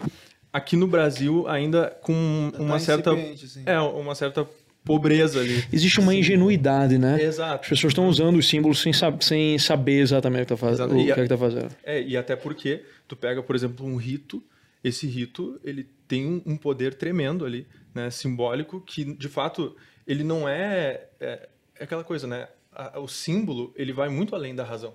aqui 0.53 0.77
no 0.77 0.87
Brasil 0.87 1.47
ainda 1.49 1.91
com 2.03 2.51
uma 2.59 2.75
Tá 2.75 2.79
certa 2.81 3.13
incipiente, 3.13 3.45
assim. 3.45 3.63
é 3.67 3.79
uma 3.81 4.15
certa 4.15 4.47
pobreza 4.85 5.41
ali. 5.41 5.63
Existe 5.73 6.01
uma 6.01 6.15
ingenuidade, 6.15 6.99
né? 6.99 7.15
As 7.17 7.21
Exato. 7.23 7.69
pessoas 7.69 7.91
estão 7.93 8.09
usando 8.09 8.37
os 8.39 8.49
símbolos 8.49 8.81
sem, 8.81 8.93
sab- 8.93 9.23
sem 9.23 9.59
saber 9.59 10.01
exatamente 10.01 10.43
o 10.43 10.47
que, 10.47 10.49
tá 10.55 10.57
faz... 10.57 10.73
Exato. 10.75 10.95
o 10.95 11.05
que 11.05 11.13
a- 11.13 11.17
é 11.17 11.23
que 11.23 11.29
tá 11.29 11.39
fazendo. 11.39 11.77
É, 11.85 12.03
e 12.03 12.17
até 12.17 12.35
porque 12.35 12.83
tu 13.07 13.15
pega, 13.15 13.43
por 13.43 13.55
exemplo, 13.55 13.85
um 13.87 13.97
rito, 13.97 14.43
esse 14.83 15.07
rito, 15.07 15.61
ele 15.63 15.87
tem 16.09 16.27
um, 16.27 16.43
um 16.47 16.57
poder 16.57 16.95
tremendo 16.95 17.45
ali, 17.45 17.67
né, 17.95 18.09
simbólico, 18.11 18.81
que 18.81 19.05
de 19.15 19.29
fato 19.29 19.77
ele 20.07 20.25
não 20.25 20.49
é, 20.49 21.03
é, 21.21 21.49
é 21.79 21.85
aquela 21.85 22.03
coisa, 22.03 22.27
né? 22.27 22.49
A- 22.73 22.99
o 23.01 23.07
símbolo, 23.07 23.73
ele 23.77 23.93
vai 23.93 24.09
muito 24.09 24.35
além 24.35 24.55
da 24.55 24.65
razão. 24.65 24.95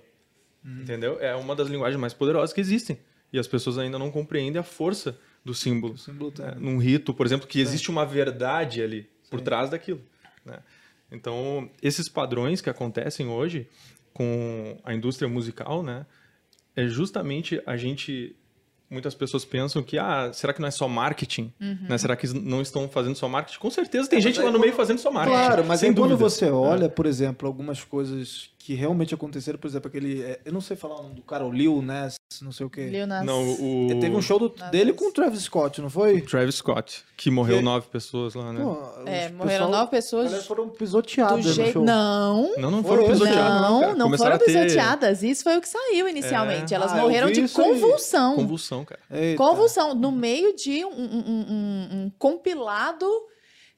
Entendeu? 0.64 1.18
É 1.20 1.32
uma 1.36 1.54
das 1.54 1.68
linguagens 1.68 2.00
mais 2.00 2.12
poderosas 2.12 2.52
que 2.52 2.60
existem. 2.60 2.98
E 3.32 3.38
as 3.38 3.46
pessoas 3.46 3.78
ainda 3.78 3.98
não 4.00 4.10
compreendem 4.10 4.58
a 4.58 4.64
força 4.64 5.16
do 5.46 5.54
símbolo. 5.54 5.94
O 5.94 5.98
símbolo 5.98 6.30
tem. 6.30 6.44
né? 6.44 6.56
Num 6.58 6.78
rito, 6.78 7.14
por 7.14 7.24
exemplo, 7.24 7.46
que 7.46 7.60
existe 7.60 7.90
uma 7.90 8.04
verdade 8.04 8.82
ali 8.82 9.08
por 9.30 9.40
trás 9.40 9.70
daquilo. 9.70 10.00
né? 10.44 10.58
Então, 11.10 11.70
esses 11.80 12.08
padrões 12.08 12.60
que 12.60 12.68
acontecem 12.68 13.28
hoje 13.28 13.68
com 14.12 14.76
a 14.84 14.92
indústria 14.92 15.28
musical, 15.28 15.82
né, 15.82 16.04
é 16.74 16.86
justamente 16.86 17.62
a 17.66 17.76
gente. 17.76 18.34
Muitas 18.88 19.14
pessoas 19.16 19.44
pensam 19.44 19.82
que, 19.82 19.98
ah, 19.98 20.30
será 20.32 20.52
que 20.52 20.60
não 20.60 20.68
é 20.68 20.70
só 20.70 20.86
marketing? 20.88 21.52
Né? 21.58 21.98
Será 21.98 22.14
que 22.16 22.26
não 22.28 22.62
estão 22.62 22.88
fazendo 22.88 23.16
só 23.16 23.28
marketing? 23.28 23.58
Com 23.58 23.70
certeza 23.70 24.08
tem 24.08 24.18
É, 24.20 24.22
gente 24.22 24.38
lá 24.38 24.44
no 24.46 24.52
quando- 24.52 24.60
meio 24.60 24.72
fazendo 24.74 24.98
só 24.98 25.10
marketing. 25.10 25.36
Claro, 25.36 25.64
mas 25.64 25.80
sem 25.80 25.88
aí 25.90 25.94
quando 25.96 26.10
dúvida. 26.10 26.28
você 26.30 26.48
olha, 26.50 26.88
por 26.88 27.04
exemplo, 27.04 27.48
algumas 27.48 27.82
coisas 27.82 28.50
que 28.66 28.74
realmente 28.74 29.14
aconteceram, 29.14 29.60
por 29.60 29.68
exemplo, 29.68 29.86
aquele. 29.86 30.22
é, 30.22 30.40
Eu 30.44 30.52
não 30.52 30.60
sei 30.60 30.76
falar 30.76 30.98
o 30.98 31.02
nome 31.04 31.14
do 31.14 31.22
cara, 31.22 31.46
o 31.46 31.52
Lil 31.52 31.80
Ness, 31.80 32.16
não 32.42 32.50
sei 32.50 32.66
o 32.66 32.70
quê. 32.70 32.86
Lil 32.88 33.06
Nas- 33.06 33.24
Não, 33.24 33.40
o. 33.48 33.92
É, 33.92 33.94
Teve 34.00 34.16
um 34.16 34.20
show 34.20 34.40
do- 34.40 34.48
dele 34.72 34.92
com 34.92 35.08
o 35.08 35.12
Travis 35.12 35.42
Scott, 35.42 35.80
não 35.80 35.88
foi? 35.88 36.20
Travis 36.22 36.56
Scott, 36.56 37.04
que 37.16 37.30
morreu 37.30 37.58
Que- 37.58 37.62
nove 37.62 37.86
pessoas 37.86 38.34
lá, 38.34 38.52
né? 38.52 38.60
Pô, 38.60 38.72
É, 39.08 39.28
morreram 39.30 39.38
pessoal- 39.46 39.70
nove 39.70 39.84
A 39.84 39.86
pessoas 39.86 40.24
galera 40.24 40.42
foram 40.42 40.66
do 40.66 40.72
pisoteadas 40.72 41.46
no 41.46 41.52
jeito. 41.52 41.72
show. 41.74 41.84
Não. 41.84 42.54
Não, 42.58 42.70
não 42.72 42.82
foram 42.82 43.02
esse? 43.04 43.12
pisoteados. 43.12 43.60
Não, 43.62 43.80
cara. 43.80 43.94
não 43.94 44.06
Começaram 44.06 44.32
foram 44.32 44.46
ter 44.52 44.52
pisoteadas. 44.64 45.22
Isso 45.22 45.44
foi 45.44 45.56
o 45.56 45.60
que 45.60 45.68
saiu 45.68 46.08
inicialmente. 46.08 46.74
É. 46.74 46.76
Elas 46.76 46.92
Ah, 46.92 46.96
morreram 46.96 47.30
de 47.30 47.42
isso 47.42 47.60
aí. 47.62 47.68
convulsão. 47.68 48.34
Convulsão, 48.34 48.84
cara. 48.84 49.00
Eita. 49.12 49.38
Convulsão, 49.38 49.94
no 49.94 50.10
meio 50.10 50.56
de 50.56 50.84
um- 50.84 50.88
um- 50.88 51.24
um- 51.28 51.88
um 52.06 52.10
compilado. 52.18 53.06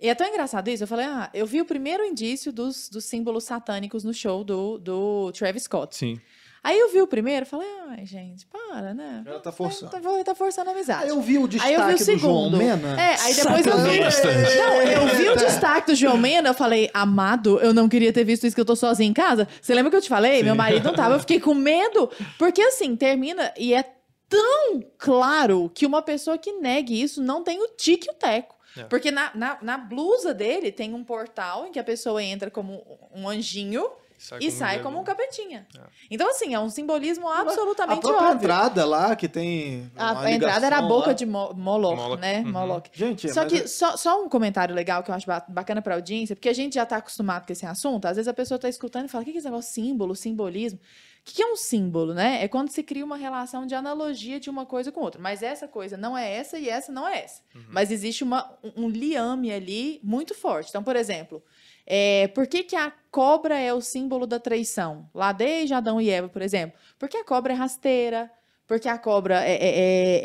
E 0.00 0.08
é 0.08 0.14
tão 0.14 0.26
engraçado 0.26 0.68
isso. 0.68 0.84
Eu 0.84 0.88
falei, 0.88 1.06
ah, 1.06 1.28
eu 1.34 1.46
vi 1.46 1.60
o 1.60 1.64
primeiro 1.64 2.04
indício 2.04 2.52
dos, 2.52 2.88
dos 2.88 3.04
símbolos 3.04 3.44
satânicos 3.44 4.04
no 4.04 4.14
show 4.14 4.44
do, 4.44 4.78
do 4.78 5.32
Travis 5.32 5.64
Scott. 5.64 5.96
Sim. 5.96 6.20
Aí 6.62 6.78
eu 6.78 6.90
vi 6.90 7.00
o 7.00 7.06
primeiro 7.06 7.46
falei, 7.46 7.68
ai, 7.88 8.04
gente, 8.04 8.46
para, 8.46 8.92
né? 8.92 9.22
Ela 9.24 9.40
tá 9.40 9.52
forçando. 9.52 9.90
Tá, 9.90 10.00
tá 10.24 10.34
forçando 10.34 10.68
a 10.68 10.72
amizade. 10.72 11.04
Aí 11.04 11.08
eu 11.08 11.20
vi 11.20 11.38
o 11.38 11.44
Aí 11.44 11.48
destaque 11.48 11.72
eu 11.72 11.86
vi 11.86 11.94
o 11.94 11.96
do 11.96 12.18
João 12.18 12.44
segundo. 12.44 12.56
Mena. 12.58 13.00
É, 13.00 13.20
aí 13.20 13.34
depois 13.34 13.66
eu 13.66 13.78
vi. 13.78 14.00
Não, 14.56 14.82
eu 14.82 15.16
vi 15.16 15.28
o 15.28 15.36
destaque 15.36 15.86
do 15.92 15.94
João 15.94 16.18
Mena, 16.18 16.48
eu 16.50 16.54
falei, 16.54 16.90
amado, 16.92 17.58
eu 17.60 17.72
não 17.72 17.88
queria 17.88 18.12
ter 18.12 18.24
visto 18.24 18.46
isso 18.46 18.54
que 18.54 18.60
eu 18.60 18.64
tô 18.66 18.74
sozinha 18.76 19.08
em 19.08 19.14
casa. 19.14 19.48
Você 19.62 19.72
lembra 19.74 19.90
que 19.90 19.96
eu 19.96 20.02
te 20.02 20.08
falei? 20.08 20.42
Meu 20.42 20.54
marido 20.54 20.84
não 20.84 20.94
tava, 20.94 21.14
eu 21.14 21.20
fiquei 21.20 21.40
com 21.40 21.54
medo. 21.54 22.10
Porque 22.38 22.60
assim, 22.60 22.96
termina 22.96 23.52
e 23.56 23.72
é 23.72 23.84
tão 24.28 24.82
claro 24.98 25.70
que 25.74 25.86
uma 25.86 26.02
pessoa 26.02 26.36
que 26.36 26.52
negue 26.52 27.00
isso 27.00 27.22
não 27.22 27.42
tem 27.42 27.62
o 27.62 27.68
tique 27.68 28.08
e 28.08 28.10
o 28.10 28.14
teco. 28.14 28.57
É. 28.78 28.84
Porque 28.84 29.10
na, 29.10 29.30
na, 29.34 29.58
na 29.60 29.78
blusa 29.78 30.32
dele 30.32 30.70
tem 30.72 30.94
um 30.94 31.04
portal 31.04 31.66
em 31.66 31.72
que 31.72 31.78
a 31.78 31.84
pessoa 31.84 32.22
entra 32.22 32.50
como 32.50 32.82
um 33.14 33.28
anjinho 33.28 33.88
Sai 34.18 34.38
e 34.40 34.46
como 34.46 34.58
sai 34.58 34.80
um 34.80 34.82
como 34.82 34.98
um 34.98 35.04
capetinha. 35.04 35.64
É. 35.76 35.80
Então, 36.10 36.28
assim, 36.28 36.52
é 36.52 36.58
um 36.58 36.68
simbolismo 36.68 37.28
A 37.28 37.38
absolutamente 37.42 38.00
própria 38.00 38.30
óbvio. 38.30 38.36
entrada 38.38 38.84
lá, 38.84 39.14
que 39.14 39.28
tem. 39.28 39.88
A, 39.96 40.22
a 40.22 40.32
entrada 40.32 40.66
era 40.66 40.78
a 40.78 40.82
boca 40.82 41.08
lá. 41.08 41.12
de 41.12 41.24
Mo 41.24 41.54
Moloch, 41.54 41.96
Moloch, 41.96 42.20
né? 42.20 42.40
uhum. 42.40 42.50
Moloch. 42.50 42.90
Gente, 42.92 43.32
Só 43.32 43.44
que, 43.46 43.58
é- 43.58 43.66
só, 43.68 43.96
só 43.96 44.20
um 44.20 44.28
comentário 44.28 44.74
legal 44.74 45.04
que 45.04 45.10
eu 45.12 45.14
acho 45.14 45.24
ba- 45.24 45.44
bacana 45.48 45.80
pra 45.80 45.94
audiência, 45.94 46.34
porque 46.34 46.48
a 46.48 46.52
gente 46.52 46.74
já 46.74 46.84
tá 46.84 46.96
acostumado 46.96 47.46
com 47.46 47.52
esse 47.52 47.64
assunto, 47.64 48.06
às 48.06 48.16
vezes 48.16 48.26
a 48.26 48.34
pessoa 48.34 48.58
tá 48.58 48.68
escutando 48.68 49.04
e 49.04 49.08
fala, 49.08 49.22
o 49.22 49.24
que 49.24 49.30
que 49.30 49.38
é 49.38 49.40
esse 49.40 49.48
negócio 49.48 49.72
símbolo, 49.72 50.16
simbolismo? 50.16 50.80
O 51.28 51.34
que 51.34 51.42
é 51.42 51.46
um 51.46 51.56
símbolo, 51.56 52.14
né? 52.14 52.42
É 52.42 52.48
quando 52.48 52.70
se 52.70 52.82
cria 52.82 53.04
uma 53.04 53.16
relação 53.16 53.66
de 53.66 53.74
analogia 53.74 54.40
de 54.40 54.48
uma 54.48 54.64
coisa 54.64 54.90
com 54.90 55.00
outra. 55.02 55.20
Mas 55.20 55.42
essa 55.42 55.68
coisa 55.68 55.96
não 55.96 56.16
é 56.16 56.32
essa 56.32 56.58
e 56.58 56.68
essa 56.70 56.90
não 56.90 57.06
é 57.06 57.18
essa. 57.24 57.42
Mas 57.68 57.90
existe 57.90 58.24
uma, 58.24 58.50
um 58.64 58.84
um 58.86 58.88
liame 58.88 59.52
ali 59.52 60.00
muito 60.02 60.34
forte. 60.34 60.70
Então, 60.70 60.82
por 60.82 60.96
exemplo, 60.96 61.42
é, 61.86 62.28
por 62.28 62.46
que, 62.46 62.62
que 62.64 62.74
a 62.76 62.90
cobra 63.10 63.58
é 63.58 63.74
o 63.74 63.80
símbolo 63.80 64.26
da 64.26 64.40
traição? 64.40 65.08
Lá 65.14 65.32
desde 65.32 65.74
Adão 65.74 66.00
e 66.00 66.08
Eva, 66.08 66.28
por 66.30 66.40
exemplo. 66.40 66.78
Porque 66.98 67.16
a 67.18 67.24
cobra 67.24 67.52
é 67.52 67.56
rasteira, 67.56 68.30
porque 68.66 68.88
a 68.88 68.96
cobra 68.96 69.44
é, 69.44 69.52
é- 69.52 69.58
é- 69.60 70.20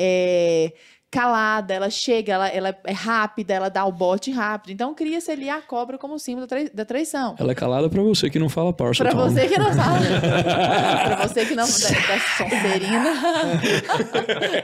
é 0.67 0.73
calada, 1.13 1.73
ela 1.75 1.89
chega, 1.91 2.33
ela, 2.33 2.47
ela 2.47 2.75
é 2.85 2.91
rápida, 2.91 3.53
ela 3.53 3.69
dá 3.69 3.85
o 3.85 3.91
bote 3.91 4.31
rápido. 4.31 4.71
Então 4.71 4.93
cria-se 4.95 5.29
ali 5.31 5.47
a 5.47 5.61
cobra 5.61 5.95
como 5.97 6.17
símbolo 6.17 6.47
da, 6.47 6.49
trai- 6.49 6.69
da 6.73 6.83
traição. 6.85 7.35
Ela 7.37 7.51
é 7.51 7.55
calada 7.55 7.87
pra 7.87 8.01
você 8.01 8.29
que 8.31 8.39
não 8.39 8.49
fala 8.49 8.73
parça, 8.73 9.03
Pra 9.03 9.11
Tom. 9.13 9.29
você 9.29 9.47
que 9.47 9.57
não 9.59 9.71
sabe. 9.71 10.05
pra 11.05 11.27
você 11.27 11.45
que 11.45 11.53
não. 11.55 11.65
Da, 11.65 11.71
da 11.71 12.19
Sonserina. 12.37 13.13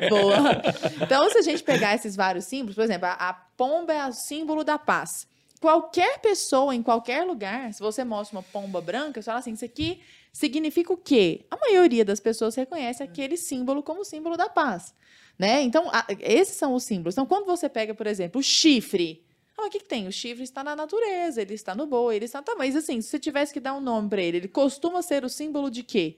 Boa. 0.10 0.62
Então, 1.04 1.30
se 1.30 1.38
a 1.38 1.42
gente 1.42 1.64
pegar 1.64 1.96
esses 1.96 2.16
vários 2.16 2.46
símbolos, 2.46 2.76
por 2.76 2.84
exemplo, 2.84 3.08
a, 3.08 3.14
a 3.30 3.34
pomba 3.34 3.94
é 3.94 4.08
o 4.08 4.12
símbolo 4.14 4.64
da 4.64 4.78
paz. 4.80 5.28
Qualquer 5.62 6.20
pessoa, 6.20 6.74
em 6.74 6.82
qualquer 6.82 7.24
lugar, 7.26 7.74
se 7.74 7.80
você 7.82 8.04
mostra 8.04 8.38
uma 8.38 8.44
pomba 8.44 8.80
branca, 8.82 9.22
você 9.22 9.26
fala 9.26 9.40
assim: 9.40 9.54
isso 9.54 9.66
aqui 9.66 10.00
significa 10.32 10.94
o 10.94 10.98
quê? 10.98 11.46
A 11.52 11.58
maioria 11.58 12.06
das 12.06 12.20
pessoas 12.20 12.56
reconhece 12.56 13.04
aquele 13.04 13.36
símbolo 13.36 13.84
como 13.84 14.06
símbolo 14.06 14.38
da 14.38 14.48
paz. 14.48 14.94
Né? 15.40 15.62
Então, 15.62 15.90
a- 15.90 16.06
esses 16.20 16.58
são 16.58 16.74
os 16.74 16.84
símbolos. 16.84 17.14
Então, 17.16 17.26
quando 17.26 17.46
você 17.46 17.70
pega, 17.70 17.96
por 17.96 18.06
exemplo, 18.06 18.42
o 18.42 18.44
chifre. 18.44 19.26
Ah, 19.58 19.68
o 19.68 19.70
que, 19.70 19.80
que 19.80 19.86
tem? 19.86 20.06
O 20.06 20.12
chifre 20.12 20.44
está 20.44 20.64
na 20.64 20.76
natureza, 20.76 21.42
ele 21.42 21.54
está 21.54 21.74
no 21.74 21.88
boi, 21.88 22.18
ele 22.18 22.26
está. 22.26 22.42
Tá, 22.42 22.56
mas 22.58 22.76
assim, 22.76 23.02
se 23.02 23.08
você 23.10 23.20
tivesse 23.20 23.54
que 23.54 23.60
dar 23.62 23.74
um 23.74 23.80
nome 23.80 24.10
para 24.10 24.22
ele, 24.22 24.38
ele 24.38 24.48
costuma 24.50 25.02
ser 25.02 25.24
o 25.24 25.30
símbolo 25.30 25.72
de 25.72 25.82
quê? 25.82 26.18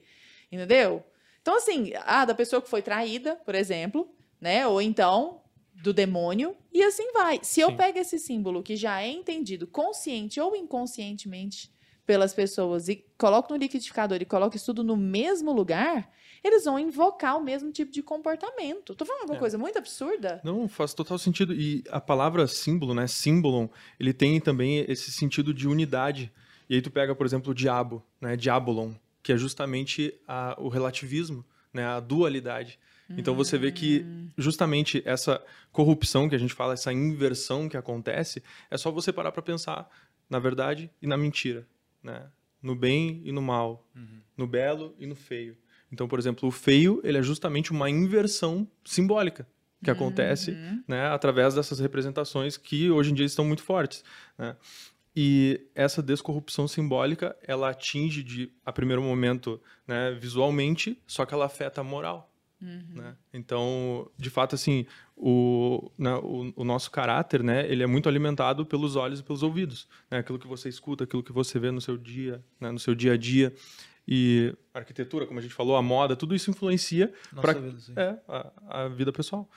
Entendeu? 0.50 1.04
Então, 1.40 1.56
assim, 1.56 1.92
ah, 2.04 2.24
da 2.24 2.34
pessoa 2.34 2.60
que 2.60 2.68
foi 2.68 2.82
traída, 2.82 3.36
por 3.36 3.54
exemplo, 3.54 4.12
né? 4.40 4.66
Ou 4.66 4.82
então 4.82 5.40
do 5.82 5.92
demônio, 5.92 6.56
e 6.72 6.82
assim 6.82 7.12
vai. 7.12 7.40
Se 7.42 7.60
eu 7.60 7.70
Sim. 7.70 7.76
pego 7.76 7.98
esse 7.98 8.18
símbolo 8.18 8.62
que 8.62 8.76
já 8.76 9.02
é 9.02 9.08
entendido 9.08 9.66
consciente 9.66 10.40
ou 10.40 10.54
inconscientemente 10.54 11.72
pelas 12.06 12.34
pessoas 12.34 12.88
e 12.88 13.04
coloco 13.18 13.52
no 13.52 13.58
liquidificador 13.58 14.20
e 14.20 14.24
coloco 14.24 14.54
isso 14.56 14.66
tudo 14.66 14.84
no 14.84 14.96
mesmo 14.96 15.52
lugar, 15.52 16.08
eles 16.42 16.64
vão 16.64 16.78
invocar 16.78 17.36
o 17.36 17.42
mesmo 17.42 17.70
tipo 17.72 17.90
de 17.92 18.02
comportamento. 18.02 18.94
Tô 18.94 19.04
falando 19.04 19.22
alguma 19.22 19.36
É. 19.36 19.40
coisa 19.40 19.56
muito 19.58 19.78
absurda? 19.78 20.40
Não, 20.44 20.68
faz 20.68 20.92
total 20.94 21.18
sentido. 21.18 21.52
E 21.54 21.84
a 21.90 22.00
palavra 22.00 22.46
símbolo, 22.46 22.94
né, 22.94 23.06
símbolon, 23.06 23.68
ele 23.98 24.12
tem 24.12 24.40
também 24.40 24.84
esse 24.88 25.10
sentido 25.12 25.52
de 25.54 25.68
unidade. 25.68 26.32
E 26.68 26.74
aí 26.74 26.82
tu 26.82 26.90
pega, 26.90 27.14
por 27.14 27.26
exemplo, 27.26 27.52
o 27.52 27.54
diabo, 27.54 28.02
né, 28.20 28.36
diabolon, 28.36 28.92
que 29.22 29.32
é 29.32 29.36
justamente 29.36 30.14
a- 30.26 30.56
o 30.58 30.68
relativismo, 30.68 31.44
né, 31.72 31.84
a 31.84 32.00
dualidade. 32.00 32.78
Então 33.14 33.34
você 33.34 33.58
vê 33.58 33.70
que 33.70 34.06
justamente 34.38 35.02
essa 35.04 35.44
corrupção 35.70 36.30
que 36.30 36.34
a 36.34 36.38
gente 36.38 36.54
fala, 36.54 36.72
essa 36.72 36.90
inversão 36.92 37.68
que 37.68 37.76
acontece, 37.76 38.42
é 38.70 38.78
só 38.78 38.90
você 38.90 39.12
parar 39.12 39.30
para 39.32 39.42
pensar 39.42 39.86
na 40.30 40.38
verdade 40.38 40.90
e 41.02 41.06
na 41.06 41.16
mentira, 41.18 41.66
né? 42.02 42.26
No 42.62 42.74
bem 42.74 43.20
e 43.22 43.30
no 43.30 43.42
mal, 43.42 43.86
no 44.34 44.46
belo 44.46 44.94
e 44.98 45.04
no 45.04 45.14
feio. 45.14 45.58
Então, 45.92 46.08
por 46.08 46.18
exemplo, 46.18 46.48
o 46.48 46.52
feio, 46.52 47.00
ele 47.04 47.18
é 47.18 47.22
justamente 47.22 47.70
uma 47.70 47.90
inversão 47.90 48.66
simbólica 48.84 49.46
que 49.84 49.90
acontece, 49.90 50.56
né, 50.86 51.08
através 51.08 51.54
dessas 51.54 51.80
representações 51.80 52.56
que 52.56 52.88
hoje 52.90 53.10
em 53.10 53.14
dia 53.14 53.26
estão 53.26 53.44
muito 53.44 53.62
fortes, 53.64 54.04
né? 54.38 54.56
E 55.14 55.60
essa 55.74 56.02
descorrupção 56.02 56.66
simbólica, 56.66 57.36
ela 57.46 57.68
atinge 57.68 58.22
de 58.22 58.50
a 58.64 58.72
primeiro 58.72 59.02
momento, 59.02 59.60
né, 59.86 60.16
visualmente, 60.18 60.98
só 61.06 61.26
que 61.26 61.34
ela 61.34 61.44
afeta 61.44 61.82
a 61.82 61.84
moral. 61.84 62.32
Né? 62.94 63.16
Então, 63.34 64.08
de 64.16 64.30
fato, 64.30 64.54
assim, 64.54 64.86
o, 65.16 65.90
né, 65.98 66.14
o, 66.14 66.52
o 66.56 66.64
nosso 66.64 66.90
caráter, 66.90 67.42
né, 67.42 67.70
ele 67.70 67.82
é 67.82 67.86
muito 67.86 68.08
alimentado 68.08 68.64
pelos 68.64 68.94
olhos 68.94 69.20
e 69.20 69.22
pelos 69.22 69.42
ouvidos, 69.42 69.88
né? 70.08 70.18
Aquilo 70.18 70.38
que 70.38 70.46
você 70.46 70.68
escuta, 70.68 71.04
aquilo 71.04 71.24
que 71.24 71.32
você 71.32 71.58
vê 71.58 71.72
no 71.72 71.80
seu 71.80 71.98
dia, 71.98 72.42
né, 72.60 72.70
no 72.70 72.78
seu 72.78 72.94
dia 72.94 73.14
a 73.14 73.16
dia. 73.16 73.52
E 74.06 74.54
a 74.74 74.78
arquitetura, 74.78 75.26
como 75.26 75.38
a 75.38 75.42
gente 75.42 75.54
falou, 75.54 75.76
a 75.76 75.82
moda, 75.82 76.16
tudo 76.16 76.34
isso 76.34 76.50
influencia 76.50 77.12
sim. 77.78 77.92
é, 77.96 78.18
a, 78.28 78.84
a 78.84 78.88
vida 78.88 79.12
pessoal. 79.12 79.48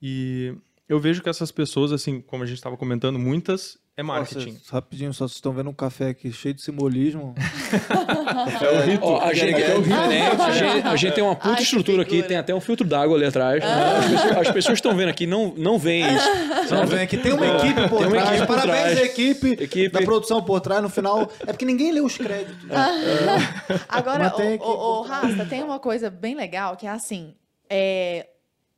E 0.00 0.54
eu 0.88 1.00
vejo 1.00 1.22
que 1.22 1.28
essas 1.28 1.50
pessoas, 1.50 1.92
assim, 1.92 2.20
como 2.20 2.42
a 2.42 2.46
gente 2.46 2.58
estava 2.58 2.76
comentando, 2.76 3.18
muitas 3.18 3.78
é 3.96 4.02
marketing. 4.02 4.52
Nossa, 4.52 4.72
rapidinho, 4.74 5.14
só 5.14 5.26
vocês 5.26 5.36
estão 5.36 5.52
vendo 5.52 5.70
um 5.70 5.72
café 5.72 6.08
aqui 6.10 6.30
cheio 6.32 6.54
de 6.54 6.60
simbolismo. 6.62 7.34
Ó, 9.00 9.20
a, 9.20 9.32
gente, 9.32 9.54
É 9.62 9.74
o 9.74 9.80
Rito. 9.80 10.42
a, 10.42 10.50
gente, 10.52 10.86
a 10.86 10.96
gente 10.96 11.14
tem 11.14 11.24
uma 11.24 11.34
puta 11.34 11.54
Ai, 11.56 11.62
estrutura 11.62 12.02
aqui, 12.02 12.22
tem 12.22 12.36
até 12.36 12.54
um 12.54 12.60
filtro 12.60 12.86
d'água 12.86 13.16
ali 13.16 13.24
atrás. 13.24 13.62
né? 13.62 13.70
As 13.98 14.04
pessoas- 14.10 14.36
As 14.36 14.50
pessoas 14.52 14.78
estão 14.78 14.94
vendo 14.94 15.08
aqui, 15.08 15.26
não, 15.26 15.54
não 15.56 15.78
veem 15.78 16.04
isso. 16.14 16.74
Não, 16.74 16.86
vem 16.86 17.00
aqui. 17.00 17.16
Tem 17.16 17.32
uma 17.32 17.46
equipe 17.46 17.88
por 17.88 17.98
Tem 17.98 18.06
uma 18.06 18.16
trás. 18.16 18.28
equipe 18.30 18.46
por 18.46 18.56
Parabéns 18.56 18.82
trás. 18.82 18.98
à 18.98 19.02
equipe, 19.02 19.48
Equipe. 19.62 19.88
da 19.88 20.02
produção 20.02 20.42
por 20.42 20.60
trás. 20.60 20.82
No 20.82 20.88
final, 20.90 21.30
é 21.40 21.46
porque 21.46 21.64
ninguém 21.64 21.90
lê 21.92 22.00
os 22.00 22.16
créditos. 22.18 22.66
Agora, 23.88 24.24
Mas 24.24 24.34
tem 24.34 24.56
o, 24.56 24.62
o, 24.62 24.98
o 24.98 25.02
Rasta, 25.02 25.44
tem 25.46 25.62
uma 25.62 25.78
coisa 25.78 26.10
bem 26.10 26.34
legal 26.34 26.76
que 26.76 26.86
é 26.86 26.90
assim: 26.90 27.34
é, 27.70 28.26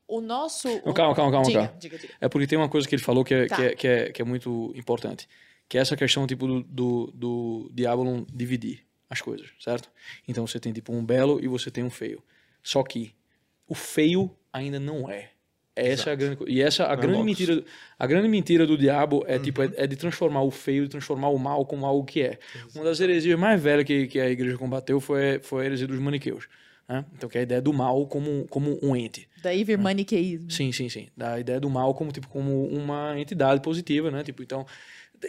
o 0.08 0.20
nosso. 0.20 0.66
Não, 0.84 0.92
calma, 0.94 1.14
calma, 1.14 1.30
calma, 1.30 1.46
Diga, 1.46 1.58
calma. 1.66 1.74
diga, 1.78 1.98
diga. 1.98 2.12
É 2.20 2.28
porque 2.28 2.46
tem 2.46 2.58
uma 2.58 2.68
coisa 2.68 2.88
que 2.88 2.94
ele 2.94 3.02
falou 3.02 3.24
que 3.24 3.34
é, 3.34 3.46
Tá. 3.46 3.56
que 3.56 3.62
é, 3.62 3.74
que 3.76 3.86
é, 3.86 4.12
que 4.12 4.22
é 4.22 4.24
muito 4.24 4.72
importante. 4.74 5.28
Que 5.68 5.76
é 5.78 5.80
essa 5.82 5.96
questão, 5.96 6.26
tipo, 6.26 6.46
do, 6.46 6.62
do, 6.62 7.12
do 7.14 7.70
Diabolon 7.74 8.24
dividir 8.32 8.80
as 9.10 9.20
coisas, 9.20 9.48
certo? 9.60 9.90
Então 10.26 10.46
você 10.46 10.58
tem, 10.58 10.72
tipo, 10.72 10.92
um 10.92 11.04
belo 11.04 11.38
e 11.44 11.46
você 11.46 11.70
tem 11.70 11.84
um 11.84 11.90
feio. 11.90 12.22
Só 12.62 12.82
que 12.82 13.14
o 13.68 13.74
feio 13.74 14.34
ainda 14.52 14.80
não 14.80 15.10
é. 15.10 15.30
Essa 15.76 16.10
é 16.10 16.12
a 16.12 16.16
grande. 16.16 16.38
E 16.48 16.60
essa, 16.60 16.84
a 16.84 16.86
Não 16.88 16.92
é 16.94 16.96
grande 16.96 17.12
logos. 17.18 17.26
mentira, 17.26 17.64
a 17.96 18.06
grande 18.06 18.28
mentira 18.28 18.66
do 18.66 18.76
diabo 18.76 19.24
é, 19.28 19.38
tipo, 19.38 19.62
é, 19.62 19.70
é 19.76 19.86
de 19.86 19.94
transformar 19.94 20.42
o 20.42 20.50
feio, 20.50 20.82
de 20.84 20.88
transformar 20.88 21.28
o 21.28 21.38
mal 21.38 21.64
como 21.64 21.86
algo 21.86 22.04
que 22.04 22.20
é. 22.20 22.38
Uma 22.74 22.82
das 22.82 22.98
heresias 22.98 23.38
mais 23.38 23.62
velhas 23.62 23.84
que, 23.84 24.08
que 24.08 24.18
a 24.18 24.28
igreja 24.28 24.58
combateu 24.58 24.98
foi, 25.00 25.38
foi 25.38 25.62
a 25.62 25.66
heresia 25.66 25.86
dos 25.86 25.98
maniqueus. 26.00 26.48
Né? 26.88 27.04
Então, 27.14 27.28
que 27.28 27.36
é 27.36 27.40
a 27.40 27.44
ideia 27.44 27.60
do 27.60 27.72
mal 27.72 28.06
como, 28.06 28.46
como 28.48 28.78
um 28.82 28.96
ente. 28.96 29.28
Daí 29.42 29.62
vir 29.62 29.76
maniqueísmo. 29.76 30.50
Sim, 30.50 30.72
sim, 30.72 30.88
sim. 30.88 31.08
Da 31.14 31.38
ideia 31.38 31.60
do 31.60 31.68
mal 31.68 31.92
como, 31.94 32.10
tipo, 32.10 32.28
como 32.28 32.66
uma 32.66 33.18
entidade 33.20 33.60
positiva, 33.60 34.10
né? 34.10 34.24
Tipo, 34.24 34.42
então, 34.42 34.64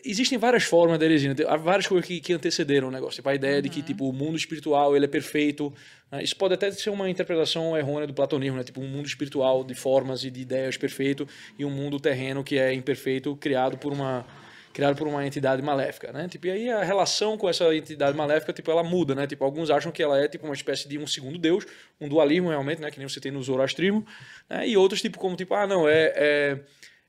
existem 0.06 0.38
várias 0.38 0.64
formas 0.64 0.98
da 0.98 1.06
heresia, 1.06 1.34
né? 1.34 1.36
Há 1.48 1.58
várias 1.58 1.86
coisas 1.86 2.08
que, 2.08 2.22
que 2.22 2.32
antecederam 2.32 2.88
o 2.88 2.92
negócio. 2.92 3.16
Tipo, 3.16 3.30
a 3.30 3.36
ideia 3.36 3.62
de 3.62 3.68
que, 3.68 3.82
tipo, 3.82 4.08
o 4.08 4.14
mundo 4.14 4.38
espiritual, 4.38 4.96
ele 4.96 5.04
é 5.04 5.08
perfeito. 5.08 5.74
né? 6.10 6.24
Isso 6.24 6.36
pode 6.38 6.54
até 6.54 6.72
ser 6.72 6.92
uma 6.92 7.10
interpretação 7.10 7.76
errônea 7.78 8.08
do 8.08 8.14
platonismo, 8.14 8.58
né? 8.58 8.64
Tipo, 8.64 8.80
um 8.80 8.88
mundo 8.88 9.08
espiritual 9.08 9.62
de 9.64 9.74
formas 9.74 10.24
e 10.24 10.32
de 10.32 10.40
ideias 10.40 10.78
perfeito 10.78 11.28
e 11.58 11.66
um 11.66 11.70
mundo 11.70 12.00
terreno 12.00 12.42
que 12.42 12.58
é 12.58 12.74
imperfeito, 12.74 13.36
criado 13.36 13.78
por 13.78 13.92
uma 13.92 14.26
criado 14.74 14.96
por 14.96 15.08
uma 15.08 15.26
entidade 15.26 15.62
maléfica, 15.62 16.12
né? 16.12 16.28
Tipo, 16.28 16.48
e 16.48 16.52
aí 16.52 16.70
a 16.70 16.84
relação 16.84 17.38
com 17.38 17.50
essa 17.50 17.74
entidade 17.76 18.16
maléfica, 18.16 18.54
tipo, 18.54 18.70
ela 18.72 18.84
muda, 18.84 19.16
né? 19.16 19.28
Tipo, 19.28 19.44
alguns 19.44 19.70
acham 19.70 19.92
que 19.92 20.02
ela 20.02 20.20
é 20.20 20.28
tipo 20.28 20.46
uma 20.46 20.54
espécie 20.54 20.88
de 20.88 20.98
um 20.98 21.08
segundo 21.08 21.38
deus, 21.38 21.66
um 22.00 22.08
dualismo 22.08 22.50
realmente, 22.50 22.82
né? 22.82 22.92
Que 22.92 23.00
nem 23.00 23.08
você 23.08 23.20
tem 23.20 23.32
no 23.32 23.42
zoroastrismo, 23.42 24.06
né? 24.50 24.68
E 24.68 24.78
outros 24.78 25.02
tipo 25.02 25.18
como 25.18 25.36
tipo, 25.36 25.54
ah, 25.54 25.68
não, 25.68 25.88
é, 25.88 26.14
é, 26.16 26.60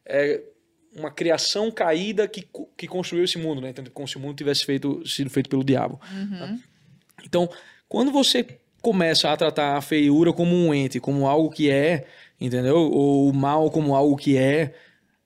é 0.07 0.43
uma 0.97 1.11
criação 1.11 1.71
caída 1.71 2.27
que, 2.27 2.49
que 2.77 2.87
construiu 2.87 3.25
esse 3.25 3.39
mundo, 3.39 3.61
né? 3.61 3.71
Então, 3.71 3.85
como 3.93 4.09
se 4.09 4.17
o 4.17 4.21
mundo 4.21 4.37
tivesse 4.37 4.65
feito, 4.65 5.07
sido 5.07 5.31
feito 5.31 5.49
pelo 5.49 5.65
diabo. 5.65 6.01
né? 6.13 6.61
Então, 7.25 7.49
quando 7.89 8.11
você 8.11 8.47
começa 8.81 9.31
a 9.31 9.37
tratar 9.37 9.77
a 9.77 9.81
feiura 9.81 10.33
como 10.33 10.55
um 10.57 10.75
ente, 10.75 10.99
como 10.99 11.27
algo 11.27 11.51
que 11.51 11.71
é, 11.71 12.07
entendeu? 12.41 12.77
Ou 12.77 13.29
o 13.29 13.33
mal 13.33 13.71
como 13.71 13.95
algo 13.95 14.17
que 14.17 14.37
é, 14.37 14.75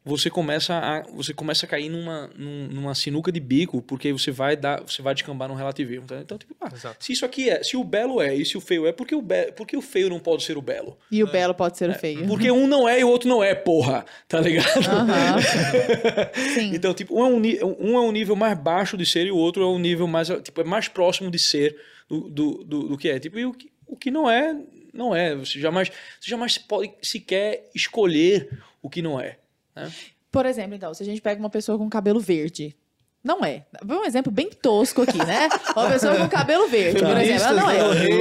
você 0.04 0.28
começa 0.28 0.74
a, 0.74 1.02
você 1.14 1.32
começa 1.32 1.64
a 1.64 1.68
cair 1.68 1.88
numa, 1.88 2.30
num- 2.36 2.68
numa 2.68 2.94
sinuca 2.94 3.32
de 3.32 3.40
bico, 3.40 3.80
porque 3.80 4.12
você 4.12 4.30
vai 4.30 4.54
dar, 4.56 4.82
você 4.82 5.00
vai 5.00 5.14
descambar 5.14 5.48
num 5.48 5.54
relativismo. 5.54 6.06
tá? 6.06 6.18
Então, 6.20 6.36
tipo, 6.36 6.54
ah, 6.60 6.70
se 7.00 7.12
isso 7.12 7.24
aqui 7.24 7.48
é, 7.48 7.62
se 7.62 7.76
o 7.76 7.82
belo 7.82 8.20
é 8.20 8.34
e 8.34 8.44
se 8.44 8.56
o 8.56 8.60
feio 8.60 8.86
é, 8.86 8.92
por 8.92 9.06
que 9.06 9.14
o, 9.14 9.22
be, 9.22 9.50
por 9.56 9.66
que 9.66 9.76
o 9.76 9.80
feio 9.82 10.10
não 10.10 10.18
pode 10.20 10.42
ser 10.42 10.58
o 10.58 10.62
belo? 10.62 10.98
E 11.10 11.22
o 11.22 11.26
belo 11.26 11.54
pode 11.54 11.78
ser 11.78 11.88
o 11.88 11.94
feio. 11.94 12.26
Porque 12.26 12.50
um 12.50 12.66
não 12.66 12.86
é 12.88 13.00
e 13.00 13.04
o 13.04 13.08
outro 13.08 13.28
não 13.28 13.42
é, 13.42 13.54
porra, 13.54 14.04
tá 14.28 14.40
ligado? 14.40 14.66
Aham. 14.88 15.36
Sim. 16.54 16.74
Então, 16.74 16.92
tipo, 16.94 17.18
um 17.18 17.24
é, 17.44 17.64
um, 17.64 17.76
um 17.92 17.96
é 17.96 18.00
um 18.00 18.12
nível 18.12 18.36
mais 18.36 18.58
baixo 18.58 18.96
de 18.96 19.06
ser 19.06 19.26
e 19.26 19.30
o 19.30 19.36
outro 19.36 19.62
é 19.62 19.66
um 19.66 19.78
nível 19.78 20.06
mais, 20.06 20.28
tipo, 20.42 20.60
é 20.60 20.64
mais 20.64 20.88
próximo 20.88 21.30
de 21.30 21.38
ser 21.38 21.76
do, 22.08 22.28
do, 22.28 22.64
do, 22.64 22.88
do 22.88 22.98
que 22.98 23.08
é. 23.08 23.18
Tipo, 23.18 23.38
e 23.38 23.46
o 23.46 23.52
que, 23.52 23.70
o 23.86 23.96
que 23.96 24.10
não 24.10 24.30
é, 24.30 24.54
não 24.92 25.14
é. 25.14 25.34
Você 25.34 25.58
jamais, 25.58 25.88
você 26.20 26.30
jamais 26.30 26.58
pode 26.58 26.92
sequer 27.02 27.70
escolher 27.74 28.50
o 28.82 28.90
que 28.90 29.00
não 29.00 29.18
é. 29.20 29.38
Né? 29.74 29.90
Por 30.30 30.46
exemplo, 30.46 30.74
então, 30.74 30.92
se 30.92 31.02
a 31.02 31.06
gente 31.06 31.20
pega 31.20 31.38
uma 31.40 31.50
pessoa 31.50 31.78
com 31.78 31.88
cabelo 31.88 32.18
verde, 32.20 32.76
Não 33.22 33.42
é. 33.42 33.64
Vou 33.82 34.00
um 34.00 34.04
exemplo 34.04 34.30
bem 34.30 34.50
tosco 34.50 35.00
aqui, 35.00 35.16
né? 35.16 35.48
Uma 35.74 35.88
pessoa 35.90 36.14
com 36.14 36.28
cabelo 36.28 36.68
verde, 36.68 37.00
por 37.02 37.16
exemplo. 37.16 37.42
Ela 37.42 37.52
não 37.54 37.70
é. 37.70 37.78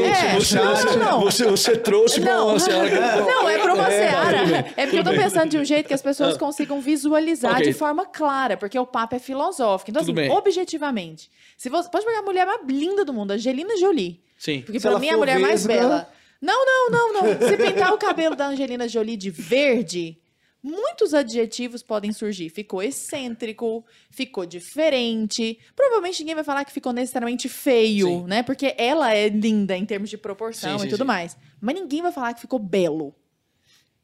é. 0.07 0.35
Você, 0.39 0.55
não, 0.55 0.73
não, 0.85 0.95
não. 0.97 1.21
Você, 1.25 1.45
você 1.45 1.75
trouxe 1.75 2.21
Não, 2.21 2.47
uma 2.55 2.57
que- 2.57 2.69
não, 2.71 3.49
é 3.49 3.57
pra 3.57 3.73
uma 3.73 3.91
É, 3.91 3.97
seara. 3.99 4.65
É 4.77 4.85
porque 4.85 4.99
eu 4.99 5.03
bem. 5.03 5.17
pensando 5.17 5.49
de 5.49 5.57
um 5.57 5.65
jeito 5.65 5.87
que 5.87 5.93
as 5.93 6.01
pessoas 6.01 6.35
Ah. 6.35 6.39
consigam 6.39 6.79
visualizar 6.79 7.51
Ok. 7.55 7.65
de 7.65 7.73
forma 7.73 8.05
clara, 8.05 8.55
porque 8.55 8.79
o 8.79 8.85
papo 8.85 9.15
é 9.15 9.19
filosófico. 9.19 9.91
Então, 9.91 10.01
Tudo 10.05 10.17
assim, 10.17 10.29
bem. 10.29 10.37
objetivamente, 10.37 11.29
se 11.57 11.67
você 11.67 11.89
pode 11.89 12.05
pegar 12.05 12.19
a 12.19 12.23
mulher 12.23 12.45
mais 12.45 12.61
linda 12.65 13.03
do 13.03 13.11
mundo, 13.13 13.31
Angelina 13.31 13.75
Jolie, 13.75 14.21
Sim. 14.37 14.61
porque 14.61 14.79
ela 14.87 14.99
mim 14.99 15.07
é 15.07 15.13
a 15.13 15.17
mulher 15.17 15.37
mais 15.37 15.65
bela. 15.67 16.07
Não, 16.41 16.65
não, 16.65 16.89
não, 16.89 17.13
não. 17.13 17.47
Se 17.47 17.57
pintar 17.57 17.91
o 17.93 17.97
cabelo 17.97 18.37
da 18.37 18.47
Angelina 18.47 18.87
Jolie 18.87 19.17
de 19.17 19.29
verde, 19.29 20.17
muitos 20.63 21.13
adjetivos 21.13 21.83
podem 21.83 22.13
surgir. 22.13 22.49
Ficou 22.49 22.81
excêntrico, 22.81 23.85
ficou 24.09 24.45
diferente. 24.45 25.59
Provavelmente 25.75 26.19
ninguém 26.21 26.35
vai 26.35 26.43
falar 26.43 26.63
que 26.63 26.71
ficou 26.71 26.93
necessariamente 26.93 27.49
feio, 27.49 28.07
Sim. 28.07 28.23
né? 28.27 28.41
Porque 28.43 28.73
ela 28.77 29.13
é 29.13 29.27
linda 29.27 29.75
em 29.75 29.85
termos 29.85 30.09
de 30.09 30.17
proporção 30.17 30.79
Sim, 30.79 30.85
e 30.85 30.89
sim, 30.89 30.89
tudo 30.95 31.05
mais. 31.05 31.35
Mas 31.59 31.75
ninguém 31.75 32.01
vai 32.01 32.11
falar 32.11 32.33
que 32.33 32.41
ficou 32.41 32.57
belo. 32.59 33.13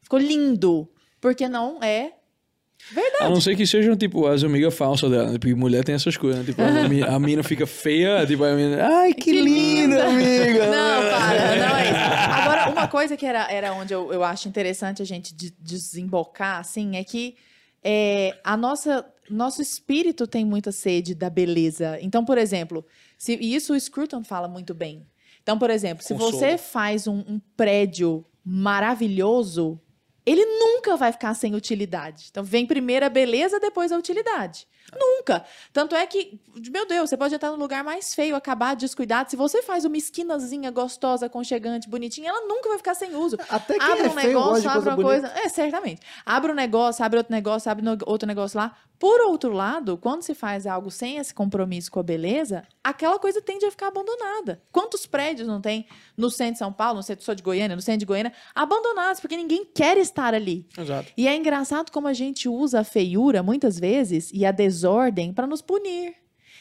Ficou 0.02 0.18
lindo. 0.18 0.88
Porque 1.20 1.48
não 1.48 1.82
é 1.82 2.12
A 3.20 3.28
não 3.28 3.40
ser 3.42 3.54
que 3.56 3.66
sejam, 3.66 3.94
tipo, 3.94 4.26
as 4.26 4.42
amigas 4.42 4.74
falsas 4.74 5.10
dela. 5.10 5.30
Porque 5.38 5.54
mulher 5.54 5.84
tem 5.84 5.94
essas 5.94 6.16
coisas, 6.16 6.40
né? 6.40 6.46
Tipo, 6.46 6.62
a, 6.62 6.88
mi- 6.88 7.02
a 7.02 7.18
mina 7.18 7.42
fica 7.42 7.66
feia, 7.66 8.26
tipo, 8.26 8.42
a 8.42 8.54
mina... 8.54 8.86
Ai, 8.86 9.12
que, 9.12 9.32
linda, 9.32 10.06
amiga! 10.08 10.64
Não, 10.66 11.02
para, 11.10 11.56
não 11.56 11.76
é 11.76 11.79
uma 12.70 12.88
coisa 12.88 13.16
que 13.16 13.26
era, 13.26 13.50
era 13.50 13.72
onde 13.72 13.92
eu, 13.92 14.12
eu 14.12 14.22
acho 14.24 14.48
interessante 14.48 15.02
a 15.02 15.04
gente 15.04 15.34
de- 15.34 15.54
desembocar, 15.58 16.58
assim, 16.58 16.96
é 16.96 17.04
que 17.04 17.36
é, 17.82 18.38
a 18.44 18.56
nossa 18.56 19.06
nosso 19.30 19.62
espírito 19.62 20.26
tem 20.26 20.44
muita 20.44 20.72
sede 20.72 21.14
da 21.14 21.30
beleza. 21.30 21.98
Então, 22.02 22.24
por 22.24 22.36
exemplo, 22.36 22.84
se, 23.16 23.38
e 23.40 23.54
isso 23.54 23.72
o 23.72 23.78
Scruton 23.80 24.24
fala 24.24 24.48
muito 24.48 24.74
bem. 24.74 25.06
Então, 25.42 25.56
por 25.58 25.70
exemplo, 25.70 26.02
se 26.04 26.12
Consolo. 26.14 26.32
você 26.32 26.58
faz 26.58 27.06
um, 27.06 27.18
um 27.26 27.40
prédio 27.56 28.26
maravilhoso, 28.44 29.80
ele 30.26 30.44
nunca 30.44 30.96
vai 30.96 31.12
ficar 31.12 31.34
sem 31.34 31.54
utilidade. 31.54 32.26
Então, 32.30 32.42
vem 32.44 32.66
primeiro 32.66 33.06
a 33.06 33.08
beleza, 33.08 33.60
depois 33.60 33.92
a 33.92 33.96
utilidade. 33.96 34.66
Nunca. 34.98 35.44
Tanto 35.72 35.94
é 35.94 36.06
que, 36.06 36.40
meu 36.70 36.86
Deus, 36.86 37.08
você 37.08 37.16
pode 37.16 37.34
entrar 37.34 37.50
no 37.50 37.56
lugar 37.56 37.84
mais 37.84 38.14
feio, 38.14 38.34
acabar 38.34 38.74
descuidado. 38.74 39.30
Se 39.30 39.36
você 39.36 39.62
faz 39.62 39.84
uma 39.84 39.96
esquinazinha 39.96 40.70
gostosa, 40.70 41.26
aconchegante, 41.26 41.88
bonitinha, 41.88 42.30
ela 42.30 42.46
nunca 42.46 42.68
vai 42.68 42.78
ficar 42.78 42.94
sem 42.94 43.14
uso. 43.14 43.36
Até 43.48 43.78
quem 43.78 43.86
abre 43.86 44.04
é 44.04 44.08
um 44.08 44.12
feio 44.12 44.26
negócio, 44.26 44.70
abre 44.70 44.88
uma 44.88 44.96
bonita. 44.96 45.28
coisa. 45.28 45.40
É, 45.40 45.48
certamente. 45.48 46.00
Abre 46.24 46.52
um 46.52 46.54
negócio, 46.54 47.04
abre 47.04 47.18
outro 47.18 47.32
negócio, 47.32 47.70
abre 47.70 47.84
outro 48.06 48.26
negócio 48.26 48.58
lá. 48.58 48.76
Por 49.00 49.22
outro 49.22 49.50
lado, 49.50 49.96
quando 49.96 50.20
se 50.20 50.34
faz 50.34 50.66
algo 50.66 50.90
sem 50.90 51.16
esse 51.16 51.32
compromisso 51.32 51.90
com 51.90 51.98
a 52.00 52.02
beleza, 52.02 52.64
aquela 52.84 53.18
coisa 53.18 53.40
tende 53.40 53.64
a 53.64 53.70
ficar 53.70 53.86
abandonada. 53.86 54.62
Quantos 54.70 55.06
prédios 55.06 55.48
não 55.48 55.58
tem 55.58 55.86
no 56.14 56.30
centro 56.30 56.52
de 56.52 56.58
São 56.58 56.70
Paulo, 56.70 56.98
no 56.98 57.02
centro 57.02 57.24
só 57.24 57.32
de 57.32 57.42
Goiânia, 57.42 57.74
no 57.74 57.80
centro 57.80 58.00
de 58.00 58.04
Goiânia, 58.04 58.30
abandonados, 58.54 59.18
porque 59.18 59.38
ninguém 59.38 59.64
quer 59.64 59.96
estar 59.96 60.34
ali. 60.34 60.68
Exato. 60.76 61.10
E 61.16 61.26
é 61.26 61.34
engraçado 61.34 61.90
como 61.90 62.08
a 62.08 62.12
gente 62.12 62.46
usa 62.46 62.80
a 62.80 62.84
feiura, 62.84 63.42
muitas 63.42 63.80
vezes, 63.80 64.30
e 64.34 64.44
a 64.44 64.52
desordem 64.52 65.32
para 65.32 65.46
nos 65.46 65.62
punir. 65.62 66.14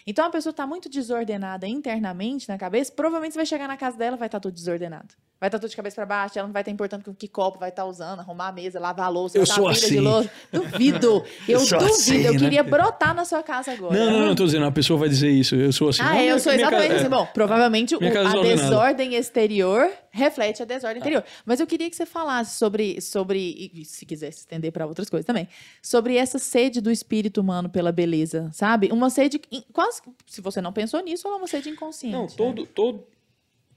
Então, 0.07 0.25
a 0.25 0.29
pessoa 0.29 0.51
está 0.51 0.65
muito 0.65 0.87
desordenada 0.87 1.67
internamente 1.67 2.47
na 2.47 2.57
cabeça, 2.57 2.89
provavelmente 2.93 3.33
você 3.33 3.39
vai 3.39 3.45
chegar 3.45 3.67
na 3.67 3.75
casa 3.75 3.97
dela 3.97 4.15
vai 4.15 4.29
estar 4.29 4.39
tudo 4.39 4.53
desordenado. 4.53 5.13
Vai 5.39 5.47
estar 5.47 5.57
tudo 5.57 5.69
de 5.69 5.75
cabeça 5.75 5.95
para 5.95 6.05
baixo, 6.05 6.37
ela 6.37 6.47
não 6.47 6.53
vai 6.53 6.61
estar 6.61 6.71
importando 6.71 7.03
com 7.05 7.13
que 7.15 7.25
copo 7.27 7.57
vai 7.57 7.69
estar 7.69 7.85
usando, 7.85 8.19
arrumar 8.19 8.49
a 8.49 8.51
mesa, 8.51 8.77
lavar 8.77 9.05
a 9.05 9.09
louça, 9.09 9.37
Eu 9.37 9.45
sou 9.45 9.69
assim. 9.69 9.87
de 9.91 9.99
louça. 10.01 10.29
Duvido. 10.51 11.23
Eu, 11.47 11.59
Eu 11.59 11.59
duvido. 11.59 11.85
assim, 11.85 12.21
eu 12.25 12.33
né? 12.33 12.39
queria 12.39 12.61
brotar 12.63 13.15
na 13.15 13.23
sua 13.23 13.41
casa 13.41 13.71
agora. 13.71 13.97
Não, 13.97 14.11
não, 14.11 14.25
não, 14.27 14.35
tô 14.35 14.45
dizendo, 14.45 14.65
a 14.65 14.71
pessoa 14.71 14.99
vai 14.99 15.07
dizer 15.07 15.29
isso. 15.29 15.55
Eu 15.55 15.71
sou 15.71 15.89
assim. 15.89 16.01
Ah, 16.01 16.09
Não, 16.09 16.15
eu 16.17 16.21
minha- 16.23 16.39
sou 16.39 16.51
exatamente 16.51 16.87
casa- 16.89 16.99
assim. 17.01 17.09
Bom, 17.09 17.25
provavelmente 17.33 17.95
o- 17.95 17.97
a 17.97 18.01
desordenada. 18.09 18.55
desordem 18.55 19.15
exterior 19.15 19.89
reflete 20.11 20.61
a 20.61 20.65
desordem 20.65 20.99
interior. 20.99 21.23
Mas 21.45 21.59
eu 21.61 21.67
queria 21.67 21.89
que 21.89 21.95
você 21.95 22.05
falasse 22.05 22.57
sobre, 22.57 22.99
sobre 22.99 23.71
e 23.73 23.85
se 23.85 24.05
quiser 24.05 24.31
se 24.33 24.39
estender 24.39 24.71
para 24.73 24.85
outras 24.85 25.09
coisas 25.09 25.25
também, 25.25 25.47
sobre 25.81 26.17
essa 26.17 26.37
sede 26.37 26.81
do 26.81 26.91
espírito 26.91 27.39
humano 27.39 27.69
pela 27.69 27.91
beleza, 27.93 28.49
sabe? 28.51 28.89
Uma 28.91 29.09
sede, 29.09 29.39
quase, 29.71 30.01
se 30.27 30.41
você 30.41 30.59
não 30.61 30.73
pensou 30.73 31.01
nisso, 31.01 31.27
ela 31.27 31.37
é 31.37 31.39
uma 31.39 31.47
sede 31.47 31.69
inconsciente. 31.69 32.13
Não, 32.13 32.23
né? 32.23 32.29
todo, 32.35 32.65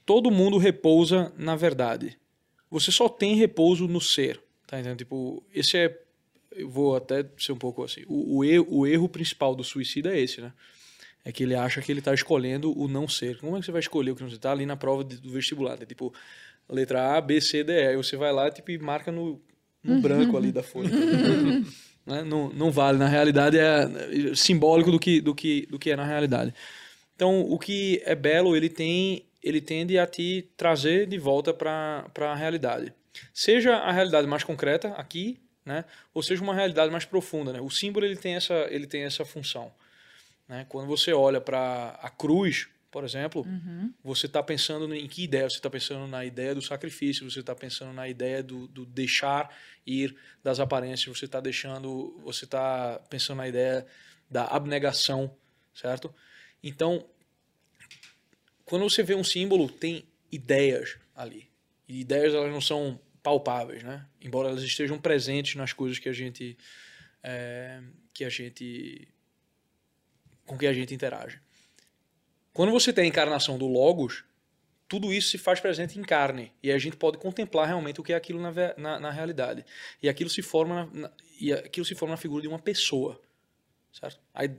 todo, 0.05 0.31
mundo 0.31 0.59
repousa 0.59 1.33
na 1.37 1.57
verdade. 1.57 2.19
Você 2.71 2.91
só 2.91 3.09
tem 3.09 3.35
repouso 3.37 3.87
no 3.87 4.01
ser. 4.01 4.41
Tá 4.67 4.79
entendendo? 4.79 4.99
Tipo, 4.99 5.43
esse 5.55 5.77
é. 5.77 5.99
Eu 6.55 6.69
vou 6.69 6.95
até 6.97 7.25
ser 7.39 7.53
um 7.53 7.57
pouco 7.57 7.83
assim. 7.83 8.03
O, 8.07 8.39
o, 8.39 8.45
erro, 8.45 8.67
o 8.69 8.87
erro 8.87 9.09
principal 9.09 9.55
do 9.55 9.65
suicida 9.65 10.15
é 10.15 10.21
esse, 10.21 10.41
né? 10.41 10.53
É 11.25 11.33
que 11.33 11.45
ele 11.45 11.55
acha 11.55 11.81
que 11.81 11.91
ele 11.91 12.03
tá 12.03 12.13
escolhendo 12.13 12.79
o 12.79 12.89
não 12.89 13.09
ser. 13.09 13.39
Como 13.39 13.57
é 13.57 13.61
que 13.61 13.67
você 13.67 13.73
vai 13.73 13.81
escolher 13.81 14.11
o 14.11 14.17
que 14.17 14.23
não 14.23 14.31
ser? 14.31 14.39
Tá 14.39 14.53
ali 14.53 14.67
na 14.67 14.77
prova 14.77 15.03
de- 15.05 15.17
do 15.17 15.31
vestibular. 15.31 15.79
né? 15.79 15.87
Tipo, 15.87 16.13
letra 16.69 17.17
A, 17.17 17.21
B, 17.21 17.41
C, 17.41 17.63
D, 17.65 17.73
E. 17.73 17.97
Você 17.97 18.17
vai 18.17 18.33
lá 18.33 18.51
tipo, 18.51 18.71
e 18.71 18.79
marca 18.79 19.11
no, 19.13 19.41
no 19.83 20.01
branco 20.01 20.37
ali 20.37 20.53
da 20.53 20.63
folha. 20.63 20.91
Né? 22.05 22.25
não, 22.25 22.49
não 22.53 22.73
vale. 22.73 22.99
Na 22.99 23.07
realidade, 23.07 23.57
é 23.57 24.35
simbólico 24.35 24.91
do 24.91 24.99
que, 24.99 25.21
do, 25.21 25.33
que, 25.37 25.67
do 25.71 25.79
que 25.79 25.93
é 25.93 25.95
na 25.95 26.05
realidade. 26.05 26.53
Então, 27.15 27.43
o 27.43 27.57
que 27.57 28.03
é 28.05 28.13
belo, 28.17 28.57
ele 28.57 28.69
tem, 28.69 29.25
ele 29.43 29.61
tende 29.61 29.99
a 29.99 30.07
te 30.07 30.49
trazer 30.57 31.07
de 31.07 31.19
volta 31.19 31.53
para 31.53 32.11
a 32.17 32.35
realidade. 32.35 32.93
Seja 33.35 33.77
a 33.77 33.93
realidade 33.93 34.27
mais 34.27 34.45
concreta 34.45 34.89
aqui, 34.91 35.41
né, 35.65 35.85
ou 36.13 36.23
seja 36.23 36.43
uma 36.43 36.55
realidade 36.55 36.91
mais 36.91 37.05
profunda, 37.05 37.53
né? 37.53 37.61
O 37.61 37.71
símbolo 37.71 38.05
ele 38.05 38.17
tem 38.17 38.35
essa, 38.35 38.55
ele 38.71 38.87
tem 38.87 39.03
essa 39.03 39.25
função, 39.25 39.73
né? 40.49 40.67
Quando 40.69 40.89
você 40.89 41.13
olha 41.13 41.41
para 41.41 41.99
a 42.03 42.11
cruz, 42.11 42.69
por 42.91 43.05
exemplo, 43.05 43.47
você 44.05 44.27
está 44.27 44.43
pensando 44.43 44.95
em 44.95 45.09
que 45.09 45.25
ideia? 45.25 45.49
Você 45.49 45.57
está 45.57 45.71
pensando 45.71 46.07
na 46.07 46.27
ideia 46.27 46.55
do 46.55 46.61
sacrifício, 46.61 47.31
você 47.31 47.41
está 47.41 47.55
pensando 47.55 47.91
na 47.93 48.07
ideia 48.07 48.43
do, 48.43 48.69
do 48.69 48.85
deixar 48.85 49.49
ir 49.87 50.15
das 50.45 50.61
aparências, 50.61 51.17
você 51.17 51.25
está 51.25 51.41
deixando, 51.41 52.21
você 52.23 52.45
está 52.45 53.01
pensando 53.09 53.39
na 53.39 53.49
ideia 53.49 53.87
da 54.31 54.45
abnegação, 54.45 55.35
certo? 55.73 56.15
Então, 56.63 57.03
quando 58.73 58.89
você 58.89 59.03
vê 59.03 59.15
um 59.15 59.23
símbolo, 59.23 59.69
tem 59.69 60.03
ideias 60.31 60.97
ali. 61.15 61.47
E 61.87 62.01
ideias 62.01 62.33
elas 62.33 62.51
não 62.51 62.61
são 62.63 62.99
palpáveis, 63.23 63.83
né? 63.83 64.07
Embora 64.19 64.49
elas 64.49 64.63
estejam 64.63 64.99
presentes 64.99 65.57
nas 65.57 65.75
coisas 65.75 65.99
que 65.99 66.09
a 66.09 66.13
gente 66.15 66.57
é, 67.23 67.83
que 68.15 68.25
a 68.25 68.31
gente 68.31 69.07
com 70.47 70.57
que 70.57 70.67
a 70.67 70.73
gente 70.73 70.95
interage. 70.95 71.39
Quando 72.55 72.73
você 72.73 72.95
tem 72.95 73.05
a 73.05 73.07
encarnação 73.07 73.59
do 73.59 73.67
logos, 73.69 74.25
tudo 74.89 75.13
isso 75.13 75.29
se 75.29 75.37
faz 75.37 75.61
presente 75.61 75.99
em 75.99 76.03
carne 76.03 76.51
e 76.63 76.73
a 76.73 76.79
gente 76.79 76.97
pode 76.97 77.19
contemplar 77.19 77.67
realmente 77.67 78.01
o 78.01 78.03
que 78.03 78.15
é 78.15 78.17
aquilo 78.17 78.41
na, 78.41 78.53
na, 78.79 78.99
na 78.99 79.11
realidade. 79.11 79.67
E 80.03 80.09
aquilo 80.09 80.31
se 80.31 80.41
forma 80.41 80.87
na, 80.87 81.01
na- 81.03 81.13
e 81.39 81.53
aquilo 81.53 81.85
se 81.85 81.95
forma 81.95 82.15
na 82.15 82.17
figura 82.17 82.41
de 82.41 82.49
uma 82.49 82.59
pessoa, 82.59 83.21
certo? 83.93 84.19
Aí, 84.33 84.51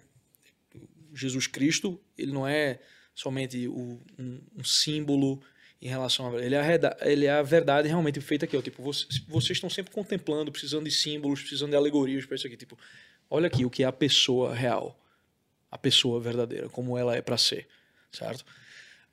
Jesus 1.16 1.48
Cristo, 1.48 2.00
ele 2.16 2.32
não 2.32 2.48
é 2.48 2.80
somente 3.14 3.68
o- 3.68 4.02
um, 4.20 4.42
um 4.58 4.64
símbolo 4.64 5.42
em 5.82 5.88
relação 5.88 6.36
a 6.36 6.42
ele 6.44 6.56
é 6.56 6.60
a, 6.60 6.98
ele 7.02 7.26
é 7.26 7.32
a 7.32 7.42
verdade 7.44 7.88
realmente 7.88 8.20
feita 8.22 8.46
aqui, 8.46 8.56
ó, 8.56 8.62
tipo, 8.62 8.82
vocês, 8.82 9.20
vocês 9.28 9.58
estão 9.58 9.70
sempre 9.70 9.92
contemplando, 9.94 10.52
precisando 10.52 10.86
de 10.86 10.92
símbolos, 10.92 11.42
precisando 11.42 11.72
de 11.72 11.76
alegorias 11.76 12.26
para 12.26 12.36
isso 12.36 12.48
aqui, 12.48 12.56
tipo, 12.58 12.78
olha 13.30 13.48
aqui 13.48 13.66
o 13.66 13.70
que 13.70 13.84
é 13.84 13.86
a 13.86 13.92
pessoa 13.92 14.54
real, 14.56 14.98
a 15.70 15.78
pessoa 15.78 16.20
verdadeira, 16.22 16.70
como 16.70 16.98
ela 16.98 17.16
é 17.16 17.22
para 17.22 17.38
ser, 17.38 17.68
certo? 18.12 18.46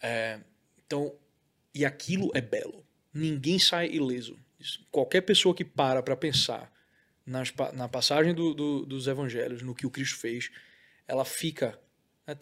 É, 0.01 0.39
então, 0.87 1.13
e 1.75 1.85
aquilo 1.85 2.31
é 2.35 2.41
belo. 2.41 2.85
Ninguém 3.13 3.59
sai 3.59 3.89
ileso. 3.91 4.39
Isso- 4.59 4.87
Qualquer 4.91 5.23
pessoa 5.23 5.55
que 5.55 5.65
para 5.65 6.03
para 6.03 6.17
pensar 6.17 6.71
nas 7.27 7.53
na 7.75 7.89
passagem 7.89 8.33
do- 8.35 8.55
do- 8.55 8.87
dos 8.87 9.07
evangelhos, 9.09 9.63
no 9.63 9.75
que 9.75 9.87
o 9.87 9.91
Cristo 9.91 10.19
fez, 10.19 10.51
ela 11.09 11.25
fica. 11.25 11.79
é, 12.27 12.35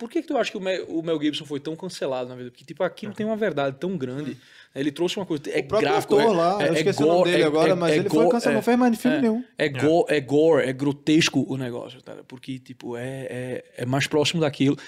Por 0.00 0.08
que, 0.08 0.22
que 0.22 0.28
tu 0.28 0.38
acha 0.38 0.50
que 0.50 0.56
o 0.56 0.60
Mel, 0.62 0.86
o 0.88 1.02
Mel 1.02 1.20
Gibson 1.20 1.44
foi 1.44 1.60
tão 1.60 1.76
cancelado 1.76 2.26
na 2.30 2.34
vida? 2.34 2.50
Porque, 2.50 2.64
tipo, 2.64 2.82
aquilo 2.82 3.12
tem 3.12 3.26
uma 3.26 3.36
verdade 3.36 3.76
tão 3.78 3.98
grande. 3.98 4.34
Ele 4.74 4.90
trouxe 4.90 5.18
uma 5.18 5.26
coisa. 5.26 5.42
É 5.50 5.60
o 5.60 5.64
próprio 5.64 5.90
gráfico. 5.90 6.14
ator 6.18 6.32
é, 6.32 6.36
lá, 6.36 6.62
é, 6.62 6.68
eu 6.68 6.72
é 6.74 6.76
esqueci 6.78 7.02
o 7.02 7.06
nome 7.06 7.18
gore, 7.18 7.30
dele 7.30 7.42
é- 7.42 7.46
agora, 7.46 7.72
é- 7.72 7.74
mas 7.74 7.92
é 7.92 7.96
ele 7.98 8.08
foi 8.08 8.24
go- 8.24 8.30
cancelado, 8.30 8.52
é- 8.52 8.56
não 8.56 8.62
fez 8.62 8.78
mais 8.78 8.98
filme 8.98 9.16
é, 9.18 9.20
nenhum. 9.20 9.44
É, 9.58 9.68
go, 9.68 10.06
é 10.08 10.20
gore, 10.20 10.66
é 10.66 10.72
grotesco 10.72 11.44
o 11.46 11.56
negócio, 11.58 12.00
tá? 12.00 12.16
porque 12.26 12.58
tipo, 12.58 12.96
é, 12.96 13.26
é, 13.28 13.64
é 13.78 13.84
mais 13.86 14.06
próximo 14.06 14.40
daquilo. 14.40 14.78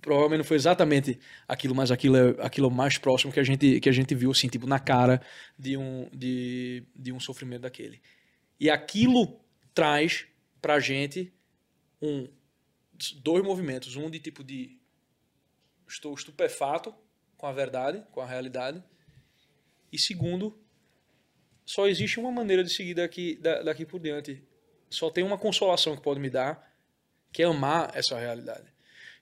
Provavelmente 0.00 0.38
não 0.38 0.44
foi 0.44 0.56
exatamente 0.56 1.18
aquilo, 1.46 1.74
mas 1.74 1.90
aquilo 1.90 2.16
é 2.16 2.34
aquilo 2.40 2.70
mais 2.70 2.96
próximo 2.96 3.32
que 3.32 3.40
a 3.40 3.44
gente, 3.44 3.80
que 3.80 3.88
a 3.88 3.92
gente 3.92 4.14
viu, 4.14 4.30
assim, 4.30 4.48
tipo, 4.48 4.66
na 4.66 4.78
cara 4.78 5.20
de 5.58 5.76
um, 5.76 6.08
de, 6.12 6.82
de 6.94 7.12
um 7.12 7.20
sofrimento 7.20 7.62
daquele. 7.62 8.00
E 8.58 8.70
aquilo 8.70 9.40
traz 9.74 10.26
pra 10.62 10.78
gente 10.80 11.32
um, 12.00 12.28
dois 13.22 13.44
movimentos. 13.44 13.96
Um 13.96 14.10
de 14.10 14.18
tipo 14.18 14.42
de 14.42 14.78
estou 15.86 16.14
estupefato 16.14 16.94
com 17.36 17.46
a 17.46 17.52
verdade, 17.52 18.04
com 18.10 18.20
a 18.20 18.26
realidade. 18.26 18.82
E 19.92 19.98
segundo, 19.98 20.58
só 21.64 21.86
existe 21.86 22.18
uma 22.18 22.30
maneira 22.32 22.64
de 22.64 22.70
seguir 22.70 22.94
daqui, 22.94 23.36
da- 23.36 23.62
daqui 23.62 23.84
por 23.84 24.00
diante. 24.00 24.42
Só 24.90 25.10
tem 25.10 25.24
uma 25.24 25.38
consolação 25.38 25.96
que 25.96 26.02
pode 26.02 26.20
me 26.20 26.30
dar, 26.30 26.72
que 27.32 27.42
é 27.42 27.46
amar 27.46 27.90
essa 27.96 28.18
realidade. 28.18 28.72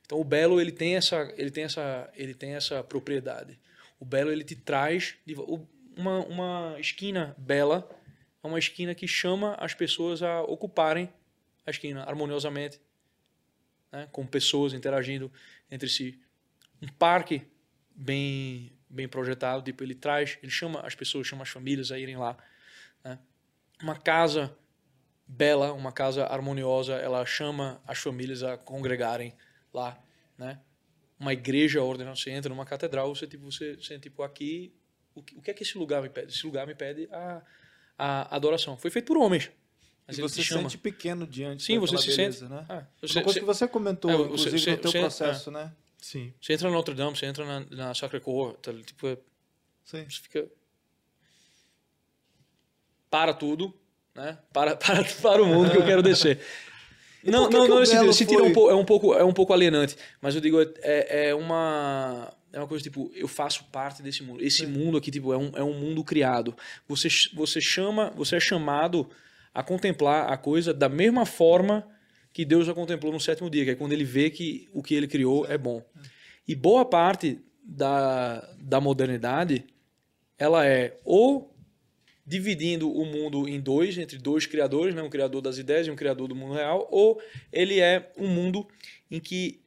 Então 0.05 0.21
o 0.21 0.25
belo 0.25 0.61
ele 0.61 0.73
tem 0.73 0.97
essa 0.97 1.33
ele 1.37 1.51
tem 1.51 1.65
essa 1.65 2.11
ele 2.15 2.35
tem 2.35 2.55
essa 2.55 2.83
propriedade. 2.85 3.59
O 3.99 4.05
belo 4.05 4.31
ele 4.31 4.45
te 4.45 4.57
traz 4.57 5.17
uma, 5.97 6.21
uma 6.27 6.77
esquina 6.79 7.35
bela 7.39 7.89
é 8.43 8.47
uma 8.47 8.59
esquina 8.59 8.95
que 8.95 9.07
chama 9.07 9.55
as 9.55 9.73
pessoas 9.73 10.23
a 10.23 10.43
ocuparem 10.43 11.09
a 11.65 11.71
esquina 11.71 12.03
harmoniosamente, 12.03 12.81
né, 13.93 14.09
com 14.11 14.27
pessoas 14.27 14.73
interagindo 14.73 15.31
entre 15.71 15.89
si. 15.89 16.19
Um 16.81 16.89
parque 16.89 17.43
bem 17.95 18.73
bem 18.89 19.09
projetado, 19.09 19.63
tipo 19.63 19.83
ele 19.83 19.95
traz, 19.95 20.39
ele 20.43 20.53
chama 20.53 20.81
as 20.81 20.95
pessoas, 20.95 21.27
chama 21.27 21.45
as 21.45 21.49
famílias 21.49 21.91
a 21.91 21.99
irem 21.99 22.17
lá. 22.17 22.37
né? 23.03 23.19
Uma 23.83 23.97
casa 23.97 24.55
bela, 25.27 25.73
uma 25.73 25.91
casa 25.91 26.27
harmoniosa, 26.27 26.95
ela 26.97 27.25
chama 27.25 27.81
as 27.87 27.99
famílias 27.99 28.43
a 28.43 28.59
congregarem 28.59 29.35
lá, 29.73 29.99
né? 30.37 30.61
Uma 31.19 31.33
igreja 31.33 31.83
ordenada, 31.83 32.17
você 32.17 32.31
entra 32.31 32.51
numa 32.51 32.67
catedral, 32.67 33.15
você 33.15 33.27
tipo, 33.27 33.51
você 33.51 33.81
sente 33.81 34.03
tipo 34.03 34.23
aqui, 34.23 34.75
o 35.15 35.23
que, 35.23 35.37
o 35.37 35.41
que 35.41 35.51
é 35.51 35.55
que 35.55 35.63
esse 35.63 35.79
lugar 35.79 36.03
me 36.03 36.11
pede? 36.11 36.33
Esse 36.33 36.45
lugar 36.45 36.67
me 36.67 36.75
pede 36.75 37.09
a, 37.11 37.43
a 37.97 38.37
adoração. 38.37 38.77
Foi 38.77 38.91
feito 38.91 39.07
por 39.07 39.17
homens. 39.17 39.51
E 40.09 40.17
você 40.21 40.37
se 40.37 40.45
chama. 40.45 40.63
sente 40.63 40.79
pequeno 40.79 41.27
diante 41.27 41.63
Sim, 41.63 41.79
você 41.79 41.97
se 41.97 42.09
beleza, 42.09 42.39
sente. 42.41 42.51
né? 42.53 42.67
Ah, 42.69 42.75
Uma 42.75 42.83
você, 43.01 43.15
coisa 43.23 43.23
você- 43.33 43.41
que 43.41 43.47
você 43.47 43.69
comentou, 43.69 44.11
É, 44.11 44.15
você- 44.17 44.25
inclusive, 44.25 44.59
você- 44.59 44.71
no 44.73 44.77
teu 44.79 44.91
você- 44.91 44.99
processo, 45.01 45.51
né? 45.51 45.73
Sim. 45.99 46.33
você 46.41 46.53
entra 46.55 46.69
na 46.69 46.75
Notre 46.75 46.95
Dame, 46.95 47.17
você 47.17 47.27
entra 47.27 47.45
na, 47.47 47.61
na 47.71 47.95
Sacré-Cœur, 47.95 48.55
tá, 48.55 48.73
tipo, 48.85 49.07
é- 49.07 49.17
Sim. 49.85 50.05
você 50.09 50.21
fica 50.23 50.47
para 53.11 53.33
tudo, 53.35 53.73
né? 54.15 54.39
Para, 54.53 54.77
para, 54.77 55.05
para 55.23 55.43
o 55.43 55.47
mundo 55.47 55.71
que 55.71 55.77
eu 55.77 55.85
quero 55.85 56.03
descer. 56.03 56.41
Não, 57.25 57.49
que 57.49 57.55
não, 57.55 57.63
que 57.63 57.69
não, 57.69 57.83
esse, 57.85 57.95
esse 58.05 58.27
tiro 58.27 58.45
é 58.45 58.49
um, 58.49 58.53
pouco, 58.53 58.71
é, 58.73 58.75
um 58.75 58.85
pouco, 58.85 59.15
é 59.15 59.23
um 59.23 59.33
pouco 59.33 59.53
alienante, 59.53 59.97
mas 60.21 60.35
eu 60.35 60.41
digo, 60.41 60.61
é, 60.61 61.29
é 61.29 61.35
uma 61.37 62.35
é 62.53 62.59
uma 62.59 62.67
coisa 62.67 62.83
tipo, 62.83 63.13
eu 63.15 63.29
faço 63.29 63.63
parte 63.71 64.03
desse 64.03 64.25
mundo. 64.25 64.43
Esse 64.43 64.67
mundo 64.67 64.99
aqui 64.99 65.09
tipo 65.09 65.33
é 65.33 65.39
um, 65.39 65.53
é 65.55 65.63
um 65.63 65.73
mundo 65.73 66.03
criado. 66.03 66.53
Você 66.89 67.07
você 67.33 67.61
chama, 67.61 68.11
você 68.17 68.35
é 68.35 68.41
chamado 68.41 69.09
a 69.55 69.63
contemplar 69.63 70.33
a 70.33 70.37
coisa 70.37 70.73
da 70.73 70.89
mesma 70.89 71.27
forma 71.27 71.87
que 72.33 72.45
Deus 72.45 72.69
a 72.69 72.75
contemplou 72.75 73.13
no 73.13 73.21
sétimo 73.21 73.51
dia, 73.51 73.65
que 73.65 73.71
é 73.71 73.75
quando 73.75 73.93
ele 73.93 74.05
vê 74.05 74.31
que 74.31 74.69
o 74.73 74.83
que 74.83 74.95
ele 74.95 75.07
criou 75.07 75.47
é 75.47 75.59
bom. 75.59 75.83
E 76.49 76.55
boa 76.55 76.85
parte 76.85 77.39
da, 77.63 78.41
da 78.59 78.81
modernidade 78.81 79.67
ela 80.39 80.67
é 80.67 80.99
ou 81.05 81.55
dividindo 82.27 82.91
o 82.91 83.05
mundo 83.05 83.49
em 83.49 83.61
dois, 83.61 83.99
entre 83.99 84.17
dois 84.17 84.47
criadores, 84.47 84.95
né? 84.95 85.03
um 85.03 85.11
criador 85.11 85.43
das 85.43 85.59
ideias 85.59 85.87
e 85.87 85.91
um 85.91 85.97
criador 85.97 86.29
do 86.29 86.35
mundo 86.35 86.55
real, 86.55 86.89
ou 86.91 87.21
ele 87.53 87.81
é 87.81 88.11
um 88.17 88.29
mundo 88.29 88.67
em 89.11 89.21
que 89.21 89.62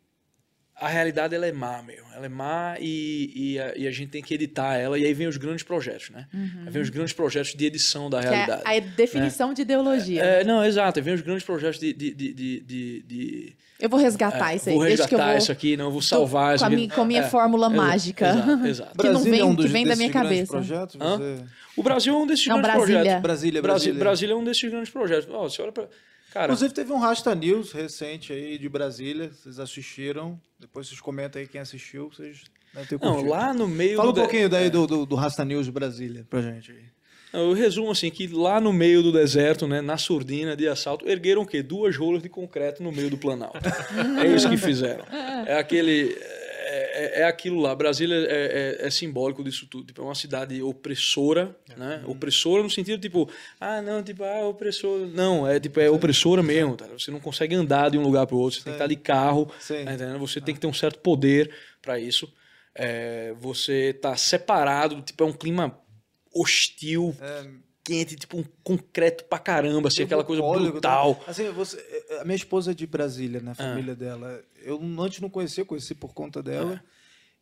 a 0.77 0.87
realidade 0.89 1.33
ela 1.33 1.45
é 1.45 1.51
má, 1.51 1.81
meu. 1.81 2.03
Ela 2.13 2.25
é 2.25 2.29
má 2.29 2.75
e, 2.79 3.31
e, 3.53 3.59
a, 3.59 3.73
e 3.77 3.87
a 3.87 3.91
gente 3.91 4.09
tem 4.09 4.21
que 4.21 4.33
editar 4.33 4.75
ela, 4.75 4.99
e 4.99 5.05
aí 5.05 5.13
vem 5.13 5.25
os 5.27 5.37
grandes 5.37 5.63
projetos, 5.63 6.09
né? 6.09 6.27
Aí 6.33 6.69
vem 6.69 6.81
os 6.81 6.89
grandes 6.89 7.13
projetos 7.13 7.53
de 7.55 7.65
edição 7.65 8.09
da 8.09 8.19
Que 8.19 8.27
é 8.27 8.29
realidade. 8.31 8.61
a 8.65 8.79
definição 8.95 9.53
de 9.53 9.61
ideologia. 9.61 10.21
É, 10.21 10.43
não, 10.43 10.63
exato. 10.65 10.99
Aí 10.99 11.03
vem 11.03 11.13
os 11.13 11.21
grandes 11.21 11.43
projetos 11.45 11.79
de... 11.79 11.93
de, 11.93 12.13
de, 12.13 12.33
de, 12.33 12.59
de- 12.61 13.01
de- 13.03 13.55
Eu 13.79 13.87
vou 13.89 13.99
resgatar 13.99 14.51
é, 14.53 14.55
isso 14.57 14.69
aí. 14.69 14.75
vou 14.75 14.83
que 14.83 14.89
resgatar 14.91 15.27
vou... 15.29 15.37
isso 15.37 15.51
aqui, 15.51 15.77
não, 15.77 15.85
eu 15.85 15.91
vou 15.91 16.01
salvar 16.01 16.49
com 16.49 16.55
isso 16.55 16.63
a 16.63 16.67
aqui. 16.67 16.75
minha, 16.75 16.89
com 16.89 17.01
a 17.01 17.05
minha 17.05 17.21
É, 17.21 17.29
fórmula 17.29 17.69
mágica. 17.69 18.27
Exato, 18.29 18.67
exato. 18.67 18.97
Que 18.99 19.09
não 19.09 19.23
vem- 19.23 19.39
é 19.39 19.45
um 19.45 19.55
que 19.55 19.63
dos, 19.63 19.71
vem 19.71 19.85
da 19.85 19.95
minha 19.95 20.11
cabeça. 20.11 20.51
projetos? 20.51 20.95
Você... 20.95 21.43
O 21.77 21.83
Brasil 21.83 22.13
é 22.13 22.17
um 22.17 22.27
desses 22.27 22.47
Não, 22.47 22.57
grandes 22.61 22.75
Brasília. 22.75 22.99
projetos. 23.01 23.21
Brasília, 23.21 23.61
Brasília. 23.61 23.99
Brasília 23.99 24.33
é 24.33 24.35
um 24.35 24.43
desses 24.43 24.69
grandes 24.69 24.89
projetos. 24.89 25.27
Ó, 25.33 25.43
você 25.49 25.61
olha 25.61 25.71
pra... 25.71 25.87
Cara, 26.31 26.47
Inclusive 26.47 26.73
teve 26.73 26.91
um 26.91 26.97
Rasta 26.97 27.33
News 27.33 27.71
recente 27.71 28.33
aí 28.33 28.57
de 28.57 28.67
Brasília, 28.67 29.31
vocês 29.31 29.57
assistiram, 29.57 30.37
depois 30.65 30.87
vocês 30.87 30.99
comentam 30.99 31.39
aí 31.39 31.47
quem 31.47 31.61
assistiu, 31.61 32.09
vocês 32.09 32.43
devem 32.73 32.89
ter 32.89 32.99
não, 32.99 33.23
lá 33.23 33.53
no 33.53 33.67
meio 33.67 33.97
Fala 33.97 34.09
um 34.09 34.13
pouquinho 34.13 34.49
daí 34.49 34.69
do, 34.69 34.87
do, 34.87 35.05
do 35.05 35.15
Rasta 35.15 35.45
News 35.45 35.67
de 35.67 35.71
Brasília 35.71 36.25
pra 36.27 36.41
gente 36.41 36.71
aí. 36.71 36.83
Eu 37.31 37.53
resumo 37.53 37.91
assim, 37.91 38.09
que 38.09 38.27
lá 38.27 38.59
no 38.61 38.71
meio 38.71 39.03
do 39.03 39.11
deserto, 39.11 39.67
né, 39.67 39.81
na 39.81 39.97
surdina 39.97 40.55
de 40.55 40.67
assalto, 40.67 41.07
ergueram 41.07 41.41
o 41.41 41.45
quê? 41.45 41.61
Duas 41.61 41.95
rolas 41.95 42.23
de 42.23 42.29
concreto 42.29 42.81
no 42.81 42.91
meio 42.91 43.09
do 43.09 43.17
Planalto. 43.17 43.59
é 44.23 44.27
isso 44.27 44.49
que 44.49 44.57
fizeram. 44.57 45.05
É 45.45 45.59
aquele... 45.59 46.17
É, 46.67 47.19
é- 47.19 47.21
é 47.21 47.23
aquilo 47.25 47.59
lá. 47.59 47.75
Brasília 47.75 48.15
é, 48.15 48.77
é- 48.81 48.87
é 48.87 48.89
simbólico 48.89 49.43
disso 49.43 49.67
tudo. 49.67 49.85
Tipo, 49.87 50.01
é 50.01 50.05
uma 50.05 50.15
cidade 50.15 50.61
opressora, 50.63 51.55
né? 51.77 52.03
Opressora 52.07 52.63
no 52.63 52.69
sentido, 52.69 52.99
tipo... 52.99 53.29
Ah, 53.59 53.81
não, 53.81 54.01
tipo... 54.01 54.23
Ah, 54.23 54.47
opressora... 54.47 55.05
Não, 55.05 55.47
é 55.47 55.59
tipo... 55.59 55.79
É 55.79 55.89
opressora 55.89 56.41
mesmo, 56.41 56.75
tá? 56.75 56.87
Você 56.87 57.11
não 57.11 57.19
consegue 57.19 57.53
andar 57.53 57.89
de 57.91 57.97
um 57.97 58.01
lugar 58.03 58.25
para 58.25 58.35
o 58.35 58.39
outro. 58.39 58.57
Você 58.59 58.63
tem 58.63 58.73
que 58.73 58.77
estar 58.77 58.87
de 58.87 58.95
carro, 58.95 59.51
Sim. 59.59 59.85
tá? 59.85 60.17
Você 60.17 60.41
tem 60.41 60.55
que 60.55 60.61
ter 60.61 60.67
um 60.67 60.73
certo 60.73 60.99
poder 60.99 61.53
para 61.81 61.99
isso. 61.99 62.31
É, 62.73 63.33
você 63.39 63.93
tá 63.93 64.15
separado, 64.17 65.01
tipo... 65.01 65.23
É 65.23 65.27
um 65.27 65.33
clima 65.33 65.79
hostil, 66.33 67.15
quente, 67.83 68.15
tipo 68.15 68.37
um 68.37 68.43
concreto 68.63 69.23
pra 69.25 69.37
caramba, 69.37 69.87
assim, 69.89 70.03
aquela 70.03 70.23
coisa 70.23 70.41
Bucólico, 70.41 70.71
brutal. 70.73 71.15
tá? 71.15 71.31
Assim, 71.31 71.49
você, 71.51 71.94
a 72.21 72.23
minha 72.25 72.35
esposa 72.35 72.71
é 72.71 72.73
de 72.73 72.85
Brasília, 72.87 73.39
Ah. 73.39 73.43
né? 73.43 73.51
A 73.51 73.55
família 73.55 73.95
dela. 73.95 74.41
Eu 74.63 74.79
antes 74.99 75.19
não 75.21 75.29
conhecia, 75.29 75.63
conheci 75.65 75.93
por 75.95 76.13
conta 76.13 76.41
dela. 76.43 76.81
Ah. 76.83 76.89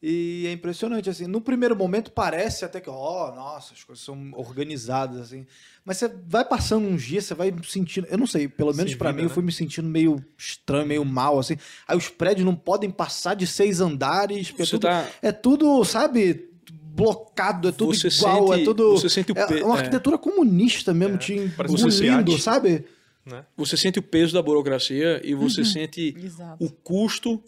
E 0.05 0.45
é 0.47 0.51
impressionante, 0.51 1.09
assim. 1.09 1.27
No 1.27 1.39
primeiro 1.39 1.77
momento 1.77 2.11
parece 2.11 2.65
até 2.65 2.81
que, 2.81 2.89
ó, 2.89 3.33
nossa, 3.33 3.73
as 3.73 3.85
coisas 3.85 4.03
são 4.03 4.31
organizadas, 4.33 5.17
assim. 5.21 5.45
Mas 5.85 5.95
você 5.95 6.11
vai 6.27 6.43
passando 6.43 6.85
uns 6.89 7.01
dias, 7.03 7.23
você 7.23 7.33
vai 7.33 7.53
sentindo. 7.65 8.05
Eu 8.09 8.17
não 8.17 8.27
sei, 8.27 8.49
pelo 8.49 8.73
menos 8.73 8.91
vida, 8.91 9.13
mim, 9.13 9.21
eu 9.21 9.29
né? 9.29 9.33
fui 9.33 9.41
me 9.41 9.51
sentindo 9.53 9.87
meio 9.87 10.21
estranho, 10.37 10.85
meio 10.85 11.05
mal, 11.05 11.39
assim. 11.39 11.55
Aí 11.87 11.95
os 11.97 12.09
prédios 12.09 12.45
não 12.45 12.53
podem 12.53 12.89
passar 12.89 13.33
de 13.33 13.47
seis 13.47 13.79
andares. 13.79 14.53
É 14.59 14.65
Você 14.65 14.71
tudo, 14.71 14.81
tá- 14.81 15.07
é 15.21 15.31
tudo, 15.31 15.85
sabe? 15.85 16.49
Blocado, 16.95 17.69
é 17.69 17.71
tudo 17.71 17.93
Você 17.95 18.07
igual, 18.09 18.49
sente- 18.49 18.61
é 18.61 18.65
tudo. 18.65 18.91
você 18.91 19.09
sente 19.09 19.31
o 19.31 19.37
é 19.39 19.47
pe- 19.47 19.63
uma 19.63 19.75
é. 19.75 19.77
arquitetura 19.79 20.17
comunista 20.17 20.93
mesmo, 20.93 21.17
te 21.17 21.49
parece 21.57 21.73
um 21.73 21.77
engolindo, 21.87 22.37
sabe? 22.39 22.85
Né? 23.25 23.45
Você 23.55 23.77
sente 23.77 23.99
o 23.99 24.03
peso 24.03 24.33
da 24.33 24.41
burocracia 24.41 25.21
e 25.23 25.33
você 25.33 25.63
sente 25.63 26.13
Exato. 26.17 26.63
o 26.63 26.69
custo 26.69 27.41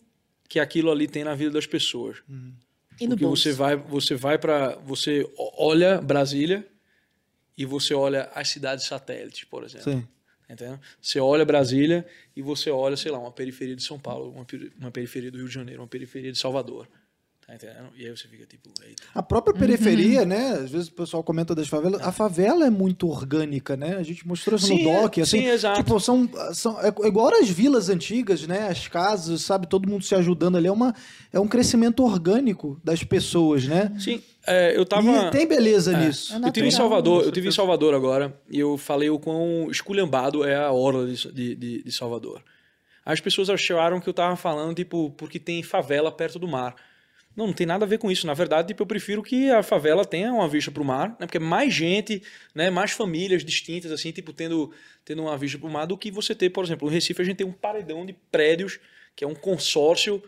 que 0.48 0.60
aquilo 0.60 0.92
ali 0.92 1.08
tem 1.08 1.24
na 1.24 1.36
vida 1.36 1.52
das 1.52 1.66
pessoas. 1.66 2.18
E 3.00 3.06
no 3.06 3.10
Porque 3.10 3.26
bolso. 3.26 3.44
você 3.44 3.52
vai, 3.52 3.76
você 3.76 4.16
vai 4.16 4.38
para, 4.38 4.76
você 4.78 5.30
olha 5.58 6.02
Brasília 6.02 6.66
e 7.58 7.66
você 7.66 7.94
olha 7.94 8.30
as 8.34 8.50
cidades 8.50 8.86
satélites, 8.86 9.44
por 9.44 9.64
exemplo. 9.64 9.92
Sim. 9.92 10.08
Entendeu? 10.50 10.80
Você 11.02 11.20
olha 11.20 11.44
Brasília 11.44 12.06
e 12.36 12.42
você 12.42 12.70
olha, 12.70 12.96
sei 12.96 13.12
lá, 13.12 13.18
uma 13.18 13.32
periferia 13.32 13.76
de 13.76 13.84
São 13.84 14.00
Paulo, 14.00 14.32
uma 14.78 14.92
periferia 14.92 15.32
do 15.32 15.38
Rio 15.40 15.48
de 15.48 15.54
Janeiro, 15.54 15.82
uma 15.82 15.88
periferia 15.88 16.32
de 16.32 16.38
Salvador. 16.38 16.88
Tá 17.48 17.54
entendendo? 17.54 17.90
E 17.96 18.04
aí 18.08 18.10
você 18.10 18.28
fica 18.28 18.44
tipo, 18.48 18.70
eita. 18.88 19.04
A 19.14 19.22
própria 19.22 19.54
periferia, 19.54 20.26
né? 20.26 20.54
Às 20.64 20.72
vezes 20.72 20.88
o 20.88 20.94
pessoal 20.94 21.24
comenta 21.24 21.54
das 21.54 21.68
favelas. 21.68 22.02
A 22.02 22.12
favela 22.12 22.66
é 22.66 22.72
muito 22.72 23.08
orgânica, 23.08 23.78
né? 23.78 23.98
A 23.98 24.02
gente 24.02 24.28
mostrou 24.28 24.58
isso 24.58 24.66
Sim, 24.66 24.84
no 24.84 24.90
é- 24.90 25.02
doc, 25.04 25.20
assim. 25.20 25.42
sim, 25.42 25.46
exato. 25.46 25.78
Tipo, 25.84 26.00
são, 26.00 26.28
são 26.56 26.82
é 26.82 26.88
igual 27.08 27.32
as 27.36 27.48
vilas 27.48 27.88
antigas, 27.88 28.48
né? 28.48 28.68
As 28.68 28.88
casas, 28.88 29.42
sabe? 29.44 29.68
Todo 29.68 29.88
mundo 29.88 30.04
se 30.04 30.16
ajudando 30.16 30.58
ali. 30.58 30.66
É, 30.66 30.72
uma, 30.72 30.96
é 31.32 31.40
um 31.40 31.48
crescimento 31.48 32.04
orgânico 32.04 32.82
das 32.84 33.04
pessoas, 33.04 33.68
né? 33.68 33.92
Sim, 34.00 34.24
é, 34.48 34.76
eu 34.76 34.84
tava. 34.84 35.28
E 35.28 35.30
tem 35.30 35.48
beleza 35.48 35.94
É. 35.96 36.04
nisso. 36.08 36.34
É 36.34 36.48
Eu 36.48 36.52
tive 36.52 36.68
em 36.68 36.72
Salvador, 36.72 37.26
eu 37.26 37.32
tive 37.32 37.50
em. 37.50 37.52
Salvador 37.52 37.94
agora 37.94 38.36
e 38.50 38.60
eu 38.60 38.76
falei 38.76 39.12
o 39.12 39.20
quão 39.20 39.70
esculhambado 39.70 40.44
é 40.44 40.56
a 40.56 40.72
orla 40.72 41.06
de, 41.06 41.32
de, 41.32 41.56
de- 41.56 41.84
de 41.84 41.92
Salvador. 41.92 42.42
As 43.06 43.20
pessoas 43.22 43.52
acharam 43.52 44.00
que 44.02 44.10
eu 44.10 44.14
tava 44.16 44.36
falando, 44.36 44.76
tipo, 44.76 45.12
porque 45.12 45.38
tem 45.40 45.62
favela 45.62 46.12
perto 46.12 46.40
do 46.40 46.48
mar. 46.48 46.76
Não, 47.36 47.48
não 47.48 47.54
tem 47.54 47.68
nada 47.68 47.84
a 47.86 47.88
ver 47.88 47.98
com 47.98 48.10
isso. 48.12 48.26
Na 48.26 48.34
verdade, 48.34 48.70
tipo, 48.70 48.84
eu 48.84 48.88
prefiro 48.88 49.22
que 49.22 49.50
a 49.52 49.62
favela 49.62 50.06
tenha 50.06 50.32
uma 50.34 50.48
vista 50.48 50.72
para 50.72 50.82
o 50.82 50.86
mar, 50.86 51.10
né? 51.20 51.26
Porque 51.28 51.38
é 51.38 51.40
mais 51.40 51.74
gente, 51.74 52.22
né? 52.54 52.70
Mais 52.70 52.92
famílias 52.92 53.44
distintas, 53.44 53.92
assim, 53.92 54.12
tipo, 54.12 54.32
tendo, 54.32 54.72
tendo 55.04 55.22
uma 55.24 55.38
vista 55.38 55.58
para 55.58 55.68
o 55.68 55.72
mar 55.72 55.86
do 55.86 55.98
que 55.98 56.10
você 56.12 56.34
ter, 56.34 56.50
por 56.50 56.64
exemplo, 56.64 56.88
no 56.88 56.94
Recife 56.94 57.22
a 57.22 57.26
gente 57.26 57.38
tem 57.38 57.46
um 57.48 57.52
paredão 57.52 58.06
de 58.06 58.14
prédios, 58.32 58.80
que 59.16 59.24
é 59.24 59.28
um 59.28 59.36
consórcio 59.36 60.22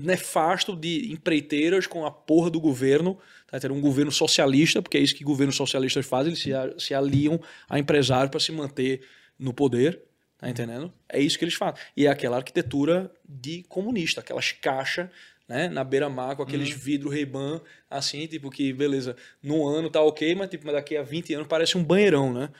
nefasto 0.00 0.76
de 0.76 1.10
empreiteiras 1.12 1.86
com 1.86 2.04
a 2.06 2.10
porra 2.10 2.50
do 2.50 2.60
governo, 2.60 3.18
tá? 3.50 3.56
entendendo? 3.58 3.76
um 3.78 3.80
governo 3.80 4.12
socialista, 4.12 4.80
porque 4.82 4.96
é 4.96 5.00
isso 5.00 5.14
que 5.14 5.24
governos 5.24 5.56
socialistas 5.56 6.06
fazem, 6.06 6.30
eles 6.30 6.42
se, 6.42 6.52
a- 6.52 6.72
se 6.78 6.94
aliam 6.94 7.40
a 7.68 7.78
empresários 7.78 8.30
para 8.30 8.40
se 8.40 8.52
manter 8.52 9.02
no 9.38 9.52
poder, 9.52 10.00
tá 10.38 10.48
entendendo? 10.48 10.92
É 11.08 11.20
isso 11.20 11.38
que 11.38 11.44
eles 11.44 11.54
fazem. 11.54 11.80
E 11.96 12.06
é 12.06 12.10
aquela 12.10 12.36
arquitetura 12.36 13.10
de 13.28 13.62
comunista, 13.64 14.20
aquelas 14.20 14.52
caixas 14.52 15.08
né, 15.48 15.68
na 15.68 15.84
beira-mar 15.84 16.34
com 16.36 16.42
aqueles 16.42 16.70
vidro 16.70 17.08
Ray-Ban, 17.10 17.60
assim, 17.88 18.26
tipo 18.26 18.50
que, 18.50 18.72
beleza, 18.72 19.16
num 19.42 19.66
ano 19.66 19.88
tá 19.88 20.00
ok, 20.02 20.34
mas, 20.34 20.50
tipo, 20.50 20.70
daqui 20.72 20.96
a 20.96 21.02
20 21.02 21.32
anos 21.34 21.46
parece 21.46 21.78
um 21.78 21.84
banheirão, 21.84 22.32
né? 22.32 22.50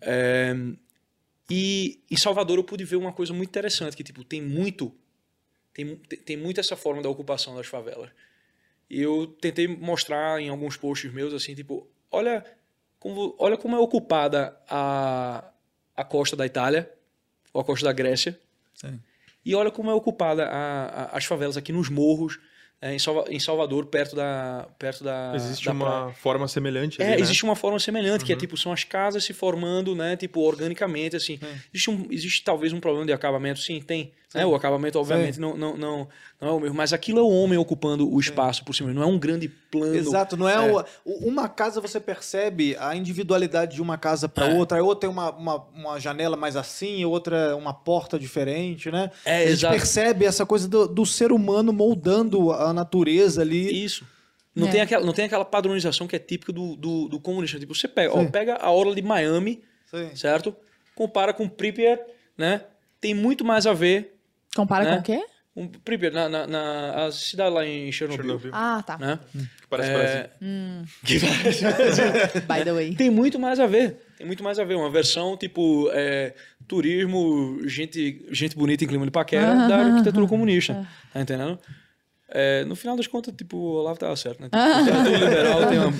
É, 0.00 0.52
e 1.50 2.00
em 2.10 2.16
Salvador 2.16 2.58
eu 2.58 2.64
pude 2.64 2.84
ver 2.84 2.96
uma 2.96 3.12
coisa 3.12 3.32
muito 3.32 3.48
interessante, 3.50 3.96
que, 3.96 4.02
tipo, 4.02 4.24
tem 4.24 4.40
muito, 4.42 4.92
tem, 5.72 5.96
tem- 5.96 6.18
tem 6.18 6.36
muito 6.36 6.58
essa 6.60 6.76
forma 6.76 7.02
da 7.02 7.08
ocupação 7.08 7.54
das 7.54 7.66
favelas. 7.66 8.10
E 8.90 9.00
eu 9.00 9.26
tentei 9.40 9.66
mostrar 9.68 10.40
em 10.40 10.48
alguns 10.48 10.76
posts 10.76 11.12
meus, 11.12 11.32
assim, 11.32 11.54
tipo, 11.54 11.88
olha 12.10 12.44
como, 12.98 13.34
olha 13.38 13.56
como 13.56 13.76
é 13.76 13.78
ocupada 13.78 14.56
a, 14.68 15.44
a 15.96 16.04
costa 16.04 16.36
da 16.36 16.44
Itália, 16.46 16.92
ou 17.52 17.60
a 17.60 17.64
costa 17.64 17.84
da 17.86 17.92
Grécia, 17.92 18.38
Sim. 18.74 19.00
E 19.44 19.54
olha 19.54 19.70
como 19.70 19.90
é 19.90 19.94
ocupada 19.94 20.44
a- 20.46 20.84
a- 20.86 21.16
as 21.16 21.24
favelas 21.24 21.56
aqui 21.56 21.72
nos 21.72 21.88
morros, 21.88 22.38
é, 22.82 22.92
em, 22.94 22.98
Salva- 22.98 23.24
em 23.30 23.38
Salvador, 23.38 23.86
perto 23.86 24.16
da. 24.16 24.66
Perto 24.78 25.04
da 25.04 25.32
Existe 25.36 25.64
da 25.66 25.72
uma 25.72 25.86
praia. 26.00 26.14
forma 26.14 26.48
semelhante 26.48 27.00
É, 27.00 27.06
ali, 27.06 27.14
né? 27.16 27.20
existe 27.22 27.44
uma 27.44 27.54
forma 27.54 27.78
semelhante, 27.78 28.24
que 28.24 28.32
é 28.32 28.36
tipo, 28.36 28.56
são 28.56 28.72
as 28.72 28.82
casas 28.82 29.22
se 29.24 29.32
formando, 29.32 29.94
né? 29.94 30.16
Tipo, 30.16 30.40
organicamente, 30.40 31.14
assim. 31.16 31.38
Existe, 31.72 31.90
um, 31.90 32.06
existe 32.10 32.42
talvez 32.44 32.72
um 32.72 32.80
problema 32.80 33.06
de 33.06 33.12
acabamento, 33.12 33.60
sim, 33.60 33.80
tem. 33.80 34.12
Né? 34.34 34.46
O 34.46 34.54
acabamento, 34.54 34.98
obviamente, 34.98 35.38
não, 35.38 35.54
não, 35.58 35.76
não, 35.76 36.08
não 36.40 36.48
é 36.48 36.50
o 36.52 36.58
mesmo. 36.58 36.74
Mas 36.74 36.94
aquilo 36.94 37.18
é 37.18 37.22
o 37.22 37.28
homem 37.28 37.58
ocupando 37.58 38.10
o 38.10 38.18
espaço 38.18 38.64
por 38.64 38.74
cima. 38.74 38.90
Não 38.90 39.02
é 39.02 39.06
um 39.06 39.18
grande 39.18 39.46
plano. 39.46 39.94
Exato, 39.94 40.38
não 40.38 40.48
é, 40.48 40.58
o- 40.58 40.82
o- 41.04 41.28
uma 41.28 41.50
casa 41.50 41.82
você 41.82 42.00
percebe 42.00 42.74
a 42.80 42.96
individualidade 42.96 43.74
de 43.74 43.82
uma 43.82 43.98
casa 43.98 44.30
para 44.30 44.46
É. 44.48 44.54
outra, 44.54 44.80
a 44.80 44.82
outra 44.82 45.02
tem 45.02 45.10
uma, 45.10 45.30
uma, 45.32 45.56
uma 45.74 46.00
janela 46.00 46.34
mais 46.34 46.56
assim, 46.56 47.02
a 47.04 47.08
outra 47.08 47.54
uma 47.56 47.74
porta 47.74 48.18
diferente, 48.18 48.90
né? 48.90 49.10
É, 49.22 49.36
a 49.36 49.40
gente 49.40 49.50
exato. 49.52 49.74
percebe 49.74 50.24
essa 50.24 50.46
coisa 50.46 50.66
do, 50.66 50.88
do 50.88 51.04
ser 51.04 51.30
humano 51.30 51.70
moldando 51.70 52.52
a 52.52 52.71
natureza 52.72 53.42
ali. 53.42 53.84
Isso. 53.84 54.06
Não, 54.54 54.68
É. 54.68 54.70
tem 54.70 54.80
aquela, 54.82 55.04
não 55.06 55.12
tem 55.12 55.24
aquela 55.24 55.44
padronização 55.44 56.06
que 56.06 56.14
é 56.14 56.18
típica 56.18 56.52
do, 56.52 56.76
do, 56.76 57.08
do 57.08 57.18
comunista. 57.20 57.58
Tipo, 57.58 57.74
você 57.74 57.88
pega, 57.88 58.14
ó, 58.14 58.24
pega 58.26 58.56
a 58.56 58.70
orla 58.70 58.94
de 58.94 59.00
Miami, 59.02 59.62
Sim. 59.86 60.14
certo? 60.14 60.54
Compara 60.94 61.32
com 61.32 61.48
Pripyat, 61.48 62.02
né? 62.36 62.62
Tem 63.00 63.14
muito 63.14 63.44
mais 63.44 63.66
a 63.66 63.72
ver 63.72 64.18
Compara 64.54 64.84
Né? 64.84 64.90
com 64.96 64.98
o 65.00 65.02
quê? 65.02 65.24
Pripyat, 65.84 66.14
na, 66.14 66.28
na, 66.28 66.46
na 66.46 67.04
a 67.06 67.12
cidade 67.12 67.54
lá 67.54 67.66
em 67.66 67.90
Chernobyl. 67.92 68.24
Chernobyl. 68.24 68.50
Ah, 68.54 68.82
tá. 68.86 68.96
Né? 68.98 69.18
Que 69.34 69.66
parece 69.68 69.90
É, 69.90 69.94
Brasil. 69.94 70.86
que 71.04 71.20
parece- 71.20 72.40
By 72.48 72.64
the 72.64 72.72
way. 72.72 72.94
tem 72.94 73.10
muito 73.10 73.38
mais 73.38 73.58
a 73.60 73.66
ver. 73.66 74.02
Tem 74.18 74.26
muito 74.26 74.42
mais 74.44 74.58
a 74.58 74.64
ver. 74.64 74.74
Uma 74.76 74.90
versão 74.90 75.36
tipo 75.36 75.88
é, 75.92 76.34
turismo, 76.68 77.60
gente, 77.66 78.24
gente 78.30 78.56
bonita 78.56 78.84
em 78.84 78.86
clima 78.86 79.04
de 79.04 79.10
paquera 79.10 79.54
da 79.68 79.76
arquitetura 79.76 80.26
comunista. 80.26 80.86
Tá 81.12 81.20
entendendo? 81.20 81.58
É, 82.34 82.64
no 82.64 82.74
final 82.74 82.96
das 82.96 83.06
contas, 83.06 83.34
tipo, 83.36 83.56
o 83.58 83.74
Olavo 83.80 83.98
tava 83.98 84.16
certo, 84.16 84.40
né? 84.40 84.48
Tipo, 84.52 85.24
liberal 85.24 85.66
tem 85.66 85.78
uma. 85.78 85.92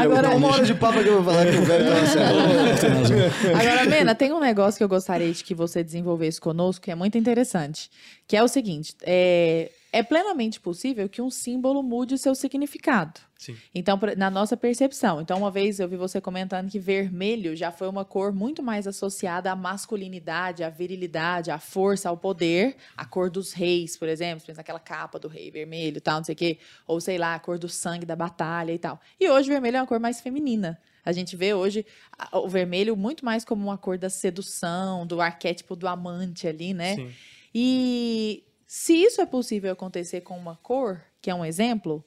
Agora, 0.00 0.36
Uma 0.36 0.52
hora 0.52 0.64
de 0.64 0.74
papo 0.74 1.02
que 1.02 1.08
eu 1.08 1.20
vou 1.20 1.32
falar 1.32 1.50
que 1.50 1.56
o 1.58 1.64
velho 1.64 1.84
tá 1.90 2.06
certo. 2.06 3.50
Agora, 3.58 3.84
Mena, 3.86 4.14
tem 4.14 4.32
um 4.32 4.38
negócio 4.38 4.78
que 4.78 4.84
eu 4.84 4.88
gostaria 4.88 5.32
de 5.32 5.42
que 5.42 5.54
você 5.54 5.82
desenvolvesse 5.82 6.40
conosco, 6.40 6.84
que 6.84 6.92
é 6.92 6.94
muito 6.94 7.18
interessante, 7.18 7.90
que 8.28 8.36
é 8.36 8.42
o 8.42 8.46
seguinte, 8.46 8.94
é, 9.02 9.68
é 9.92 10.02
plenamente 10.02 10.58
possível 10.58 11.06
que 11.06 11.20
um 11.20 11.28
símbolo 11.28 11.82
mude 11.82 12.14
o 12.14 12.18
seu 12.18 12.34
significado. 12.34 13.20
Sim. 13.36 13.56
Então, 13.74 14.00
na 14.16 14.30
nossa 14.30 14.56
percepção. 14.56 15.20
Então, 15.20 15.36
uma 15.38 15.50
vez 15.50 15.78
eu 15.78 15.88
vi 15.88 15.96
você 15.96 16.18
comentando 16.18 16.70
que 16.70 16.78
vermelho 16.78 17.54
já 17.54 17.70
foi 17.70 17.88
uma 17.88 18.04
cor 18.04 18.32
muito 18.32 18.62
mais 18.62 18.86
associada 18.86 19.52
à 19.52 19.56
masculinidade, 19.56 20.64
à 20.64 20.70
virilidade, 20.70 21.50
à 21.50 21.58
força, 21.58 22.08
ao 22.08 22.16
poder. 22.16 22.76
A 22.96 23.04
cor 23.04 23.28
dos 23.28 23.52
reis, 23.52 23.96
por 23.96 24.08
exemplo, 24.08 24.46
pensa 24.46 24.60
naquela 24.60 24.80
capa 24.80 25.18
do 25.18 25.28
rei 25.28 25.50
vermelho 25.50 25.98
e 25.98 26.00
tal, 26.00 26.16
não 26.16 26.24
sei 26.24 26.32
o 26.34 26.38
quê. 26.38 26.58
Ou, 26.86 26.98
sei 26.98 27.18
lá, 27.18 27.34
a 27.34 27.38
cor 27.38 27.58
do 27.58 27.68
sangue 27.68 28.06
da 28.06 28.16
batalha 28.16 28.72
e 28.72 28.78
tal. 28.78 28.98
E 29.20 29.28
hoje 29.28 29.48
vermelho 29.50 29.76
é 29.76 29.80
uma 29.80 29.86
cor 29.86 30.00
mais 30.00 30.22
feminina. 30.22 30.80
A 31.04 31.12
gente 31.12 31.36
vê 31.36 31.52
hoje 31.52 31.84
o 32.32 32.48
vermelho 32.48 32.96
muito 32.96 33.24
mais 33.24 33.44
como 33.44 33.62
uma 33.62 33.76
cor 33.76 33.98
da 33.98 34.08
sedução, 34.08 35.06
do 35.06 35.20
arquétipo 35.20 35.76
do 35.76 35.86
amante 35.86 36.46
ali, 36.46 36.72
né? 36.72 36.94
Sim. 36.94 37.10
E 37.54 38.44
se 38.74 38.94
isso 38.94 39.20
é 39.20 39.26
possível 39.26 39.70
acontecer 39.70 40.22
com 40.22 40.34
uma 40.34 40.56
cor, 40.56 41.04
que 41.20 41.28
é 41.28 41.34
um 41.34 41.44
exemplo, 41.44 42.02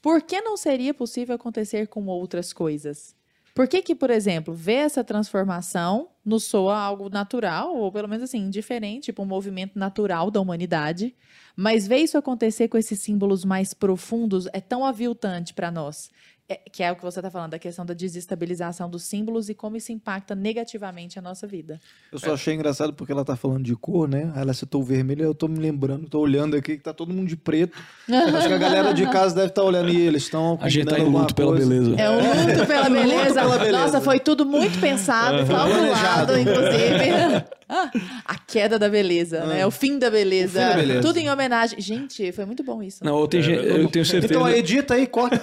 por 0.00 0.22
que 0.22 0.40
não 0.40 0.56
seria 0.56 0.94
possível 0.94 1.34
acontecer 1.34 1.88
com 1.88 2.06
outras 2.06 2.52
coisas? 2.52 3.16
Por 3.52 3.66
que 3.66 3.82
que, 3.82 3.96
por 3.96 4.08
exemplo, 4.08 4.54
ver 4.54 4.74
essa 4.74 5.02
transformação 5.02 6.10
nos 6.24 6.44
soa 6.44 6.78
algo 6.78 7.08
natural, 7.08 7.74
ou 7.74 7.90
pelo 7.90 8.06
menos 8.06 8.22
assim, 8.22 8.38
indiferente, 8.38 9.06
tipo 9.06 9.24
um 9.24 9.26
movimento 9.26 9.76
natural 9.76 10.30
da 10.30 10.40
humanidade, 10.40 11.16
mas 11.56 11.88
ver 11.88 11.98
isso 11.98 12.16
acontecer 12.16 12.68
com 12.68 12.78
esses 12.78 13.00
símbolos 13.00 13.44
mais 13.44 13.74
profundos 13.74 14.46
é 14.52 14.60
tão 14.60 14.84
aviltante 14.86 15.52
para 15.52 15.68
nós? 15.68 16.12
É- 16.50 16.60
que 16.72 16.82
é 16.82 16.90
o 16.90 16.96
que 16.96 17.02
você 17.02 17.18
está 17.18 17.30
falando, 17.30 17.50
da 17.50 17.58
questão 17.58 17.84
da 17.84 17.92
desestabilização 17.92 18.88
dos 18.88 19.02
símbolos 19.02 19.50
e 19.50 19.54
como 19.54 19.76
isso 19.76 19.92
impacta 19.92 20.34
negativamente 20.34 21.18
a 21.18 21.22
nossa 21.22 21.46
vida. 21.46 21.78
Eu 22.10 22.18
só 22.18 22.32
achei 22.32 22.54
engraçado 22.54 22.94
porque 22.94 23.12
ela 23.12 23.22
tá 23.22 23.36
falando 23.36 23.62
de 23.64 23.76
cor, 23.76 24.08
né? 24.08 24.32
Aí 24.34 24.40
Ela 24.40 24.54
citou 24.54 24.80
o 24.80 24.84
vermelho, 24.84 25.24
eu 25.24 25.34
tô 25.34 25.46
me 25.46 25.58
lembrando, 25.58 26.08
tô 26.08 26.20
olhando 26.20 26.56
aqui 26.56 26.78
que 26.78 26.82
tá 26.82 26.94
todo 26.94 27.12
mundo 27.12 27.28
de 27.28 27.36
preto. 27.36 27.76
Acho 28.08 28.48
que 28.48 28.54
a 28.54 28.58
galera 28.58 28.94
de 28.94 29.04
casa 29.10 29.34
deve 29.34 29.48
estar 29.48 29.62
olhando 29.62 29.90
e 29.90 30.00
eles 30.00 30.22
estão 30.22 30.58
A 30.62 30.70
gente 30.70 30.86
tá 30.86 30.98
em 30.98 31.04
luto 31.04 31.34
pela 31.34 31.52
coisa. 31.52 31.68
beleza. 31.68 32.00
É 32.00 32.08
um 32.08 32.16
luto 32.16 32.66
pela 32.66 32.88
beleza. 32.88 33.34
pela 33.34 33.58
beleza. 33.58 33.78
Nossa, 33.78 34.00
foi 34.00 34.18
tudo 34.18 34.46
muito 34.46 34.80
pensado, 34.80 35.38
calculado, 35.46 35.68
Planejado. 35.70 36.38
inclusive. 36.38 37.44
Ah, 37.68 37.90
a 38.24 38.34
queda 38.38 38.78
da 38.78 38.88
beleza, 38.88 39.44
né? 39.44 39.66
O 39.66 39.70
fim 39.70 39.98
da 39.98 40.10
beleza. 40.10 40.58
O 40.58 40.62
fim 40.62 40.68
da 40.70 40.76
beleza. 40.76 41.00
Tudo 41.02 41.18
em 41.18 41.28
homenagem. 41.30 41.80
Gente, 41.80 42.32
foi 42.32 42.44
muito 42.46 42.62
bom 42.64 42.82
isso. 42.82 43.04
Não, 43.04 43.20
eu 43.20 43.28
tenho, 43.28 43.42
gente- 43.42 43.66
eu 43.66 43.88
tenho 43.88 44.04
certeza. 44.06 44.32
Então 44.32 44.48
edita 44.48 44.94
aí, 44.94 45.06
corta, 45.06 45.38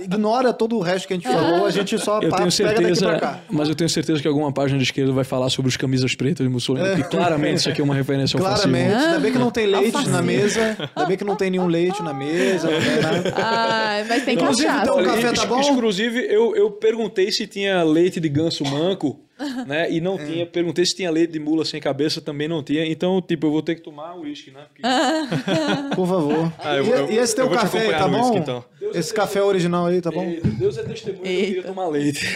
ignora 0.00 0.52
todo 0.52 0.76
o 0.76 0.80
resto 0.80 1.06
que 1.06 1.14
a 1.14 1.16
gente 1.16 1.28
falou, 1.28 1.66
a 1.66 1.70
gente 1.70 1.98
só 1.98 2.20
Eu 2.22 2.30
pá, 2.30 2.38
tenho 2.38 2.50
pega 2.50 2.68
daqui 2.70 2.94
certeza, 2.94 3.06
pra 3.08 3.20
cá. 3.20 3.40
mas 3.50 3.68
eu 3.68 3.74
tenho 3.74 3.90
certeza 3.90 4.22
que 4.22 4.28
alguma 4.28 4.50
página 4.52 4.78
de 4.78 4.84
esquerda 4.84 5.12
vai 5.12 5.24
falar 5.24 5.50
sobre 5.50 5.68
os 5.68 5.76
camisas 5.76 6.14
pretas 6.14 6.46
de 6.46 6.52
Mussolini. 6.52 7.00
E 7.00 7.04
claramente 7.04 7.58
isso 7.58 7.68
aqui 7.68 7.80
é 7.80 7.84
uma 7.84 7.94
referência 7.94 8.36
ao 8.38 8.44
Claramente, 8.44 8.84
fascismo. 8.90 9.06
ainda 9.08 9.20
bem 9.20 9.32
que 9.32 9.38
não 9.38 9.50
tem 9.50 9.66
leite 9.66 10.08
na 10.08 10.22
mesa, 10.22 10.76
ainda 10.96 11.06
bem 11.08 11.16
que 11.18 11.24
não 11.24 11.36
tem 11.36 11.50
nenhum 11.50 11.66
leite 11.66 12.02
na 12.02 12.14
mesa, 12.14 12.70
não 12.70 12.80
tem 12.80 13.02
nada. 13.02 13.34
Ah, 13.36 14.04
mas 14.08 14.24
tem 14.24 14.36
cachaça. 14.36 14.82
então, 14.82 15.00
o 15.00 15.04
café 15.04 15.32
tá 15.32 15.44
bom? 15.46 15.60
Inclusive, 15.60 16.18
eu, 16.32 16.56
eu 16.56 16.70
perguntei 16.70 17.30
se 17.30 17.46
tinha 17.46 17.82
leite 17.82 18.20
de 18.20 18.28
ganso 18.28 18.64
manco, 18.64 19.20
né? 19.66 19.90
E 19.90 20.00
não 20.00 20.18
É. 20.18 20.24
tinha. 20.24 20.46
Perguntei 20.46 20.84
se 20.84 20.94
tinha 20.96 21.10
leite 21.10 21.32
de 21.32 21.38
mula 21.38 21.64
sem 21.64 21.80
cabeça, 21.80 22.20
também 22.20 22.48
não 22.48 22.62
tinha. 22.62 22.84
Então, 22.86 23.20
tipo, 23.22 23.46
eu 23.46 23.50
vou 23.50 23.62
ter 23.62 23.74
que 23.76 23.82
tomar 23.82 24.14
uísque, 24.16 24.50
né? 24.50 24.66
Porque- 24.68 24.82
Por 25.96 26.06
favor. 26.06 26.52
Ah, 26.58 26.76
eu- 26.76 26.84
e, 26.84 26.90
eu- 26.90 27.10
e 27.12 27.18
esse 27.18 27.34
teu 27.34 27.44
eu 27.44 27.48
vou 27.50 27.58
te 27.58 27.62
café 27.62 27.80
aí, 27.86 27.90
tá 27.90 28.08
bom? 28.08 28.20
whisky, 28.20 28.36
então. 28.38 28.64
Esse 28.94 29.12
café 29.14 29.42
original 29.42 29.86
aí, 29.86 30.00
tá 30.00 30.10
bom? 30.10 30.22
Eita, 30.24 30.48
Deus 30.48 30.76
é 30.78 30.82
testemunha, 30.82 31.18
eu 31.20 31.36
queria 31.36 31.56
Eita. 31.56 31.68
tomar 31.68 31.88
leite. 31.88 32.26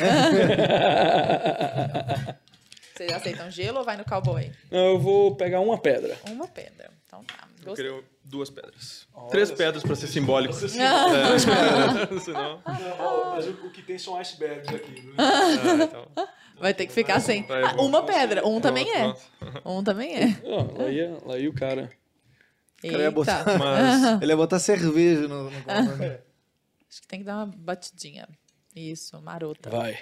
Vocês 2.94 3.12
aceitam 3.12 3.50
gelo 3.50 3.78
ou 3.78 3.84
vai 3.84 3.96
no 3.96 4.04
cowboy? 4.04 4.50
Não, 4.70 4.78
eu 4.92 4.98
vou 4.98 5.34
pegar 5.34 5.60
uma 5.60 5.78
pedra. 5.78 6.16
Uma 6.30 6.46
pedra. 6.46 6.90
Então 7.06 7.24
tá. 7.24 7.48
Eu 7.64 7.74
queria 7.74 7.94
duas 8.24 8.50
pedras. 8.50 9.06
Três 9.30 9.50
pedras 9.50 9.82
pra 9.82 9.94
ser 9.96 10.06
simbólico. 10.08 10.54
Ah. 10.80 11.34
É. 11.34 12.18
Senão... 12.20 12.60
Mas 13.34 13.46
o, 13.48 13.70
que 13.70 13.82
tem 13.82 13.98
são 13.98 14.16
icebergs 14.16 14.68
aqui. 14.74 15.12
Ah, 15.16 15.84
então. 15.84 16.06
Vai 16.58 16.72
ter 16.72 16.86
que 16.86 16.92
ficar 16.92 17.20
sem. 17.20 17.46
Ah, 17.48 17.80
uma 17.80 18.04
pedra. 18.04 18.46
Um 18.46 18.60
também 18.60 18.88
é. 18.94 19.14
Um 19.64 19.82
também 19.82 20.14
é. 20.14 20.40
lá, 20.44 20.88
ia, 20.88 21.18
lá 21.24 21.38
ia 21.38 21.50
o 21.50 21.52
cara. 21.52 21.90
cara 22.80 23.02
ia 23.02 23.10
botar-. 23.10 23.44
Mas 23.58 24.02
Ele 24.22 24.32
ia 24.32 24.36
botar 24.36 24.58
cerveja 24.58 25.26
no, 25.26 25.50
no 25.50 25.62
comando. 25.62 26.02
Acho 26.88 27.00
que 27.00 27.08
tem 27.08 27.20
que 27.20 27.24
dar 27.24 27.36
uma 27.36 27.46
batidinha. 27.46 28.28
Isso, 28.74 29.20
marota. 29.20 29.70
Vai. 29.70 29.98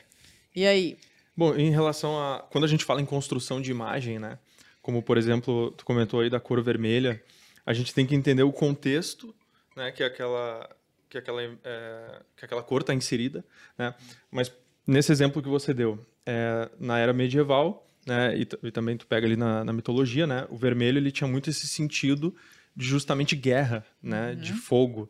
E 0.55 0.67
aí? 0.67 0.99
Bom, 1.37 1.55
em 1.55 1.71
relação 1.71 2.19
a. 2.21 2.41
Quando 2.51 2.65
a 2.65 2.69
gente 2.69 2.85
fala 2.85 3.01
em 3.01 3.07
construção 3.07 3.61
de 3.61 3.71
imagem, 3.71 4.19
né? 4.19 4.39
Como, 4.83 5.03
por 5.03 5.17
exemplo, 5.17 5.71
tu 5.73 5.85
comentou 5.85 6.21
aí 6.21 6.31
da 6.31 6.41
cor 6.41 6.63
vermelha, 6.63 7.23
a 7.65 7.73
gente 7.73 7.95
tem 7.95 8.07
que 8.07 8.15
entender 8.15 8.43
o 8.43 8.53
contexto, 8.53 9.35
né? 9.77 9.93
Que 9.93 10.03
aquela, 10.03 10.69
que 11.09 11.19
aquela, 11.19 11.43
é, 11.43 12.23
que 12.37 12.45
aquela 12.45 12.63
cor 12.63 12.81
está 12.81 12.95
inserida, 12.95 13.45
né? 13.79 13.95
Mas 14.31 14.51
nesse 14.91 15.13
exemplo 15.13 15.41
que 15.41 15.49
você 15.49 15.73
deu, 15.73 16.05
é, 16.27 16.69
na 16.79 16.99
era 16.99 17.13
medieval, 17.13 17.87
né? 18.05 18.37
E, 18.37 18.49
e 18.67 18.71
também 18.73 18.97
tu 18.97 19.07
pega 19.07 19.27
ali 19.27 19.37
na, 19.37 19.65
na 19.65 19.73
mitologia, 19.73 20.27
né? 20.27 20.47
O 20.51 20.57
vermelho 20.57 20.99
ele 20.99 21.13
tinha 21.13 21.29
muito 21.29 21.49
esse 21.49 21.69
sentido 21.69 22.35
de 22.75 22.87
justamente 22.87 23.37
guerra, 23.37 23.87
né? 24.03 24.35
De 24.35 24.53
fogo. 24.53 25.09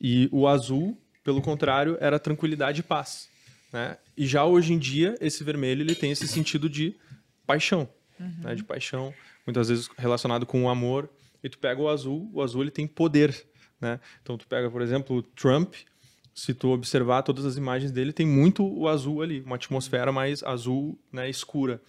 E 0.00 0.28
o 0.30 0.46
azul, 0.46 0.96
pelo 1.24 1.42
contrário, 1.42 1.98
era 2.00 2.18
tranquilidade 2.18 2.80
e 2.80 2.84
paz. 2.84 3.28
Né? 3.72 3.98
E 4.16 4.26
já 4.26 4.44
hoje 4.44 4.72
em 4.72 4.78
dia, 4.78 5.16
esse 5.20 5.44
vermelho 5.44 5.82
ele 5.82 5.94
tem 5.94 6.10
esse 6.10 6.26
sentido 6.26 6.68
de 6.68 6.96
paixão. 7.46 7.88
Né? 8.18 8.54
De 8.54 8.64
paixão, 8.64 9.12
muitas 9.46 9.68
vezes 9.68 9.88
relacionado 9.98 10.46
com 10.46 10.64
o 10.64 10.68
amor. 10.68 11.10
E 11.42 11.48
tu 11.48 11.58
pega 11.58 11.80
o 11.80 11.88
azul, 11.88 12.30
o 12.32 12.42
azul 12.42 12.62
ele 12.62 12.70
tem 12.70 12.86
poder. 12.86 13.46
Né? 13.80 14.00
Então 14.22 14.38
tu 14.38 14.46
pega, 14.46 14.70
por 14.70 14.82
exemplo, 14.82 15.16
o 15.16 15.22
Trump, 15.22 15.74
se 16.34 16.54
tu 16.54 16.68
observar 16.68 17.22
todas 17.22 17.44
as 17.44 17.56
imagens 17.56 17.92
dele, 17.92 18.12
tem 18.12 18.26
muito 18.26 18.64
o 18.64 18.88
azul 18.88 19.22
ali, 19.22 19.40
uma 19.40 19.56
atmosfera 19.56 20.12
mais 20.12 20.42
azul 20.42 20.98
né, 21.12 21.28
escura. 21.28 21.80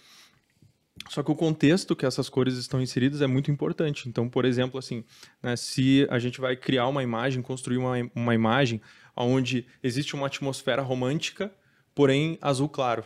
Só 1.08 1.22
que 1.22 1.30
o 1.30 1.34
contexto 1.34 1.96
que 1.96 2.06
essas 2.06 2.28
cores 2.28 2.54
estão 2.54 2.80
inseridas 2.80 3.22
é 3.22 3.26
muito 3.26 3.50
importante. 3.50 4.08
Então, 4.08 4.28
por 4.28 4.44
exemplo, 4.44 4.78
assim, 4.78 5.04
né, 5.42 5.56
se 5.56 6.06
a 6.10 6.18
gente 6.18 6.40
vai 6.40 6.54
criar 6.54 6.86
uma 6.86 7.02
imagem, 7.02 7.42
construir 7.42 7.78
uma, 7.78 7.94
uma 8.14 8.34
imagem 8.34 8.80
onde 9.16 9.66
existe 9.82 10.14
uma 10.14 10.26
atmosfera 10.26 10.82
romântica, 10.82 11.52
porém 11.94 12.38
azul 12.40 12.68
claro, 12.68 13.04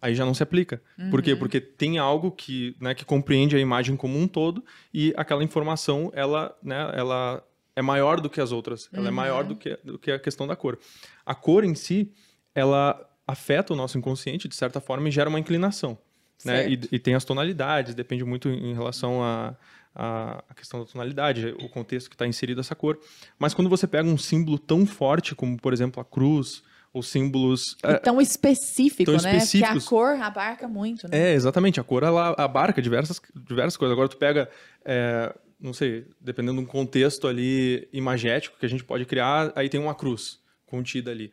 aí 0.00 0.14
já 0.14 0.24
não 0.24 0.34
se 0.34 0.42
aplica. 0.42 0.82
Por 1.10 1.22
quê? 1.22 1.34
Porque 1.36 1.60
tem 1.60 1.98
algo 1.98 2.30
que, 2.32 2.76
né, 2.80 2.94
que 2.94 3.04
compreende 3.04 3.56
a 3.56 3.60
imagem 3.60 3.96
como 3.96 4.18
um 4.18 4.26
todo 4.26 4.64
e 4.92 5.14
aquela 5.16 5.44
informação 5.44 6.10
ela, 6.14 6.56
né, 6.62 6.90
ela 6.94 7.42
é 7.74 7.82
maior 7.82 8.20
do 8.20 8.28
que 8.28 8.40
as 8.40 8.52
outras. 8.52 8.88
Ela 8.92 9.08
é 9.08 9.10
maior 9.10 9.44
do 9.44 9.56
que, 9.56 9.78
do 9.84 9.98
que 9.98 10.10
a 10.10 10.18
questão 10.18 10.46
da 10.46 10.54
cor. 10.56 10.78
A 11.24 11.34
cor 11.34 11.64
em 11.64 11.74
si, 11.74 12.12
ela 12.54 13.08
afeta 13.26 13.72
o 13.72 13.76
nosso 13.76 13.96
inconsciente 13.96 14.48
de 14.48 14.54
certa 14.54 14.80
forma 14.80 15.08
e 15.08 15.10
gera 15.10 15.28
uma 15.28 15.40
inclinação. 15.40 15.98
Né? 16.44 16.70
E, 16.70 16.80
e 16.92 16.98
tem 16.98 17.14
as 17.14 17.24
tonalidades, 17.24 17.94
depende 17.94 18.24
muito 18.24 18.48
em 18.48 18.74
relação 18.74 19.22
a, 19.22 19.54
a, 19.94 20.44
a 20.48 20.54
questão 20.54 20.80
da 20.80 20.86
tonalidade, 20.86 21.54
o 21.60 21.68
contexto 21.68 22.08
que 22.10 22.14
está 22.14 22.26
inserido 22.26 22.60
essa 22.60 22.74
cor. 22.74 22.98
Mas 23.38 23.54
quando 23.54 23.70
você 23.70 23.86
pega 23.86 24.08
um 24.08 24.18
símbolo 24.18 24.58
tão 24.58 24.84
forte 24.84 25.34
como, 25.34 25.56
por 25.56 25.72
exemplo, 25.72 26.00
a 26.00 26.04
cruz, 26.04 26.62
ou 26.92 27.02
símbolos. 27.02 27.76
E 27.82 27.98
tão 28.00 28.20
específico, 28.20 29.10
tão 29.10 29.20
né? 29.20 29.36
específicos. 29.36 29.84
Porque 29.84 29.86
a 29.86 29.88
cor 29.88 30.22
abarca 30.22 30.68
muito, 30.68 31.08
né? 31.08 31.30
É, 31.30 31.34
exatamente. 31.34 31.80
A 31.80 31.84
cor 31.84 32.02
ela 32.02 32.34
abarca 32.36 32.82
diversas, 32.82 33.20
diversas 33.34 33.76
coisas. 33.76 33.92
Agora 33.92 34.08
tu 34.08 34.18
pega, 34.18 34.48
é, 34.84 35.34
não 35.62 35.72
sei, 35.72 36.06
dependendo 36.20 36.58
de 36.58 36.64
um 36.64 36.68
contexto 36.68 37.28
ali 37.28 37.88
imagético 37.92 38.58
que 38.58 38.66
a 38.66 38.68
gente 38.68 38.82
pode 38.82 39.04
criar, 39.04 39.52
aí 39.54 39.68
tem 39.68 39.80
uma 39.80 39.94
cruz 39.94 40.40
contida 40.66 41.12
ali. 41.12 41.32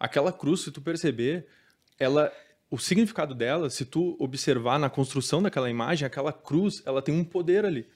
Aquela 0.00 0.32
cruz, 0.32 0.62
se 0.62 0.72
tu 0.72 0.80
perceber, 0.80 1.46
ela, 1.98 2.32
o 2.68 2.76
significado 2.76 3.34
dela, 3.34 3.70
se 3.70 3.84
tu 3.84 4.16
observar 4.18 4.78
na 4.78 4.90
construção 4.90 5.40
daquela 5.40 5.70
imagem, 5.70 6.04
aquela 6.04 6.32
cruz, 6.32 6.82
ela 6.84 7.00
tem 7.00 7.14
um 7.14 7.24
poder 7.24 7.64
ali, 7.64 7.88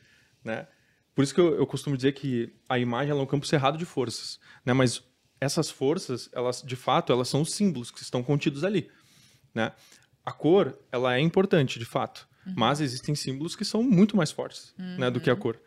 né? 0.45 0.69
Por 1.15 1.25
isso 1.25 1.35
que 1.35 1.41
eu, 1.41 1.57
eu 1.57 1.67
costumo 1.67 1.97
dizer 1.97 2.13
que 2.13 2.55
a 2.69 2.79
imagem 2.79 3.11
é 3.11 3.15
um 3.15 3.27
campo 3.27 3.47
cerrado 3.47 3.77
de 3.77 3.85
forças, 3.85 4.39
né? 4.65 4.73
Mas 4.73 5.03
essas 5.41 5.69
forças, 5.69 6.31
elas, 6.33 6.63
de 6.63 6.77
fato, 6.77 7.13
elas 7.13 7.29
são 7.29 7.43
os 7.43 7.53
símbolos 7.53 7.91
que 7.91 8.01
estão 8.01 8.23
contidos 8.23 8.63
ali, 8.63 8.89
né? 9.53 9.73
A 10.25 10.31
cor, 10.31 10.79
ela 10.93 11.17
é 11.17 11.21
importante, 11.21 11.81
de 11.81 11.85
fato, 11.85 12.29
uhum. 12.47 12.55
mas 12.57 12.81
existem 12.81 13.17
símbolos 13.17 13.57
que 13.57 13.65
são 13.65 13.83
muito 13.83 14.17
mais 14.17 14.31
fortes, 14.31 14.73
uhum. 14.79 14.99
né, 14.99 15.11
do 15.11 15.21
que 15.21 15.29
a 15.29 15.35
cor. 15.35 15.61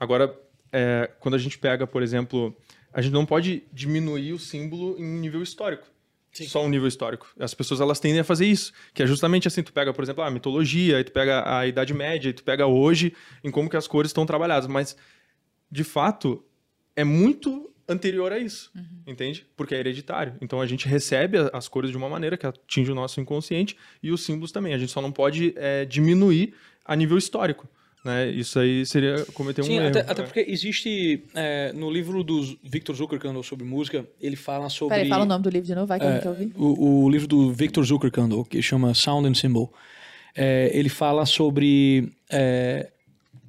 Agora, 0.00 0.34
é, 0.72 1.10
quando 1.20 1.34
a 1.34 1.38
gente 1.38 1.58
pega, 1.58 1.86
por 1.86 2.02
exemplo, 2.02 2.56
a 2.92 3.02
gente 3.02 3.12
não 3.12 3.26
pode 3.26 3.64
diminuir 3.70 4.32
o 4.32 4.38
símbolo 4.38 4.96
em 4.98 5.04
nível 5.04 5.42
histórico. 5.42 5.86
Sim. 6.32 6.46
Só 6.46 6.64
um 6.64 6.68
nível 6.68 6.88
histórico. 6.88 7.28
As 7.38 7.52
pessoas 7.54 7.80
elas 7.80 7.98
tendem 8.00 8.20
a 8.20 8.24
fazer 8.24 8.46
isso, 8.46 8.72
que 8.94 9.02
é 9.02 9.06
justamente 9.06 9.48
assim, 9.48 9.62
tu 9.62 9.72
pega, 9.72 9.92
por 9.92 10.02
exemplo, 10.02 10.22
a 10.22 10.30
mitologia, 10.30 10.96
aí 10.96 11.04
tu 11.04 11.12
pega 11.12 11.42
a 11.44 11.66
Idade 11.66 11.92
Média, 11.92 12.28
aí 12.28 12.32
tu 12.32 12.44
pega 12.44 12.66
hoje, 12.66 13.12
em 13.42 13.50
como 13.50 13.68
que 13.68 13.76
as 13.76 13.88
cores 13.88 14.10
estão 14.10 14.24
trabalhadas, 14.24 14.68
mas 14.68 14.96
de 15.70 15.82
fato 15.82 16.44
é 16.94 17.02
muito 17.02 17.70
anterior 17.88 18.32
a 18.32 18.38
isso, 18.38 18.70
uhum. 18.76 19.02
entende? 19.08 19.44
Porque 19.56 19.74
é 19.74 19.78
hereditário. 19.78 20.34
Então 20.40 20.60
a 20.60 20.66
gente 20.66 20.86
recebe 20.86 21.38
as 21.52 21.66
cores 21.66 21.90
de 21.90 21.96
uma 21.96 22.08
maneira 22.08 22.36
que 22.36 22.46
atinge 22.46 22.92
o 22.92 22.94
nosso 22.94 23.20
inconsciente 23.20 23.76
e 24.00 24.12
os 24.12 24.22
símbolos 24.24 24.52
também. 24.52 24.72
A 24.72 24.78
gente 24.78 24.92
só 24.92 25.02
não 25.02 25.10
pode 25.10 25.52
é, 25.56 25.84
diminuir 25.84 26.54
a 26.84 26.94
nível 26.94 27.18
histórico. 27.18 27.68
Né? 28.04 28.30
Isso 28.30 28.58
aí 28.58 28.86
seria 28.86 29.24
cometer 29.34 29.62
Sim, 29.62 29.78
um 29.78 29.86
até, 29.86 29.98
erro. 30.00 30.10
Até 30.10 30.22
porque 30.22 30.44
existe, 30.48 31.24
é, 31.34 31.72
no 31.72 31.90
livro 31.90 32.24
do 32.24 32.42
Victor 32.62 32.96
Zuckerkandl 32.96 33.42
sobre 33.42 33.64
música, 33.64 34.06
ele 34.20 34.36
fala 34.36 34.68
sobre... 34.68 34.96
Peraí, 34.96 35.08
fala 35.08 35.24
o 35.24 35.28
nome 35.28 35.42
do 35.42 35.50
livro 35.50 35.66
de 35.66 35.74
novo, 35.74 35.86
vai 35.86 35.98
que 35.98 36.04
é, 36.06 36.08
eu 36.08 36.12
não 36.12 36.20
quero 36.20 36.30
ouvir. 36.30 36.52
O, 36.56 37.04
o, 37.04 37.10
livro 37.10 37.28
do 37.28 37.52
Victor 37.52 37.84
Zuckerkandl, 37.84 38.42
que 38.42 38.62
chama 38.62 38.94
Sound 38.94 39.28
and 39.28 39.34
Symbol, 39.34 39.72
é, 40.34 40.70
ele 40.72 40.88
fala 40.88 41.26
sobre 41.26 42.10
é, 42.30 42.90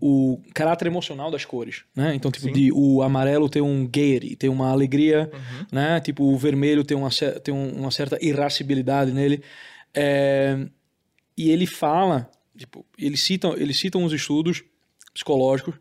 o 0.02 0.42
caráter 0.54 0.88
emocional 0.88 1.30
das 1.30 1.46
cores, 1.46 1.84
né? 1.96 2.14
Então, 2.16 2.32
tipo, 2.32 2.52
de 2.52 2.72
o 2.74 3.04
amarelo 3.04 3.48
ter 3.48 3.62
um 3.62 3.88
gaiety, 3.88 4.36
ter 4.36 4.50
uma 4.50 4.70
alegria, 4.70 5.30
uhum. 5.32 5.66
né? 5.72 6.00
Tipo, 6.02 6.26
o 6.26 6.38
vermelho 6.38 6.84
tem 6.84 6.98
uma, 6.98 7.10
tem 7.44 7.54
uma 7.54 7.92
certa 7.92 8.18
irascibilidade 8.20 9.12
nele. 9.12 9.44
É... 9.94 10.68
E 11.38 11.52
ele 11.52 11.68
fala, 11.68 12.30
tipo, 12.58 12.86
eles 12.98 13.22
citam, 13.22 13.56
eles 13.56 13.80
citam 13.80 14.04
uns 14.04 14.14
estudos 14.14 14.64
psicológicos 15.14 15.76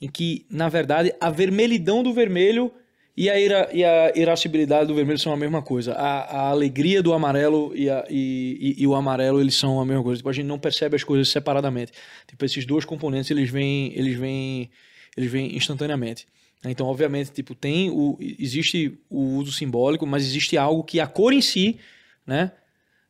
em 0.00 0.08
que, 0.08 0.44
na 0.50 0.68
verdade, 0.68 1.14
a 1.20 1.30
vermelhidão 1.30 2.02
do 2.02 2.12
vermelho 2.12 2.72
e 3.16 3.30
a, 3.30 3.38
ira, 3.38 3.70
e 3.72 3.84
a 3.84 4.12
irascibilidade 4.16 4.88
do 4.88 4.94
vermelho 4.94 5.18
são 5.18 5.32
a 5.32 5.36
mesma 5.36 5.62
coisa. 5.62 5.92
A, 5.92 6.46
a 6.46 6.48
alegria 6.50 7.00
do 7.00 7.12
amarelo 7.12 7.72
e, 7.74 7.88
a, 7.88 8.04
e, 8.10 8.74
e, 8.76 8.86
o 8.86 8.94
amarelo, 8.94 9.40
eles 9.40 9.54
são 9.54 9.80
a 9.80 9.86
mesma 9.86 10.02
coisa. 10.02 10.18
Tipo, 10.18 10.30
a 10.30 10.32
gente 10.32 10.46
não 10.46 10.58
percebe 10.58 10.96
as 10.96 11.04
coisas 11.04 11.28
separadamente. 11.28 11.92
Tipo, 12.26 12.44
esses 12.44 12.66
dois 12.66 12.84
componentes, 12.84 13.30
eles 13.30 13.48
vêm, 13.48 13.92
eles 13.94 14.18
vêm, 14.18 14.70
eles 15.16 15.30
vêm 15.30 15.56
instantaneamente. 15.56 16.26
Então, 16.64 16.86
obviamente, 16.86 17.30
tipo, 17.30 17.54
tem 17.54 17.90
o, 17.90 18.18
existe 18.20 18.98
o 19.08 19.36
uso 19.36 19.52
simbólico, 19.52 20.06
mas 20.06 20.24
existe 20.24 20.56
algo 20.56 20.82
que 20.82 20.98
a 20.98 21.06
cor 21.06 21.32
em 21.32 21.42
si, 21.42 21.78
né, 22.26 22.52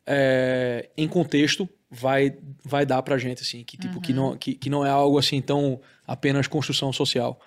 é, 0.07 0.91
em 0.97 1.09
contexto, 1.09 1.69
vai, 1.95 2.35
vai 2.65 2.85
dar 2.85 3.03
pra 3.03 3.17
gente, 3.19 3.43
assim, 3.43 3.65
que, 3.65 3.77
tipo, 3.77 3.95
uhum. 3.95 4.01
que, 4.01 4.13
não, 4.13 4.37
que, 4.37 4.55
que 4.55 4.69
não 4.69 4.85
é 4.85 4.91
algo, 4.91 5.19
assim, 5.19 5.41
tão 5.41 5.81
apenas 6.07 6.47
construção 6.47 6.93
social. 6.93 7.41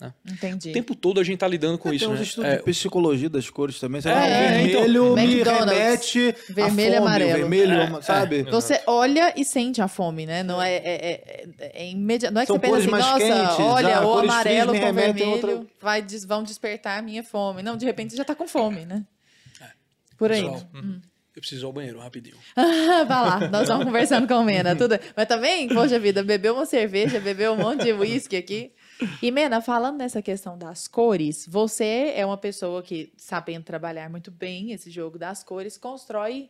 Né? 0.00 0.12
Entendi. 0.28 0.70
O 0.70 0.72
tempo 0.72 0.94
todo 0.94 1.20
a 1.20 1.24
gente 1.24 1.38
tá 1.38 1.46
lidando 1.46 1.78
com 1.78 1.90
é, 1.90 1.94
isso, 1.94 2.06
tem 2.06 2.16
né? 2.16 2.22
estudos 2.22 2.50
é, 2.50 2.56
de 2.56 2.62
psicologia 2.64 3.30
das 3.30 3.48
cores 3.48 3.78
também. 3.78 4.00
Sabe? 4.00 4.28
É, 4.28 4.34
o 4.34 4.48
vermelho 4.48 5.18
então, 5.18 5.26
me 5.26 5.42
remete 5.42 6.34
vermelho 6.48 6.94
a 6.94 6.98
fome, 6.98 7.08
amarelo. 7.08 7.38
vermelho, 7.38 7.72
é, 7.72 8.02
sabe? 8.02 8.42
Você 8.44 8.82
olha 8.86 9.32
e 9.36 9.44
sente 9.44 9.80
a 9.80 9.88
fome, 9.88 10.26
né? 10.26 10.42
Não 10.42 10.60
é, 10.60 10.74
é, 10.74 11.44
é, 11.60 11.82
é 11.82 11.90
imediato. 11.90 12.34
Não 12.34 12.40
é 12.40 12.44
que 12.44 12.52
São 12.52 12.56
você 12.56 12.60
pensa 12.60 12.78
assim, 12.78 12.90
nossa, 12.90 13.18
quentes, 13.18 13.60
olha, 13.60 13.98
ah, 13.98 14.06
o 14.06 14.18
amarelo 14.18 14.72
com 14.78 14.90
o 14.90 14.92
vermelho 14.92 15.30
outra... 15.30 15.66
vai, 15.80 16.04
vão 16.26 16.42
despertar 16.42 16.98
a 16.98 17.02
minha 17.02 17.22
fome. 17.22 17.62
Não, 17.62 17.76
de 17.76 17.86
repente 17.86 18.10
você 18.10 18.16
já 18.16 18.24
tá 18.24 18.34
com 18.34 18.48
fome, 18.48 18.84
né? 18.84 19.04
Por 20.18 20.30
aí. 20.30 20.42
Pessoal, 20.42 20.62
hum. 20.74 21.00
Eu 21.34 21.40
preciso 21.40 21.64
ir 21.64 21.66
ao 21.66 21.72
banheiro, 21.72 21.98
rapidinho. 21.98 22.36
Vai 22.54 23.06
lá, 23.08 23.48
nós 23.48 23.66
vamos 23.66 23.86
conversando 23.86 24.28
com 24.28 24.34
o 24.34 24.44
Mena. 24.44 24.76
Tudo... 24.76 24.98
Mas 25.16 25.26
também, 25.26 25.68
poxa 25.68 25.98
vida, 25.98 26.22
bebeu 26.22 26.54
uma 26.54 26.64
cerveja, 26.64 27.18
bebeu 27.18 27.54
um 27.54 27.56
monte 27.56 27.84
de 27.84 27.92
uísque 27.92 28.36
aqui. 28.36 28.72
E, 29.20 29.32
Mena, 29.32 29.60
falando 29.60 29.98
nessa 29.98 30.22
questão 30.22 30.56
das 30.56 30.86
cores, 30.86 31.44
você 31.48 32.12
é 32.14 32.24
uma 32.24 32.38
pessoa 32.38 32.82
que, 32.82 33.12
sabendo 33.16 33.64
trabalhar 33.64 34.08
muito 34.08 34.30
bem 34.30 34.70
esse 34.70 34.90
jogo 34.90 35.18
das 35.18 35.42
cores, 35.42 35.76
constrói 35.76 36.48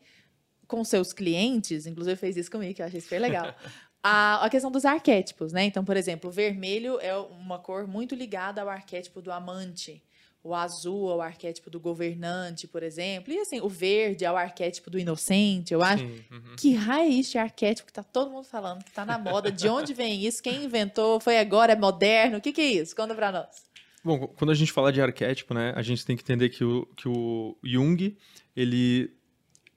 com 0.67 0.85
seus 0.85 1.15
clientes, 1.15 1.87
inclusive 1.87 2.17
fez 2.17 2.37
isso 2.37 2.51
comigo, 2.51 2.75
que 2.75 2.83
eu 2.83 2.87
achei 2.87 3.01
super 3.01 3.21
legal, 3.21 3.55
a, 4.03 4.45
a 4.45 4.51
questão 4.51 4.71
dos 4.71 4.85
arquétipos, 4.85 5.51
né? 5.51 5.65
Então, 5.65 5.83
por 5.83 5.97
exemplo, 5.97 6.31
vermelho 6.31 6.99
é 7.01 7.17
uma 7.17 7.59
cor 7.59 7.87
muito 7.87 8.15
ligada 8.15 8.61
ao 8.61 8.69
arquétipo 8.69 9.23
do 9.23 9.33
amante. 9.33 10.03
O 10.45 10.55
azul 10.55 11.11
é 11.11 11.15
o 11.17 11.23
arquétipo 11.23 11.71
do 11.71 11.81
governante, 11.81 12.69
por 12.69 12.83
exemplo. 12.83 13.33
E 13.33 13.39
assim, 13.39 13.63
o 13.63 13.69
verde 13.69 14.27
é 14.27 14.31
o 14.31 14.37
arquétipo 14.37 14.91
do 14.91 14.99
inocente. 14.99 15.73
Eu 15.73 15.83
acho. 15.83 16.05
Uhum. 16.05 16.55
Que 16.55 16.75
raio 16.75 17.11
é 17.11 17.15
este 17.15 17.39
arquétipo 17.39 17.87
que 17.87 17.93
tá 17.95 18.03
todo 18.03 18.31
mundo 18.31 18.45
falando, 18.45 18.85
que 18.85 18.93
tá 18.93 19.07
na 19.07 19.17
moda? 19.17 19.51
De 19.51 19.67
onde 19.69 19.95
vem 19.95 20.23
isso? 20.23 20.43
Quem 20.43 20.65
inventou? 20.65 21.19
Foi 21.19 21.39
agora? 21.39 21.73
É 21.73 21.77
moderno? 21.77 22.37
O 22.37 22.41
que, 22.43 22.53
que 22.53 22.61
é 22.61 22.73
isso? 22.73 22.95
Conta 22.95 23.15
pra 23.15 23.33
nós. 23.33 23.65
Bom, 24.05 24.27
quando 24.27 24.51
a 24.51 24.55
gente 24.55 24.71
fala 24.71 24.93
de 24.93 25.01
arquétipo, 25.01 25.55
né, 25.55 25.73
a 25.75 25.81
gente 25.81 26.05
tem 26.05 26.15
que 26.15 26.23
entender 26.23 26.51
que 26.51 26.63
o, 26.63 26.85
que 26.95 27.09
o 27.09 27.57
Jung, 27.65 28.15
ele, 28.55 29.11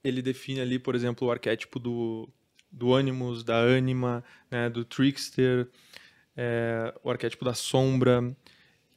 ele 0.03 0.22
define 0.22 0.59
ali, 0.59 0.78
por 0.78 0.95
exemplo, 0.95 1.30
o 1.30 1.32
arquétipo 1.32 1.80
do, 1.80 2.28
do 2.70 2.93
ânimos, 2.93 3.41
da 3.41 3.55
ânima, 3.55 4.22
né, 4.51 4.70
do 4.70 4.84
trickster, 4.84 5.70
é, 6.36 6.93
o 7.01 7.09
arquétipo 7.09 7.45
da 7.45 7.53
sombra, 7.53 8.36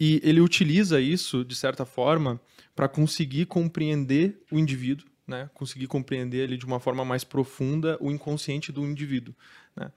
e 0.00 0.18
ele 0.24 0.40
utiliza 0.40 0.98
isso, 0.98 1.44
de 1.44 1.54
certa 1.54 1.84
forma, 1.84 2.40
para 2.74 2.88
conseguir 2.88 3.44
compreender 3.44 4.42
o 4.50 4.58
indivíduo, 4.58 5.06
né? 5.26 5.50
conseguir 5.52 5.86
compreender 5.86 6.38
ele 6.38 6.56
de 6.56 6.64
uma 6.64 6.80
forma 6.80 7.04
mais 7.04 7.22
profunda 7.22 7.98
o 8.00 8.10
inconsciente 8.10 8.72
do 8.72 8.82
indivíduo. 8.82 9.34
Né? 9.76 9.92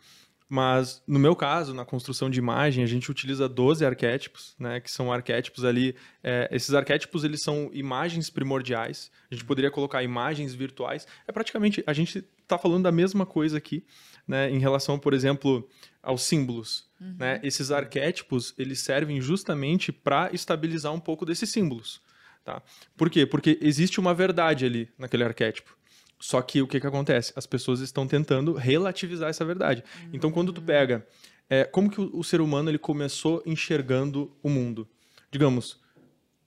Mas, 0.55 1.01
no 1.07 1.17
meu 1.17 1.35
caso, 1.35 1.73
na 1.73 1.83
construção 1.83 2.29
de 2.29 2.37
imagem, 2.37 2.83
a 2.83 2.87
gente 2.87 3.09
utiliza 3.09 3.49
12 3.49 3.83
arquétipos, 3.83 4.53
né, 4.59 4.79
que 4.79 4.91
são 4.91 5.11
arquétipos 5.11 5.65
ali. 5.65 5.95
É, 6.23 6.47
esses 6.51 6.75
arquétipos 6.75 7.23
eles 7.23 7.41
são 7.41 7.71
imagens 7.73 8.29
primordiais. 8.29 9.09
A 9.31 9.33
gente 9.33 9.45
poderia 9.45 9.71
colocar 9.71 10.03
imagens 10.03 10.53
virtuais. 10.53 11.07
É 11.27 11.31
praticamente 11.31 11.83
a 11.87 11.91
gente 11.91 12.23
está 12.43 12.55
falando 12.55 12.83
da 12.83 12.91
mesma 12.91 13.25
coisa 13.25 13.57
aqui, 13.57 13.83
né, 14.27 14.47
em 14.51 14.59
relação, 14.59 14.99
por 14.99 15.15
exemplo, 15.15 15.67
aos 16.03 16.21
símbolos. 16.21 16.87
Uhum. 17.01 17.15
Né? 17.17 17.39
Esses 17.41 17.71
arquétipos 17.71 18.53
eles 18.55 18.79
servem 18.81 19.19
justamente 19.19 19.91
para 19.91 20.29
estabilizar 20.31 20.93
um 20.93 20.99
pouco 20.99 21.25
desses 21.25 21.49
símbolos. 21.49 21.99
Tá? 22.45 22.61
Por 22.95 23.09
quê? 23.09 23.25
Porque 23.25 23.57
existe 23.59 23.99
uma 23.99 24.13
verdade 24.13 24.65
ali 24.67 24.87
naquele 24.99 25.23
arquétipo. 25.23 25.75
Só 26.23 26.41
que 26.41 26.61
o 26.61 26.67
que, 26.67 26.79
que 26.79 26.87
acontece? 26.87 27.33
As 27.35 27.45
pessoas 27.45 27.81
estão 27.81 28.07
tentando 28.07 28.53
relativizar 28.53 29.29
essa 29.29 29.43
verdade. 29.43 29.83
Uhum. 30.03 30.09
Então, 30.13 30.31
quando 30.31 30.53
tu 30.53 30.61
pega, 30.61 31.05
é, 31.49 31.65
como 31.65 31.89
que 31.91 31.99
o, 31.99 32.17
o, 32.17 32.23
ser 32.23 32.39
humano 32.39 32.69
ele 32.69 32.77
começou 32.77 33.43
enxergando 33.45 34.31
o 34.41 34.47
mundo? 34.47 34.87
Digamos, 35.29 35.81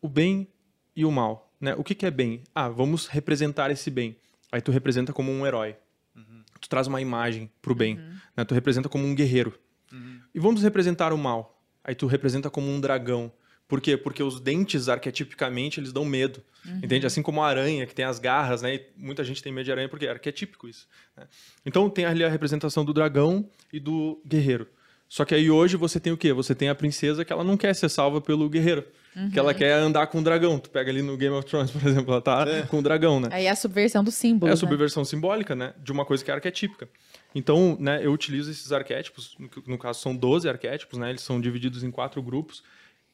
o 0.01 0.09
bem 0.09 0.49
e 0.97 1.05
o 1.05 1.13
mal. 1.13 1.53
Né? 1.61 1.75
O 1.75 1.85
que, 1.85 1.95
que 1.95 2.07
é 2.07 2.11
bem? 2.11 2.43
Ah, 2.55 2.71
vamos 2.71 3.07
representar 3.07 3.71
esse 3.71 3.91
bem. 3.91 4.17
Aí 4.51 4.63
tu 4.63 4.73
representa 4.73 5.13
como 5.13 5.31
um 5.31 5.47
herói. 5.47 5.77
Uhum. 6.17 6.43
Tu 6.59 6.71
traz 6.71 6.87
uma 6.87 7.03
imagem 7.03 7.51
pro 7.61 7.75
bem. 7.75 7.99
Uhum. 7.99 8.15
Né? 8.35 8.45
Tu 8.47 8.55
representa 8.55 8.89
como 8.89 9.05
um 9.05 9.15
guerreiro. 9.15 9.59
Uhum. 9.93 10.23
E 10.35 10.41
vamos 10.41 10.63
representar 10.63 11.13
o 11.13 11.19
mal. 11.19 11.63
Aí 11.85 11.95
tu 11.95 12.07
representa 12.07 12.49
como 12.49 12.67
um 12.71 12.81
dragão. 12.81 13.31
Por 13.69 13.81
quê? 13.81 13.97
Porque 13.97 14.23
os 14.23 14.41
dentes, 14.41 14.89
arquetipicamente, 14.89 15.81
eles 15.81 15.93
dão 15.93 16.05
medo. 16.05 16.41
Uhum. 16.65 16.81
Entende? 16.83 17.07
Assim 17.07 17.23
como 17.23 17.43
a 17.43 17.49
aranha, 17.49 17.87
que 17.87 17.95
tem 17.95 18.05
as 18.05 18.19
garras, 18.19 18.63
né? 18.63 18.77
E 18.77 18.87
muita 18.97 19.25
gente 19.25 19.43
tem 19.43 19.53
medo 19.53 19.65
de 19.65 19.73
aranha 19.73 19.89
porque 19.89 20.07
é 20.07 20.11
arquetípico 20.11 20.69
isso. 20.69 20.87
Né? 21.17 21.27
Então 21.65 21.91
tem 21.91 22.05
ali 22.05 22.23
a 22.23 22.29
representação 22.29 22.85
do 22.85 22.93
dragão 22.93 23.49
e 23.73 23.81
do 23.81 24.21
guerreiro. 24.25 24.69
Só 25.09 25.25
que 25.25 25.35
aí 25.35 25.51
hoje 25.51 25.77
você 25.77 26.01
tem 26.01 26.13
o 26.13 26.17
quê? 26.17 26.33
Você 26.33 26.55
tem 26.55 26.69
a 26.69 26.75
princesa 26.75 27.25
que 27.25 27.33
ela 27.33 27.45
não 27.45 27.57
quer 27.57 27.75
ser 27.75 27.89
salva 27.89 28.21
pelo 28.21 28.49
guerreiro. 28.49 28.85
Que 29.33 29.39
ela 29.39 29.55
quer 29.55 29.73
andar 29.73 30.07
com 30.09 30.19
o 30.19 30.23
dragão. 30.23 30.59
Tu 30.59 30.69
pega 30.69 30.91
ali 30.91 31.01
no 31.01 31.17
Game 31.17 31.35
of 31.35 31.49
Thrones, 31.49 31.71
por 31.73 31.87
exemplo, 31.89 32.13
ela 32.13 32.21
tá 32.21 32.45
com 32.69 32.81
o 32.81 32.83
dragão, 32.83 33.19
né? 33.19 33.29
Aí 33.33 33.47
é 33.47 33.51
a 33.51 33.57
subversão 33.57 34.05
do 34.05 34.11
símbolo. 34.11 34.51
É 34.51 34.53
a 34.53 34.55
né? 34.55 34.61
subversão 34.61 35.07
simbólica, 35.07 35.55
né? 35.55 35.73
De 35.83 35.91
uma 35.91 36.05
coisa 36.05 36.23
que 36.23 36.31
é 36.31 36.35
arquetípica. 36.35 36.87
Então, 37.35 37.79
né, 37.81 38.01
eu 38.03 38.13
utilizo 38.13 38.51
esses 38.51 38.73
arquétipos, 38.73 39.35
no, 39.39 39.49
no 39.67 39.79
caso 39.79 40.01
são 40.01 40.15
12 40.15 40.47
arquétipos, 40.49 40.99
né? 40.99 41.09
Eles 41.09 41.23
são 41.23 41.41
divididos 41.41 41.83
em 41.83 41.91
quatro 41.91 42.23
grupos. 42.23 42.63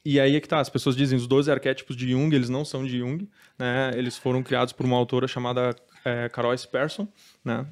E 0.05 0.19
aí 0.19 0.35
é 0.35 0.41
que 0.41 0.49
tá, 0.49 0.59
as 0.59 0.69
pessoas 0.69 0.97
dizem 0.97 1.17
os 1.17 1.27
12 1.29 1.51
arquétipos 1.51 1.97
de 1.97 2.11
Jung, 2.11 2.35
eles 2.35 2.49
não 2.49 2.65
são 2.65 2.85
de 2.85 2.99
Jung, 2.99 3.29
né? 3.59 3.93
Eles 3.95 4.17
foram 4.19 4.43
criados 4.43 4.73
por 4.73 4.85
uma 4.85 4.97
autora 4.97 5.29
chamada 5.29 5.77
é, 6.05 6.29
Carol 6.29 6.53
S. 6.53 6.67
Persson, 6.67 7.07
né? 7.45 7.65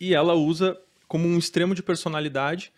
E 0.00 0.14
ela 0.14 0.34
usa 0.34 0.78
como 1.08 1.26
um 1.26 1.36
extremo 1.36 1.74
de 1.74 1.82
personalidade 1.82 2.72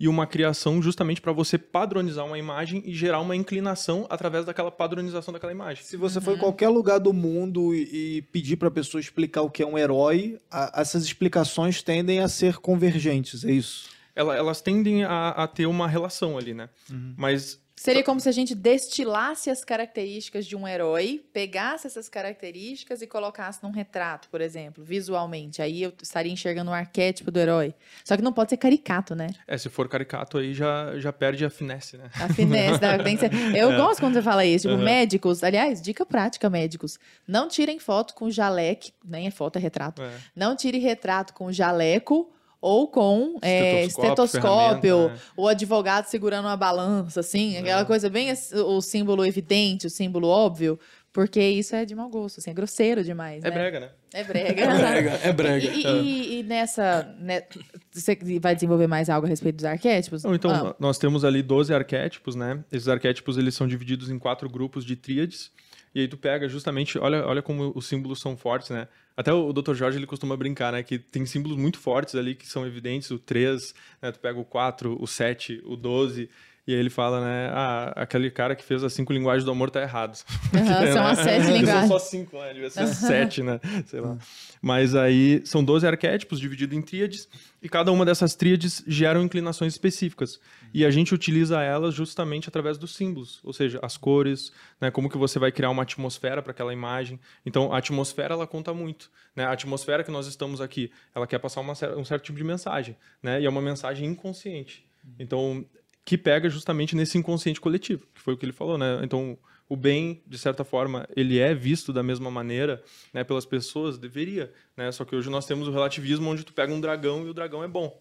e 0.00 0.06
uma 0.06 0.26
criação 0.26 0.80
justamente 0.80 1.20
para 1.20 1.32
você 1.32 1.58
padronizar 1.58 2.24
uma 2.24 2.38
imagem 2.38 2.82
e 2.86 2.94
gerar 2.94 3.18
uma 3.20 3.34
inclinação 3.34 4.06
através 4.08 4.44
daquela 4.44 4.70
padronização 4.70 5.32
daquela 5.32 5.50
imagem. 5.50 5.82
Se 5.82 5.96
você 5.96 6.20
for 6.20 6.34
em 6.36 6.38
qualquer 6.38 6.68
lugar 6.68 7.00
do 7.00 7.12
mundo 7.12 7.74
e, 7.74 8.22
pedir 8.30 8.56
para 8.56 8.68
a 8.68 8.70
pessoa 8.70 9.00
explicar 9.00 9.42
o 9.42 9.50
que 9.50 9.62
é 9.62 9.66
um 9.66 9.76
herói, 9.76 10.38
a- 10.50 10.70
essas 10.76 11.02
explicações 11.02 11.82
tendem 11.82 12.20
a 12.20 12.28
ser 12.28 12.58
convergentes, 12.58 13.44
é 13.44 13.50
isso? 13.50 13.88
Ela- 14.14 14.36
elas 14.36 14.60
tendem 14.60 15.02
a, 15.02 15.30
a 15.30 15.48
ter 15.48 15.66
uma 15.66 15.88
relação 15.88 16.38
ali, 16.38 16.52
né? 16.54 16.68
Mas 17.16 17.58
Seria 17.80 18.02
como 18.04 18.18
se 18.20 18.28
a 18.28 18.32
gente 18.32 18.54
destilasse 18.54 19.50
as 19.50 19.64
características 19.64 20.46
de 20.46 20.56
um 20.56 20.66
herói, 20.66 21.24
pegasse 21.32 21.86
essas 21.86 22.08
características 22.08 23.02
e 23.02 23.06
colocasse 23.06 23.62
num 23.62 23.70
retrato, 23.70 24.28
por 24.28 24.40
exemplo, 24.40 24.82
visualmente. 24.84 25.62
Aí 25.62 25.82
eu 25.82 25.92
estaria 26.02 26.32
enxergando 26.32 26.70
o 26.70 26.74
arquétipo 26.74 27.30
do 27.30 27.38
herói. 27.38 27.74
Só 28.04 28.16
que 28.16 28.22
não 28.22 28.32
pode 28.32 28.50
ser 28.50 28.56
caricato, 28.56 29.14
né? 29.14 29.28
é, 29.46 29.56
se 29.56 29.68
for 29.68 29.88
caricato 29.88 30.38
aí 30.38 30.52
já, 30.54 30.98
já 30.98 31.12
perde 31.12 31.44
a 31.44 31.50
finesse, 31.50 31.96
né? 31.96 32.10
A 32.20 32.28
finesse 32.32 32.78
da 32.80 32.98
tem 33.02 33.16
que 33.16 33.20
ser- 33.28 33.32
Eu 33.56 33.72
É. 33.72 33.76
gosto 33.76 34.00
quando 34.00 34.14
você 34.14 34.22
fala 34.22 34.44
isso. 34.44 34.68
Tipo, 34.68 34.80
médicos, 34.82 35.42
aliás, 35.44 35.80
dica 35.80 36.04
prática, 36.04 36.48
médicos. 36.50 36.98
Não 37.26 37.48
tirem 37.48 37.78
foto 37.78 38.14
com 38.14 38.30
jaleco, 38.30 38.86
nem 39.04 39.26
é 39.26 39.30
foto, 39.30 39.56
é 39.56 39.60
retrato. 39.60 40.02
É. 40.02 40.10
Não 40.34 40.56
tire 40.56 40.78
retrato 40.78 41.32
com 41.34 41.50
jaleco 41.52 42.30
ou 42.60 42.88
com 42.88 43.38
é, 43.42 43.84
Estetoscópio, 43.84 45.10
é. 45.10 45.16
o 45.36 45.46
advogado 45.48 46.06
segurando 46.06 46.46
uma 46.46 46.56
balança, 46.56 47.20
assim, 47.20 47.56
aquela 47.56 47.84
coisa 47.84 48.10
bem 48.10 48.32
o 48.66 48.80
símbolo 48.80 49.24
evidente, 49.24 49.86
o 49.86 49.90
símbolo 49.90 50.28
óbvio, 50.28 50.78
porque 51.12 51.40
isso 51.40 51.74
é 51.74 51.84
de 51.84 51.94
mau 51.94 52.08
gosto, 52.08 52.38
assim, 52.40 52.50
é 52.50 52.54
grosseiro 52.54 53.02
demais, 53.02 53.42
É 53.44 53.48
né? 53.48 53.54
brega, 53.54 53.80
né? 53.80 53.90
É 54.12 54.24
brega. 54.24 54.62
É 54.68 54.76
brega, 54.78 55.10
é 55.24 55.32
brega. 55.32 55.66
E, 55.66 55.82
e- 55.86 56.38
e 56.38 56.42
nessa, 56.42 57.14
né, 57.20 57.42
você 57.90 58.16
vai 58.40 58.54
desenvolver 58.54 58.86
mais 58.86 59.08
algo 59.08 59.26
a 59.26 59.30
respeito 59.30 59.56
dos 59.56 59.64
arquétipos? 59.64 60.24
Não, 60.24 60.34
então, 60.34 60.50
Ah, 60.50 60.74
nós 60.78 60.98
temos 60.98 61.24
ali 61.24 61.42
12 61.42 61.72
arquétipos, 61.74 62.34
né? 62.34 62.62
Esses 62.72 62.88
arquétipos, 62.88 63.36
eles 63.38 63.54
são 63.54 63.66
divididos 63.66 64.10
em 64.10 64.18
quatro 64.18 64.48
grupos 64.48 64.84
de 64.84 64.96
tríades. 64.96 65.50
E 65.98 66.02
aí 66.02 66.06
tu 66.06 66.16
pega 66.16 66.48
justamente, 66.48 66.96
olha, 66.96 67.26
olha 67.26 67.42
como 67.42 67.72
os 67.74 67.88
símbolos 67.88 68.20
são 68.20 68.36
fortes, 68.36 68.70
né? 68.70 68.86
Até 69.16 69.32
o 69.32 69.52
Dr. 69.52 69.74
Jorge, 69.74 69.98
ele 69.98 70.06
costuma 70.06 70.36
brincar, 70.36 70.70
né? 70.70 70.80
Que 70.80 70.96
tem 70.96 71.26
símbolos 71.26 71.58
muito 71.58 71.76
fortes 71.76 72.14
ali 72.14 72.36
que 72.36 72.46
são 72.46 72.64
evidentes. 72.64 73.10
O 73.10 73.18
3, 73.18 73.74
né? 74.00 74.12
Tu 74.12 74.20
pega 74.20 74.38
o 74.38 74.44
4, 74.44 74.96
o 75.02 75.06
7, 75.08 75.60
o 75.64 75.74
12... 75.74 76.30
E 76.68 76.74
aí 76.74 76.78
ele 76.78 76.90
fala, 76.90 77.24
né? 77.24 77.50
Ah, 77.54 77.92
aquele 77.96 78.30
cara 78.30 78.54
que 78.54 78.62
fez 78.62 78.84
as 78.84 78.92
cinco 78.92 79.10
linguagens 79.10 79.42
do 79.42 79.50
amor 79.50 79.70
tá 79.70 79.80
errado. 79.80 80.22
Aham, 80.54 80.92
são 80.92 81.06
as 81.06 81.18
sete 81.20 81.44
São 81.46 81.56
linguagens. 81.56 81.88
só 81.88 81.98
cinco, 81.98 82.38
né? 82.38 82.52
Devia 82.52 82.68
ser 82.68 82.86
sete, 82.88 83.42
né? 83.42 83.58
Sei 83.86 83.98
lá. 83.98 84.18
Mas 84.60 84.94
aí 84.94 85.40
são 85.46 85.64
12 85.64 85.86
arquétipos 85.86 86.38
divididos 86.38 86.76
em 86.76 86.82
tríades 86.82 87.26
e 87.62 87.70
cada 87.70 87.90
uma 87.90 88.04
dessas 88.04 88.34
tríades 88.34 88.84
geram 88.86 89.22
inclinações 89.22 89.72
específicas. 89.72 90.38
E 90.74 90.84
a 90.84 90.90
gente 90.90 91.14
utiliza 91.14 91.62
elas 91.62 91.94
justamente 91.94 92.50
através 92.50 92.76
dos 92.76 92.94
símbolos, 92.94 93.40
ou 93.42 93.54
seja, 93.54 93.78
as 93.80 93.96
cores, 93.96 94.52
né? 94.78 94.90
Como 94.90 95.08
que 95.08 95.16
você 95.16 95.38
vai 95.38 95.50
criar 95.50 95.70
uma 95.70 95.84
atmosfera 95.84 96.42
para 96.42 96.50
aquela 96.50 96.74
imagem. 96.74 97.18
Então, 97.46 97.72
a 97.72 97.78
atmosfera 97.78 98.34
ela 98.34 98.46
conta 98.46 98.74
muito, 98.74 99.10
né? 99.34 99.46
A 99.46 99.52
atmosfera 99.52 100.04
que 100.04 100.10
nós 100.10 100.26
estamos 100.26 100.60
aqui, 100.60 100.92
ela 101.14 101.26
quer 101.26 101.38
passar 101.38 101.62
uma, 101.62 101.72
um 101.96 102.04
certo 102.04 102.24
tipo 102.24 102.36
de 102.36 102.44
mensagem, 102.44 102.94
né? 103.22 103.40
E 103.40 103.46
é 103.46 103.48
uma 103.48 103.62
mensagem 103.62 104.06
inconsciente. 104.06 104.86
Então, 105.18 105.64
que 106.08 106.16
pega 106.16 106.48
justamente 106.48 106.96
nesse 106.96 107.18
inconsciente 107.18 107.60
coletivo, 107.60 108.06
que 108.14 108.20
foi 108.22 108.32
o 108.32 108.36
que 108.38 108.46
ele 108.46 108.52
falou, 108.52 108.78
né? 108.78 108.98
Então, 109.02 109.36
o 109.68 109.76
bem, 109.76 110.22
de 110.26 110.38
certa 110.38 110.64
forma, 110.64 111.06
ele 111.14 111.38
é 111.38 111.54
visto 111.54 111.92
da 111.92 112.02
mesma 112.02 112.30
maneira, 112.30 112.82
né, 113.12 113.22
pelas 113.24 113.44
pessoas, 113.44 113.98
deveria, 113.98 114.50
né? 114.74 114.90
Só 114.90 115.04
que 115.04 115.14
hoje 115.14 115.28
nós 115.28 115.44
temos 115.44 115.68
o 115.68 115.70
relativismo 115.70 116.30
onde 116.30 116.44
tu 116.44 116.54
pega 116.54 116.72
um 116.72 116.80
dragão 116.80 117.26
e 117.26 117.28
o 117.28 117.34
dragão 117.34 117.62
é 117.62 117.68
bom, 117.68 118.00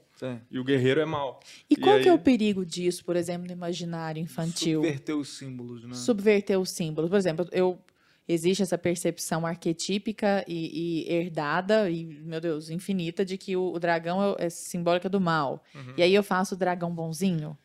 e 0.50 0.58
o 0.58 0.64
guerreiro 0.64 1.02
é 1.02 1.06
mau. 1.06 1.42
E 1.70 1.76
qual 1.76 2.00
E 2.00 2.04
que 2.04 2.08
é 2.08 2.12
aí- 2.14 2.18
o 2.18 2.22
perigo 2.22 2.66
disso, 2.66 3.04
por 3.04 3.18
exemplo, 3.18 3.46
no 3.46 3.52
imaginário 3.52 4.22
infantil? 4.22 4.82
Subverter 4.82 5.18
os 5.18 5.28
símbolos, 5.38 5.84
né? 5.84 5.94
Subverter 5.94 6.58
os 6.58 6.70
símbolos. 6.70 7.10
Por 7.10 7.18
exemplo, 7.18 7.46
eu 7.52 7.78
existe 8.26 8.64
essa 8.64 8.78
percepção 8.78 9.46
arquetípica 9.46 10.46
e, 10.48 11.04
e 11.06 11.14
herdada 11.14 11.90
e, 11.90 12.06
meu 12.06 12.40
Deus, 12.40 12.70
infinita 12.70 13.26
de 13.26 13.38
que 13.38 13.58
o, 13.58 13.74
o 13.74 13.80
dragão 13.80 14.36
é, 14.40 14.46
é 14.46 14.50
simbólica 14.50 15.10
do 15.10 15.20
mal. 15.20 15.62
Uhum. 15.76 15.94
E 15.98 16.02
aí 16.04 16.14
eu 16.16 16.24
faço 16.24 16.56
o 16.56 16.58
dragão 16.58 16.90
bonzinho? 16.96 17.58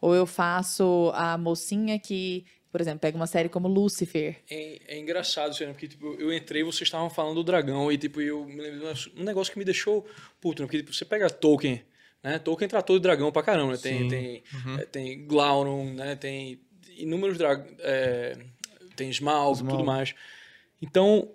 Ou 0.00 0.14
eu 0.14 0.26
faço 0.26 1.10
a 1.14 1.36
mocinha 1.36 1.98
que, 1.98 2.44
por 2.72 2.80
exemplo, 2.80 3.00
pega 3.00 3.16
uma 3.16 3.26
série 3.26 3.48
como 3.48 3.68
Lucifer. 3.68 4.36
É, 4.50 4.94
é 4.94 4.98
engraçado 4.98 5.58
né? 5.60 5.66
porque 5.68 5.88
tipo, 5.88 6.14
eu 6.18 6.32
entrei 6.32 6.62
vocês 6.62 6.82
estavam 6.82 7.10
falando 7.10 7.34
do 7.34 7.44
dragão 7.44 7.90
e 7.92 7.98
tipo, 7.98 8.20
eu 8.20 8.44
me 8.44 8.60
lembro 8.60 8.94
de 8.94 9.12
um 9.16 9.24
negócio 9.24 9.52
que 9.52 9.58
me 9.58 9.64
deixou 9.64 10.06
puto, 10.40 10.62
né? 10.62 10.66
porque 10.66 10.78
tipo, 10.78 10.92
você 10.92 11.04
pega 11.04 11.28
Tolkien, 11.28 11.82
né? 12.22 12.38
Tolkien 12.38 12.68
tratou 12.68 12.96
de 12.96 13.02
dragão 13.02 13.30
pra 13.30 13.42
caramba, 13.42 13.72
né? 13.72 13.78
Tem, 13.78 14.02
Sim. 14.02 14.08
tem, 14.08 14.42
é, 14.78 14.84
tem 14.86 15.26
Glauron, 15.26 15.92
né? 15.92 16.16
Tem 16.16 16.60
inúmeros 16.96 17.38
dragões, 17.38 17.76
tem 18.96 19.10
Smaug 19.10 19.60
e 19.60 19.68
tudo 19.68 19.84
mais. 19.84 20.14
Então, 20.82 21.30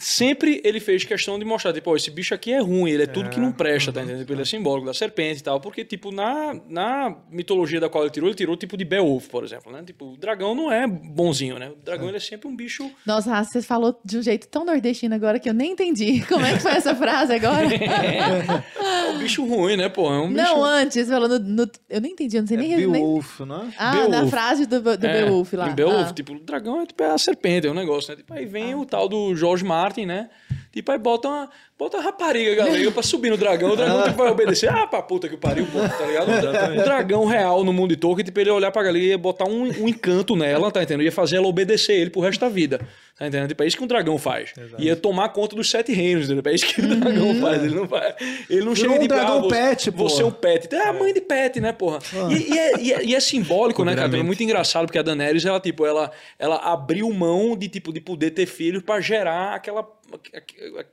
sempre 0.00 0.60
ele 0.64 0.78
fez 0.78 1.04
questão 1.04 1.38
de 1.38 1.44
mostrar, 1.44 1.72
tipo, 1.72 1.90
ó, 1.90 1.96
esse 1.96 2.08
bicho 2.10 2.32
aqui 2.32 2.52
é 2.52 2.60
ruim, 2.60 2.88
ele 2.90 3.02
é 3.02 3.06
tudo 3.06 3.28
que 3.28 3.40
não 3.40 3.50
presta, 3.50 3.92
tá 3.92 4.00
entendendo? 4.00 4.20
Tipo, 4.20 4.32
Ele 4.32 4.42
é 4.42 4.44
simbólico 4.44 4.86
da 4.86 4.94
serpente 4.94 5.40
e 5.40 5.42
tal, 5.42 5.60
porque, 5.60 5.84
tipo, 5.84 6.12
na, 6.12 6.54
na 6.68 7.16
mitologia 7.30 7.80
da 7.80 7.88
qual 7.88 8.04
ele 8.04 8.12
tirou, 8.12 8.28
ele 8.28 8.36
tirou 8.36 8.56
tipo 8.56 8.76
de 8.76 8.84
Beowulf, 8.84 9.26
por 9.28 9.42
exemplo, 9.42 9.72
né? 9.72 9.82
Tipo, 9.84 10.12
o 10.12 10.16
dragão 10.16 10.54
não 10.54 10.70
é 10.70 10.86
bonzinho, 10.86 11.58
né? 11.58 11.70
O 11.70 11.76
dragão, 11.84 12.06
ele 12.08 12.16
é 12.18 12.20
sempre 12.20 12.46
um 12.46 12.54
bicho... 12.54 12.88
Nossa, 13.04 13.30
Rafa, 13.30 13.50
você 13.50 13.62
falou 13.62 13.98
de 14.04 14.18
um 14.18 14.22
jeito 14.22 14.46
tão 14.48 14.64
nordestino 14.64 15.14
agora 15.16 15.40
que 15.40 15.48
eu 15.48 15.54
nem 15.54 15.72
entendi. 15.72 16.24
Como 16.28 16.44
é 16.46 16.52
que 16.54 16.60
foi 16.60 16.72
essa 16.72 16.94
frase 16.94 17.32
agora? 17.32 17.66
É 19.08 19.10
um 19.10 19.18
bicho 19.18 19.44
ruim, 19.44 19.76
né, 19.76 19.88
pô? 19.88 20.06
É 20.12 20.18
um 20.20 20.28
bicho... 20.28 20.36
Não, 20.42 20.64
antes, 20.64 21.08
falando 21.08 21.38
no, 21.40 21.68
eu 21.88 22.00
nem 22.00 22.12
entendi, 22.12 22.36
eu 22.36 22.42
não 22.42 22.46
sei 22.46 22.56
É 22.56 22.60
nem... 22.60 22.76
nem... 22.76 22.86
Beowulf, 22.92 23.40
né? 23.40 23.72
Ah, 23.78 23.94
na 23.94 24.08
Beowulf. 24.08 24.30
frase 24.30 24.66
do, 24.66 24.80
do 24.80 24.90
É, 25.06 25.24
Beowulf 25.24 25.52
lá. 25.54 25.68
Em 25.70 25.74
Beowulf, 25.74 26.10
Ah. 26.10 26.12
tipo, 26.12 26.32
o 26.34 26.38
dragão 26.40 26.80
é, 26.82 26.86
tipo, 26.86 27.02
é 27.02 27.10
a 27.10 27.18
serpente, 27.18 27.66
é 27.66 27.70
um 27.70 27.74
negócio, 27.74 28.10
né? 28.10 28.16
Tipo, 28.16 28.34
aí 28.34 28.44
vem 28.46 28.74
o 28.74 28.84
tal 28.84 29.08
do 29.08 29.34
George 29.34 29.64
Martin, 29.88 30.04
né? 30.06 30.28
Tipo, 30.72 30.92
aí 30.92 30.98
bota 30.98 31.28
uma, 31.28 31.50
bota 31.78 31.96
uma 31.96 32.02
rapariga 32.04 32.54
galega 32.56 32.90
pra 32.90 33.02
subir 33.02 33.30
no 33.30 33.36
dragão, 33.36 33.72
o 33.72 33.76
dragão 33.76 34.02
tipo, 34.04 34.16
vai 34.18 34.30
obedecer. 34.30 34.68
Ah, 34.70 34.86
pra 34.86 35.00
puta 35.02 35.28
que 35.28 35.36
pariu, 35.36 35.66
pô, 35.66 35.78
tá 35.80 36.04
ligado? 36.06 36.28
O 36.78 36.84
dragão 36.84 37.24
real 37.24 37.64
no 37.64 37.72
mundo 37.72 37.90
de 37.90 37.96
Tolkien, 37.96 38.24
tipo, 38.24 38.38
ele 38.38 38.50
ia 38.50 38.54
olhar 38.54 38.70
pra 38.70 38.82
galega 38.82 39.04
e 39.04 39.08
ia 39.08 39.18
botar 39.18 39.46
um, 39.46 39.62
um 39.82 39.88
encanto 39.88 40.36
nela, 40.36 40.70
tá 40.70 40.82
entendendo? 40.82 41.04
Ia 41.04 41.12
fazer 41.12 41.36
ela 41.36 41.46
obedecer 41.46 41.94
ele 41.94 42.10
pro 42.10 42.20
resto 42.20 42.40
da 42.40 42.48
vida. 42.48 42.78
Tá 43.18 43.26
entendendo? 43.26 43.48
Tipo, 43.48 43.64
é 43.64 43.66
isso 43.66 43.76
que 43.76 43.82
um 43.82 43.86
dragão 43.88 44.16
faz. 44.16 44.52
Ia 44.78 44.94
tomar 44.94 45.30
conta 45.30 45.56
dos 45.56 45.68
sete 45.68 45.92
reinos, 45.92 46.30
entendeu? 46.30 46.52
É 46.52 46.54
isso 46.54 46.66
que 46.66 46.80
o 46.80 46.86
dragão 46.96 47.34
faz. 47.40 47.64
Ele 47.64 47.74
não 47.74 47.88
faz. 47.88 48.14
Ele 48.48 48.64
não 48.64 48.76
chega 48.76 48.90
um 48.90 48.98
tipo, 49.00 49.08
dragão 49.08 49.38
ah, 49.38 49.42
você, 49.42 49.48
pet, 49.56 49.90
pô. 49.90 50.08
Você 50.08 50.22
é 50.22 50.26
um 50.26 50.30
pet. 50.30 50.72
É 50.72 50.86
a 50.88 50.92
mãe 50.92 51.12
de 51.12 51.20
pet, 51.20 51.60
né, 51.60 51.72
porra? 51.72 51.98
E, 52.30 52.54
e 52.54 52.58
é, 52.58 52.78
e 52.80 52.92
é- 52.92 53.04
e 53.06 53.14
é 53.16 53.20
simbólico, 53.20 53.84
né, 53.84 53.96
cara? 53.96 54.16
É 54.16 54.22
muito 54.22 54.40
engraçado, 54.42 54.86
porque 54.86 54.98
a 55.00 55.02
Daenerys, 55.02 55.44
ela, 55.44 55.58
tipo, 55.58 55.84
ela, 55.84 56.12
ela 56.38 56.56
abriu 56.58 57.12
mão 57.12 57.56
de, 57.56 57.68
tipo, 57.68 57.92
de 57.92 58.00
poder 58.00 58.30
ter 58.30 58.46
filhos 58.46 58.84
pra 58.84 59.00
gerar 59.00 59.54
aquela, 59.54 59.80
aqu- 59.80 59.97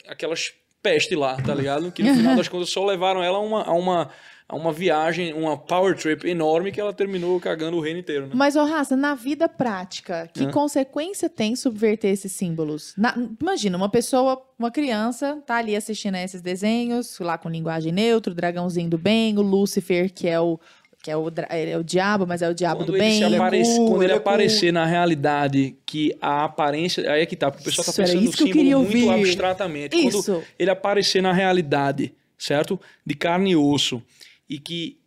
aquelas 0.08 0.54
peste 0.82 1.16
lá, 1.16 1.36
tá 1.42 1.54
ligado? 1.56 1.92
Que 1.92 2.04
no 2.04 2.14
final 2.14 2.36
das 2.36 2.48
contas 2.48 2.70
só 2.70 2.86
levaram 2.86 3.24
ela 3.24 3.40
a 3.40 3.42
uma, 3.42 3.64
a 3.64 3.74
uma, 3.74 4.10
a 4.48 4.56
uma 4.56 4.72
viagem, 4.72 5.34
uma 5.34 5.58
power 5.58 5.96
trip 5.98 6.24
enorme 6.30 6.72
que 6.72 6.80
ela 6.80 6.94
terminou 6.94 7.40
cagando 7.40 7.78
o 7.78 7.82
reino 7.82 8.00
inteiro, 8.02 8.28
né? 8.28 8.34
Mas, 8.36 8.56
ô 8.56 8.64
Raça, 8.66 8.96
na 8.96 9.16
vida 9.16 9.50
prática, 9.50 10.30
que 10.32 10.52
consequência 10.52 11.28
tem 11.28 11.56
subverter 11.56 12.12
esses 12.12 12.32
símbolos? 12.34 12.94
Na- 12.96 13.16
imagina, 13.42 13.76
uma 13.76 13.90
pessoa, 13.90 14.40
uma 14.60 14.70
criança, 14.70 15.42
tá 15.44 15.56
ali 15.56 15.76
assistindo 15.76 16.14
a 16.16 16.22
esses 16.22 16.40
desenhos, 16.44 17.18
lá 17.20 17.36
com 17.36 17.50
linguagem 17.50 17.92
neutra, 17.92 18.32
o 18.32 18.36
dragãozinho 18.36 18.90
do 18.90 18.98
bem, 19.00 19.36
o 19.40 19.42
Lúcifer, 19.42 20.14
que 20.14 20.28
é 20.28 20.40
o, 20.40 20.60
que 21.06 21.12
é 21.12 21.16
o, 21.16 21.30
dra- 21.30 21.48
é 21.52 21.78
o 21.78 21.84
diabo, 21.84 22.26
mas 22.26 22.42
é 22.42 22.50
o 22.50 22.54
diabo 22.56 22.78
Quando 22.80 22.92
do 22.94 22.98
bem. 22.98 23.20
se 23.20 23.36
aparece- 23.36 23.78
quando 23.78 24.02
ele 24.02 24.14
é 24.14 24.16
aparecer 24.16 24.74
na 24.74 24.88
realidade 24.88 25.76
que 25.86 26.18
a 26.20 26.46
aparência. 26.46 27.12
Aí 27.12 27.22
é 27.22 27.26
que 27.28 27.36
tá, 27.36 27.52
porque 27.52 27.62
o 27.62 27.66
pessoal 27.66 27.86
tá 27.86 27.92
Isso, 27.92 28.02
pensando 28.02 28.26
no 28.26 28.32
que 28.32 28.38
símbolo 28.60 28.84
muito 28.90 29.12
abstratamente. 29.12 29.96
Isso. 29.96 30.24
Quando 30.24 30.44
ele 30.58 30.72
aparecer 30.72 31.22
na 31.22 31.32
realidade, 31.32 32.12
certo? 32.40 32.82
De 33.06 33.14
carne 33.14 33.52
e 33.52 33.56
osso, 33.56 34.02
e 34.50 34.58
que 34.58 34.98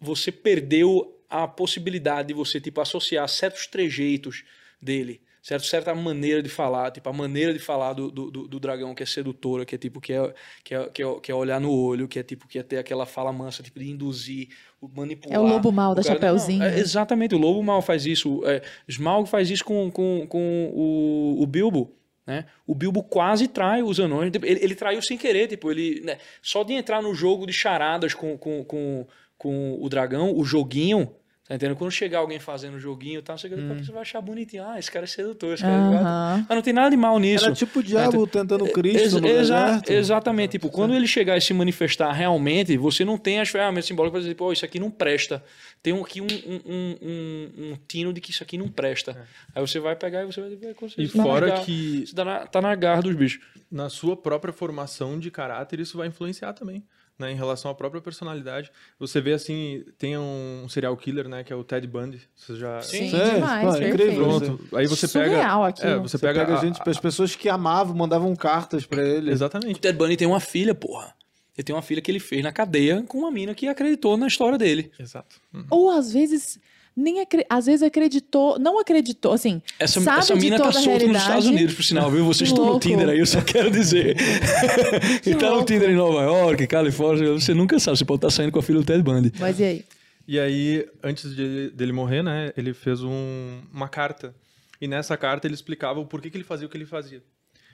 você 0.00 0.30
perdeu 0.30 1.18
a 1.28 1.48
possibilidade 1.48 2.28
de 2.28 2.34
você, 2.34 2.60
tipo, 2.60 2.80
associar 2.80 3.28
certos 3.28 3.66
trejeitos 3.66 4.44
dele, 4.80 5.20
certo? 5.46 5.64
Certa 5.66 5.94
maneira 5.94 6.42
de 6.42 6.48
falar, 6.48 6.90
tipo, 6.90 7.08
a 7.08 7.12
maneira 7.12 7.52
de 7.52 7.58
falar 7.60 7.92
do, 7.92 8.10
do, 8.10 8.30
do- 8.48 8.58
dragão 8.60 8.94
que 8.94 9.02
é 9.02 9.06
sedutora, 9.06 9.64
que 9.64 9.74
é 9.76 9.78
tipo, 9.78 10.00
que 10.00 10.12
é, 10.12 10.34
que, 10.64 10.74
é, 10.74 10.88
que, 10.88 11.02
é, 11.04 11.20
que 11.20 11.30
é 11.30 11.34
olhar 11.34 11.60
no 11.60 11.70
olho, 11.72 12.08
que 12.08 12.18
é 12.18 12.22
tipo, 12.24 12.48
que 12.48 12.58
é 12.58 12.62
ter 12.64 12.78
aquela 12.78 13.06
fala 13.06 13.32
mansa, 13.32 13.62
tipo, 13.62 13.78
de 13.78 13.88
induzir, 13.88 14.48
manipular. 14.94 15.36
É 15.36 15.40
o 15.40 15.46
lobo 15.46 15.70
mau 15.70 15.94
da 15.94 16.02
cara- 16.02 16.14
Chapeuzinho. 16.14 16.58
Não, 16.58 16.66
é, 16.66 16.78
exatamente, 16.80 17.34
o 17.34 17.38
lobo 17.38 17.62
mal 17.62 17.80
faz 17.80 18.04
isso. 18.06 18.42
É, 18.44 18.60
Smaug 18.88 19.28
faz 19.28 19.48
isso 19.50 19.64
com, 19.64 19.88
com, 19.90 20.26
com 20.28 20.72
o, 20.74 21.42
o 21.42 21.46
Bilbo. 21.46 21.92
Né? 22.26 22.44
O 22.66 22.74
Bilbo 22.74 23.04
quase 23.04 23.46
trai 23.46 23.84
os 23.84 24.00
anões. 24.00 24.32
Tipo, 24.32 24.46
Ele, 24.46 24.58
ele 24.64 24.74
traiu 24.74 25.00
sem 25.00 25.16
querer. 25.16 25.46
Tipo, 25.46 25.70
ele, 25.70 26.00
né? 26.00 26.18
Só 26.42 26.64
de 26.64 26.72
entrar 26.72 27.00
no 27.00 27.14
jogo 27.14 27.46
de 27.46 27.52
charadas 27.52 28.14
com, 28.14 28.36
com, 28.36 28.64
com, 28.64 29.06
com 29.38 29.78
o 29.80 29.88
dragão, 29.88 30.36
o 30.36 30.44
joguinho. 30.44 31.14
Tá 31.48 31.54
entendendo? 31.54 31.76
Quando 31.76 31.92
chegar 31.92 32.18
alguém 32.18 32.40
fazendo 32.40 32.74
o 32.74 32.80
joguinho 32.80 33.20
e 33.20 33.22
tal, 33.22 33.38
você, 33.38 33.48
você 33.48 33.92
vai 33.92 34.02
achar 34.02 34.20
bonitinho. 34.20 34.64
Ah, 34.66 34.80
esse 34.80 34.90
cara 34.90 35.04
é 35.04 35.06
sedutor, 35.06 35.54
esse 35.54 35.62
cara 35.62 35.74
é. 35.74 36.44
Mas 36.48 36.56
não 36.56 36.60
tem 36.62 36.72
nada 36.72 36.90
de 36.90 36.96
mal 36.96 37.16
nisso. 37.20 37.44
Era 37.44 37.54
tipo 37.54 37.78
o 37.78 37.82
diabo 37.84 38.26
tentando 38.26 38.64
Cristo 38.72 39.20
no 39.20 39.28
exa- 39.28 39.64
deserto. 39.66 39.90
exatamente. 39.92 40.50
Tipo, 40.52 40.68
quando 40.70 40.92
ele 40.94 41.06
chegar 41.06 41.36
e 41.36 41.40
se 41.40 41.54
manifestar 41.54 42.10
realmente, 42.12 42.76
você 42.76 43.04
não 43.04 43.16
tem 43.16 43.38
as 43.38 43.48
ferramentas 43.48 43.86
simbólicas 43.86 44.12
para 44.14 44.20
dizer, 44.22 44.34
pô, 44.34 44.52
isso 44.52 44.64
aqui 44.64 44.80
não 44.80 44.90
presta. 44.90 45.44
Tem 45.82 45.96
aqui 46.00 46.20
um, 46.20 46.26
um, 46.26 46.60
um, 46.66 46.96
um, 47.02 47.72
um 47.72 47.78
tino 47.86 48.12
de 48.12 48.20
que 48.20 48.32
isso 48.32 48.42
aqui 48.42 48.58
não 48.58 48.68
presta. 48.68 49.16
Aí 49.54 49.60
você 49.64 49.78
vai 49.78 49.94
pegar 49.94 50.22
e 50.24 50.26
você 50.26 50.40
vai 50.40 50.56
vai 50.56 50.74
conseguir. 50.74 51.04
E 51.04 51.08
tá 51.08 51.22
fora 51.22 51.46
garra- 51.46 51.64
que- 51.64 52.04
tá 52.12 52.24
na, 52.24 52.46
tá 52.46 52.60
na 52.60 52.74
garra 52.74 53.02
dos 53.02 53.14
bichos. 53.14 53.40
na 53.70 53.88
sua 53.88 54.16
própria 54.16 54.52
formação 54.52 55.16
de 55.16 55.30
caráter, 55.30 55.78
isso 55.78 55.96
vai 55.96 56.08
influenciar 56.08 56.52
também, 56.54 56.82
né? 57.18 57.32
Em 57.32 57.34
relação 57.34 57.70
à 57.70 57.74
própria 57.74 58.00
personalidade. 58.00 58.70
Você 58.98 59.20
vê, 59.20 59.32
assim, 59.32 59.84
tem 59.98 60.16
um 60.18 60.66
serial 60.68 60.96
killer, 60.96 61.28
né? 61.28 61.42
Que 61.44 61.52
é 61.52 61.56
o 61.56 61.64
Ted 61.64 61.86
Bundy. 61.86 62.20
Você 62.34 62.56
já... 62.56 62.80
Sim, 62.82 63.10
Sim, 63.10 63.34
demais, 63.34 63.64
pô, 63.66 63.72
perfeito. 63.72 63.94
incrível. 63.94 64.24
Pronto. 64.24 64.76
Aí 64.76 64.86
você 64.86 65.08
pega... 65.08 65.66
Aquilo. 65.66 65.88
É, 65.88 65.94
você 65.98 66.08
Você 66.08 66.18
pega... 66.18 66.40
pega, 66.40 66.58
a- 66.58 66.64
gente, 66.64 66.80
as 66.84 66.98
pessoas 67.00 67.34
que 67.36 67.48
amavam, 67.48 67.94
mandavam 67.94 68.34
cartas 68.36 68.84
pra 68.86 69.02
ele. 69.02 69.30
O 69.30 69.32
Exatamente. 69.32 69.80
Ted 69.80 69.96
Bundy 69.96 70.16
tem 70.16 70.26
uma 70.26 70.40
filha, 70.40 70.74
porra. 70.74 71.14
Ele 71.56 71.64
tem 71.64 71.74
uma 71.74 71.80
filha 71.82 72.02
que 72.02 72.10
ele 72.10 72.20
fez 72.20 72.42
na 72.42 72.52
cadeia 72.52 73.02
com 73.08 73.16
uma 73.18 73.30
mina 73.30 73.54
que 73.54 73.66
acreditou 73.66 74.16
na 74.18 74.26
história 74.26 74.58
dele. 74.58 74.90
Exato. 75.00 75.36
Ou 75.70 75.90
às 75.90 76.12
vezes 76.12 76.60
nem 76.96 77.22
às 77.50 77.66
vezes 77.66 77.82
acreditou, 77.82 78.58
não 78.58 78.78
acreditou, 78.80 79.32
assim, 79.32 79.60
Essa, 79.78 80.00
sabe 80.00 80.18
essa 80.20 80.34
mina 80.34 80.56
tá 80.56 80.72
solta 80.72 81.06
nos. 81.06 81.16
Estados 81.18 81.46
Unidos, 81.46 81.74
por 81.74 81.84
sinal, 81.84 82.10
viu? 82.10 82.24
Vocês 82.24 82.50
Que 82.50 82.54
estão 82.58 82.72
no. 82.72 82.80
Tinder 82.80 83.08
aí, 83.10 83.18
eu 83.18 83.26
só 83.26 83.42
quero 83.42 83.70
dizer. 83.70 84.16
e 85.26 85.34
tá 85.34 85.50
no. 85.50 85.64
Tinder 85.64 85.90
em 85.90 85.94
Nova 85.94 86.22
York, 86.22 86.66
Califórnia, 86.66 87.32
você 87.32 87.52
nunca 87.52 87.78
sabe, 87.78 87.98
você 87.98 88.04
pode 88.04 88.18
estar 88.18 88.30
saindo 88.30 88.50
com 88.52 88.58
a 88.58 88.62
filha 88.62 88.78
do 88.78 88.84
Ted 88.84 89.02
Bundy. 89.02 89.32
Mas 89.38 89.60
e 89.60 89.64
aí? 89.64 89.84
E 90.28 90.40
aí, 90.40 90.88
antes 91.02 91.36
de, 91.36 91.70
dele 91.70 91.92
morrer, 91.92 92.22
né? 92.22 92.52
Ele 92.56 92.72
fez 92.74 93.02
um- 93.02 93.60
uma 93.72 93.88
carta. 93.88 94.34
E 94.80 94.88
nessa 94.88 95.16
carta 95.16 95.46
ele 95.46 95.54
explicava 95.54 96.00
o 96.00 96.06
porquê 96.06 96.30
que 96.30 96.36
ele 96.36 96.44
fazia 96.44 96.66
o 96.66 96.70
que 96.70 96.76
ele 96.76 96.86
fazia. 96.86 97.22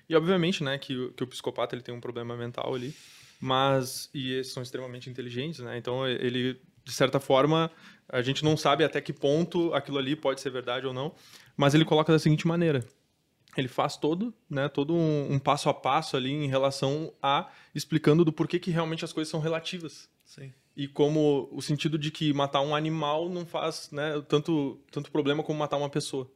E 0.08 0.14
obviamente, 0.14 0.62
né, 0.62 0.76
que, 0.78 0.94
o- 0.96 1.12
que 1.12 1.22
o 1.24 1.26
psicopata 1.26 1.74
ele 1.74 1.82
tem 1.82 1.94
um 1.94 2.00
problema 2.00 2.36
mental 2.36 2.74
ali, 2.74 2.94
mas 3.40 4.10
e 4.12 4.32
eles 4.34 4.52
são 4.52 4.62
extremamente 4.62 5.08
inteligentes, 5.08 5.60
né? 5.60 5.78
Então 5.78 6.06
ele 6.06 6.60
de 6.84 6.92
certa 6.92 7.20
forma 7.20 7.70
a 8.08 8.20
gente 8.20 8.44
não 8.44 8.56
sabe 8.56 8.84
até 8.84 9.00
que 9.00 9.12
ponto 9.12 9.72
aquilo 9.72 9.98
ali 9.98 10.14
pode 10.14 10.40
ser 10.40 10.50
verdade 10.50 10.86
ou 10.86 10.92
não, 10.92 11.14
mas 11.56 11.74
ele 11.74 11.84
coloca 11.84 12.12
da 12.12 12.18
seguinte 12.18 12.46
maneira: 12.46 12.84
ele 13.56 13.68
faz 13.68 13.96
todo, 13.96 14.34
né, 14.48 14.68
todo 14.68 14.94
um, 14.94 15.32
um 15.32 15.38
passo 15.38 15.68
a 15.68 15.74
passo 15.74 16.16
ali 16.16 16.30
em 16.30 16.46
relação 16.46 17.12
a 17.22 17.50
explicando 17.74 18.24
do 18.24 18.32
porquê 18.32 18.58
que 18.58 18.70
realmente 18.70 19.04
as 19.04 19.12
coisas 19.12 19.30
são 19.30 19.40
relativas 19.40 20.08
Sim. 20.24 20.52
e 20.76 20.86
como 20.86 21.48
o 21.52 21.62
sentido 21.62 21.98
de 21.98 22.10
que 22.10 22.32
matar 22.32 22.60
um 22.60 22.74
animal 22.74 23.28
não 23.28 23.46
faz 23.46 23.90
né, 23.90 24.22
tanto, 24.28 24.78
tanto 24.90 25.10
problema 25.10 25.42
como 25.42 25.58
matar 25.58 25.76
uma 25.76 25.90
pessoa. 25.90 26.30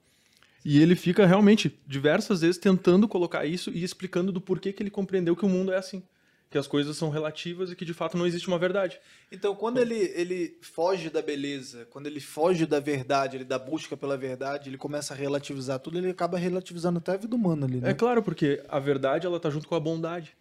E 0.65 0.83
ele 0.83 0.97
fica 0.97 1.25
realmente 1.25 1.79
diversas 1.87 2.41
vezes 2.41 2.59
tentando 2.59 3.07
colocar 3.07 3.47
isso 3.47 3.71
e 3.71 3.85
explicando 3.85 4.33
do 4.33 4.41
porquê 4.41 4.73
que 4.73 4.83
ele 4.83 4.91
compreendeu 4.91 5.37
que 5.37 5.45
o 5.45 5.49
mundo 5.49 5.73
é 5.73 5.77
assim. 5.77 6.03
Que 6.49 6.57
as 6.57 6.67
coisas 6.69 6.97
são 6.97 7.11
relativas 7.11 7.73
e 7.73 7.77
que 7.77 7.85
de 7.85 7.93
fato 7.93 8.17
não 8.17 8.25
existe 8.27 8.47
uma 8.47 8.59
verdade. 8.59 8.99
Então, 9.33 9.55
quando 9.55 9.79
ele, 9.79 9.97
ele 10.15 10.57
foge 10.63 11.11
da 11.11 11.21
beleza, 11.21 11.87
quando 11.91 12.07
ele 12.07 12.21
foge 12.21 12.65
da 12.67 12.79
verdade, 12.79 13.37
ele 13.37 13.45
da 13.45 13.59
busca 13.59 13.97
pela 13.97 14.17
verdade, 14.17 14.71
ele 14.71 14.79
começa 14.79 15.13
a 15.13 15.17
relativizar 15.17 15.81
tudo, 15.81 15.99
ele 15.99 16.11
acaba 16.11 16.39
relativizando 16.39 16.99
até 16.99 17.13
a 17.13 17.17
vida 17.17 17.35
humana 17.35 17.67
ali, 17.67 17.81
né? 17.81 17.91
É 17.91 17.95
claro, 17.95 18.23
porque 18.23 18.63
a 18.69 18.79
verdade 18.79 19.27
ela 19.27 19.41
tá 19.41 19.51
junto 19.51 19.67
com 19.67 19.75
a 19.75 19.81
bondade, 19.81 20.37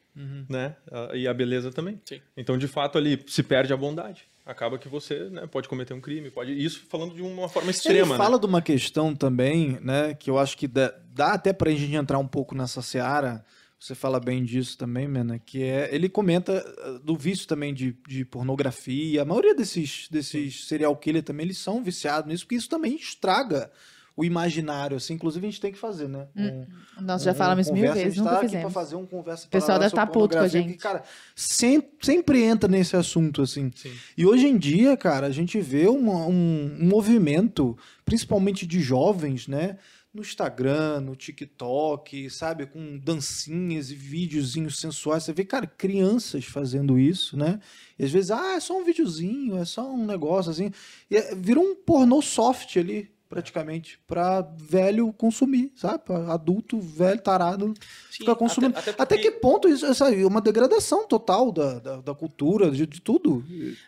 né? 0.48 0.76
A- 0.92 1.16
E 1.16 1.28
a 1.28 1.34
beleza 1.34 1.72
também. 1.72 2.00
Sim. 2.06 2.22
Então, 2.38 2.56
de 2.58 2.68
fato, 2.68 2.98
ali 3.00 3.24
se 3.28 3.42
perde 3.42 3.74
a 3.74 3.78
bondade. 3.78 4.24
Acaba 4.46 4.78
que 4.78 4.88
você 4.88 5.24
né, 5.32 5.48
pode 5.48 5.68
cometer 5.68 5.96
um 5.96 6.00
crime, 6.00 6.30
pode. 6.30 6.52
Isso 6.54 6.84
falando 6.88 7.16
de 7.16 7.22
uma 7.24 7.50
forma 7.50 7.72
extrema, 7.72 8.14
Ele 8.14 8.18
fala 8.18 8.36
né? 8.36 8.40
de 8.42 8.46
uma 8.46 8.62
questão 8.62 9.16
também, 9.16 9.80
né, 9.82 10.14
que 10.14 10.30
eu 10.30 10.38
acho 10.38 10.56
que 10.56 10.68
dá, 10.68 10.94
dá 11.08 11.34
até 11.34 11.52
pra 11.52 11.72
gente 11.72 11.96
entrar 11.96 12.20
um 12.20 12.28
pouco 12.28 12.54
nessa 12.54 12.80
seara, 12.84 13.44
você 13.80 13.94
fala 13.94 14.20
bem 14.20 14.44
disso 14.44 14.78
também, 14.78 15.08
Mena, 15.08 15.38
que 15.38 15.62
é, 15.64 15.94
ele 15.94 16.10
comenta 16.10 16.54
eh, 16.54 17.00
do 17.04 17.16
vício 17.16 17.48
também 17.48 17.74
de, 17.74 17.96
de 18.08 18.24
pornografia, 18.26 19.22
a 19.22 19.26
maioria 19.26 19.54
desses, 19.54 20.08
desses 20.10 20.68
serial 20.68 20.96
killer 20.96 21.22
também, 21.24 21.46
eles 21.46 21.58
são 21.58 21.84
viciados 21.84 22.28
nisso, 22.30 22.46
porque 22.46 22.56
isso 22.56 22.70
também 22.70 22.96
estraga 22.96 23.70
o 24.18 24.24
imaginário, 24.24 24.96
assim, 24.96 25.16
inclusive 25.16 25.46
a 25.46 25.50
gente 25.52 25.60
tem 25.60 25.74
que 25.74 25.78
fazer, 25.78 26.08
né? 26.08 26.26
Um- 26.38 26.66
Nós 27.02 27.22
já 27.22 27.34
um- 27.34 27.36
falamos 27.36 27.68
um 27.68 27.74
mil 27.74 27.82
vezes, 27.92 28.02
a 28.02 28.06
gente 28.08 28.18
nunca 28.20 28.30
tá 28.30 28.36
aqui 28.38 28.46
pra 28.48 28.50
fizemos. 28.50 28.74
fazer 28.74 28.96
um 28.96 29.06
conversa 29.06 29.46
O 29.46 29.50
pessoal 29.50 29.78
deve 29.78 29.94
tá 29.94 30.02
sobre 30.04 30.14
puto 30.14 30.38
com 30.38 30.44
a 30.44 30.48
gente. 30.48 30.72
que, 30.72 30.78
cara, 30.78 31.04
sempre, 31.36 31.90
sempre 32.02 32.42
entra 32.42 32.70
nesse 32.70 32.96
assunto, 32.96 33.42
assim. 33.42 33.70
Sim. 33.76 33.92
E 34.18 34.26
hoje 34.26 34.48
em 34.48 34.58
dia, 34.58 34.96
cara, 34.96 35.28
a 35.28 35.32
gente 35.32 35.60
vê 35.60 35.88
uma- 35.88 36.26
um, 36.28 36.78
um 36.80 36.86
movimento, 36.88 37.78
principalmente 38.06 38.66
de 38.66 38.80
jovens, 38.80 39.50
né? 39.50 39.78
No 40.16 40.22
Instagram, 40.22 41.02
no 41.02 41.14
TikTok, 41.14 42.30
sabe? 42.30 42.66
Com 42.66 42.98
dancinhas 42.98 43.92
e 43.92 43.96
videozinhos 43.96 44.80
sensuais. 44.80 45.24
Você 45.24 45.34
vê, 45.34 45.44
cara, 45.44 45.68
crianças 45.68 46.46
fazendo 46.46 46.98
isso, 46.98 47.36
né? 47.36 47.60
E 48.00 48.06
às 48.06 48.12
vezes, 48.12 48.32
ah, 48.32 48.54
é 48.56 48.60
só 48.62 48.80
um 48.80 48.86
videozinho, 48.86 49.58
é 49.58 49.66
só 49.66 49.92
um 49.94 50.06
negócio 50.06 50.52
assim. 50.52 50.72
E 51.12 51.18
é- 51.18 51.36
virou 51.36 51.66
um 51.66 51.76
pornô 51.76 52.22
soft 52.22 52.78
ali, 52.78 53.12
praticamente, 53.28 54.00
pra 54.08 54.40
velho 54.40 55.12
consumir, 55.12 55.74
sabe? 55.76 56.06
Pra 56.06 56.32
adulto, 56.32 56.80
velho, 56.80 57.22
tarado, 57.22 57.74
Sim, 58.10 58.20
ficar 58.20 58.36
consumindo. 58.36 58.78
até- 58.78 58.92
Até, 58.92 59.02
até 59.04 59.16
porque- 59.18 59.32
que 59.32 59.38
ponto 59.40 59.68
isso 59.68 59.86
é 59.86 60.26
uma 60.26 60.40
degradação 60.40 61.06
total 61.06 61.52
da, 61.52 61.78
da, 61.80 61.98
da 62.00 62.16
cultura, 62.16 62.72
de, 62.72 62.86
de 62.88 63.02
tudo. 63.02 63.44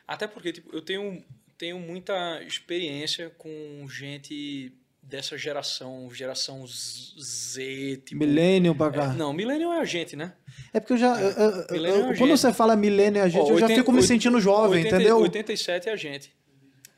Até 0.06 0.28
porque 0.28 0.52
tipo, 0.52 0.76
eu 0.76 0.82
tenho, 0.82 1.24
tenho 1.58 1.80
muita 1.80 2.44
experiência 2.44 3.30
com 3.38 3.88
gente 3.88 4.74
dessa 5.08 5.38
geração, 5.38 6.10
geração 6.14 6.66
Z, 6.68 8.02
tipo... 8.06 8.20
Millennium 8.20 8.76
pra 8.76 8.88
É, 8.88 8.92
cá. 8.92 9.08
não, 9.14 9.32
Millennium 9.34 9.72
é 9.74 9.80
a 9.80 9.86
gente, 9.86 10.16
né? 10.16 10.34
É 10.74 10.80
porque 10.80 10.94
eu 10.94 10.98
já. 10.98 11.20
eu- 11.22 11.30
eu- 11.32 11.68
Millennium 11.72 12.00
é 12.12 12.18
quando 12.18 12.30
gente. 12.30 12.38
você 12.40 12.54
fala 12.54 12.76
milênio 12.76 13.24
a 13.24 13.30
gente, 13.30 13.42
Ó, 13.42 13.50
eu 13.54 13.60
já 13.60 13.66
80 13.68 13.76
fico 13.82 13.92
me 13.94 14.04
sentindo 14.04 14.40
jovem, 14.42 14.80
80 14.84 14.96
entendeu? 14.96 15.18
87 15.20 15.90
é 15.90 15.94
a 15.94 15.96
gente. 15.96 16.36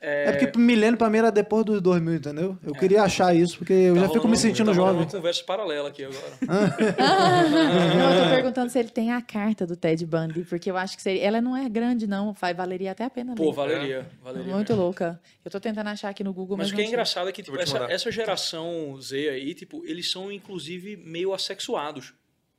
É, 0.02 0.32
porque 0.32 0.58
milênio 0.58 0.96
pra 0.96 1.10
mim 1.10 1.18
era 1.18 1.30
depois 1.30 1.62
dos 1.62 1.78
2000, 1.82 2.14
entendeu? 2.14 2.58
Eu 2.64 2.72
queria 2.72 3.02
achar 3.02 3.34
isso, 3.36 3.58
porque 3.58 3.72
eu 3.74 3.94
Tá 3.96 4.00
já 4.00 4.08
fico 4.08 4.26
me 4.26 4.36
sentindo 4.36 4.68
tá 4.68 4.72
jovem. 4.72 5.02
uma 5.02 5.06
conversa 5.06 5.44
paralela 5.44 5.90
aqui 5.90 6.04
agora. 6.04 6.32
Não, 7.98 8.14
eu 8.14 8.24
tô 8.24 8.30
perguntando 8.30 8.70
se 8.70 8.78
ele 8.78 8.88
tem 8.88 9.12
a 9.12 9.20
carta 9.20 9.66
do 9.66 9.76
Ted 9.76 10.04
Bundy, 10.06 10.44
porque 10.44 10.70
eu 10.70 10.76
acho 10.76 10.96
que 10.96 11.02
seria... 11.02 11.22
ela 11.22 11.40
não 11.40 11.56
é 11.56 11.68
grande, 11.68 12.06
não. 12.06 12.32
Vai, 12.32 12.54
valeria 12.54 12.92
até 12.92 13.04
a 13.04 13.10
pena 13.10 13.34
Pô, 13.34 13.50
ler. 13.50 13.54
Valeria. 13.54 14.10
Valeria 14.22 14.54
Muito 14.54 14.72
mesmo. 14.72 14.82
louca. 14.84 15.20
Eu 15.44 15.50
tô 15.50 15.60
tentando 15.60 15.88
achar 15.88 16.08
aqui 16.08 16.24
no 16.24 16.32
Google, 16.32 16.56
Mas 16.56 16.68
mas, 16.68 16.72
o 16.72 16.76
que 16.76 16.82
é 16.82 16.86
engraçado 16.86 17.28
é 17.28 17.32
que 17.32 17.42
tipo, 17.42 17.58
essa, 17.58 17.84
essa 17.90 18.10
geração 18.10 18.98
Z 19.00 19.28
aí, 19.28 19.54
tipo, 19.54 19.84
eles 19.84 20.10
são 20.10 20.32
inclusive 20.32 20.96
meio 20.96 21.34
assexuados. 21.34 22.14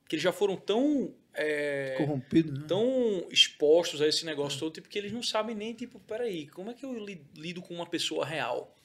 Que 0.07 0.15
eles 0.15 0.23
já 0.23 0.31
foram 0.31 0.55
tão. 0.57 1.11
É, 1.33 1.95
Corrompido, 1.97 2.51
né? 2.59 2.65
tão 2.67 3.23
expostos 3.31 4.01
a 4.01 4.07
esse 4.07 4.25
negócio 4.25 4.59
todo, 4.59 4.73
tipo, 4.73 4.89
que 4.89 4.97
eles 4.97 5.11
não 5.11 5.23
sabem 5.23 5.55
nem, 5.55 5.73
tipo, 5.73 5.99
peraí, 5.99 6.47
como 6.47 6.71
é 6.71 6.73
que 6.73 6.85
eu 6.85 6.93
li- 6.97 7.25
lido 7.35 7.61
com 7.61 7.73
uma 7.73 7.85
pessoa 7.85 8.25
real? 8.25 8.75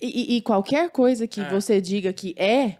E, 0.00 0.34
e- 0.34 0.36
e 0.36 0.40
qualquer 0.42 0.90
coisa 0.90 1.26
que 1.26 1.40
É. 1.40 1.48
você 1.48 1.80
diga 1.80 2.12
que 2.12 2.34
é, 2.36 2.76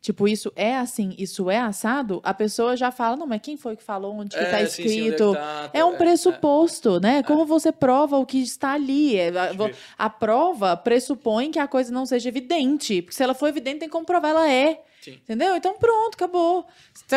tipo, 0.00 0.28
isso 0.28 0.52
é 0.54 0.76
assim, 0.76 1.12
isso 1.18 1.50
é 1.50 1.58
assado, 1.58 2.20
a 2.22 2.32
pessoa 2.32 2.76
já 2.76 2.92
fala, 2.92 3.16
não, 3.16 3.26
mas 3.26 3.40
quem 3.42 3.56
foi 3.56 3.74
que 3.76 3.82
falou, 3.82 4.14
onde 4.14 4.36
que 4.36 4.42
É, 4.42 4.46
tá 4.46 4.64
sim, 4.66 4.82
sim, 4.82 4.82
onde 4.82 5.00
é 5.00 5.04
escrito? 5.08 5.32
tá, 5.32 5.70
É 5.74 5.84
um 5.84 5.94
é, 5.94 5.96
pressuposto, 5.96 7.00
né? 7.00 7.22
Como 7.24 7.44
você 7.44 7.72
prova 7.72 8.16
o 8.18 8.24
que 8.26 8.38
está 8.40 8.74
ali? 8.74 9.16
É, 9.16 9.28
a, 9.30 10.04
a 10.06 10.10
prova 10.10 10.76
pressupõe 10.76 11.50
que 11.50 11.58
a 11.58 11.66
coisa 11.66 11.90
não 11.90 12.06
seja 12.06 12.28
evidente. 12.28 13.02
Porque 13.02 13.16
se 13.16 13.22
ela 13.22 13.34
for 13.34 13.48
evidente, 13.48 13.80
tem 13.80 13.88
como 13.88 14.06
provar, 14.06 14.28
ela 14.30 14.48
é. 14.50 14.82
Sim. 15.00 15.12
Entendeu? 15.12 15.56
Então 15.56 15.78
pronto, 15.78 16.14
acabou. 16.14 16.66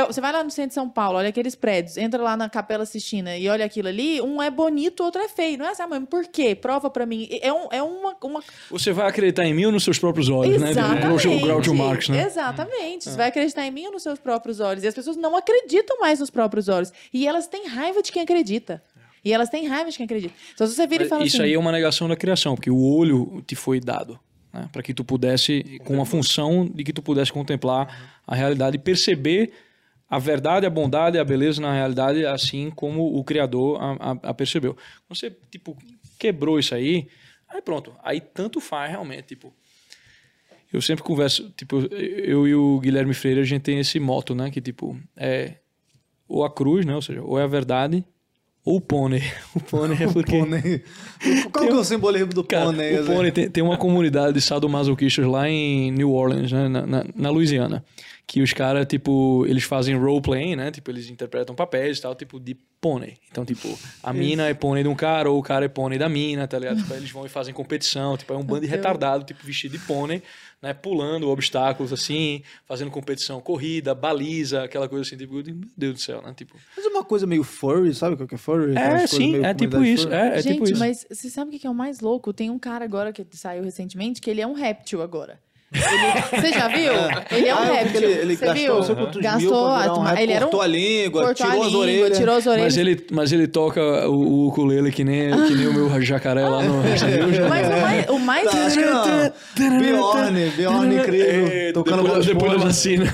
Você 0.08 0.22
vai 0.22 0.32
lá 0.32 0.44
no 0.44 0.50
centro 0.50 0.70
de 0.70 0.74
São 0.74 0.90
Paulo, 0.90 1.18
olha 1.18 1.30
aqueles 1.30 1.54
prédios, 1.54 1.98
entra 1.98 2.22
lá 2.22 2.38
na 2.38 2.50
Capela 2.50 2.86
Sistina 2.86 3.38
e 3.38 3.48
olha 3.50 3.66
aquilo 3.66 3.90
ali, 3.90 4.22
um 4.22 4.42
é 4.42 4.50
bonito, 4.50 5.02
o 5.02 5.04
outro 5.06 5.22
é 5.22 5.28
feio. 5.28 5.58
Não 5.58 5.66
é 5.66 5.72
assim, 5.72 5.84
ah, 5.84 5.88
mas 5.88 6.04
por 6.10 6.26
quê? 6.28 6.56
Prova 6.56 6.90
pra 6.90 7.06
mim. 7.06 7.28
É, 7.42 7.52
um- 7.52 7.68
é 7.72 7.84
uma, 7.84 8.16
uma 8.24 8.44
Você 8.72 8.94
vai 8.94 9.08
acreditar 9.08 9.46
em 9.46 9.54
mim 9.54 9.66
ou 9.66 9.72
nos 9.72 9.84
seus 9.84 10.00
próprios 10.00 10.30
olhos, 10.30 10.62
né? 10.62 10.70
Exatamente. 10.72 11.28
O 11.28 11.40
Groucho 11.42 11.74
Marx, 11.74 12.10
né? 12.10 12.24
Exatamente. 12.26 13.04
Você 13.10 13.18
vai 13.18 13.28
acreditar 13.28 13.66
em 13.66 13.72
mim 13.72 13.86
ou 13.88 13.92
nos 13.92 14.04
seus 14.04 14.18
próprios 14.20 14.60
olhos? 14.60 14.84
E 14.84 14.88
as 14.88 14.94
pessoas 14.94 15.18
não 15.18 15.36
acreditam 15.36 16.00
mais 16.00 16.20
nos 16.20 16.30
próprios 16.30 16.70
olhos. 16.70 16.92
E 17.14 17.28
elas 17.28 17.48
têm 17.48 17.68
raiva 17.68 18.02
de 18.02 18.12
quem 18.12 18.22
acredita. 18.22 18.82
E 19.26 19.32
elas 19.32 19.50
têm 19.50 19.68
raiva 19.68 19.90
de 19.90 19.98
quem 19.98 20.06
acredita. 20.06 20.34
Então, 20.54 20.68
se 20.68 20.74
você 20.76 20.86
vira 20.88 21.04
e 21.04 21.06
Mas 21.06 21.10
fala 21.10 21.24
Isso 21.26 21.38
assim... 21.38 21.46
aí 21.46 21.54
é 21.54 21.60
uma 21.60 21.72
negação 21.72 22.08
da 22.10 22.16
criação, 22.16 22.56
porque 22.56 22.70
o 22.70 22.82
olho 22.82 23.42
te 23.48 23.56
foi 23.56 23.80
dado. 23.80 24.20
Né? 24.54 24.70
para 24.72 24.84
que 24.84 24.94
tu 24.94 25.04
pudesse, 25.04 25.80
com 25.84 25.96
uma 25.96 26.06
função 26.06 26.66
de 26.66 26.84
que 26.84 26.94
tu 26.94 27.02
pudesse 27.02 27.32
contemplar 27.32 28.22
a 28.26 28.36
realidade 28.36 28.76
e 28.76 28.80
perceber 28.80 29.52
a 30.10 30.20
verdade, 30.20 30.66
a 30.66 30.70
bondade, 30.70 31.18
a 31.18 31.24
beleza 31.24 31.60
na 31.60 31.74
realidade, 31.74 32.26
assim 32.26 32.70
como 32.70 33.18
o 33.18 33.24
Criador 33.24 33.82
a, 33.82 33.94
a, 33.94 34.12
a 34.30 34.34
percebeu. 34.34 34.78
Você, 35.10 35.36
tipo, 35.50 35.76
quebrou 36.20 36.60
isso 36.60 36.76
aí, 36.76 37.08
aí 37.50 37.62
pronto. 37.62 37.96
Aí 38.04 38.22
tanto 38.22 38.62
faz 38.62 38.92
realmente, 38.92 39.24
tipo... 39.24 39.54
Eu 40.72 40.82
sempre 40.82 41.04
converso, 41.04 41.52
tipo, 41.52 41.82
eu 41.92 42.48
e 42.48 42.56
o 42.56 42.80
Guilherme 42.80 43.14
Freire, 43.14 43.40
a 43.40 43.44
gente 43.44 43.62
tem 43.62 43.78
esse 43.80 44.00
moto, 44.00 44.34
né? 44.34 44.50
Que, 44.50 44.60
tipo, 44.60 45.00
é 45.16 45.58
ou 46.28 46.44
a 46.44 46.52
cruz, 46.52 46.84
né? 46.84 46.96
Ou 46.96 47.02
seja, 47.02 47.22
ou 47.22 47.40
é 47.40 47.44
a 47.44 47.48
verdade 47.48 48.04
o 48.66 48.80
pônei. 48.80 49.24
O 49.56 49.60
pônei 49.60 49.98
é 50.02 50.08
porque... 50.08 50.38
Pônei. 50.38 50.84
Qual 51.52 51.66
que 51.68 51.72
é 51.72 51.76
o 51.76 51.84
simbolismo 51.84 52.34
do 52.34 52.44
Cara, 52.44 52.66
pônei? 52.66 53.00
o 53.00 53.06
pônei 53.06 53.32
tem, 53.32 53.50
tem 53.50 53.64
uma 53.64 53.78
comunidade 53.78 54.34
de 54.34 54.42
sadomasoquistas 54.42 55.26
lá 55.26 55.48
em 55.50 55.92
New 55.92 56.12
Orleans, 56.12 56.52
né, 56.52 56.68
na, 56.68 56.86
na, 56.86 57.06
na 57.16 57.30
Louisiana. 57.30 57.84
Que 58.26 58.42
os 58.42 58.54
caras, 58.54 58.86
tipo, 58.88 59.46
eles 59.48 59.64
fazem 59.64 59.96
role-playing, 59.96 60.56
né? 60.56 60.72
Tipo, 60.72 60.92
eles 60.92 61.10
interpretam 61.10 61.54
papéis 61.54 61.98
e 61.98 62.02
tal, 62.02 62.16
tipo, 62.16 62.40
de 62.40 62.56
pônei. 62.84 63.18
Então, 63.32 63.46
tipo, 63.46 63.80
a 64.04 64.12
mina 64.12 64.48
é 64.48 64.54
pônei 64.54 64.84
de 64.84 64.90
um 64.90 64.96
cara 64.96 65.32
ou 65.32 65.40
o 65.40 65.42
cara 65.42 65.64
é 65.64 65.68
pônei 65.70 65.98
da 65.98 66.10
mina, 66.10 66.46
tá 66.46 66.60
ligado? 66.60 66.82
Tipo, 66.82 66.94
eles 66.96 67.10
vão 67.12 67.26
e 67.26 67.30
fazem 67.30 67.54
competição. 67.54 68.18
Tipo, 68.18 68.34
é 68.34 68.38
um 68.38 68.44
bando 68.44 68.62
de 68.62 68.68
retardado, 68.68 69.24
tipo, 69.24 69.46
vestido 69.46 69.78
de 69.78 69.86
pônei, 69.86 70.22
né? 70.62 70.74
Pulando 70.74 71.30
obstáculos, 71.30 71.94
assim, 71.94 72.44
fazendo 72.66 72.92
competição, 72.92 73.40
corrida, 73.40 73.96
baliza, 73.96 74.64
aquela 74.64 74.90
coisa 74.90 75.08
assim, 75.08 75.16
tipo, 75.16 75.34
meu 75.34 75.62
Deus 75.78 75.94
do 75.94 76.00
céu, 76.02 76.22
né? 76.22 76.34
Tipo, 76.36 76.56
Mas 76.76 76.86
uma 76.86 77.06
coisa 77.06 77.26
meio 77.26 77.44
furry, 77.44 77.94
sabe 77.94 78.22
o 78.22 78.28
que 78.28 78.36
é 78.36 78.38
furry? 78.38 78.76
É, 78.78 79.08
sim, 79.08 79.44
é 79.44 79.54
tipo 79.54 79.72
comunidade 79.72 79.94
isso. 79.94 80.04
furry. 80.04 80.16
É, 80.16 80.28
é 80.28 80.42
Gente, 80.42 80.54
tipo 80.54 80.64
isso. 80.66 80.80
mas 80.80 81.06
você 81.10 81.30
sabe 81.30 81.50
o 81.50 81.52
que 81.52 81.60
que 81.60 81.68
é 81.68 81.70
o 81.70 81.76
mais 81.76 82.02
louco? 82.02 82.34
Tem 82.34 82.50
um 82.50 82.60
cara 82.60 82.84
agora 82.84 83.14
que 83.14 83.26
saiu 83.32 83.64
recentemente 83.64 84.20
que 84.20 84.30
ele 84.30 84.42
é 84.42 84.48
um 84.48 84.54
réptil 84.54 85.02
agora. 85.02 85.40
Ele- 85.74 86.42
você 86.42 86.54
já 86.54 86.68
viu? 86.68 86.92
Ele 87.32 87.48
é 87.48 87.56
um 87.56 87.58
Ah, 87.58 87.62
vi 87.66 87.72
réptil. 87.72 88.02
ele, 88.04 88.22
ele 88.22 88.36
você 88.36 88.54
viu? 88.54 88.76
Gastou, 89.22 89.68
um 89.68 89.72
a- 89.72 90.06
rap, 90.12 90.22
ele 90.22 90.32
era 90.34 90.46
um 90.46 90.50
cortou 90.50 90.62
a 90.62 90.68
língua, 90.68 91.24
cortou 91.26 91.46
tirou 91.48 91.52
a 91.52 91.66
as 91.66 91.72
língua, 91.72 91.82
orelhas. 91.82 92.18
tirou 92.18 92.36
as 92.36 92.48
orelhas. 92.48 92.64
Mas 92.66 92.78
ele, 92.78 93.08
mas 93.12 93.32
ele 93.32 93.48
toca 93.48 93.82
o, 94.10 94.14
o 94.14 94.48
ukulele 94.50 94.92
que 94.92 95.04
nem, 95.04 95.32
que 95.48 95.56
nem 95.56 95.68
o 95.68 95.74
meu 95.74 96.02
jacaré 96.02 96.48
lá 96.48 96.62
no. 96.62 96.84
Mas 96.84 97.02
o 97.68 97.80
mais, 97.82 98.10
o 98.10 98.20
mais 98.20 98.54
Não, 98.54 98.66
acho 98.66 98.78
que 98.78 98.86
não. 98.86 99.80
Bjorn, 99.80 100.50
Bjorn 100.52 100.96
incrível, 100.96 101.48
É, 101.48 101.72
tocando 101.72 102.04
depois, 102.04 102.26
depois 102.26 102.52
da 102.52 102.58
vacina. 102.58 103.06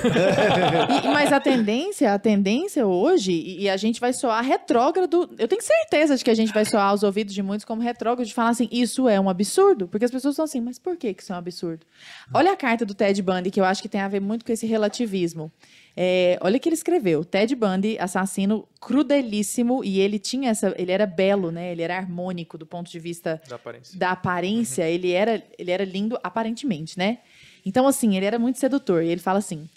E- 1.04 1.08
mas 1.10 1.32
a 1.32 1.40
tendência, 1.40 2.14
a 2.14 2.20
tendência 2.20 2.86
hoje, 2.86 3.32
e, 3.32 3.64
e 3.64 3.70
a 3.70 3.78
gente 3.78 4.00
vai 4.00 4.14
soar 4.14 4.44
retrógrado. 4.44 5.30
Eu 5.38 5.48
tenho 5.48 5.62
certeza 5.62 6.16
de 6.16 6.24
que 6.24 6.30
a 6.32 6.36
gente 6.36 6.54
vai 6.54 6.66
soar 6.66 6.90
aos 6.90 7.04
ouvidos 7.04 7.34
de 7.34 7.42
muitos 7.42 7.66
como 7.66 7.82
retrógrado, 7.82 8.28
de 8.28 8.34
falar 8.34 8.50
assim, 8.50 8.68
isso 8.72 9.08
é 9.08 9.20
um 9.20 9.30
absurdo. 9.30 9.88
Porque 9.88 10.06
as 10.06 10.12
pessoas 10.12 10.34
estão 10.34 10.46
assim, 10.46 10.62
mas 10.62 10.78
por 10.80 10.98
que 10.98 11.14
que 11.14 11.22
isso 11.24 11.32
é 11.32 11.36
um 11.36 11.40
absurdo? 11.40 11.86
Olha 12.34 12.49
a 12.50 12.58
carta 12.58 12.86
do 12.86 12.94
Ted 12.94 13.22
Bundy, 13.22 13.50
que 13.52 13.60
eu 13.60 13.66
acho 13.66 13.82
que 13.82 13.90
tem 13.90 14.02
a 14.02 14.08
ver 14.08 14.20
muito 14.20 14.44
com 14.46 14.52
esse 14.52 14.66
relativismo. 14.68 15.52
É, 15.96 16.38
olha 16.42 16.58
o 16.58 16.60
que 16.60 16.70
ele 16.70 16.76
escreveu. 16.76 17.26
Ted 17.26 17.54
Bundy, 17.56 17.98
assassino 18.00 18.68
crudelíssimo, 18.80 19.84
e 19.84 20.00
ele 20.00 20.20
tinha 20.20 20.50
essa. 20.52 20.74
Ele 20.78 20.92
era 20.92 21.06
belo, 21.06 21.52
né? 21.52 21.72
Ele 21.72 21.82
era 21.82 21.98
harmônico 21.98 22.58
do 22.58 22.66
ponto 22.66 22.90
de 22.90 23.00
vista 23.00 23.42
Da 23.50 23.56
aparência. 23.56 24.00
da 24.00 24.12
aparência, 24.12 24.90
ele, 24.90 25.12
era, 25.12 25.44
ele 25.58 25.72
era 25.72 25.84
lindo 25.84 26.18
aparentemente, 26.24 26.98
né? 26.98 27.20
Então, 27.66 27.88
assim, 27.88 28.16
ele 28.16 28.26
era 28.26 28.40
muito 28.40 28.60
sedutor. 28.60 29.04
E 29.04 29.08
ele 29.10 29.20
fala 29.22 29.40
assim: 29.40 29.68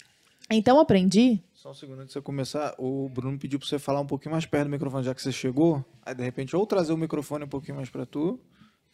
Então 0.49 0.79
aprendi. 0.79 1.41
Só 1.53 1.71
um 1.71 1.73
segundo 1.73 1.99
antes 1.99 2.07
de 2.09 2.13
você 2.13 2.21
começar, 2.21 2.75
o 2.77 3.07
Bruno 3.09 3.37
pediu 3.39 3.57
pra 3.57 3.67
você 3.67 3.79
falar 3.79 4.01
um 4.01 4.05
pouquinho 4.05 4.33
mais 4.33 4.45
perto 4.45 4.65
do 4.65 4.71
microfone, 4.71 5.03
já 5.03 5.15
que 5.15 5.21
você 5.21 5.31
chegou. 5.31 5.83
Aí, 6.05 6.13
de 6.13 6.21
repente, 6.23 6.55
ou 6.55 6.65
trazer 6.65 6.91
o 6.93 6.97
microfone 6.97 7.45
um 7.45 7.47
pouquinho 7.47 7.77
mais 7.77 7.89
pra 7.89 8.05
tu. 8.05 8.39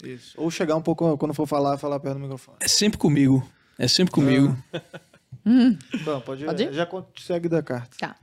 Isso. 0.03 0.33
Ou 0.39 0.49
chegar 0.49 0.75
um 0.75 0.81
pouco, 0.81 1.17
quando 1.17 1.33
for 1.33 1.45
falar, 1.47 1.77
falar 1.77 1.99
perto 1.99 2.15
do 2.15 2.21
microfone. 2.21 2.57
É 2.61 2.67
sempre 2.67 2.97
comigo. 2.97 3.45
É 3.79 3.87
sempre 3.87 4.11
comigo. 4.11 4.57
Bom, 6.03 6.19
pode, 6.19 6.43
Pode 6.43 6.63
ir? 6.63 6.73
Já 6.73 6.87
segue 7.17 7.47
da 7.47 7.63
carta. 7.63 7.95
Tá. 7.97 8.15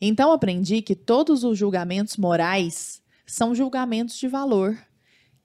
Então 0.00 0.32
aprendi 0.32 0.80
que 0.80 0.96
todos 0.96 1.44
os 1.44 1.58
julgamentos 1.58 2.16
morais 2.16 3.02
são 3.26 3.54
julgamentos 3.54 4.16
de 4.16 4.26
valor. 4.26 4.76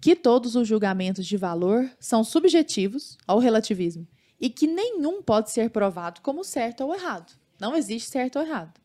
Que 0.01 0.15
todos 0.15 0.55
os 0.55 0.65
julgamentos 0.65 1.25
de 1.25 1.35
valor 1.35 1.91
são 1.99 2.23
subjetivos 2.23 3.17
ao 3.27 3.37
relativismo. 3.37 4.07
E 4.39 4.49
que 4.49 4.65
nenhum 4.65 5.21
pode 5.21 5.51
ser 5.51 5.69
provado 5.69 6.21
como 6.21 6.41
certo 6.41 6.85
ou 6.85 6.95
errado. 6.95 7.33
Não 7.59 7.75
existe 7.75 8.09
certo 8.09 8.39
ou 8.39 8.45
errado. 8.45 8.79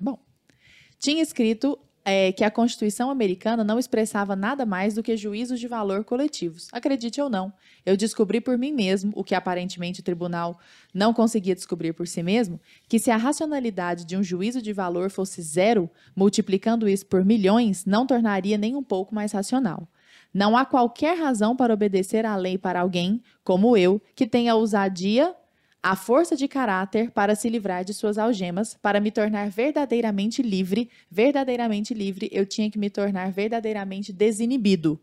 Bom, 0.00 0.18
tinha 0.98 1.22
escrito 1.22 1.78
é, 2.08 2.32
que 2.32 2.42
a 2.42 2.50
Constituição 2.50 3.10
americana 3.10 3.62
não 3.62 3.78
expressava 3.78 4.34
nada 4.34 4.64
mais 4.64 4.94
do 4.94 5.02
que 5.02 5.14
juízos 5.14 5.60
de 5.60 5.68
valor 5.68 6.04
coletivos. 6.04 6.68
Acredite 6.72 7.20
ou 7.20 7.28
não, 7.28 7.52
eu 7.84 7.98
descobri 7.98 8.40
por 8.40 8.56
mim 8.56 8.72
mesmo, 8.72 9.12
o 9.14 9.22
que 9.22 9.34
aparentemente 9.34 10.00
o 10.00 10.02
tribunal 10.02 10.58
não 10.94 11.12
conseguia 11.12 11.54
descobrir 11.54 11.92
por 11.92 12.08
si 12.08 12.22
mesmo, 12.22 12.58
que 12.88 12.98
se 12.98 13.10
a 13.10 13.16
racionalidade 13.18 14.06
de 14.06 14.16
um 14.16 14.22
juízo 14.22 14.62
de 14.62 14.72
valor 14.72 15.10
fosse 15.10 15.42
zero, 15.42 15.90
multiplicando 16.16 16.88
isso 16.88 17.04
por 17.04 17.22
milhões, 17.26 17.84
não 17.84 18.06
tornaria 18.06 18.56
nem 18.56 18.74
um 18.74 18.82
pouco 18.82 19.14
mais 19.14 19.32
racional. 19.32 19.86
Não 20.32 20.56
há 20.56 20.64
qualquer 20.64 21.18
razão 21.18 21.54
para 21.54 21.74
obedecer 21.74 22.24
à 22.24 22.36
lei 22.36 22.56
para 22.56 22.80
alguém, 22.80 23.22
como 23.44 23.76
eu, 23.76 24.00
que 24.16 24.26
tenha 24.26 24.54
ousadia, 24.54 25.34
a 25.82 25.94
força 25.94 26.36
de 26.36 26.48
caráter 26.48 27.10
para 27.10 27.34
se 27.34 27.48
livrar 27.48 27.84
de 27.84 27.94
suas 27.94 28.18
algemas, 28.18 28.74
para 28.82 29.00
me 29.00 29.10
tornar 29.10 29.48
verdadeiramente 29.50 30.42
livre. 30.42 30.90
Verdadeiramente 31.10 31.94
livre, 31.94 32.28
eu 32.32 32.44
tinha 32.44 32.70
que 32.70 32.78
me 32.78 32.90
tornar 32.90 33.30
verdadeiramente 33.30 34.12
desinibido. 34.12 35.00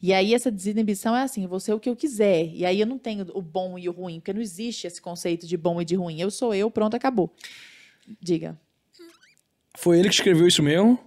E 0.00 0.12
aí 0.12 0.34
essa 0.34 0.50
desinibição 0.50 1.16
é 1.16 1.22
assim, 1.22 1.46
vou 1.46 1.60
ser 1.60 1.72
o 1.72 1.80
que 1.80 1.88
eu 1.88 1.96
quiser. 1.96 2.50
E 2.52 2.64
aí 2.64 2.80
eu 2.80 2.86
não 2.86 2.98
tenho 2.98 3.26
o 3.34 3.40
bom 3.40 3.78
e 3.78 3.88
o 3.88 3.92
ruim, 3.92 4.20
porque 4.20 4.32
não 4.32 4.40
existe 4.40 4.86
esse 4.86 5.00
conceito 5.00 5.46
de 5.46 5.56
bom 5.56 5.80
e 5.80 5.84
de 5.84 5.94
ruim. 5.94 6.20
Eu 6.20 6.30
sou 6.30 6.54
eu, 6.54 6.70
pronto, 6.70 6.94
acabou. 6.94 7.34
Diga. 8.20 8.58
Foi 9.76 9.98
ele 9.98 10.08
que 10.08 10.14
escreveu 10.14 10.46
isso 10.46 10.62
mesmo? 10.62 10.98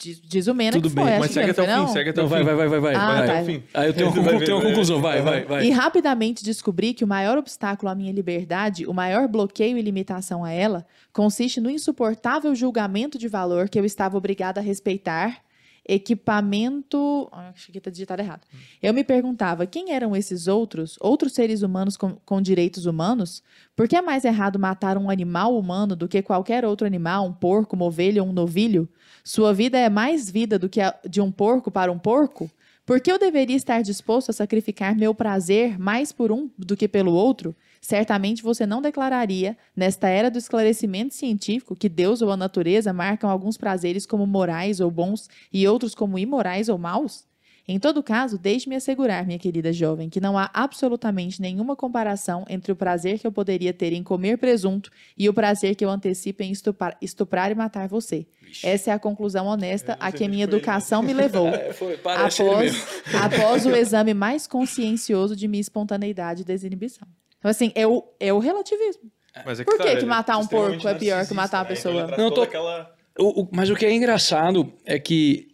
Diz, 0.00 0.20
diz 0.20 0.46
o 0.46 0.54
Mena 0.54 0.72
Tudo 0.76 0.88
que 0.88 0.94
bem, 0.94 1.04
foi. 1.04 1.12
acho 1.14 1.20
Mas 1.22 1.30
segue 1.32 1.50
até 1.50 1.62
o 1.62 1.64
fim, 1.66 1.70
não? 1.72 1.88
segue 1.88 2.10
até 2.10 2.22
o 2.22 2.28
vai, 2.28 2.38
fim. 2.38 2.44
vai, 2.46 2.54
vai, 2.54 2.68
vai, 2.68 2.80
vai. 2.80 2.94
Ah, 2.94 3.06
vai. 3.06 3.16
tá. 3.26 3.32
Até 3.32 3.42
o 3.42 3.44
fim. 3.46 3.62
Aí 3.74 3.86
eu 3.88 3.92
tenho 3.94 4.06
uma, 4.10 4.14
Vai 4.14 4.22
conclu- 4.24 4.38
ver, 4.38 4.44
tenho 4.44 4.56
uma 4.56 4.62
vai 4.62 4.70
conclusão, 4.70 5.00
vai, 5.02 5.22
vai, 5.22 5.44
vai. 5.44 5.66
E 5.66 5.70
rapidamente 5.70 6.44
descobri 6.44 6.94
que 6.94 7.02
o 7.02 7.08
maior 7.08 7.36
obstáculo 7.36 7.90
à 7.90 7.94
minha 7.96 8.12
liberdade, 8.12 8.86
o 8.86 8.94
maior 8.94 9.26
bloqueio 9.26 9.76
e 9.76 9.82
limitação 9.82 10.44
a 10.44 10.52
ela, 10.52 10.86
consiste 11.12 11.60
no 11.60 11.68
insuportável 11.68 12.54
julgamento 12.54 13.18
de 13.18 13.26
valor 13.26 13.68
que 13.68 13.78
eu 13.78 13.84
estava 13.84 14.16
obrigada 14.16 14.60
a 14.60 14.62
respeitar. 14.62 15.42
Equipamento. 15.90 17.28
Acho 17.32 17.72
que 17.72 17.78
está 17.78 17.90
digitado 17.90 18.20
errado. 18.20 18.42
Eu 18.82 18.92
me 18.92 19.02
perguntava 19.02 19.66
quem 19.66 19.92
eram 19.92 20.14
esses 20.14 20.46
outros, 20.46 20.96
outros 21.00 21.32
seres 21.32 21.62
humanos 21.62 21.96
com, 21.96 22.16
com 22.26 22.42
direitos 22.42 22.84
humanos? 22.86 23.42
Por 23.74 23.88
que 23.88 23.96
é 23.96 24.02
mais 24.02 24.24
errado 24.24 24.58
matar 24.58 24.98
um 24.98 25.08
animal 25.08 25.58
humano 25.58 25.96
do 25.96 26.06
que 26.06 26.20
qualquer 26.20 26.64
outro 26.64 26.86
animal, 26.86 27.26
um 27.26 27.32
porco, 27.32 27.74
uma 27.74 27.86
ovelha 27.86 28.22
ou 28.22 28.28
um 28.28 28.32
novilho? 28.32 28.88
Sua 29.28 29.52
vida 29.52 29.76
é 29.76 29.90
mais 29.90 30.30
vida 30.30 30.58
do 30.58 30.70
que 30.70 30.80
a 30.80 30.98
de 31.06 31.20
um 31.20 31.30
porco 31.30 31.70
para 31.70 31.92
um 31.92 31.98
porco? 31.98 32.50
Por 32.86 32.98
que 32.98 33.12
eu 33.12 33.18
deveria 33.18 33.54
estar 33.54 33.82
disposto 33.82 34.30
a 34.30 34.32
sacrificar 34.32 34.96
meu 34.96 35.14
prazer 35.14 35.78
mais 35.78 36.10
por 36.10 36.32
um 36.32 36.48
do 36.56 36.74
que 36.74 36.88
pelo 36.88 37.12
outro? 37.12 37.54
Certamente 37.78 38.42
você 38.42 38.64
não 38.64 38.80
declararia, 38.80 39.54
nesta 39.76 40.08
era 40.08 40.30
do 40.30 40.38
esclarecimento 40.38 41.12
científico, 41.12 41.76
que 41.76 41.90
Deus 41.90 42.22
ou 42.22 42.32
a 42.32 42.38
natureza 42.38 42.90
marcam 42.90 43.28
alguns 43.28 43.58
prazeres 43.58 44.06
como 44.06 44.26
morais 44.26 44.80
ou 44.80 44.90
bons 44.90 45.28
e 45.52 45.68
outros 45.68 45.94
como 45.94 46.18
imorais 46.18 46.70
ou 46.70 46.78
maus? 46.78 47.27
Em 47.70 47.78
todo 47.78 48.02
caso, 48.02 48.38
deixe-me 48.38 48.74
assegurar, 48.76 49.26
minha 49.26 49.38
querida 49.38 49.70
jovem, 49.74 50.08
que 50.08 50.20
não 50.22 50.38
há 50.38 50.50
absolutamente 50.54 51.38
nenhuma 51.42 51.76
comparação 51.76 52.46
entre 52.48 52.72
o 52.72 52.76
prazer 52.76 53.18
que 53.18 53.26
eu 53.26 53.30
poderia 53.32 53.74
ter 53.74 53.92
em 53.92 54.02
comer 54.02 54.38
presunto 54.38 54.90
e 55.18 55.28
o 55.28 55.34
prazer 55.34 55.74
que 55.74 55.84
eu 55.84 55.90
antecipo 55.90 56.42
em 56.42 56.50
estuprar, 56.50 56.96
estuprar 57.02 57.50
e 57.50 57.54
matar 57.54 57.86
você. 57.86 58.26
Essa 58.64 58.90
é 58.90 58.94
a 58.94 58.98
conclusão 58.98 59.46
honesta 59.46 59.98
a 60.00 60.10
que 60.10 60.24
a 60.24 60.28
minha 60.28 60.44
educação 60.44 61.02
me 61.02 61.12
levou. 61.12 61.48
É, 61.58 61.72
foi, 61.72 61.92
ele 61.92 62.00
após, 62.04 63.02
após 63.14 63.66
o 63.66 63.70
exame 63.76 64.14
mais 64.14 64.46
consciencioso 64.46 65.36
de 65.36 65.46
minha 65.46 65.60
espontaneidade 65.60 66.42
e 66.42 66.44
desinibição. 66.44 67.06
Então, 67.38 67.50
assim, 67.50 67.70
é 67.74 67.86
o, 67.86 68.02
é 68.18 68.32
o 68.32 68.38
relativismo. 68.38 69.10
Mas 69.44 69.60
é 69.60 69.64
Por 69.64 69.76
tá, 69.76 69.84
que 69.84 69.90
ele 69.90 69.98
que 69.98 70.04
é 70.04 70.08
matar 70.08 70.38
um 70.38 70.46
porco 70.46 70.88
é 70.88 70.94
pior 70.94 71.26
que 71.26 71.34
matar 71.34 71.58
uma 71.58 71.64
né? 71.64 71.68
pessoa? 71.68 72.04
Ele 72.08 72.16
Não, 72.16 72.30
tô- 72.30 72.42
aquela... 72.42 72.90
O- 73.18 73.42
o- 73.42 73.48
mas 73.52 73.68
o 73.68 73.74
que 73.74 73.84
é 73.84 73.92
engraçado 73.92 74.72
é 74.84 74.98
que, 74.98 75.48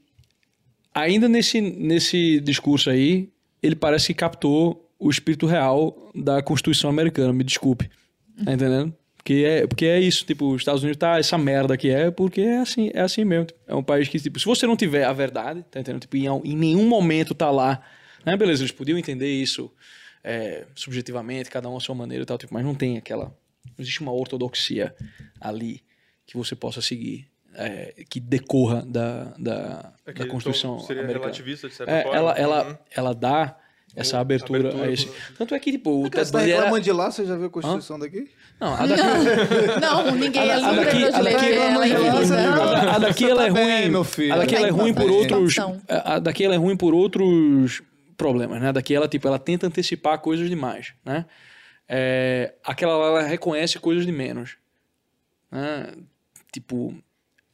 ainda 0.95 1.29
nesse, 1.29 1.61
nesse 1.61 2.41
discurso 2.41 2.89
aí, 2.89 3.29
ele 3.63 3.75
parece 3.75 4.09
que 4.09 4.15
captou 4.15 4.91
o 4.99 5.11
espírito 5.11 5.47
real 5.47 6.11
da 6.15 6.43
Constituição 6.43 6.89
americana, 6.89 7.33
me 7.33 7.45
desculpe. 7.45 7.91
Tá 8.45 8.53
entendendo? 8.53 8.95
Porque 9.17 9.45
é, 9.47 9.67
porque 9.67 9.87
é 9.87 9.99
isso, 10.01 10.25
tipo, 10.27 10.53
os 10.53 10.61
Estados 10.61 10.83
Unidos 10.83 10.99
tá 10.99 11.19
essa 11.19 11.39
merda 11.39 11.77
que 11.77 11.89
é, 11.89 12.11
porque 12.11 12.43
é 12.43 12.59
assim, 12.59 12.91
é 12.93 13.01
assim 13.01 13.25
mesmo. 13.25 13.47
É 13.67 13.75
um 13.75 13.83
país 13.83 14.09
que, 14.09 14.21
tipo, 14.21 14.39
se 14.39 14.45
você 14.45 14.67
não 14.67 14.77
tiver 14.77 15.05
a 15.05 15.13
verdade, 15.13 15.65
tá 15.71 15.81
entendendo? 15.81 16.03
Tipo, 16.03 16.17
em, 16.17 16.27
em 16.27 16.57
nenhum 16.57 16.87
momento 16.87 17.35
tá 17.35 17.51
lá. 17.51 17.83
Né? 18.25 18.37
Beleza, 18.37 18.63
eles 18.63 18.73
podiam 18.73 18.99
entender 18.99 19.31
isso 19.31 19.73
é, 20.23 20.67
subjetivamente, 20.75 21.51
cada 21.51 21.71
um 21.71 21.77
à 21.77 21.81
sua 21.81 21.95
maneira 21.95 22.23
e 22.23 22.27
tal, 22.27 22.37
tipo, 22.37 22.53
mas 22.53 22.65
não 22.65 22.75
tem 22.75 22.99
aquela. 22.99 23.27
Não 23.65 23.75
existe 23.79 24.03
uma 24.03 24.13
ortodoxia 24.13 24.95
ali 25.41 25.83
que 26.27 26.37
você 26.37 26.55
possa 26.55 26.83
seguir, 26.83 27.27
é, 27.57 27.95
que 28.09 28.21
decorra 28.21 28.85
da, 28.87 29.33
da, 29.39 29.93
É 30.07 30.13
da 30.13 30.27
Constituição 30.27 30.75
então 30.75 30.87
seria 30.87 31.03
americana. 31.03 31.27
relativista, 31.27 31.69
de 31.69 31.75
certa 31.75 31.93
É, 31.93 32.03
forma. 32.03 32.17
ela, 32.19 32.33
ela, 32.33 32.65
Uhum. 32.69 32.77
ela 32.97 33.15
dá 33.15 33.57
essa 33.97 34.19
abertura, 34.19 34.61
abertura 34.61 34.89
a 34.89 34.93
esse. 34.93 35.09
Tanto 35.39 35.55
é 35.55 35.59
que, 35.61 35.71
tipo, 35.73 35.91
o 35.91 36.03
Você 36.03 36.11
Ted 36.11 36.33
tá 36.33 36.39
Bundy 36.39 36.51
era... 36.51 36.61
reclamando 36.63 36.85
de 36.85 36.93
lá, 36.93 37.11
você 37.11 37.25
já 37.25 37.37
viu 37.37 37.47
a 37.47 37.51
Constituição 37.51 37.99
daqui? 37.99 38.29
Não, 38.61 38.75
a 38.75 38.87
daqui, 38.87 39.03
Não, 39.81 40.11
ninguém 40.17 40.49
é 40.49 40.53
A 40.53 40.57
livre 40.71 40.85
daqui- 40.85 40.99
de 40.99 41.05
a 41.05 41.11
daqui- 41.23 41.53
ela, 41.53 41.83
a 41.83 41.89
então, 41.89 42.13
daqui- 42.15 42.31
não. 42.31 42.91
a 42.91 42.99
daqui 42.99 43.25
ela 43.31 43.45
é 43.47 43.53
tá 43.53 43.61
ruim, 43.61 43.89
meu 43.89 44.05
filho. 44.05 44.33
A 44.35 44.37
daqui 44.39 44.55
ela 44.57 44.67
é 44.67 44.71
Tá 44.71 44.77
ruim 44.77 44.95
por 44.95 45.11
outros, 45.11 45.57
a 45.59 46.15
a 46.15 46.19
daqui 46.19 46.45
ela 46.45 46.55
é 46.55 46.59
ruim 46.59 46.77
por 46.77 46.93
outros 46.95 47.83
problemas, 48.17 48.61
né? 48.61 48.69
A 48.69 48.73
Daqui 48.73 48.95
ela 48.95 49.09
tipo, 49.09 49.27
ela 49.27 49.39
tenta 49.39 49.67
antecipar 49.67 50.19
coisas 50.19 50.49
demais, 50.49 50.93
né? 51.05 51.25
É, 51.89 52.55
aquela 52.65 52.97
lá 52.97 53.07
ela 53.07 53.23
reconhece 53.23 53.79
coisas 53.79 54.07
de 54.07 54.13
menos, 54.13 54.57
né? 55.51 55.93
Tipo, 56.53 56.95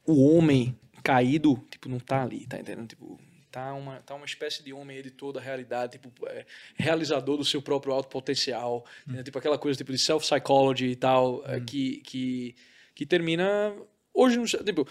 o 0.05 0.25
homem 0.25 0.77
caído, 1.03 1.55
tipo, 1.69 1.89
não 1.89 1.99
tá 1.99 2.23
ali, 2.23 2.45
tá 2.45 2.59
entendendo? 2.59 2.87
Tipo, 2.87 3.19
tá 3.51 3.73
uma, 3.73 3.99
tá 4.01 4.15
uma 4.15 4.25
espécie 4.25 4.63
de 4.63 4.71
homem 4.71 4.97
editor 4.97 5.33
da 5.33 5.41
realidade, 5.41 5.97
tipo, 5.97 6.27
é, 6.27 6.45
realizador 6.75 7.37
do 7.37 7.43
seu 7.43 7.61
próprio 7.61 7.93
alto 7.93 8.09
potencial, 8.09 8.85
né? 9.05 9.21
tipo 9.23 9.37
aquela 9.37 9.57
coisa 9.57 9.77
tipo 9.77 9.91
de 9.91 9.99
self-psychology 9.99 10.87
e 10.87 10.95
tal, 10.95 11.43
é, 11.45 11.59
que, 11.59 11.97
que, 11.97 12.55
que 12.95 13.05
termina 13.05 13.75
hoje, 14.13 14.37
no, 14.37 14.45
tipo, 14.45 14.87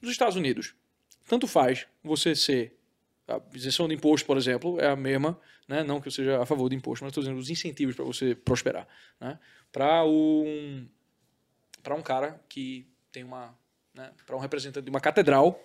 nos 0.00 0.10
Estados 0.10 0.36
Unidos. 0.36 0.74
Tanto 1.26 1.46
faz 1.46 1.86
você 2.02 2.34
ser 2.34 2.78
a 3.28 3.40
isenção 3.54 3.86
de 3.86 3.94
imposto, 3.94 4.26
por 4.26 4.38
exemplo, 4.38 4.80
é 4.80 4.86
a 4.86 4.96
mesma, 4.96 5.38
né? 5.68 5.82
não 5.82 6.00
que 6.00 6.08
eu 6.08 6.12
seja 6.12 6.40
a 6.40 6.46
favor 6.46 6.70
de 6.70 6.76
imposto, 6.76 7.04
mas 7.04 7.10
estou 7.10 7.22
dizendo 7.22 7.38
os 7.38 7.50
incentivos 7.50 7.94
para 7.94 8.04
você 8.04 8.34
prosperar, 8.34 8.88
né? 9.20 9.38
Para 9.70 10.04
um 10.06 10.88
para 11.82 11.94
um 11.94 12.02
cara 12.02 12.42
que 12.48 12.86
tem 13.12 13.22
uma, 13.22 13.56
né? 13.98 14.12
para 14.24 14.36
um 14.36 14.38
representante 14.38 14.84
de 14.84 14.90
uma 14.90 15.00
catedral, 15.00 15.60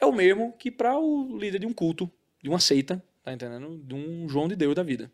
é 0.00 0.04
o 0.04 0.12
mesmo 0.12 0.52
que 0.58 0.70
para 0.70 0.98
o 0.98 1.38
líder 1.38 1.60
de 1.60 1.66
um 1.66 1.72
culto, 1.72 2.10
de 2.42 2.48
uma 2.48 2.58
seita, 2.58 3.02
tá 3.22 3.32
entendendo? 3.32 3.78
De 3.78 3.94
um 3.94 4.28
João 4.28 4.48
de 4.48 4.56
Deus 4.56 4.74
da 4.74 4.82
vida. 4.82 5.10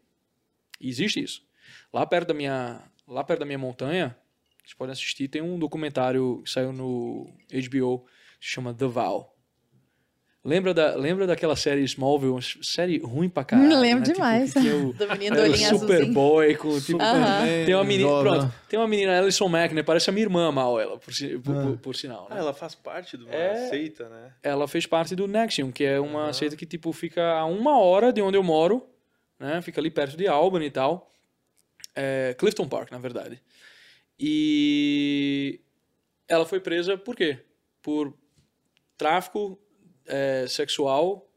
E 0.81 0.89
existe 0.89 1.23
isso. 1.23 1.47
Lá 1.93 2.07
perto 2.07 2.29
da 2.29 2.35
minha, 2.35 2.83
lá 3.07 3.23
perto 3.23 3.41
da 3.41 3.47
minha 3.47 3.59
montanha, 3.59 4.17
vocês 4.59 4.75
podem 4.75 4.93
assistir, 4.93 5.29
tem 5.29 5.43
um 5.43 5.59
documentário 5.59 6.43
que 6.43 6.51
saiu 6.51 6.73
no 6.73 7.27
HBO, 7.51 8.07
que 8.41 8.47
se 8.47 8.53
chama 8.53 8.73
The 8.75 8.87
Vow. 8.87 9.34
Lembra, 10.47 10.75
da, 10.75 10.95
lembra 10.95 11.27
daquela 11.27 11.57
série 11.57 11.83
Smallville? 11.85 12.33
Uma 12.33 12.43
série 12.43 12.99
ruim 12.99 13.31
pra 13.31 13.43
caralho. 13.45 13.81
Lembro 13.81 14.01
né? 14.01 14.05
Tipo, 14.07 14.17
demais. 14.19 14.53
que 14.53 14.61
tinha 14.61 14.77
o, 14.77 14.93
Do 14.93 15.09
menino 15.09 15.37
do 15.37 15.41
olhinho 15.43 15.55
azulzinho. 15.69 15.79
Superboy 15.81 16.55
com 16.57 16.81
tipo, 16.83 17.01
Aham. 17.01 17.47
tem 17.65 17.75
uma 17.75 17.83
menina, 17.85 18.21
pronto, 18.21 18.55
tem 18.69 18.79
uma 18.79 18.87
menina 18.87 19.19
Alison 19.19 19.49
Mack, 19.49 19.73
né? 19.75 19.83
Parece 19.83 20.11
a 20.11 20.13
minha 20.13 20.25
irmã 20.27 20.53
mal 20.53 20.79
ela, 20.79 20.99
por, 20.99 21.15
si- 21.15 21.39
por, 21.39 21.57
Ah. 21.57 21.63
por- 21.63 21.79
por 21.79 21.97
sinal, 21.97 22.25
né? 22.29 22.37
Ah, 22.37 22.39
ela 22.41 22.53
faz 22.53 22.75
parte 22.75 23.17
de 23.17 23.25
uma 23.25 23.35
É. 23.35 23.69
seita, 23.71 24.07
né? 24.11 24.33
ela 24.43 24.69
fez 24.69 24.85
parte 24.85 25.17
do 25.17 25.27
Nexium, 25.27 25.73
que 25.73 25.83
é 25.83 25.99
uma 25.99 26.25
Aham. 26.25 26.33
seita 26.35 26.57
que 26.57 26.67
tipo 26.67 26.93
fica 26.93 27.23
a 27.33 27.47
uma 27.47 27.79
hora 27.79 28.13
de 28.13 28.21
onde 28.21 28.37
eu 28.37 28.43
moro, 28.43 28.87
né? 29.41 29.63
Fica 29.63 29.81
ali 29.81 29.91
perto 29.91 30.15
de 30.15 30.29
Albany 30.29 30.67
e 30.67 30.71
tal, 30.71 31.11
é, 31.97 32.35
Clifton 32.39 32.69
Park, 32.69 32.91
na 32.91 32.99
verdade. 32.99 33.41
E 34.19 35.61
ela 36.29 36.45
foi 36.45 36.61
presa 36.61 36.99
por 36.99 37.17
quê? 37.17 37.39
Por 37.83 38.13
tráfico 38.99 39.59
é, 40.07 40.47
sexual, 40.49 41.29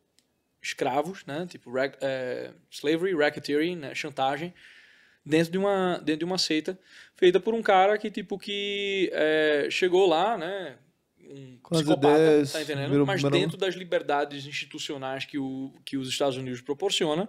escravos, 0.62 1.26
né? 1.26 1.46
Tipo 1.50 1.72
rack- 1.72 1.98
é, 2.02 2.52
slavery, 2.72 3.16
racketeering, 3.16 3.76
né? 3.76 3.96
chantagem, 3.96 4.54
dentro 5.26 5.52
de 5.52 5.58
uma 5.58 5.98
dentro 6.00 6.20
de 6.20 6.26
uma 6.26 6.38
seita 6.38 6.78
feita 7.16 7.40
por 7.40 7.54
um 7.54 7.62
cara 7.62 7.98
que 7.98 8.10
tipo 8.12 8.38
que 8.38 9.10
é, 9.14 9.68
chegou 9.70 10.08
lá, 10.08 10.38
né? 10.38 10.78
Um 11.30 11.58
psicopata, 11.70 12.18
ideias, 12.18 12.54
tá 12.54 12.62
entendendo? 12.62 12.90
virou- 12.92 13.06
Mas 13.06 13.22
virou- 13.22 13.38
dentro 13.38 13.58
das 13.58 13.76
liberdades 13.76 14.46
institucionais 14.46 15.26
que, 15.26 15.38
o, 15.38 15.74
que 15.84 15.98
os 15.98 16.08
Estados 16.08 16.38
Unidos 16.38 16.62
proporciona, 16.62 17.28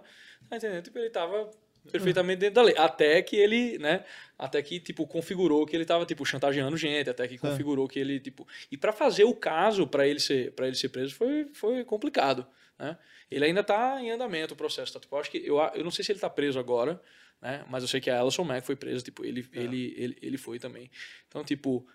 tá 0.49 0.55
entendendo? 0.55 0.83
Tipo, 0.83 0.99
ele 0.99 1.07
estava 1.07 1.51
perfeitamente 1.91 2.39
dentro 2.39 2.55
da 2.55 2.61
lei. 2.63 2.75
Até 2.77 3.21
que 3.21 3.35
ele, 3.35 3.77
né? 3.77 4.03
Até 4.37 4.61
que, 4.61 4.79
tipo, 4.79 5.05
configurou 5.07 5.65
que 5.65 5.75
ele 5.75 5.83
estava, 5.83 6.05
tipo, 6.05 6.25
chantageando 6.25 6.75
gente, 6.77 7.09
até 7.09 7.27
que 7.27 7.37
configurou 7.37 7.87
que 7.87 7.99
ele, 7.99 8.19
tipo... 8.19 8.47
E 8.71 8.77
para 8.77 8.91
fazer 8.91 9.23
o 9.23 9.33
caso, 9.33 9.87
para 9.87 10.07
ele 10.07 10.19
ser 10.19 10.51
para 10.53 10.67
ele 10.67 10.75
ser 10.75 10.89
preso, 10.89 11.15
foi, 11.15 11.47
foi 11.53 11.83
complicado, 11.83 12.47
né? 12.77 12.97
Ele 13.29 13.45
ainda 13.45 13.61
está 13.61 14.01
em 14.01 14.11
andamento 14.11 14.53
o 14.53 14.57
processo, 14.57 14.93
tá? 14.93 14.99
Tipo, 14.99 15.15
eu 15.15 15.19
acho 15.19 15.31
que... 15.31 15.37
Eu, 15.37 15.57
eu 15.75 15.83
não 15.83 15.91
sei 15.91 16.03
se 16.03 16.11
ele 16.11 16.17
está 16.17 16.29
preso 16.29 16.59
agora, 16.59 17.01
né? 17.41 17.65
Mas 17.69 17.83
eu 17.83 17.87
sei 17.87 18.01
que 18.01 18.09
a 18.09 18.19
Alison 18.19 18.43
Mack 18.43 18.65
foi 18.65 18.75
presa, 18.75 19.03
tipo, 19.03 19.25
ele, 19.25 19.47
ele, 19.53 19.93
ele, 19.97 20.17
ele 20.21 20.37
foi 20.37 20.59
também. 20.59 20.89
Então, 21.27 21.43
tipo, 21.43 21.87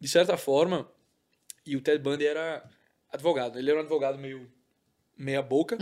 de 0.00 0.08
certa 0.08 0.36
forma... 0.36 0.90
E 1.66 1.76
o 1.76 1.82
Ted 1.82 2.02
Bundy 2.02 2.26
era 2.26 2.66
advogado. 3.12 3.58
Ele 3.58 3.68
era 3.68 3.78
um 3.78 3.82
advogado 3.82 4.16
meio 4.16 4.50
meia 5.18 5.42
boca, 5.42 5.76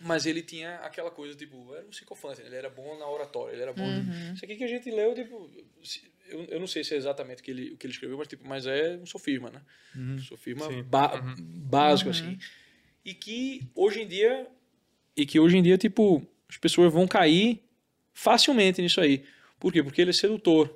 mas 0.00 0.26
ele 0.26 0.42
tinha 0.42 0.76
aquela 0.76 1.10
coisa, 1.10 1.34
tipo, 1.36 1.72
era 1.74 1.86
um 1.86 1.90
psicofante, 1.90 2.40
ele 2.42 2.56
era 2.56 2.68
bom 2.68 2.98
na 2.98 3.08
oratória, 3.08 3.52
ele 3.54 3.62
era 3.62 3.72
bom. 3.72 3.86
Isso 4.34 4.44
aqui 4.44 4.56
que 4.56 4.64
a 4.64 4.68
gente 4.68 4.90
leu, 4.90 5.14
tipo, 5.14 5.48
eu, 6.28 6.44
eu 6.44 6.60
não 6.60 6.66
sei 6.66 6.82
se 6.82 6.94
é 6.94 6.96
exatamente 6.96 7.40
o 7.40 7.44
que 7.44 7.50
ele, 7.50 7.70
o 7.72 7.76
que 7.76 7.86
ele 7.86 7.92
escreveu, 7.92 8.18
mas, 8.18 8.26
tipo, 8.28 8.46
mas 8.46 8.66
é 8.66 8.96
um 9.00 9.06
sofisma, 9.06 9.50
né? 9.50 9.62
Um 10.16 10.18
sofisma 10.18 10.66
ba- 10.82 11.20
básico, 11.38 12.10
assim. 12.10 12.38
E 13.04 13.14
que 13.14 13.62
hoje 13.74 14.02
em 14.02 14.06
dia, 14.08 14.46
e 15.16 15.24
que 15.24 15.38
hoje 15.40 15.56
em 15.56 15.62
dia, 15.62 15.78
tipo, 15.78 16.26
as 16.48 16.56
pessoas 16.56 16.92
vão 16.92 17.06
cair 17.06 17.62
facilmente 18.12 18.82
nisso 18.82 19.00
aí. 19.00 19.24
Por 19.58 19.72
quê? 19.72 19.82
Porque 19.82 20.00
ele 20.00 20.10
é 20.10 20.12
sedutor. 20.14 20.74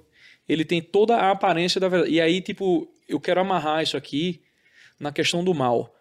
Ele 0.48 0.64
tem 0.64 0.80
toda 0.82 1.16
a 1.16 1.30
aparência 1.30 1.80
da 1.80 1.88
verdade. 1.88 2.12
E 2.12 2.20
aí, 2.20 2.40
tipo, 2.40 2.92
eu 3.08 3.18
quero 3.20 3.40
amarrar 3.40 3.82
isso 3.82 3.96
aqui 3.96 4.42
na 5.00 5.10
questão 5.12 5.42
do 5.42 5.54
mal. 5.54 5.94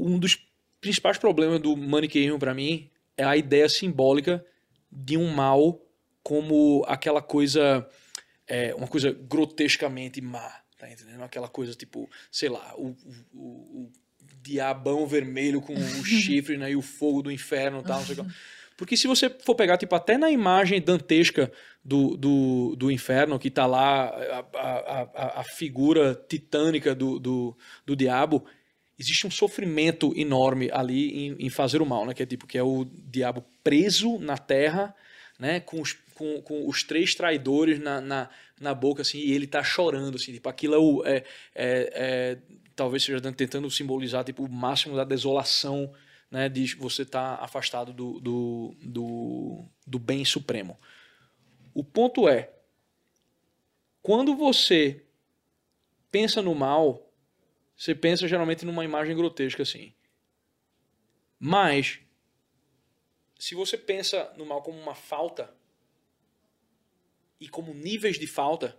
Um 0.00 0.18
dos 0.18 0.38
principais 0.80 1.18
problemas 1.18 1.60
do 1.60 1.76
maniqueísmo 1.76 2.38
para 2.38 2.54
mim 2.54 2.88
é 3.16 3.24
a 3.24 3.36
ideia 3.36 3.68
simbólica 3.68 4.44
de 4.90 5.16
um 5.16 5.30
mal 5.32 5.80
como 6.22 6.84
aquela 6.86 7.20
coisa, 7.22 7.86
é, 8.46 8.74
uma 8.74 8.86
coisa 8.88 9.12
grotescamente 9.12 10.20
má, 10.20 10.50
tá 10.78 10.90
entendendo? 10.90 11.22
Aquela 11.22 11.48
coisa 11.48 11.74
tipo, 11.74 12.08
sei 12.30 12.48
lá, 12.48 12.74
o, 12.76 12.96
o, 13.34 13.38
o- 13.38 13.92
diabão 14.42 15.06
vermelho 15.06 15.60
com 15.60 15.74
o 15.74 16.04
chifre 16.04 16.56
né, 16.56 16.70
e 16.72 16.76
o 16.76 16.80
fogo 16.82 17.22
do 17.22 17.30
inferno 17.30 17.82
tal, 17.82 17.98
não 17.98 18.06
sei 18.06 18.16
o 18.18 18.24
que. 18.24 18.30
Porque 18.76 18.96
se 18.96 19.06
você 19.06 19.28
for 19.28 19.54
pegar, 19.54 19.76
tipo, 19.76 19.94
até 19.94 20.16
na 20.16 20.30
imagem 20.30 20.80
dantesca 20.80 21.52
do, 21.84 22.16
do, 22.16 22.74
do 22.76 22.90
inferno, 22.90 23.38
que 23.38 23.50
tá 23.50 23.66
lá 23.66 24.06
a, 24.06 24.38
a, 24.54 25.00
a, 25.14 25.40
a 25.40 25.44
figura 25.44 26.14
titânica 26.26 26.94
do, 26.94 27.18
do, 27.18 27.54
do 27.84 27.94
diabo, 27.94 28.46
existe 29.00 29.26
um 29.26 29.30
sofrimento 29.30 30.12
enorme 30.14 30.68
ali 30.70 31.26
em, 31.26 31.46
em 31.46 31.48
fazer 31.48 31.80
o 31.80 31.86
mal, 31.86 32.04
né? 32.04 32.12
Que 32.12 32.22
é 32.22 32.26
tipo, 32.26 32.46
que 32.46 32.58
é 32.58 32.62
o 32.62 32.84
diabo 32.84 33.42
preso 33.64 34.18
na 34.18 34.36
terra, 34.36 34.94
né? 35.38 35.58
Com 35.58 35.80
os, 35.80 35.94
com, 36.14 36.42
com 36.42 36.68
os 36.68 36.84
três 36.84 37.14
traidores 37.14 37.80
na, 37.80 37.98
na, 37.98 38.28
na 38.60 38.74
boca, 38.74 39.00
assim, 39.00 39.18
e 39.18 39.32
ele 39.32 39.46
tá 39.46 39.64
chorando, 39.64 40.16
assim, 40.16 40.34
tipo, 40.34 40.46
aquilo 40.50 40.74
é 40.74 40.78
o... 40.78 41.02
É, 41.06 41.16
é, 41.16 41.24
é, 41.54 42.38
talvez 42.76 43.02
seja 43.02 43.20
tentando 43.32 43.70
simbolizar, 43.70 44.22
tipo, 44.22 44.44
o 44.44 44.52
máximo 44.52 44.94
da 44.94 45.04
desolação, 45.04 45.90
né? 46.30 46.50
De 46.50 46.74
você 46.74 47.00
estar 47.00 47.36
afastado 47.36 47.94
do, 47.94 48.20
do, 48.20 48.76
do, 48.82 49.64
do 49.86 49.98
bem 49.98 50.26
supremo. 50.26 50.78
O 51.72 51.82
ponto 51.82 52.28
é, 52.28 52.50
quando 54.02 54.36
você 54.36 55.02
pensa 56.10 56.42
no 56.42 56.54
mal, 56.54 57.09
você 57.80 57.94
pensa 57.94 58.28
geralmente 58.28 58.66
numa 58.66 58.84
imagem 58.84 59.16
grotesca 59.16 59.62
assim. 59.62 59.94
Mas, 61.38 61.98
se 63.38 63.54
você 63.54 63.78
pensa 63.78 64.30
no 64.36 64.44
mal 64.44 64.60
como 64.60 64.78
uma 64.78 64.94
falta 64.94 65.50
e 67.40 67.48
como 67.48 67.72
níveis 67.72 68.18
de 68.18 68.26
falta, 68.26 68.78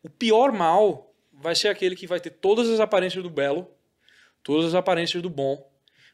o 0.00 0.08
pior 0.08 0.52
mal 0.52 1.12
vai 1.32 1.56
ser 1.56 1.66
aquele 1.66 1.96
que 1.96 2.06
vai 2.06 2.20
ter 2.20 2.30
todas 2.30 2.68
as 2.68 2.78
aparências 2.78 3.20
do 3.20 3.30
belo, 3.30 3.68
todas 4.40 4.66
as 4.66 4.74
aparências 4.76 5.20
do 5.20 5.28
bom, 5.28 5.68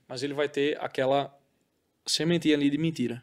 mas 0.08 0.22
ele 0.22 0.32
vai 0.32 0.48
ter 0.48 0.82
aquela 0.82 1.38
sementinha 2.06 2.56
ali 2.56 2.70
de 2.70 2.78
mentira. 2.78 3.22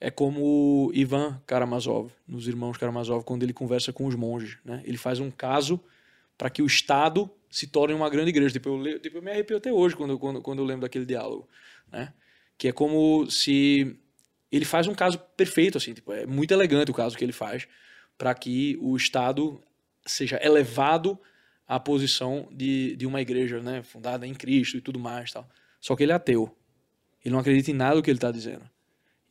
É 0.00 0.08
como 0.08 0.40
o 0.86 0.92
Ivan 0.94 1.42
Karamazov, 1.48 2.12
nos 2.28 2.46
Irmãos 2.46 2.78
Karamazov, 2.78 3.24
quando 3.24 3.42
ele 3.42 3.52
conversa 3.52 3.92
com 3.92 4.06
os 4.06 4.14
monges. 4.14 4.56
Né? 4.64 4.84
Ele 4.84 4.96
faz 4.96 5.18
um 5.18 5.32
caso 5.32 5.82
para 6.36 6.50
que 6.50 6.62
o 6.62 6.66
Estado 6.66 7.30
se 7.50 7.66
torne 7.66 7.94
uma 7.94 8.10
grande 8.10 8.30
igreja. 8.30 8.52
Tipo, 8.52 8.86
eu, 8.86 8.98
tipo, 8.98 9.18
eu 9.18 9.22
me 9.22 9.30
arrepio 9.30 9.56
até 9.56 9.72
hoje 9.72 9.94
quando, 9.96 10.18
quando, 10.18 10.42
quando 10.42 10.58
eu 10.58 10.64
lembro 10.64 10.82
daquele 10.82 11.06
diálogo. 11.06 11.48
Né? 11.90 12.12
Que 12.58 12.68
é 12.68 12.72
como 12.72 13.30
se 13.30 13.96
ele 14.50 14.64
faz 14.64 14.86
um 14.86 14.94
caso 14.94 15.18
perfeito, 15.36 15.78
assim, 15.78 15.94
tipo, 15.94 16.12
é 16.12 16.26
muito 16.26 16.52
elegante 16.52 16.90
o 16.90 16.94
caso 16.94 17.16
que 17.16 17.24
ele 17.24 17.32
faz 17.32 17.66
para 18.16 18.34
que 18.34 18.78
o 18.80 18.96
Estado 18.96 19.60
seja 20.06 20.38
elevado 20.42 21.18
à 21.66 21.80
posição 21.80 22.48
de, 22.52 22.94
de 22.96 23.06
uma 23.06 23.20
igreja 23.20 23.60
né, 23.60 23.82
fundada 23.82 24.26
em 24.26 24.34
Cristo 24.34 24.76
e 24.76 24.80
tudo 24.80 24.98
mais. 24.98 25.32
Tal. 25.32 25.48
Só 25.80 25.96
que 25.96 26.02
ele 26.02 26.12
é 26.12 26.14
ateu. 26.14 26.56
Ele 27.24 27.32
não 27.32 27.40
acredita 27.40 27.70
em 27.70 27.74
nada 27.74 27.96
do 27.96 28.02
que 28.02 28.10
ele 28.10 28.18
está 28.18 28.30
dizendo. 28.30 28.68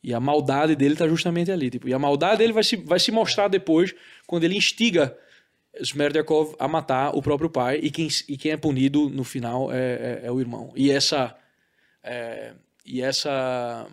E 0.02 0.12
a 0.12 0.20
maldade 0.20 0.76
dele 0.76 0.94
está 0.94 1.08
justamente 1.08 1.50
ali. 1.50 1.70
Tipo, 1.70 1.88
e 1.88 1.94
a 1.94 1.98
maldade 1.98 2.38
dele 2.38 2.52
vai 2.52 2.62
se, 2.62 2.76
vai 2.76 2.98
se 2.98 3.10
mostrar 3.10 3.48
depois 3.48 3.94
quando 4.26 4.44
ele 4.44 4.56
instiga 4.56 5.16
Smerdjakov 5.80 6.54
a 6.58 6.68
matar 6.68 7.16
o 7.16 7.22
próprio 7.22 7.50
pai 7.50 7.78
e 7.82 7.90
quem, 7.90 8.08
e 8.28 8.36
quem 8.36 8.52
é 8.52 8.56
punido 8.56 9.08
no 9.08 9.24
final 9.24 9.72
é, 9.72 9.76
é, 9.76 10.20
é 10.24 10.30
o 10.30 10.40
irmão. 10.40 10.72
E 10.76 10.90
essa 10.90 11.36
É, 12.02 12.54
e 12.84 13.00
essa 13.00 13.88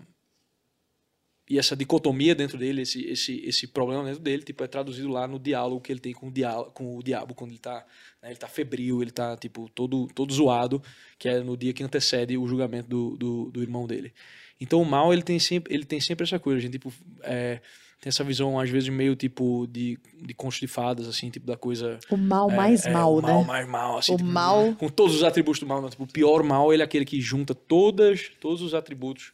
e 1.49 1.59
essa 1.59 1.75
dicotomia 1.75 2.33
dentro 2.33 2.57
dele, 2.57 2.83
esse, 2.83 3.03
esse, 3.05 3.41
esse 3.45 3.67
problema 3.67 4.05
dentro 4.05 4.21
dele, 4.21 4.41
tipo, 4.41 4.63
é 4.63 4.67
traduzido 4.67 5.09
lá 5.09 5.27
no 5.27 5.37
diálogo 5.37 5.81
que 5.81 5.91
ele 5.91 5.99
tem 5.99 6.13
com 6.13 6.29
o, 6.29 6.31
diálogo, 6.31 6.71
com 6.71 6.97
o 6.97 7.03
diabo, 7.03 7.35
quando 7.35 7.51
ele 7.51 7.59
tá, 7.59 7.85
né, 8.21 8.29
ele 8.29 8.37
tá 8.39 8.47
febril, 8.47 9.01
ele 9.01 9.11
tá, 9.11 9.35
tipo, 9.35 9.67
todo, 9.75 10.07
todo 10.15 10.33
zoado, 10.33 10.81
que 11.19 11.27
é 11.27 11.41
no 11.41 11.57
dia 11.57 11.73
que 11.73 11.83
antecede 11.83 12.37
o 12.37 12.47
julgamento 12.47 12.87
do, 12.87 13.17
do, 13.17 13.51
do 13.51 13.61
irmão 13.61 13.85
dele. 13.85 14.13
Então 14.61 14.81
o 14.81 14.85
mal, 14.85 15.11
ele 15.11 15.23
tem 15.23 15.39
sempre, 15.39 15.73
ele 15.73 15.83
tem 15.83 15.99
sempre 15.99 16.23
essa 16.23 16.39
coisa, 16.39 16.61
gente, 16.61 16.73
tipo, 16.73 16.93
é, 17.21 17.59
tem 18.01 18.09
essa 18.09 18.23
visão, 18.23 18.59
às 18.59 18.67
vezes, 18.69 18.89
meio, 18.89 19.15
tipo, 19.15 19.67
de, 19.67 19.97
de 20.19 20.33
contos 20.33 20.59
de 20.59 20.65
fadas, 20.67 21.07
assim, 21.07 21.29
tipo, 21.29 21.45
da 21.45 21.55
coisa... 21.55 21.99
O 22.09 22.17
mal 22.17 22.49
é, 22.49 22.55
mais 22.55 22.85
é, 22.85 22.91
mal, 22.91 23.13
o 23.13 23.21
né? 23.21 23.27
mal 23.31 23.43
mais 23.43 23.67
mal, 23.69 23.97
assim, 23.99 24.13
O 24.13 24.17
tipo, 24.17 24.27
mal- 24.29 24.73
Com 24.75 24.89
todos 24.89 25.15
os 25.15 25.23
atributos 25.23 25.59
do 25.59 25.67
mal, 25.67 25.81
né? 25.83 25.89
tipo, 25.89 26.03
o 26.03 26.07
pior 26.07 26.41
mal, 26.41 26.73
ele 26.73 26.81
é 26.81 26.85
aquele 26.85 27.05
que 27.05 27.21
junta 27.21 27.53
todas, 27.53 28.29
todos 28.41 28.61
os 28.63 28.73
atributos 28.73 29.33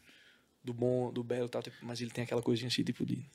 do 0.62 0.74
bom, 0.74 1.14
do 1.14 1.24
belo 1.24 1.46
e 1.46 1.50
tal, 1.50 1.64
tipo, 1.64 1.78
mas 1.82 2.02
ele 2.02 2.12
tem 2.12 2.26
aquela 2.26 2.42
coisinha 2.42 2.68
assim, 2.68 2.84
tipo, 2.84 3.06
de... 3.06 3.26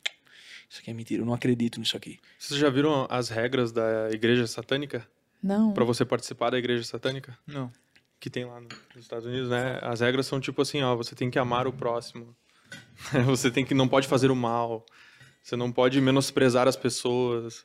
Isso 0.68 0.80
aqui 0.80 0.90
é 0.90 0.94
mentira, 0.94 1.22
eu 1.22 1.26
não 1.26 1.32
acredito 1.34 1.80
nisso 1.80 1.96
aqui. 1.96 2.18
Vocês 2.38 2.60
já 2.60 2.68
viram 2.68 3.06
as 3.10 3.30
regras 3.30 3.72
da 3.72 4.10
igreja 4.10 4.46
satânica? 4.46 5.06
Não. 5.42 5.72
Pra 5.72 5.84
você 5.84 6.04
participar 6.04 6.50
da 6.50 6.59
igreja 6.59 6.84
satânica? 6.84 7.36
Não. 7.46 7.72
Que 8.20 8.28
tem 8.30 8.44
lá 8.44 8.60
no- 8.60 8.68
nos 8.94 9.02
Estados 9.04 9.26
Unidos, 9.26 9.48
né? 9.48 9.78
As 9.82 10.00
regras 10.00 10.26
são 10.26 10.38
tipo 10.40 10.60
assim, 10.62 10.82
ó, 10.82 10.94
você 10.94 11.14
tem 11.14 11.30
que 11.30 11.38
amar 11.38 11.66
o 11.66 11.72
próximo. 11.72 12.36
você 13.26 13.50
tem 13.50 13.64
que 13.64 13.74
não 13.74 13.88
pode 13.88 14.06
fazer 14.06 14.30
o 14.30 14.36
mal. 14.36 14.84
Você 15.43 15.56
não 15.56 15.73
pode 15.73 16.01
menosprezar 16.01 16.69
as 16.69 16.77
pessoas. 16.77 17.64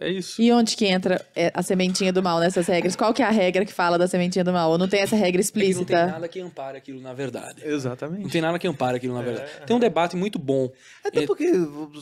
É, 0.00 0.08
é 0.08 0.10
isso. 0.10 0.42
E 0.42 0.50
onde 0.52 0.76
que 0.76 0.84
entra 0.84 1.24
é, 1.34 1.50
a 1.54 1.62
sementinha 1.62 2.12
do 2.12 2.20
mal 2.22 2.40
nessas 2.40 2.66
regras? 2.66 2.96
Qual 2.96 3.14
que 3.14 3.22
é 3.22 3.24
a 3.24 3.30
regra 3.30 3.64
que 3.64 3.72
fala 3.72 3.96
da 3.96 4.08
sementinha 4.08 4.44
do 4.44 4.52
mal? 4.52 4.70
Ou 4.72 4.76
não 4.78 4.88
tem 4.88 5.00
essa 5.00 5.14
regra 5.14 5.40
É 5.40 5.44
que 5.44 5.48
não 5.48 5.52
tem 5.52 5.62
explícita? 5.70 6.06
nada 6.06 6.26
que 6.28 6.40
ampare 6.40 6.76
aquilo 6.76 7.00
na 7.00 7.12
verdade. 7.14 7.64
Não 7.64 7.72
Exatamente. 7.72 8.28
tem 8.30 8.40
nada 8.42 8.58
que 8.58 8.66
ampare 8.66 8.96
aquilo 8.96 9.14
na 9.14 9.22
verdade. 9.22 9.48
Tem 9.66 9.76
um 9.76 9.78
debate 9.80 10.16
muito 10.16 10.38
bom. 10.40 10.70
Até 11.04 11.22
É- 11.22 11.26
porque, 11.26 11.52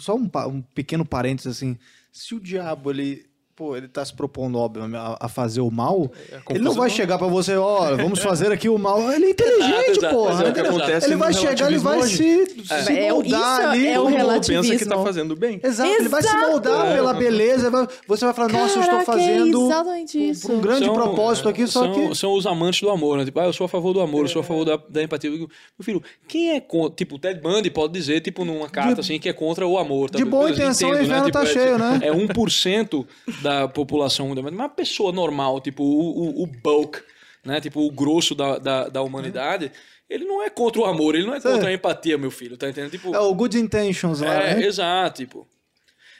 só 0.00 0.16
um, 0.16 0.28
um 0.48 0.62
pequeno 0.62 1.04
parênteses 1.04 1.56
assim, 1.58 1.76
se 2.10 2.34
o 2.34 2.40
diabo, 2.40 2.90
ele, 2.90 3.27
pô, 3.58 3.76
ele 3.76 3.88
tá 3.88 4.04
se 4.04 4.14
propondo, 4.14 4.56
óbvio, 4.56 4.84
a, 4.96 5.16
a 5.20 5.28
fazer 5.28 5.60
o 5.60 5.68
mal, 5.70 6.08
É 6.30 6.38
ele 6.54 6.60
não 6.60 6.74
vai 6.74 6.88
chegar 6.88 7.18
pra 7.18 7.26
você, 7.26 7.56
ó, 7.56 7.96
vamos 7.96 8.20
fazer 8.22 8.52
aqui 8.52 8.68
o 8.68 8.78
mal. 8.78 9.10
Ele 9.12 9.26
é 9.26 9.30
inteligente, 9.30 9.98
exato, 9.98 10.14
porra. 10.14 10.30
é 10.30 10.34
o 10.34 10.38
que 10.44 10.60
entendeu? 10.60 10.70
acontece 10.76 11.06
ele 11.08 11.14
no 11.16 11.20
vai 11.20 11.34
chegar, 11.34 11.66
ele 11.66 11.78
vai 11.78 12.02
se, 12.04 12.22
relativismo 12.22 12.64
se 12.84 12.92
É, 12.96 13.10
moldar 13.12 13.58
isso 13.60 13.68
ali. 13.68 13.86
é 13.88 13.98
o 13.98 14.04
Todo 14.04 14.14
relativismo. 14.14 14.62
pensa 14.72 14.84
que 14.84 14.88
tá 14.88 15.02
fazendo 15.02 15.34
bem. 15.34 15.60
Exato, 15.60 15.90
ele 15.90 16.08
vai 16.08 16.22
se 16.22 16.28
Exato. 16.28 16.50
moldar 16.52 16.86
É. 16.86 16.94
pela 16.94 17.12
beleza. 17.14 17.68
vai- 17.68 17.88
Você 18.06 18.24
vai 18.24 18.32
falar, 18.34 18.48
nossa, 18.52 18.78
eu 18.78 18.82
estou 18.82 18.98
Caraca, 19.00 19.12
é 19.12 19.14
fazendo 19.26 19.66
exatamente 19.66 20.18
por- 20.18 20.24
isso. 20.24 20.46
por 20.46 20.54
um 20.54 20.60
grande 20.60 20.84
São- 20.84 20.94
propósito 20.94 21.48
aqui, 21.48 21.66
só 21.66 21.80
são, 21.82 21.92
que. 22.10 22.14
São 22.14 22.32
os 22.34 22.46
amantes 22.46 22.80
do 22.80 22.90
amor, 22.90 23.18
né? 23.18 23.24
Tipo, 23.24 23.40
ah, 23.40 23.46
eu 23.46 23.52
sou 23.52 23.64
a 23.64 23.68
favor 23.68 23.92
do 23.92 24.00
amor, 24.00 24.22
eu 24.24 24.28
sou 24.28 24.40
a 24.40 24.44
favor 24.44 24.64
da, 24.64 24.78
da 24.88 25.02
empatia. 25.02 25.30
Meu 25.30 25.48
filho, 25.82 26.00
quem 26.28 26.52
é 26.52 26.60
contra... 26.60 26.94
Tipo, 26.94 27.16
o 27.16 27.18
Ted 27.18 27.40
Bundy 27.40 27.70
pode 27.70 27.92
dizer, 27.92 28.20
tipo, 28.20 28.44
numa 28.44 28.68
carta, 28.68 29.00
assim, 29.00 29.18
que 29.18 29.28
é 29.28 29.32
contra 29.32 29.66
o 29.66 29.76
amor. 29.76 30.10
de 30.10 30.24
boa 30.24 30.48
intenção, 30.48 30.90
o 30.90 31.02
inferno 31.02 31.30
tá 31.32 31.42
é, 31.42 31.46
cheio, 31.46 31.76
né? 31.76 31.98
É 32.02 32.12
1% 32.12 33.04
da 33.42 33.47
população 33.68 34.28
mundial. 34.28 34.44
Mas 34.44 34.52
uma 34.52 34.68
pessoa 34.68 35.12
normal, 35.12 35.60
tipo, 35.60 35.82
o, 35.82 36.40
o, 36.40 36.42
o 36.42 36.46
bulk, 36.46 37.00
né? 37.44 37.60
Tipo, 37.60 37.80
o 37.86 37.90
grosso 37.90 38.34
da, 38.34 38.58
da, 38.58 38.88
da 38.88 39.02
humanidade... 39.02 39.70
Ele 40.10 40.24
não 40.24 40.42
é 40.42 40.48
contra 40.48 40.80
o 40.80 40.86
amor, 40.86 41.14
ele 41.14 41.26
não 41.26 41.34
é 41.34 41.38
contra 41.40 41.68
a 41.68 41.72
empatia, 41.72 42.16
meu 42.16 42.30
filho, 42.30 42.56
tá 42.56 42.66
entendendo? 42.66 42.90
Tipo, 42.92 43.14
É 43.14 43.20
o 43.20 43.34
Good 43.34 43.58
Intentions 43.58 44.20
lá, 44.22 44.42
é, 44.42 44.54
né? 44.54 44.64
exato, 44.64 45.18
tipo. 45.22 45.46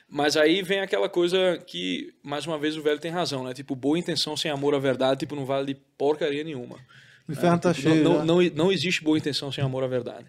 Mas 0.07 0.37
aí 0.37 0.61
vem 0.61 0.81
aquela 0.81 1.09
coisa 1.09 1.57
que, 1.67 2.13
mais 2.23 2.47
uma 2.47 2.59
vez, 2.59 2.77
o 2.77 2.83
velho 2.83 2.99
tem 2.99 3.11
razão, 3.11 3.45
né? 3.45 3.55
Tipo, 3.55 3.75
boa 3.75 3.99
intenção 3.99 4.37
sem 4.37 4.51
amor 4.51 4.75
à 4.75 4.79
verdade, 4.79 5.21
tipo, 5.21 5.35
não 5.35 5.47
vale 5.47 5.69
de 5.73 5.75
porcaria 5.97 6.45
nenhuma. 6.45 6.77
O 7.27 7.33
inferno 7.33 7.59
tá 7.59 7.73
Tipo, 7.73 7.89
cheio. 7.89 8.05
não, 8.05 8.25
não, 8.27 8.43
não, 8.43 8.51
não 8.55 8.73
existe 8.73 9.03
boa 9.03 9.17
intenção 9.17 9.51
sem 9.51 9.65
amor 9.65 9.83
à 9.83 9.87
verdade. 9.87 10.27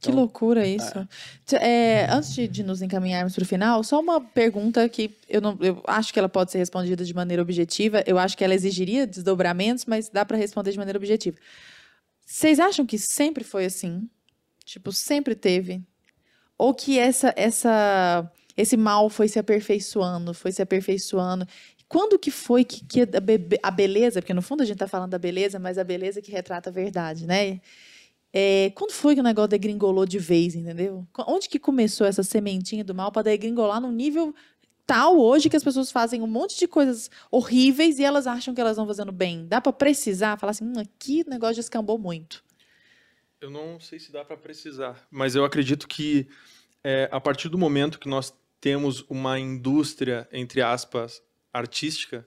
Que 0.00 0.10
loucura 0.10 0.66
isso. 0.66 1.06
T- 1.44 1.56
é, 1.56 2.06
antes 2.10 2.32
de, 2.34 2.48
de 2.48 2.62
nos 2.62 2.80
encaminharmos 2.80 3.34
para 3.34 3.42
o 3.42 3.46
final, 3.46 3.84
só 3.84 4.00
uma 4.00 4.20
pergunta 4.20 4.88
que 4.88 5.14
eu, 5.28 5.40
não, 5.40 5.58
eu 5.60 5.82
acho 5.86 6.12
que 6.12 6.18
ela 6.18 6.28
pode 6.28 6.50
ser 6.50 6.58
respondida 6.58 7.04
de 7.04 7.12
maneira 7.14 7.42
objetiva. 7.42 8.02
Eu 8.06 8.18
acho 8.18 8.36
que 8.36 8.42
ela 8.42 8.54
exigiria 8.54 9.06
desdobramentos, 9.06 9.84
mas 9.84 10.08
dá 10.08 10.24
para 10.24 10.38
responder 10.38 10.72
de 10.72 10.78
maneira 10.78 10.98
objetiva. 10.98 11.36
Vocês 12.26 12.58
acham 12.58 12.86
que 12.86 12.96
sempre 12.98 13.44
foi 13.44 13.66
assim? 13.66 14.08
Tipo, 14.64 14.90
sempre 14.92 15.34
teve? 15.34 15.82
Ou 16.56 16.72
que 16.72 16.98
essa, 16.98 17.32
essa, 17.36 18.30
esse 18.56 18.76
mal 18.76 19.10
foi 19.10 19.28
se 19.28 19.38
aperfeiçoando, 19.38 20.32
foi 20.32 20.52
se 20.52 20.62
aperfeiçoando? 20.62 21.46
Quando 21.88 22.18
que 22.18 22.30
foi 22.30 22.64
que, 22.64 22.84
que 22.84 23.00
a, 23.02 23.20
be- 23.20 23.58
a 23.62 23.70
beleza, 23.70 24.22
porque 24.22 24.32
no 24.32 24.42
fundo 24.42 24.62
a 24.62 24.64
gente 24.64 24.76
está 24.76 24.86
falando 24.86 25.10
da 25.10 25.18
beleza, 25.18 25.58
mas 25.58 25.76
a 25.76 25.82
beleza 25.84 26.22
que 26.22 26.30
retrata 26.30 26.70
a 26.70 26.72
verdade, 26.72 27.26
né? 27.26 27.60
É, 28.32 28.70
quando 28.74 28.92
foi 28.92 29.14
que 29.14 29.20
o 29.20 29.24
negócio 29.24 29.48
degringolou 29.48 30.06
de 30.06 30.18
vez, 30.18 30.54
entendeu? 30.54 31.06
Onde 31.26 31.48
que 31.48 31.58
começou 31.58 32.06
essa 32.06 32.22
sementinha 32.22 32.84
do 32.84 32.94
mal 32.94 33.10
para 33.10 33.22
degringolar 33.22 33.80
num 33.80 33.90
nível 33.90 34.34
tal 34.86 35.18
hoje 35.18 35.48
que 35.48 35.56
as 35.56 35.62
pessoas 35.62 35.90
fazem 35.92 36.20
um 36.20 36.26
monte 36.26 36.58
de 36.58 36.66
coisas 36.66 37.10
horríveis 37.30 37.98
e 37.98 38.04
elas 38.04 38.26
acham 38.26 38.54
que 38.54 38.60
elas 38.60 38.72
estão 38.72 38.86
fazendo 38.86 39.12
bem? 39.12 39.46
Dá 39.46 39.60
para 39.60 39.72
precisar? 39.72 40.36
Falar 40.36 40.50
assim, 40.50 40.64
hum, 40.64 40.78
aqui 40.78 41.24
o 41.26 41.30
negócio 41.30 41.56
descambou 41.56 41.98
muito. 41.98 42.42
Eu 43.40 43.50
não 43.50 43.80
sei 43.80 43.98
se 43.98 44.12
dá 44.12 44.24
para 44.24 44.36
precisar, 44.36 45.06
mas 45.10 45.34
eu 45.34 45.44
acredito 45.44 45.88
que 45.88 46.28
é, 46.84 47.08
a 47.12 47.20
partir 47.20 47.48
do 47.48 47.56
momento 47.56 47.98
que 47.98 48.08
nós 48.08 48.34
temos 48.60 49.04
uma 49.08 49.38
indústria, 49.38 50.28
entre 50.32 50.60
aspas, 50.60 51.22
artística, 51.52 52.26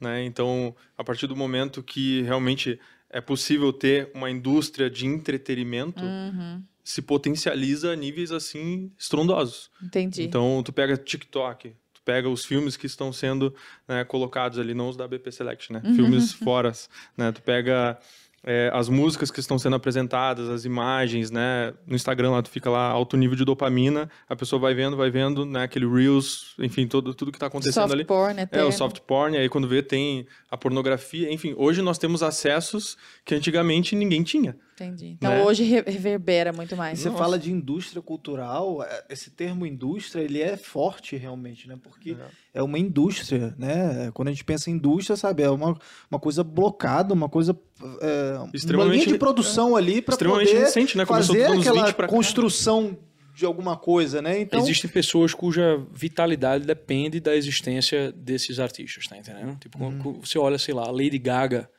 né? 0.00 0.24
Então, 0.24 0.74
a 0.96 1.04
partir 1.04 1.26
do 1.26 1.36
momento 1.36 1.82
que 1.82 2.22
realmente 2.22 2.80
é 3.10 3.20
possível 3.20 3.72
ter 3.72 4.10
uma 4.14 4.30
indústria 4.30 4.88
de 4.88 5.06
entretenimento, 5.06 6.04
Uhum, 6.04 6.62
se 6.82 7.02
potencializa 7.02 7.92
a 7.92 7.96
níveis 7.96 8.32
assim 8.32 8.90
estrondosos. 8.98 9.70
entendi. 9.82 10.22
Então, 10.22 10.62
tu 10.64 10.72
pega 10.72 10.96
TikTok, 10.96 11.70
tu 11.92 12.02
pega 12.04 12.28
os 12.28 12.44
filmes 12.44 12.76
que 12.76 12.86
estão 12.86 13.12
sendo 13.12 13.54
né, 13.86 14.04
colocados 14.04 14.58
ali, 14.58 14.74
não 14.74 14.88
os 14.88 14.96
da 14.96 15.06
BP 15.06 15.30
Select, 15.30 15.72
né? 15.72 15.82
Filmes 15.94 16.32
fora, 16.34 16.72
né? 17.16 17.30
Tu 17.32 17.42
pega 17.42 17.98
é, 18.42 18.70
as 18.72 18.88
músicas 18.88 19.30
que 19.30 19.38
estão 19.38 19.58
sendo 19.58 19.76
apresentadas, 19.76 20.48
as 20.48 20.64
imagens, 20.64 21.30
né? 21.30 21.74
No 21.86 21.94
Instagram 21.94 22.30
lá, 22.30 22.42
tu 22.42 22.48
fica 22.48 22.70
lá, 22.70 22.88
alto 22.88 23.16
nível 23.16 23.36
de 23.36 23.44
dopamina, 23.44 24.08
a 24.28 24.34
pessoa 24.34 24.58
vai 24.60 24.72
vendo, 24.74 24.96
vai 24.96 25.10
vendo, 25.10 25.44
né? 25.44 25.64
Aquele 25.64 25.86
Reels, 25.86 26.54
enfim, 26.58 26.86
todo, 26.86 27.12
tudo 27.14 27.30
que 27.30 27.38
tá 27.38 27.46
acontecendo 27.46 27.74
Soft 27.74 27.92
ali. 27.92 28.04
porn, 28.04 28.40
É, 28.40 28.42
eterno. 28.44 28.68
o 28.68 28.72
soft 28.72 29.00
porn, 29.00 29.36
aí 29.36 29.48
quando 29.48 29.68
vê 29.68 29.82
tem 29.82 30.26
a 30.50 30.56
pornografia, 30.56 31.30
enfim, 31.32 31.54
hoje 31.56 31.82
nós 31.82 31.98
temos 31.98 32.22
acessos 32.22 32.96
que 33.24 33.34
antigamente 33.34 33.94
ninguém 33.94 34.22
tinha. 34.22 34.56
Entendi. 34.84 35.08
Então 35.18 35.30
né? 35.30 35.42
hoje 35.42 35.62
re- 35.64 35.82
reverbera 35.86 36.52
muito 36.52 36.74
E 36.74 36.78
mais. 36.78 36.98
você 36.98 37.08
Nossa. 37.10 37.22
fala 37.22 37.38
de 37.38 37.52
indústria 37.52 38.00
cultural, 38.00 38.82
é, 38.82 39.04
esse 39.10 39.30
termo 39.30 39.66
indústria, 39.66 40.22
ele 40.22 40.40
é 40.40 40.56
forte 40.56 41.16
realmente, 41.16 41.68
né? 41.68 41.78
Porque 41.82 42.16
é 42.54 42.62
uma 42.62 42.78
indústria, 42.78 43.54
né? 43.58 44.10
Quando 44.14 44.28
a 44.28 44.30
gente 44.30 44.44
pensa 44.44 44.70
em 44.70 44.74
indústria, 44.74 45.16
sabe, 45.16 45.42
é 45.42 45.50
uma, 45.50 45.78
uma 46.10 46.18
coisa 46.18 46.42
blocada, 46.42 47.12
uma 47.12 47.28
coisa 47.28 47.58
é, 48.00 48.38
uma 48.38 48.50
Extremamente- 48.54 49.04
linha 49.04 49.06
de 49.12 49.18
produção 49.18 49.76
ali 49.76 50.00
para 50.00 50.14
Extremamente 50.14 50.48
poder 50.48 50.60
recente, 50.60 50.96
né? 50.96 51.04
Começou 51.04 51.34
fazer 51.36 51.46
aquela 51.58 51.84
20 51.86 51.94
pra 51.94 52.06
cá. 52.06 52.14
construção 52.14 52.96
de 53.34 53.44
alguma 53.46 53.76
coisa, 53.76 54.20
né? 54.20 54.40
Então, 54.40 54.60
Existem 54.60 54.90
pessoas 54.90 55.32
cuja 55.32 55.82
vitalidade 55.94 56.66
depende 56.66 57.20
da 57.20 57.34
existência 57.34 58.12
desses 58.12 58.58
artistas, 58.58 59.06
tá 59.06 59.16
entendendo? 59.16 59.56
Tipo, 59.58 59.78
quando 59.78 60.12
você 60.20 60.38
olha, 60.38 60.58
sei 60.58 60.74
lá, 60.74 60.82
a 60.86 60.90
Lady 60.90 61.18
Gaga 61.18 61.70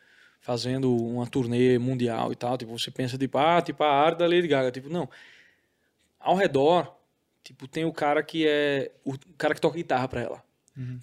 fazendo 0.41 0.93
uma 0.93 1.25
turnê 1.27 1.77
mundial 1.77 2.31
e 2.31 2.35
tal, 2.35 2.57
tipo, 2.57 2.77
você 2.77 2.89
pensa, 2.91 3.17
tipo, 3.17 3.37
ah, 3.37 3.61
tipo, 3.61 3.83
a 3.83 3.89
arte 3.89 4.17
da 4.17 4.25
Lady 4.27 4.47
Gaga. 4.47 4.71
Tipo, 4.71 4.89
não. 4.89 5.07
Ao 6.19 6.35
redor, 6.35 6.95
tipo, 7.43 7.67
tem 7.67 7.85
o 7.85 7.93
cara 7.93 8.21
que 8.23 8.45
é 8.47 8.91
o 9.05 9.13
cara 9.37 9.53
que 9.55 9.61
toca 9.61 9.77
guitarra 9.77 10.07
pra 10.07 10.21
ela. 10.21 10.43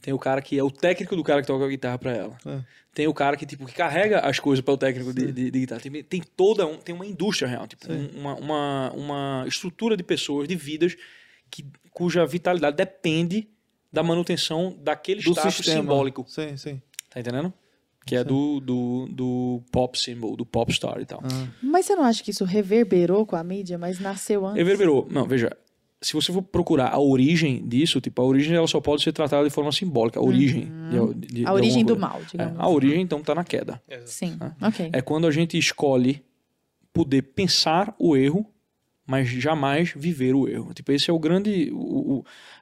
Tem 0.01 0.12
o 0.12 0.19
cara 0.19 0.43
que 0.43 0.59
é 0.59 0.62
o 0.65 0.70
técnico 0.73 1.15
do 1.15 1.23
cara 1.23 1.40
que 1.40 1.47
toca 1.47 1.69
guitarra 1.69 1.98
pra 1.98 2.12
ela. 2.12 2.36
É. 2.44 2.60
Tem 2.93 3.06
o 3.06 3.15
cara 3.15 3.36
que, 3.36 3.47
tipo, 3.47 3.65
que 3.65 3.73
carrega 3.74 4.19
as 4.20 4.40
coisas 4.40 4.65
para 4.65 4.74
o 4.74 4.78
técnico 4.78 5.12
de, 5.15 5.31
de- 5.31 5.51
de 5.52 5.60
guitarra. 5.60 5.81
Tem, 5.81 6.02
tem 6.02 6.20
toda 6.36 6.66
um, 6.66 6.78
tem 6.78 6.93
uma 6.94 7.06
indústria 7.06 7.47
real, 7.48 7.66
tipo, 7.69 7.86
um- 7.93 8.09
uma, 8.19 8.35
uma, 8.35 8.93
uma 8.93 9.44
estrutura 9.47 9.97
de 9.97 10.02
pessoas, 10.02 10.48
de 10.48 10.56
vidas, 10.56 10.97
que, 11.48 11.65
cuja 11.93 12.27
vitalidade 12.27 12.77
depende 12.77 13.47
da 13.93 14.02
manutenção 14.02 14.77
daquele 14.81 15.23
do 15.23 15.31
status 15.32 15.55
sistema. 15.56 15.81
simbólico. 15.82 16.24
Sim, 16.27 16.56
sim. 16.56 16.82
Tá 17.10 17.20
entendendo? 17.20 17.52
Que 18.09 18.16
é 18.16 18.24
do, 18.24 18.60
do, 18.60 19.06
do 19.10 19.62
pop 19.70 19.98
symbol, 19.98 20.36
do 20.36 20.47
pop 20.47 20.72
star 20.72 21.01
e 21.01 21.05
tal. 21.06 21.22
Mas 21.62 21.86
você 21.86 21.94
não 21.94 22.05
acha 22.05 22.22
que 22.22 22.30
isso 22.30 22.44
reverberou 22.44 23.26
com 23.26 23.36
a 23.36 23.44
mídia, 23.44 23.76
mas 23.78 24.01
nasceu 24.01 24.47
antes? 24.47 24.56
Reverberou. 24.59 25.06
Não, 25.10 25.26
veja. 25.26 25.51
Se 26.01 26.12
você 26.12 26.32
for 26.32 26.43
procurar 26.43 26.89
a 26.94 26.98
origem 27.01 27.66
disso, 27.68 28.01
tipo, 28.01 28.22
a 28.22 28.24
origem 28.24 28.55
ela 28.55 28.68
só 28.68 28.80
pode 28.80 29.02
ser 29.02 29.12
tratada 29.12 29.43
de 29.43 29.51
forma 29.51 29.72
simbólica. 29.72 30.20
A 30.20 30.22
origem. 30.22 30.70
de- 30.90 31.14
de- 31.26 31.35
de 31.35 31.43
Uhum. 31.43 31.48
A 31.48 31.52
origem 31.52 31.85
do 31.85 31.98
mal, 31.98 32.20
É, 32.22 32.30
digamos. 32.30 32.55
a 32.60 32.68
origem, 32.68 33.02
então, 33.02 33.20
tá 33.20 33.35
na 33.35 33.43
queda. 33.44 33.82
Sim, 34.06 34.39
ok. 34.62 34.90
É 34.93 35.02
quando 35.02 35.26
a 35.26 35.30
gente 35.32 35.59
escolhe 35.59 36.22
poder 36.93 37.22
pensar 37.22 37.94
o 37.98 38.16
erro, 38.16 38.47
mas 39.09 39.26
jamais 39.26 39.94
viver 39.97 40.35
o 40.35 40.47
erro. 40.47 40.74
Tipo, 40.74 40.93
esse 40.93 41.09
é 41.10 41.12
o 41.14 41.18
grande. 41.18 41.70
O, 41.72 42.18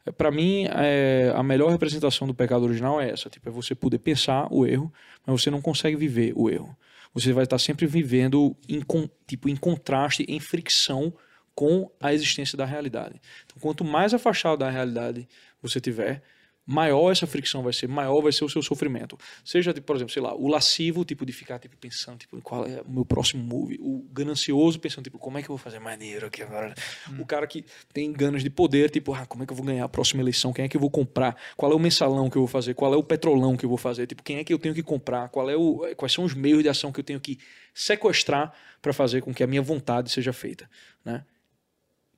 o, 0.07 0.13
para 0.13 0.31
mim, 0.31 0.69
é, 0.71 1.33
a 1.35 1.43
melhor 1.43 1.73
representação 1.73 2.25
do 2.25 2.33
pecado 2.33 2.65
original 2.65 3.01
é 3.01 3.11
essa. 3.11 3.29
Tipo, 3.29 3.49
é 3.49 3.53
você 3.53 3.75
poder 3.75 3.99
pensar 3.99 4.47
o 4.53 4.65
erro, 4.65 4.93
mas 5.27 5.43
você 5.43 5.51
não 5.51 5.61
consegue 5.61 5.97
viver 5.97 6.33
o 6.37 6.49
erro. 6.49 6.77
Você 7.13 7.33
vai 7.33 7.43
estar 7.43 7.59
sempre 7.59 7.85
vivendo 7.85 8.57
em, 8.69 8.81
tipo, 9.27 9.49
em 9.49 9.57
contraste, 9.57 10.25
em 10.29 10.39
fricção 10.39 11.13
com 11.53 11.91
a 12.01 12.15
existência 12.15 12.57
da 12.57 12.65
realidade. 12.65 13.21
Então, 13.45 13.57
quanto 13.61 13.85
mais 13.85 14.15
afastado 14.15 14.59
da 14.59 14.71
realidade 14.71 15.29
você 15.61 15.81
tiver, 15.81 16.23
maior 16.67 17.13
essa 17.13 17.27
fricção 17.27 17.63
vai 17.63 17.73
ser, 17.73 17.87
maior 17.87 18.21
vai 18.21 18.33
ser 18.33 18.45
o 18.45 18.49
seu 18.49 18.61
sofrimento. 18.61 19.17
Seja, 19.45 19.73
tipo, 19.73 19.87
por 19.87 19.95
exemplo, 19.95 20.13
sei 20.13 20.21
lá, 20.21 20.35
o 20.35 20.49
lascivo, 20.49 21.05
tipo, 21.05 21.25
de 21.25 21.33
ficar 21.33 21.61
tipo, 21.61 21.77
pensando, 21.77 22.19
tipo, 22.19 22.41
qual 22.43 22.67
é 22.67 22.83
o 22.83 22.91
meu 22.91 23.05
próximo 23.05 23.43
move. 23.45 23.79
O 23.81 24.05
ganancioso 24.13 24.81
pensando, 24.81 25.05
tipo, 25.05 25.19
como 25.19 25.39
é 25.39 25.43
que 25.43 25.49
eu 25.49 25.57
vou 25.57 25.59
fazer 25.59 25.79
mais 25.79 25.97
dinheiro 25.97 26.27
aqui 26.27 26.43
agora? 26.43 26.75
Hum. 27.09 27.21
O 27.21 27.27
cara 27.27 27.47
que 27.47 27.65
tem 27.93 28.13
ganas 28.13 28.43
de 28.43 28.51
poder, 28.51 28.91
tipo, 28.91 29.15
ah, 29.15 29.25
como 29.25 29.45
é 29.45 29.47
que 29.47 29.53
eu 29.53 29.57
vou 29.57 29.65
ganhar 29.65 29.85
a 29.85 29.89
próxima 29.89 30.21
eleição? 30.23 30.53
Quem 30.53 30.65
é 30.65 30.69
que 30.69 30.77
eu 30.77 30.81
vou 30.81 30.91
comprar? 30.91 31.37
Qual 31.57 31.71
é 31.71 31.75
o 31.75 31.79
mensalão 31.79 32.29
que 32.29 32.37
eu 32.37 32.43
vou 32.43 32.49
fazer? 32.49 32.75
Qual 32.75 32.93
é 32.93 32.97
o 32.97 33.03
petrolão 33.03 33.57
que 33.57 33.65
eu 33.65 33.69
vou 33.69 33.79
fazer? 33.79 34.09
Tipo, 34.09 34.25
quem 34.25 34.39
é 34.39 34.45
que 34.45 34.53
eu 34.53 34.59
tenho 34.59 34.75
que 34.75 34.83
comprar? 34.83 35.29
Qual 35.29 35.49
é 35.49 35.57
o, 35.57 35.95
quais 35.97 36.13
são 36.13 36.25
os 36.25 36.35
meios 36.35 36.65
de 36.65 36.69
ação 36.69 36.91
que 36.91 36.99
eu 36.99 37.05
tenho 37.05 37.21
que 37.21 37.39
sequestrar 37.73 38.53
para 38.83 38.93
fazer 38.93 39.21
com 39.21 39.33
que 39.33 39.45
a 39.45 39.47
minha 39.47 39.63
vontade 39.63 40.11
seja 40.11 40.33
feita, 40.33 40.69
né? 41.05 41.25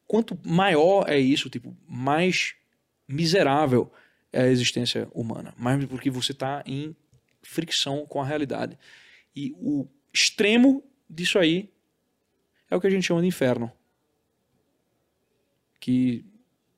Quanto 0.06 0.38
maior 0.42 1.04
é 1.06 1.18
isso, 1.18 1.50
tipo, 1.50 1.76
mais 1.86 2.54
miserável 3.06 3.92
é 4.32 4.42
a 4.42 4.48
existência 4.48 5.08
humana, 5.12 5.54
mas 5.56 5.84
porque 5.86 6.10
você 6.10 6.32
está 6.32 6.62
em 6.66 6.94
fricção 7.42 8.06
com 8.06 8.20
a 8.20 8.26
realidade. 8.26 8.78
E 9.34 9.52
o 9.56 9.86
extremo 10.12 10.82
disso 11.08 11.38
aí 11.38 11.70
é 12.70 12.76
o 12.76 12.80
que 12.80 12.86
a 12.86 12.90
gente 12.90 13.06
chama 13.06 13.20
de 13.20 13.26
inferno. 13.26 13.72
Que 15.80 16.24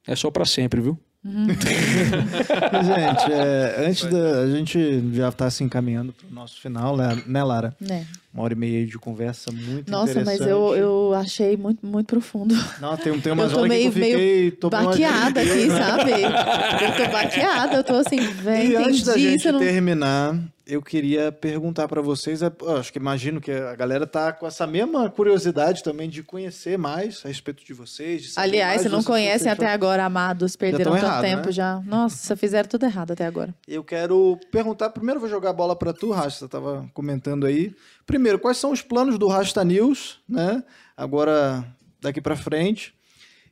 é 0.07 0.15
só 0.15 0.31
para 0.31 0.45
sempre, 0.45 0.81
viu? 0.81 0.99
Uhum. 1.23 1.49
gente, 1.53 3.33
é, 3.33 3.87
antes 3.87 4.05
da. 4.05 4.41
A 4.41 4.51
gente 4.51 5.15
já 5.15 5.29
está 5.29 5.51
se 5.51 5.63
encaminhando 5.63 6.13
para 6.15 6.27
o 6.27 6.31
nosso 6.31 6.61
final, 6.61 6.97
né, 6.97 7.23
né 7.27 7.45
Lara? 7.45 7.77
É. 7.91 8.07
Uma 8.33 8.45
hora 8.45 8.53
e 8.53 8.57
meia 8.57 8.87
de 8.87 8.97
conversa 8.97 9.51
muito 9.51 9.91
Nossa, 9.91 10.13
interessante. 10.13 10.39
mas 10.39 10.49
eu, 10.49 10.77
eu 10.77 11.15
achei 11.15 11.57
muito, 11.57 11.85
muito 11.85 12.07
profundo. 12.07 12.55
Não, 12.81 12.97
tem, 12.97 13.21
tem 13.21 13.33
umas 13.33 13.51
eu 13.51 13.59
tô 13.59 13.67
meio, 13.67 13.83
que 13.83 13.87
eu 13.89 13.93
fiquei... 13.93 14.17
Meio 14.17 14.71
baqueada 14.71 15.41
aqui, 15.41 15.69
sabe? 15.69 16.13
Eu 16.13 16.97
tô 16.97 17.13
baqueada, 17.13 17.77
eu 17.77 17.85
tô 17.85 17.95
assim, 17.95 18.21
vem, 18.21 18.71
E 18.71 18.77
antes 18.77 19.03
da 19.03 19.19
gente 19.19 19.51
não... 19.51 19.59
terminar, 19.59 20.39
eu 20.65 20.81
queria 20.81 21.33
perguntar 21.33 21.89
para 21.89 22.01
vocês, 22.01 22.41
acho 22.43 22.93
que 22.93 22.99
imagino 22.99 23.41
que 23.41 23.51
a 23.51 23.75
galera 23.75 24.07
tá 24.07 24.33
com 24.33 24.47
essa 24.47 24.67
mesma 24.67 25.11
curiosidade 25.11 25.83
também 25.83 26.09
de 26.09 26.23
conhecer 26.23 26.79
mais 26.79 27.23
a 27.25 27.29
respeito 27.29 27.65
de 27.65 27.75
vocês. 27.75 28.23
De 28.23 28.33
Aliás, 28.37 28.83
se 28.83 28.89
não 28.89 29.03
conhecem 29.03 29.51
até 29.51 29.67
agora, 29.67 30.05
amados, 30.05 30.55
perderam 30.55 30.93
tanto 30.93 31.05
errado, 31.05 31.23
tempo 31.23 31.47
né? 31.47 31.53
já. 31.53 31.81
Nossa, 31.85 32.37
fizeram 32.37 32.69
tudo 32.69 32.87
errado 32.87 33.11
até 33.11 33.27
agora. 33.27 33.53
Eu 33.67 33.83
quero 33.83 34.39
perguntar, 34.53 34.91
primeiro 34.91 35.19
vou 35.19 35.29
jogar 35.29 35.51
a 35.51 35.55
bola 35.55 35.75
para 35.75 35.93
tu, 35.93 36.13
Rasta, 36.13 36.47
tava 36.47 36.89
comentando 36.95 37.47
aí. 37.47 37.75
Primeiro, 38.07 38.20
quais 38.39 38.57
são 38.57 38.73
os 38.73 38.83
planos 38.83 39.19
do 39.19 39.27
Rasta 39.27 39.65
News, 39.65 40.21
né? 40.29 40.63
Agora 40.97 41.65
daqui 42.01 42.21
para 42.21 42.37
frente. 42.37 42.95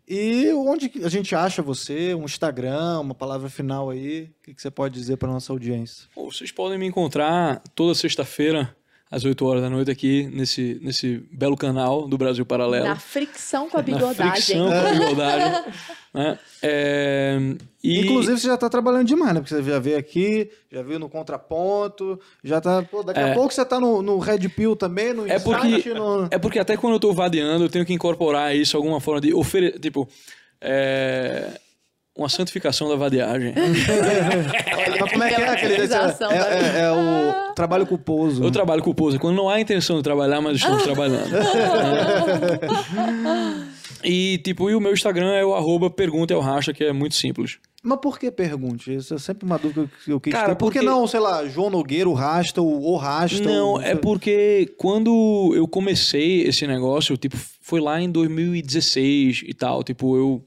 E 0.07 0.51
onde 0.55 0.91
a 1.05 1.09
gente 1.09 1.35
acha 1.35 1.61
você? 1.61 2.15
Um 2.15 2.25
Instagram, 2.25 3.01
uma 3.01 3.15
palavra 3.15 3.51
final 3.51 3.91
aí? 3.91 4.31
O 4.41 4.55
que 4.55 4.63
você 4.63 4.71
pode 4.71 4.95
dizer 4.95 5.19
para 5.19 5.29
nossa 5.29 5.53
audiência? 5.53 6.09
Bom, 6.17 6.31
vocês 6.31 6.51
podem 6.51 6.79
me 6.79 6.87
encontrar 6.87 7.63
toda 7.75 7.95
sexta-feira 7.95 8.75
às 9.11 9.25
8 9.25 9.47
horas 9.47 9.63
da 9.63 9.71
noite 9.71 9.91
aqui 9.91 10.29
nesse, 10.33 10.79
nesse 10.83 11.27
belo 11.33 11.57
canal 11.57 12.07
do 12.07 12.19
Brasil 12.19 12.45
Paralelo. 12.45 12.87
Na 12.87 12.97
fricção 12.97 13.69
com 13.69 13.79
a 13.79 13.83
bigodagem. 13.83 14.25
Na 14.25 14.33
fricção 14.33 14.69
com 14.69 14.75
a 14.75 14.93
bigodagem. 14.93 15.73
né? 16.15 16.39
é, 16.63 17.39
e... 17.83 18.01
Inclusive, 18.01 18.39
você 18.39 18.47
já 18.47 18.55
está 18.55 18.69
trabalhando 18.69 19.07
demais, 19.07 19.35
né? 19.35 19.41
Porque 19.41 19.55
você 19.55 19.63
já 19.63 19.79
veio 19.79 19.99
aqui, 19.99 20.51
já 20.71 20.83
veio 20.83 20.99
no 20.99 21.09
contraponto, 21.09 22.21
já 22.45 22.61
tá. 22.61 22.83
Pô, 22.83 23.03
daqui 23.03 23.21
é... 23.21 23.33
a 23.33 23.35
pouco 23.35 23.53
você 23.53 23.63
está 23.63 23.81
no, 23.81 24.03
no 24.03 24.19
Red 24.19 24.49
Pill 24.51 24.77
também, 24.77 25.15
no 25.15 25.27
é 25.27 25.39
porque, 25.39 25.95
no... 25.95 26.29
É 26.31 26.39
porque 26.39 26.59
até 26.59 26.77
quando 26.77 26.93
eu 26.95 26.99
estou 26.99 27.15
vadeando, 27.15 27.65
eu 27.65 27.71
tenho 27.71 27.87
que 27.87 27.95
incorporar 27.95 28.55
isso, 28.55 28.77
alguma 28.77 29.01
forma 29.01 29.21
de 29.21 29.33
oferecer. 29.33 29.79
Tipo. 29.79 30.09
É 30.61 31.61
uma 32.19 32.29
santificação 32.29 32.89
da 32.89 32.97
vadiagem. 32.97 33.55
Mas 35.01 35.11
como 35.13 35.23
é 35.23 35.29
que 35.29 35.41
é 35.41 35.49
aquele 35.49 35.75
é, 35.75 35.79
é, 35.79 36.81
é, 36.81 36.91
o 36.91 37.55
trabalho 37.55 37.87
culposo. 37.87 38.43
O 38.43 38.51
trabalho 38.51 38.83
culposo, 38.83 39.21
quando 39.21 39.37
não 39.37 39.49
há 39.49 39.61
intenção 39.61 39.99
de 39.99 40.03
trabalhar, 40.03 40.41
mas 40.41 40.57
estamos 40.57 40.83
trabalhando. 40.85 41.31
e, 44.03 44.39
tipo, 44.39 44.69
e 44.69 44.75
o 44.75 44.81
meu 44.81 44.93
Instagram 44.93 45.31
é 45.33 45.45
o 45.45 45.55
arroba 45.55 45.89
pergunta 45.89 46.35
é 46.35 46.41
racha, 46.41 46.73
que 46.73 46.83
é 46.83 46.93
muito 46.93 47.15
simples. 47.15 47.59
Mas 47.81 48.01
por 48.01 48.19
que 48.19 48.31
pergunte? 48.33 48.93
Isso 48.93 49.15
é 49.15 49.19
sempre 49.19 49.47
uma 49.47 49.57
dúvida 49.57 49.89
que 50.05 50.11
eu 50.11 50.19
quis 50.19 50.33
Cara, 50.33 50.49
ter. 50.49 50.55
Por 50.57 50.67
porque... 50.67 50.81
que 50.81 50.85
não, 50.85 51.07
sei 51.07 51.21
lá, 51.21 51.47
João 51.47 51.71
Nogueira, 51.71 52.09
o 52.09 52.15
Rasta, 52.15 52.61
o 52.61 52.97
Rasta? 52.97 53.45
Não, 53.45 53.75
o... 53.75 53.81
é 53.81 53.95
porque 53.95 54.75
quando 54.77 55.53
eu 55.55 55.69
comecei 55.69 56.43
esse 56.43 56.67
negócio, 56.67 57.17
tipo, 57.17 57.37
foi 57.63 57.81
lá 57.81 58.01
em 58.01 58.11
2016 58.11 59.45
e 59.47 59.55
tal. 59.55 59.85
Tipo, 59.85 60.17
eu 60.17 60.45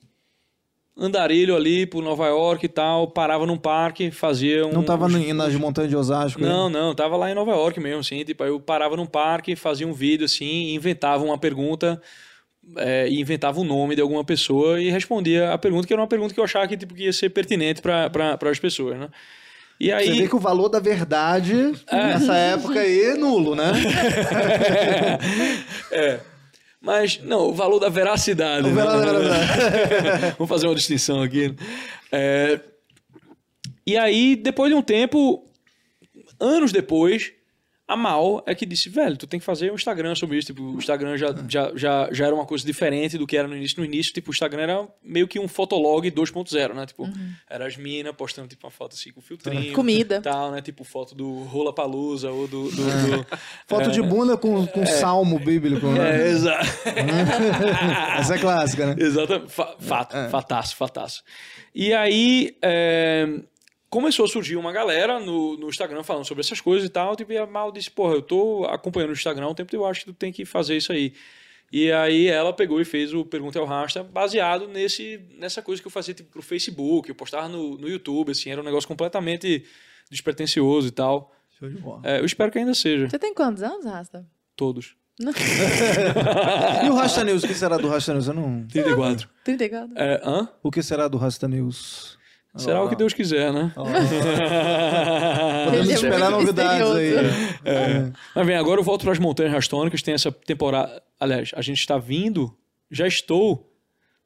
andarilho 0.98 1.56
ali 1.56 1.86
por 1.86 2.04
Nova 2.04 2.28
York 2.28 2.66
e 2.66 2.70
tal, 2.70 3.08
parava 3.08 3.46
num 3.46 3.58
parque, 3.58 4.12
fazia 4.12 4.66
um... 4.66 4.72
Não 4.72 4.84
tava 4.84 5.08
nas 5.08 5.56
montanhas 5.56 5.90
de 5.90 5.96
Osasco? 5.96 6.42
Não, 6.42 6.70
né? 6.70 6.80
não, 6.80 6.94
tava 6.94 7.16
lá 7.16 7.32
em 7.32 7.34
Nova 7.34 7.52
York 7.52 7.80
mesmo, 7.80 8.00
assim, 8.00 8.24
tipo, 8.24 8.44
eu 8.44 8.60
parava 8.60 8.96
num 8.96 9.06
parque, 9.06 9.56
fazia 9.56 9.88
um 9.88 9.94
vídeo, 9.94 10.26
assim, 10.26 10.74
inventava 10.74 11.24
uma 11.24 11.38
pergunta, 11.38 12.02
é, 12.78 13.10
inventava 13.10 13.60
o 13.60 13.64
nome 13.64 13.96
de 13.96 14.02
alguma 14.02 14.24
pessoa 14.24 14.82
e 14.82 14.90
respondia 14.90 15.54
a 15.54 15.58
pergunta, 15.58 15.88
que 15.88 15.94
era 15.94 16.02
uma 16.02 16.08
pergunta 16.08 16.34
que 16.34 16.40
eu 16.40 16.44
achava 16.44 16.68
que, 16.68 16.78
tipo, 16.78 16.94
que 16.94 17.04
ia 17.04 17.14
ser 17.14 17.30
pertinente 17.30 17.82
para 17.82 18.38
as 18.50 18.60
pessoas, 18.60 19.00
né? 19.00 19.08
E 19.80 19.92
aí... 19.92 20.06
Você 20.06 20.22
vê 20.22 20.28
que 20.28 20.36
o 20.36 20.40
valor 20.40 20.70
da 20.70 20.80
verdade 20.80 21.74
é. 21.88 21.96
nessa 21.96 22.36
época 22.36 22.80
aí 22.80 23.02
é 23.02 23.16
nulo, 23.16 23.56
né? 23.56 23.72
é. 25.92 26.20
Mas, 26.82 27.20
não, 27.22 27.50
o 27.50 27.54
valor 27.54 27.80
da 27.80 27.90
veracidade. 27.90 28.68
O 28.68 28.72
né? 28.72 28.84
valor 28.84 29.06
da 29.06 29.20
veracidade. 29.20 30.36
Vamos 30.40 30.50
fazer 30.50 30.68
uma 30.68 30.76
distinção 30.76 31.22
aqui. 31.22 31.56
É... 32.12 32.60
E 33.86 33.96
aí, 33.96 34.36
depois 34.36 34.72
de 34.72 34.76
um 34.76 34.82
tempo, 34.82 35.46
anos 36.40 36.72
depois, 36.72 37.32
a 37.92 37.98
Mal 37.98 38.42
é 38.46 38.56
que 38.56 38.66
disse, 38.66 38.88
velho, 38.88 39.18
tu 39.18 39.28
tem 39.28 39.40
que 39.40 39.46
fazer 39.46 39.70
um 39.70 39.76
Instagram 39.76 40.16
sobre 40.16 40.38
isso. 40.38 40.48
Tipo, 40.48 40.64
o 40.64 40.78
Instagram 40.78 41.18
já, 41.18 41.36
já, 41.48 41.72
já, 41.76 42.10
já 42.12 42.26
era 42.26 42.34
uma 42.34 42.46
coisa 42.46 42.66
diferente 42.66 43.18
do 43.18 43.28
que 43.28 43.36
era 43.36 43.48
no 43.48 43.56
início. 43.56 43.80
No 43.80 43.86
início, 43.86 44.14
tipo, 44.14 44.30
o 44.30 44.34
Instagram 44.34 44.62
era 44.62 44.88
meio 45.04 45.28
que 45.28 45.38
um 45.40 45.48
fotolog 45.48 46.10
2.0, 46.10 46.74
né? 46.74 46.86
Tipo, 46.86 47.04
uhum. 47.04 47.34
era 47.50 47.68
as 47.68 47.76
minas 47.76 48.16
postando, 48.16 48.48
tipo, 48.48 48.66
uma 48.66 48.72
foto 48.72 48.94
assim 48.94 49.12
com 49.12 49.20
filtrinho. 49.20 49.74
Comida. 49.74 50.22
Tal, 50.22 50.52
né? 50.52 50.62
Tipo, 50.62 50.86
foto 50.86 51.14
do 51.14 51.44
Rola 51.44 51.74
Palusa 51.74 52.32
ou 52.32 52.48
do... 52.48 52.72
do, 52.72 52.72
do 52.72 53.28
foto 53.68 53.90
é, 53.90 53.92
de 53.92 54.02
bunda 54.02 54.38
com, 54.38 54.66
com 54.68 54.84
é, 54.84 54.86
salmo 54.86 55.38
bíblico. 55.38 55.88
Né? 55.88 56.28
É, 56.28 56.30
exato. 56.30 56.68
Essa 58.20 58.36
é 58.36 58.40
clássica, 58.40 58.88
né? 58.88 58.96
Exatamente. 58.98 59.52
Fato, 59.52 60.16
é. 60.16 60.30
fataço, 60.30 60.76
fataço. 60.78 61.24
E 61.76 61.94
aí... 61.94 62.56
É, 62.62 63.28
começou 63.92 64.24
a 64.24 64.28
surgir 64.28 64.56
uma 64.56 64.72
galera 64.72 65.20
no, 65.20 65.58
no 65.58 65.68
Instagram 65.68 66.02
falando 66.02 66.26
sobre 66.26 66.42
essas 66.42 66.62
coisas 66.62 66.88
e 66.88 66.90
tal. 66.90 67.16
Tipo, 67.16 67.34
e 67.34 67.38
a 67.38 67.46
Mal 67.46 67.72
disse, 67.74 67.92
porra, 67.92 68.16
eu 68.16 68.22
tô 68.22 68.66
acompanhando 68.66 69.10
o 69.10 69.14
Instagram 69.14 69.46
há 69.46 69.50
um 69.50 69.54
tempo, 69.54 69.76
eu 69.76 69.86
acho 69.86 70.00
que 70.00 70.06
tu 70.08 70.14
tem 70.14 70.32
que 70.32 70.46
fazer 70.46 70.78
isso 70.78 70.94
aí. 70.94 71.14
E 71.72 71.92
aí 71.92 72.28
ela 72.28 72.52
pegou 72.54 72.82
e 72.82 72.86
fez 72.86 73.14
o 73.14 73.24
Pergunta 73.26 73.60
ao 73.60 73.66
Rasta 73.66 74.02
baseado 74.02 74.68
nesse, 74.68 75.22
nessa 75.38 75.62
coisa 75.62 75.82
que 75.82 75.88
eu 75.88 75.92
fazia 75.92 76.14
tipo, 76.14 76.32
pro 76.32 76.42
Facebook, 76.42 77.10
eu 77.10 77.16
postava 77.16 77.48
no, 77.48 77.78
no 77.78 77.88
YouTube, 77.88 78.32
assim, 78.32 78.50
era 78.50 78.62
um 78.62 78.64
negócio 78.64 78.88
completamente 78.88 79.66
despretensioso 80.10 80.88
e 80.88 80.92
tal. 80.92 81.34
Show 81.60 81.70
de 81.70 81.78
bola. 81.78 82.02
É, 82.04 82.20
eu 82.20 82.26
espero 82.26 82.50
que 82.52 82.60
ainda 82.60 82.74
seja. 82.74 83.10
Você 83.10 83.20
tem 83.20 83.34
quantos 83.34 83.62
anos, 83.62 83.86
Rasta? 83.86 84.26
Todos. 84.56 84.96
e 86.84 86.90
o 86.90 86.96
Rasta 86.96 87.24
News? 87.24 87.44
O 87.44 87.48
que 87.48 87.54
será 87.54 87.78
do 87.78 87.88
Rasta 87.90 88.14
News? 88.14 88.28
Eu 88.28 88.34
não... 88.34 88.66
34. 88.68 89.30
34. 89.44 89.94
É, 89.96 90.22
hã? 90.24 90.50
O 90.64 90.72
que 90.72 90.82
será 90.82 91.08
do 91.08 91.18
Rasta 91.18 91.48
News? 91.48 92.18
Será 92.56 92.82
oh. 92.82 92.86
o 92.86 92.90
que 92.90 92.96
Deus 92.96 93.14
quiser, 93.14 93.54
né? 93.54 93.72
Oh. 93.78 93.86
Podemos 95.66 95.90
é 95.90 95.94
esperar 95.94 96.32
novidades 96.32 96.92
aí. 96.92 97.14
É. 97.64 98.12
Mas 98.36 98.48
bem, 98.48 98.58
agora 98.58 98.80
eu 98.80 98.84
volto 98.84 99.04
para 99.04 99.14
as 99.14 99.20
Montanhas 99.20 99.54
Rastônicas. 99.54 100.02
Tem 100.02 100.14
essa 100.14 100.32
temporada. 100.32 101.02
Aliás, 101.18 101.52
a 101.56 101.62
gente 101.62 101.80
está 101.80 101.98
vindo, 101.98 102.54
já 102.90 103.08
estou 103.08 103.72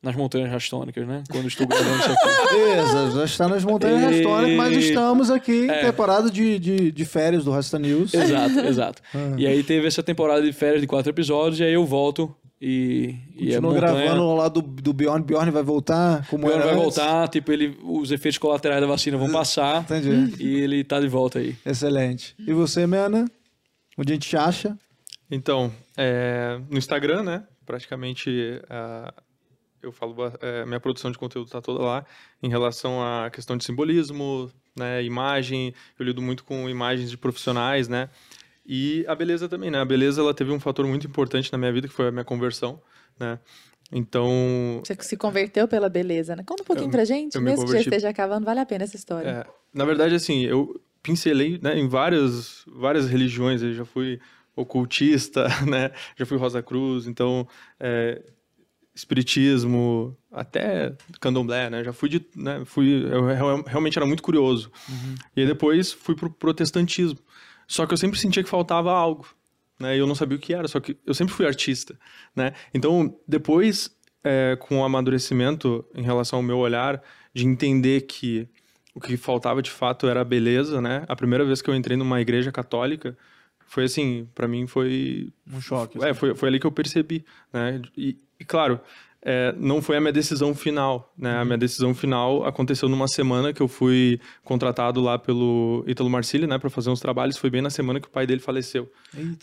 nas 0.01 0.15
Montanhas 0.15 0.51
Rastônicas, 0.51 1.07
né? 1.07 1.23
Quando 1.31 1.47
estou 1.47 1.67
gravando 1.67 1.97
isso 1.97 2.11
aqui. 2.11 2.29
Beleza, 2.55 3.11
já 3.11 3.25
está 3.25 3.47
nas 3.47 3.63
Montanhas 3.63 4.01
e... 4.01 4.05
Rastônicas, 4.05 4.57
mas 4.57 4.77
estamos 4.77 5.31
aqui 5.31 5.69
é. 5.69 5.81
em 5.81 5.85
temporada 5.85 6.29
de, 6.29 6.59
de, 6.59 6.91
de, 6.91 7.05
férias 7.05 7.43
do 7.43 7.51
Rasta 7.51 7.77
News. 7.77 8.13
Exato, 8.13 8.59
exato. 8.59 9.01
Ah. 9.13 9.33
E 9.37 9.45
aí 9.45 9.63
teve 9.63 9.87
essa 9.87 10.01
temporada 10.01 10.41
de 10.41 10.53
férias 10.53 10.81
de 10.81 10.87
quatro 10.87 11.11
episódios, 11.11 11.59
e 11.59 11.63
aí 11.63 11.73
eu 11.73 11.85
volto 11.85 12.35
e, 12.61 13.15
e 13.35 13.53
é 13.53 13.59
gravando 13.59 14.33
lá 14.35 14.47
do, 14.47 14.61
do 14.61 14.93
Bjorn. 14.93 15.23
Bjorn 15.23 15.51
vai 15.51 15.63
voltar 15.63 16.25
como 16.27 16.47
Bjorn 16.47 16.63
vai 16.63 16.73
antes. 16.73 16.83
voltar, 16.83 17.27
tipo, 17.27 17.51
ele, 17.51 17.77
os 17.83 18.11
efeitos 18.11 18.37
colaterais 18.37 18.81
da 18.81 18.87
vacina 18.87 19.17
vão 19.17 19.31
passar. 19.31 19.81
Entendi. 19.81 20.41
E 20.41 20.59
ele 20.61 20.83
tá 20.83 20.99
de 20.99 21.07
volta 21.07 21.39
aí. 21.39 21.55
Excelente. 21.65 22.35
E 22.39 22.53
você, 22.53 22.87
Mena? 22.87 23.29
Onde 23.97 24.13
a 24.13 24.15
gente 24.15 24.35
acha? 24.37 24.77
Então, 25.29 25.71
é, 25.97 26.59
no 26.69 26.77
Instagram, 26.77 27.23
né? 27.23 27.43
Praticamente, 27.65 28.29
uh, 28.29 29.21
eu 29.81 29.91
falo, 29.91 30.15
uh, 30.27 30.67
minha 30.67 30.79
produção 30.79 31.11
de 31.11 31.17
conteúdo 31.17 31.47
está 31.47 31.61
toda 31.61 31.83
lá 31.83 32.05
em 32.41 32.49
relação 32.49 33.01
à 33.03 33.29
questão 33.29 33.57
de 33.57 33.65
simbolismo, 33.65 34.51
né, 34.77 35.03
imagem. 35.03 35.73
Eu 35.97 36.05
lido 36.05 36.21
muito 36.21 36.43
com 36.43 36.69
imagens 36.69 37.09
de 37.09 37.17
profissionais, 37.17 37.87
né? 37.87 38.09
E 38.65 39.05
a 39.07 39.13
beleza 39.13 39.47
também, 39.47 39.69
né? 39.69 39.79
A 39.79 39.85
beleza 39.85 40.21
ela 40.21 40.33
teve 40.33 40.51
um 40.51 40.59
fator 40.59 40.87
muito 40.87 41.05
importante 41.05 41.51
na 41.51 41.57
minha 41.57 41.71
vida 41.71 41.87
que 41.87 41.93
foi 41.93 42.07
a 42.07 42.11
minha 42.11 42.25
conversão, 42.25 42.81
né? 43.19 43.39
Então. 43.91 44.81
Você 44.83 44.95
se 45.01 45.15
converteu 45.15 45.67
pela 45.67 45.87
beleza, 45.87 46.35
né? 46.35 46.43
Conta 46.43 46.63
um 46.63 46.65
pouquinho 46.65 46.87
eu, 46.87 46.91
pra 46.91 47.05
gente, 47.05 47.37
mesmo 47.39 47.65
converti... 47.65 47.83
que 47.83 47.89
já 47.89 47.95
esteja 47.95 48.09
acabando, 48.09 48.45
vale 48.45 48.59
a 48.59 48.65
pena 48.65 48.83
essa 48.83 48.95
história. 48.95 49.29
É, 49.29 49.45
na 49.73 49.85
verdade, 49.85 50.15
assim, 50.15 50.41
eu 50.41 50.81
pincelei 51.03 51.59
né, 51.61 51.77
em 51.77 51.87
várias, 51.87 52.63
várias 52.65 53.07
religiões, 53.07 53.61
eu 53.61 53.73
já 53.73 53.85
fui 53.85 54.19
ocultista, 54.55 55.47
né? 55.69 55.91
Já 56.15 56.25
fui 56.25 56.37
Rosa 56.37 56.63
Cruz, 56.63 57.05
então. 57.05 57.47
É, 57.79 58.23
espiritismo, 58.95 60.17
até 60.31 60.95
candomblé, 61.19 61.69
né? 61.69 61.83
Já 61.83 61.91
fui 61.91 62.07
de, 62.07 62.25
né? 62.33 62.63
Fui, 62.63 63.05
eu 63.11 63.25
realmente 63.65 63.97
era 63.97 64.05
muito 64.05 64.23
curioso. 64.23 64.71
Uhum. 64.87 65.15
E 65.35 65.41
aí 65.41 65.47
depois 65.47 65.91
fui 65.91 66.15
pro 66.15 66.29
protestantismo. 66.29 67.19
Só 67.67 67.85
que 67.85 67.93
eu 67.93 67.97
sempre 67.97 68.19
sentia 68.19 68.43
que 68.43 68.49
faltava 68.49 68.91
algo, 68.91 69.27
né? 69.79 69.95
E 69.95 69.99
eu 69.99 70.07
não 70.07 70.15
sabia 70.15 70.37
o 70.37 70.41
que 70.41 70.53
era, 70.53 70.67
só 70.67 70.79
que 70.79 70.97
eu 71.05 71.13
sempre 71.13 71.33
fui 71.33 71.45
artista, 71.45 71.97
né? 72.35 72.53
Então, 72.73 73.17
depois, 73.27 73.95
é, 74.23 74.57
com 74.59 74.79
o 74.79 74.83
amadurecimento 74.83 75.85
em 75.95 76.03
relação 76.03 76.39
ao 76.39 76.43
meu 76.43 76.57
olhar, 76.57 77.01
de 77.33 77.45
entender 77.45 78.01
que 78.01 78.47
o 78.93 78.99
que 78.99 79.17
faltava 79.17 79.61
de 79.61 79.69
fato 79.69 80.07
era 80.07 80.21
a 80.21 80.25
beleza, 80.25 80.81
né? 80.81 81.03
A 81.07 81.15
primeira 81.15 81.43
vez 81.43 81.61
que 81.61 81.69
eu 81.69 81.75
entrei 81.75 81.97
numa 81.97 82.21
igreja 82.21 82.51
católica, 82.51 83.17
foi 83.67 83.83
assim, 83.83 84.27
para 84.33 84.47
mim 84.47 84.67
foi 84.67 85.33
um 85.51 85.59
choque. 85.59 85.97
É, 86.01 86.11
assim. 86.11 86.19
foi, 86.19 86.35
foi 86.35 86.49
ali 86.49 86.59
que 86.59 86.65
eu 86.65 86.71
percebi, 86.71 87.25
né? 87.51 87.81
E, 87.97 88.17
e 88.39 88.45
claro, 88.45 88.79
é, 89.27 89.55
não 89.57 89.81
foi 89.81 89.97
a 89.97 89.99
minha 89.99 90.13
decisão 90.13 90.53
final, 90.53 91.11
né? 91.17 91.39
A 91.39 91.43
minha 91.43 91.57
decisão 91.57 91.95
final 91.95 92.45
aconteceu 92.45 92.87
numa 92.87 93.07
semana 93.07 93.51
que 93.51 93.59
eu 93.59 93.67
fui 93.67 94.19
contratado 94.43 95.01
lá 95.01 95.17
pelo 95.17 95.83
Ítalo 95.87 96.11
Marcilli, 96.11 96.45
né, 96.45 96.59
para 96.59 96.69
fazer 96.69 96.91
uns 96.91 96.99
trabalhos. 96.99 97.35
Foi 97.35 97.49
bem 97.49 97.59
na 97.59 97.71
semana 97.71 97.99
que 97.99 98.07
o 98.07 98.11
pai 98.11 98.27
dele 98.27 98.39
faleceu. 98.39 98.87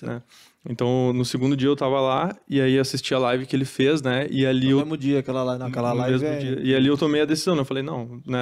Né? 0.00 0.22
Então, 0.64 1.12
no 1.12 1.24
segundo 1.24 1.56
dia 1.56 1.66
eu 1.66 1.74
tava 1.74 2.00
lá 2.00 2.36
e 2.48 2.60
aí 2.60 2.78
assisti 2.78 3.12
a 3.12 3.18
live 3.18 3.44
que 3.44 3.56
ele 3.56 3.64
fez, 3.64 4.00
né? 4.00 4.28
E 4.30 4.46
ali 4.46 4.66
no 4.66 4.70
eu... 4.70 4.78
mesmo 4.78 4.96
dia, 4.96 5.18
aquela 5.18 5.42
live, 5.42 5.64
naquela 5.64 5.92
live. 5.92 6.24
É... 6.24 6.60
E 6.62 6.76
ali 6.76 6.86
eu 6.86 6.96
tomei 6.96 7.20
a 7.20 7.24
decisão, 7.24 7.56
né? 7.56 7.62
Eu 7.62 7.64
falei, 7.64 7.82
não, 7.82 8.22
né, 8.24 8.38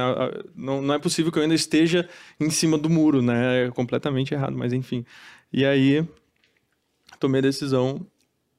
não, 0.55 0.83
não 0.83 0.95
é 0.95 0.99
possível 0.99 1.33
que 1.33 1.39
eu 1.39 1.43
ainda 1.43 1.55
esteja 1.55 2.07
em 2.39 2.51
cima 2.51 2.77
do 2.77 2.91
muro, 2.91 3.23
né? 3.23 3.65
É 3.65 3.71
completamente 3.71 4.35
errado, 4.35 4.55
mas 4.55 4.75
enfim. 4.75 5.07
E 5.51 5.65
aí 5.65 6.07
tomei 7.19 7.39
a 7.39 7.43
decisão 7.43 8.07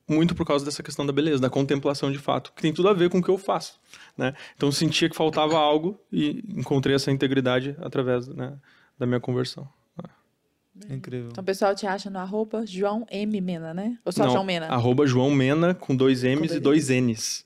muito 0.07 0.36
por 0.36 0.45
causa 0.45 0.65
dessa 0.65 0.84
questão 0.84 1.06
da 1.06 1.14
beleza, 1.14 1.41
da 1.41 1.49
contemplação 1.49 2.11
de 2.11 2.19
fato, 2.19 2.52
que 2.56 2.61
tem 2.61 2.73
tudo 2.73 2.90
a 2.90 2.94
ver 2.94 3.10
com 3.10 3.19
o 3.19 3.23
que 3.23 3.30
eu 3.30 3.38
faço, 3.38 3.80
né? 4.18 4.34
Então 4.56 4.69
eu 4.69 4.73
sentia 4.73 5.10
que 5.10 5.15
faltava 5.15 5.57
algo 5.57 5.99
e 6.11 6.44
encontrei 6.49 6.95
essa 6.95 7.11
integridade 7.11 7.76
através 7.80 8.28
né, 8.28 8.57
da 8.98 9.06
minha 9.06 9.19
conversão. 9.19 9.68
É 10.90 10.94
incrível. 10.94 11.30
Então 11.32 11.41
o 11.41 11.45
pessoal 11.45 11.76
te 11.76 11.86
acha 11.86 12.10
no 12.10 12.18
arroba 12.18 12.65
João 12.65 13.06
M. 13.11 13.41
Mena, 13.41 13.73
né? 13.73 13.98
Ou 14.06 14.11
só 14.11 14.23
Não, 14.23 14.32
João 14.32 14.44
Mena? 14.44 14.68
Arroba 14.68 15.06
João 15.06 15.30
Mena 15.30 15.73
com 15.73 15.95
dois 15.95 16.23
M's 16.23 16.52
com 16.52 16.57
e 16.57 16.60
dois 16.60 16.90
N's. 16.90 17.45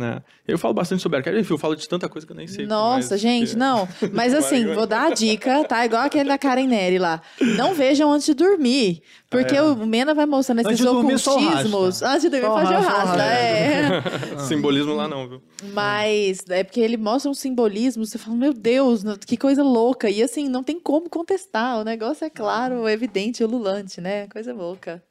Né? 0.00 0.22
Eu 0.48 0.56
falo 0.56 0.72
bastante 0.72 1.02
sobre 1.02 1.18
arcade, 1.18 1.38
enfim, 1.38 1.52
eu 1.52 1.58
falo 1.58 1.76
de 1.76 1.86
tanta 1.86 2.08
coisa 2.08 2.26
que 2.26 2.32
eu 2.32 2.36
nem 2.36 2.46
sei. 2.46 2.66
Nossa, 2.66 3.10
mais, 3.10 3.20
gente, 3.20 3.54
não. 3.54 3.86
Mas 4.14 4.32
assim, 4.34 4.64
vou 4.72 4.86
dar 4.86 5.08
a 5.08 5.14
dica, 5.14 5.62
tá? 5.64 5.84
Igual 5.84 6.04
aquele 6.04 6.26
da 6.26 6.38
Karen 6.38 6.66
Nery 6.66 6.98
lá. 6.98 7.20
Não 7.38 7.74
vejam 7.74 8.10
antes 8.10 8.24
de 8.24 8.32
dormir. 8.32 9.02
Porque 9.28 9.54
ah, 9.54 9.58
é. 9.58 9.62
o 9.62 9.86
Mena 9.86 10.14
vai 10.14 10.24
mostrando 10.24 10.62
esses 10.62 10.80
ocultismos. 10.80 12.00
Antes 12.00 12.22
de 12.22 12.30
dormir, 12.30 12.46
fazer 12.46 12.76
o 12.76 12.80
rasta. 12.80 13.22
É. 13.22 14.38
Simbolismo 14.48 14.94
lá 14.94 15.06
não, 15.06 15.28
viu? 15.28 15.42
Mas 15.74 16.42
é 16.48 16.64
porque 16.64 16.80
ele 16.80 16.96
mostra 16.96 17.30
um 17.30 17.34
simbolismo, 17.34 18.06
você 18.06 18.16
fala, 18.16 18.34
meu 18.34 18.54
Deus, 18.54 19.02
que 19.26 19.36
coisa 19.36 19.62
louca. 19.62 20.08
E 20.08 20.22
assim, 20.22 20.48
não 20.48 20.64
tem 20.64 20.80
como 20.80 21.10
contestar. 21.10 21.78
O 21.78 21.84
negócio 21.84 22.24
é 22.24 22.30
claro, 22.30 22.88
evidente, 22.88 23.44
ululante, 23.44 24.00
né? 24.00 24.26
Coisa 24.28 24.54
louca. 24.54 25.02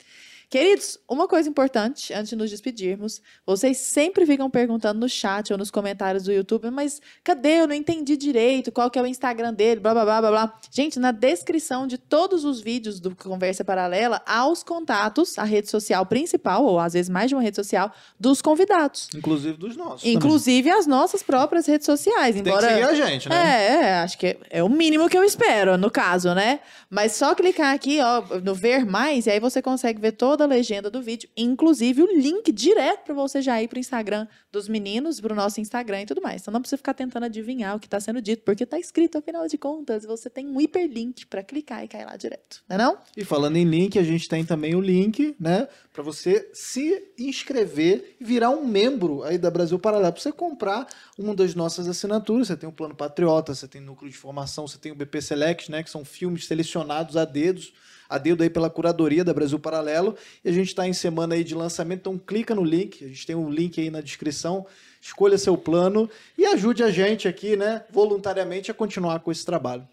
Queridos, 0.50 0.98
uma 1.08 1.28
coisa 1.28 1.48
importante 1.48 2.12
antes 2.12 2.30
de 2.30 2.36
nos 2.36 2.50
despedirmos: 2.50 3.22
vocês 3.46 3.78
sempre 3.78 4.26
ficam 4.26 4.50
perguntando 4.50 5.00
no 5.00 5.08
chat 5.08 5.52
ou 5.52 5.60
nos 5.60 5.70
comentários 5.70 6.24
do 6.24 6.32
YouTube, 6.32 6.72
mas 6.72 7.00
cadê? 7.24 7.62
Eu 7.62 7.68
não 7.68 7.76
entendi 7.76 8.18
direito 8.18 8.72
qual 8.72 8.90
que 8.90 8.98
é 8.98 9.02
o 9.02 9.06
Instagram 9.06 9.54
dele, 9.54 9.80
blá 9.80 9.94
blá 9.94 10.04
blá 10.04 10.22
blá 10.22 10.32
blá. 10.32 10.60
Gente, 10.72 10.98
na 10.98 11.12
descrição 11.12 11.86
de 11.86 12.00
todos 12.00 12.46
os 12.46 12.60
vídeos 12.62 13.00
do 13.00 13.16
Conversa 13.16 13.64
Paralela, 13.64 14.24
há 14.26 14.48
os 14.48 14.64
contatos, 14.64 15.38
a 15.38 15.44
rede 15.44 15.70
social 15.70 16.04
principal, 16.08 16.66
ou 16.66 16.80
às 16.80 16.94
vezes 16.94 17.10
mais 17.10 17.30
de 17.30 17.36
uma 17.36 17.44
rede 17.44 17.56
social, 17.56 17.94
dos 18.20 18.42
convidados. 18.42 19.08
Inclusive 19.14 19.56
dos 19.56 19.78
nossos. 19.78 20.04
Inclusive 20.04 20.64
também. 20.70 20.80
as 20.80 20.88
nossas 20.88 21.22
próprias 21.22 21.68
redes 21.68 21.86
sociais. 21.86 22.34
Tem 22.34 22.42
embora... 22.42 22.68
que 22.68 22.74
seguir 22.74 22.86
a 22.86 22.94
gente, 22.96 23.30
né? 23.30 23.36
É, 23.36 23.74
é, 23.84 23.94
acho 24.00 24.18
que 24.18 24.26
é, 24.26 24.38
é 24.50 24.64
o 24.64 24.70
mínimo 24.70 25.08
que 25.08 25.18
eu 25.18 25.24
espero, 25.24 25.78
no 25.78 25.92
caso, 25.92 26.34
né? 26.34 26.60
Mas 26.90 27.12
só 27.12 27.36
clicar 27.36 27.76
aqui, 27.76 28.00
ó, 28.02 28.40
no 28.40 28.56
ver 28.56 28.84
mais, 28.84 29.28
e 29.28 29.30
aí 29.30 29.40
você 29.40 29.62
consegue 29.62 30.02
ver 30.02 30.14
toda 30.14 30.39
toda 30.40 30.45
a 30.45 30.48
legenda 30.48 30.90
do 30.90 31.02
vídeo, 31.02 31.30
inclusive 31.36 32.02
o 32.02 32.06
link 32.06 32.49
direto 32.53 33.03
para 33.03 33.14
você 33.14 33.41
já 33.41 33.61
ir 33.61 33.68
para 33.68 33.76
o 33.76 33.80
Instagram 33.80 34.26
dos 34.49 34.70
meninos, 34.70 35.20
para 35.20 35.34
o 35.34 35.36
nosso 35.36 35.60
Instagram 35.60 36.03
e 36.03 36.06
tudo 36.06 36.22
mais. 36.22 36.41
Então 36.41 36.53
não 36.53 36.61
precisa 36.61 36.78
ficar 36.78 36.94
tentando 36.94 37.26
adivinhar 37.26 37.76
o 37.76 37.80
que 37.80 37.88
está 37.88 37.99
sendo 37.99 38.22
dito, 38.22 38.44
porque 38.44 38.64
está 38.64 38.80
escrito, 38.80 39.18
afinal 39.18 39.45
de 39.48 39.57
contas, 39.57 40.06
você 40.06 40.30
tem 40.30 40.48
um 40.48 40.61
hiperlink 40.61 41.26
para 41.26 41.44
clicar 41.44 41.84
e 41.84 41.90
cair 41.90 42.06
lá 42.06 42.16
direto, 42.16 42.64
não 42.70 42.76
é 42.76 42.78
não? 42.80 42.98
E 43.18 43.26
falando 43.26 43.57
em 43.57 43.66
link, 43.66 43.99
a 43.99 44.03
gente 44.03 44.30
tem 44.30 44.45
também 44.45 44.76
o 44.76 44.80
link, 44.80 45.36
né, 45.38 45.68
para 45.91 46.03
você 46.03 46.49
se 46.53 47.11
inscrever 47.18 48.16
e 48.18 48.24
virar 48.24 48.52
um 48.52 48.66
membro 48.66 49.24
aí 49.24 49.38
da 49.38 49.52
Brasil 49.52 49.78
Paralelo, 49.78 50.14
para 50.14 50.22
você 50.22 50.32
comprar 50.32 50.88
uma 51.18 51.36
das 51.36 51.53
nossas 51.53 51.86
assinaturas. 51.90 52.48
Você 52.48 52.56
tem 52.56 52.70
o 52.70 52.72
Plano 52.72 52.95
Patriota, 52.95 53.53
você 53.53 53.68
tem 53.68 53.82
Núcleo 53.82 54.10
de 54.10 54.16
Formação, 54.16 54.66
você 54.66 54.78
tem 54.78 54.94
o 54.94 54.95
BP 54.95 55.22
Select, 55.22 55.70
né, 55.70 55.84
que 55.84 55.90
são 55.90 56.06
filmes 56.06 56.48
selecionados 56.48 57.18
a 57.18 57.26
dedos 57.26 57.74
a 58.10 58.18
dedo 58.18 58.41
aí 58.41 58.49
pela 58.49 58.69
curadoria 58.69 59.23
da 59.23 59.34
Brasil 59.34 59.60
Paralelo. 59.60 60.15
E 60.44 60.49
a 60.49 60.52
gente 60.52 60.69
está 60.69 60.88
em 60.88 60.94
semana 60.94 61.36
aí 61.36 61.44
de 61.44 61.53
lançamento, 61.53 61.99
então 61.99 62.18
clica 62.18 62.56
no 62.56 62.64
link, 62.64 63.06
a 63.06 63.07
gente 63.07 63.27
tem 63.27 63.36
um 63.36 63.49
link 63.49 63.80
aí 63.80 63.90
na 63.90 64.02
descrição, 64.02 64.65
escolha 64.99 65.38
seu 65.38 65.56
plano 65.56 66.10
e 66.38 66.45
ajude 66.45 66.84
a 66.84 66.90
gente 66.90 67.27
aqui, 67.27 67.56
né, 67.56 67.84
voluntariamente 67.91 68.72
a 68.72 68.73
continuar 68.73 69.19
com 69.19 69.31
esse 69.31 69.45
trabalho. 69.45 69.88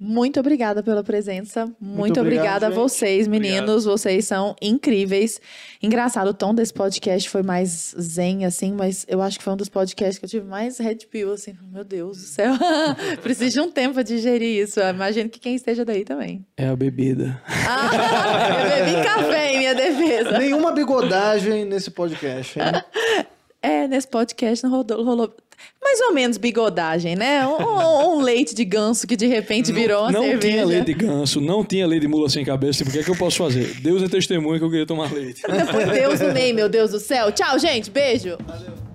Muito 0.00 0.38
obrigada 0.38 0.80
pela 0.80 1.02
presença. 1.02 1.64
Muito, 1.80 1.98
Muito 1.98 2.20
obrigada 2.20 2.68
a 2.68 2.70
vocês, 2.70 3.26
meninos. 3.26 3.84
Obrigado. 3.84 3.98
Vocês 3.98 4.26
são 4.26 4.54
incríveis. 4.62 5.40
Engraçado, 5.82 6.28
o 6.28 6.34
tom 6.34 6.54
desse 6.54 6.72
podcast 6.72 7.28
foi 7.28 7.42
mais 7.42 7.96
zen, 8.00 8.44
assim, 8.44 8.72
mas 8.72 9.04
eu 9.08 9.20
acho 9.20 9.38
que 9.38 9.44
foi 9.44 9.54
um 9.54 9.56
dos 9.56 9.68
podcasts 9.68 10.18
que 10.18 10.24
eu 10.24 10.28
tive 10.28 10.46
mais 10.46 10.78
red 10.78 10.98
pill, 11.10 11.32
assim. 11.32 11.54
Meu 11.72 11.82
Deus 11.82 12.18
do 12.18 12.24
céu. 12.24 12.52
Preciso 13.22 13.54
de 13.54 13.60
um 13.60 13.72
tempo 13.72 13.94
para 13.94 14.04
digerir 14.04 14.62
isso. 14.62 14.78
Eu 14.78 14.90
imagino 14.90 15.28
que 15.28 15.40
quem 15.40 15.56
esteja 15.56 15.84
daí 15.84 16.04
também. 16.04 16.46
É 16.56 16.68
a 16.68 16.76
bebida. 16.76 17.42
Ah, 17.46 18.78
eu 18.78 18.86
bebi 18.86 19.04
café 19.04 19.52
em 19.54 19.58
minha 19.58 19.74
defesa. 19.74 20.38
Nenhuma 20.38 20.70
bigodagem 20.70 21.64
nesse 21.64 21.90
podcast, 21.90 22.58
hein? 22.58 23.26
É, 23.62 23.88
nesse 23.88 24.06
podcast 24.06 24.64
não 24.64 24.70
rolou, 24.70 25.04
rolou 25.04 25.34
mais 25.82 26.00
ou 26.02 26.12
menos 26.12 26.36
bigodagem, 26.36 27.16
né? 27.16 27.46
Um, 27.46 28.18
um, 28.18 28.20
leite 28.20 28.54
de 28.54 28.64
ganso 28.64 29.06
que 29.06 29.16
de 29.16 29.26
repente 29.26 29.72
virou 29.72 30.02
uma 30.02 30.12
não 30.12 30.22
cerveja. 30.22 30.34
Não 30.34 30.40
tinha 30.40 30.64
leite 30.64 30.86
de 30.86 30.94
ganso, 30.94 31.40
não 31.40 31.64
tinha 31.64 31.86
leite 31.86 32.02
de 32.02 32.08
mula 32.08 32.28
sem 32.28 32.44
cabeça. 32.44 32.78
Tipo, 32.78 32.90
o 32.90 32.92
que 32.92 32.98
é 33.00 33.02
que 33.02 33.10
eu 33.10 33.16
posso 33.16 33.38
fazer? 33.38 33.80
Deus 33.80 34.02
é 34.02 34.08
testemunha 34.08 34.58
que 34.58 34.64
eu 34.64 34.70
queria 34.70 34.86
tomar 34.86 35.12
leite. 35.12 35.42
Por 35.42 35.92
Deus 35.92 36.20
no 36.20 36.32
meio, 36.32 36.54
meu 36.54 36.68
Deus 36.68 36.90
do 36.90 37.00
céu. 37.00 37.32
Tchau, 37.32 37.58
gente. 37.58 37.90
Beijo. 37.90 38.36
Valeu. 38.46 38.87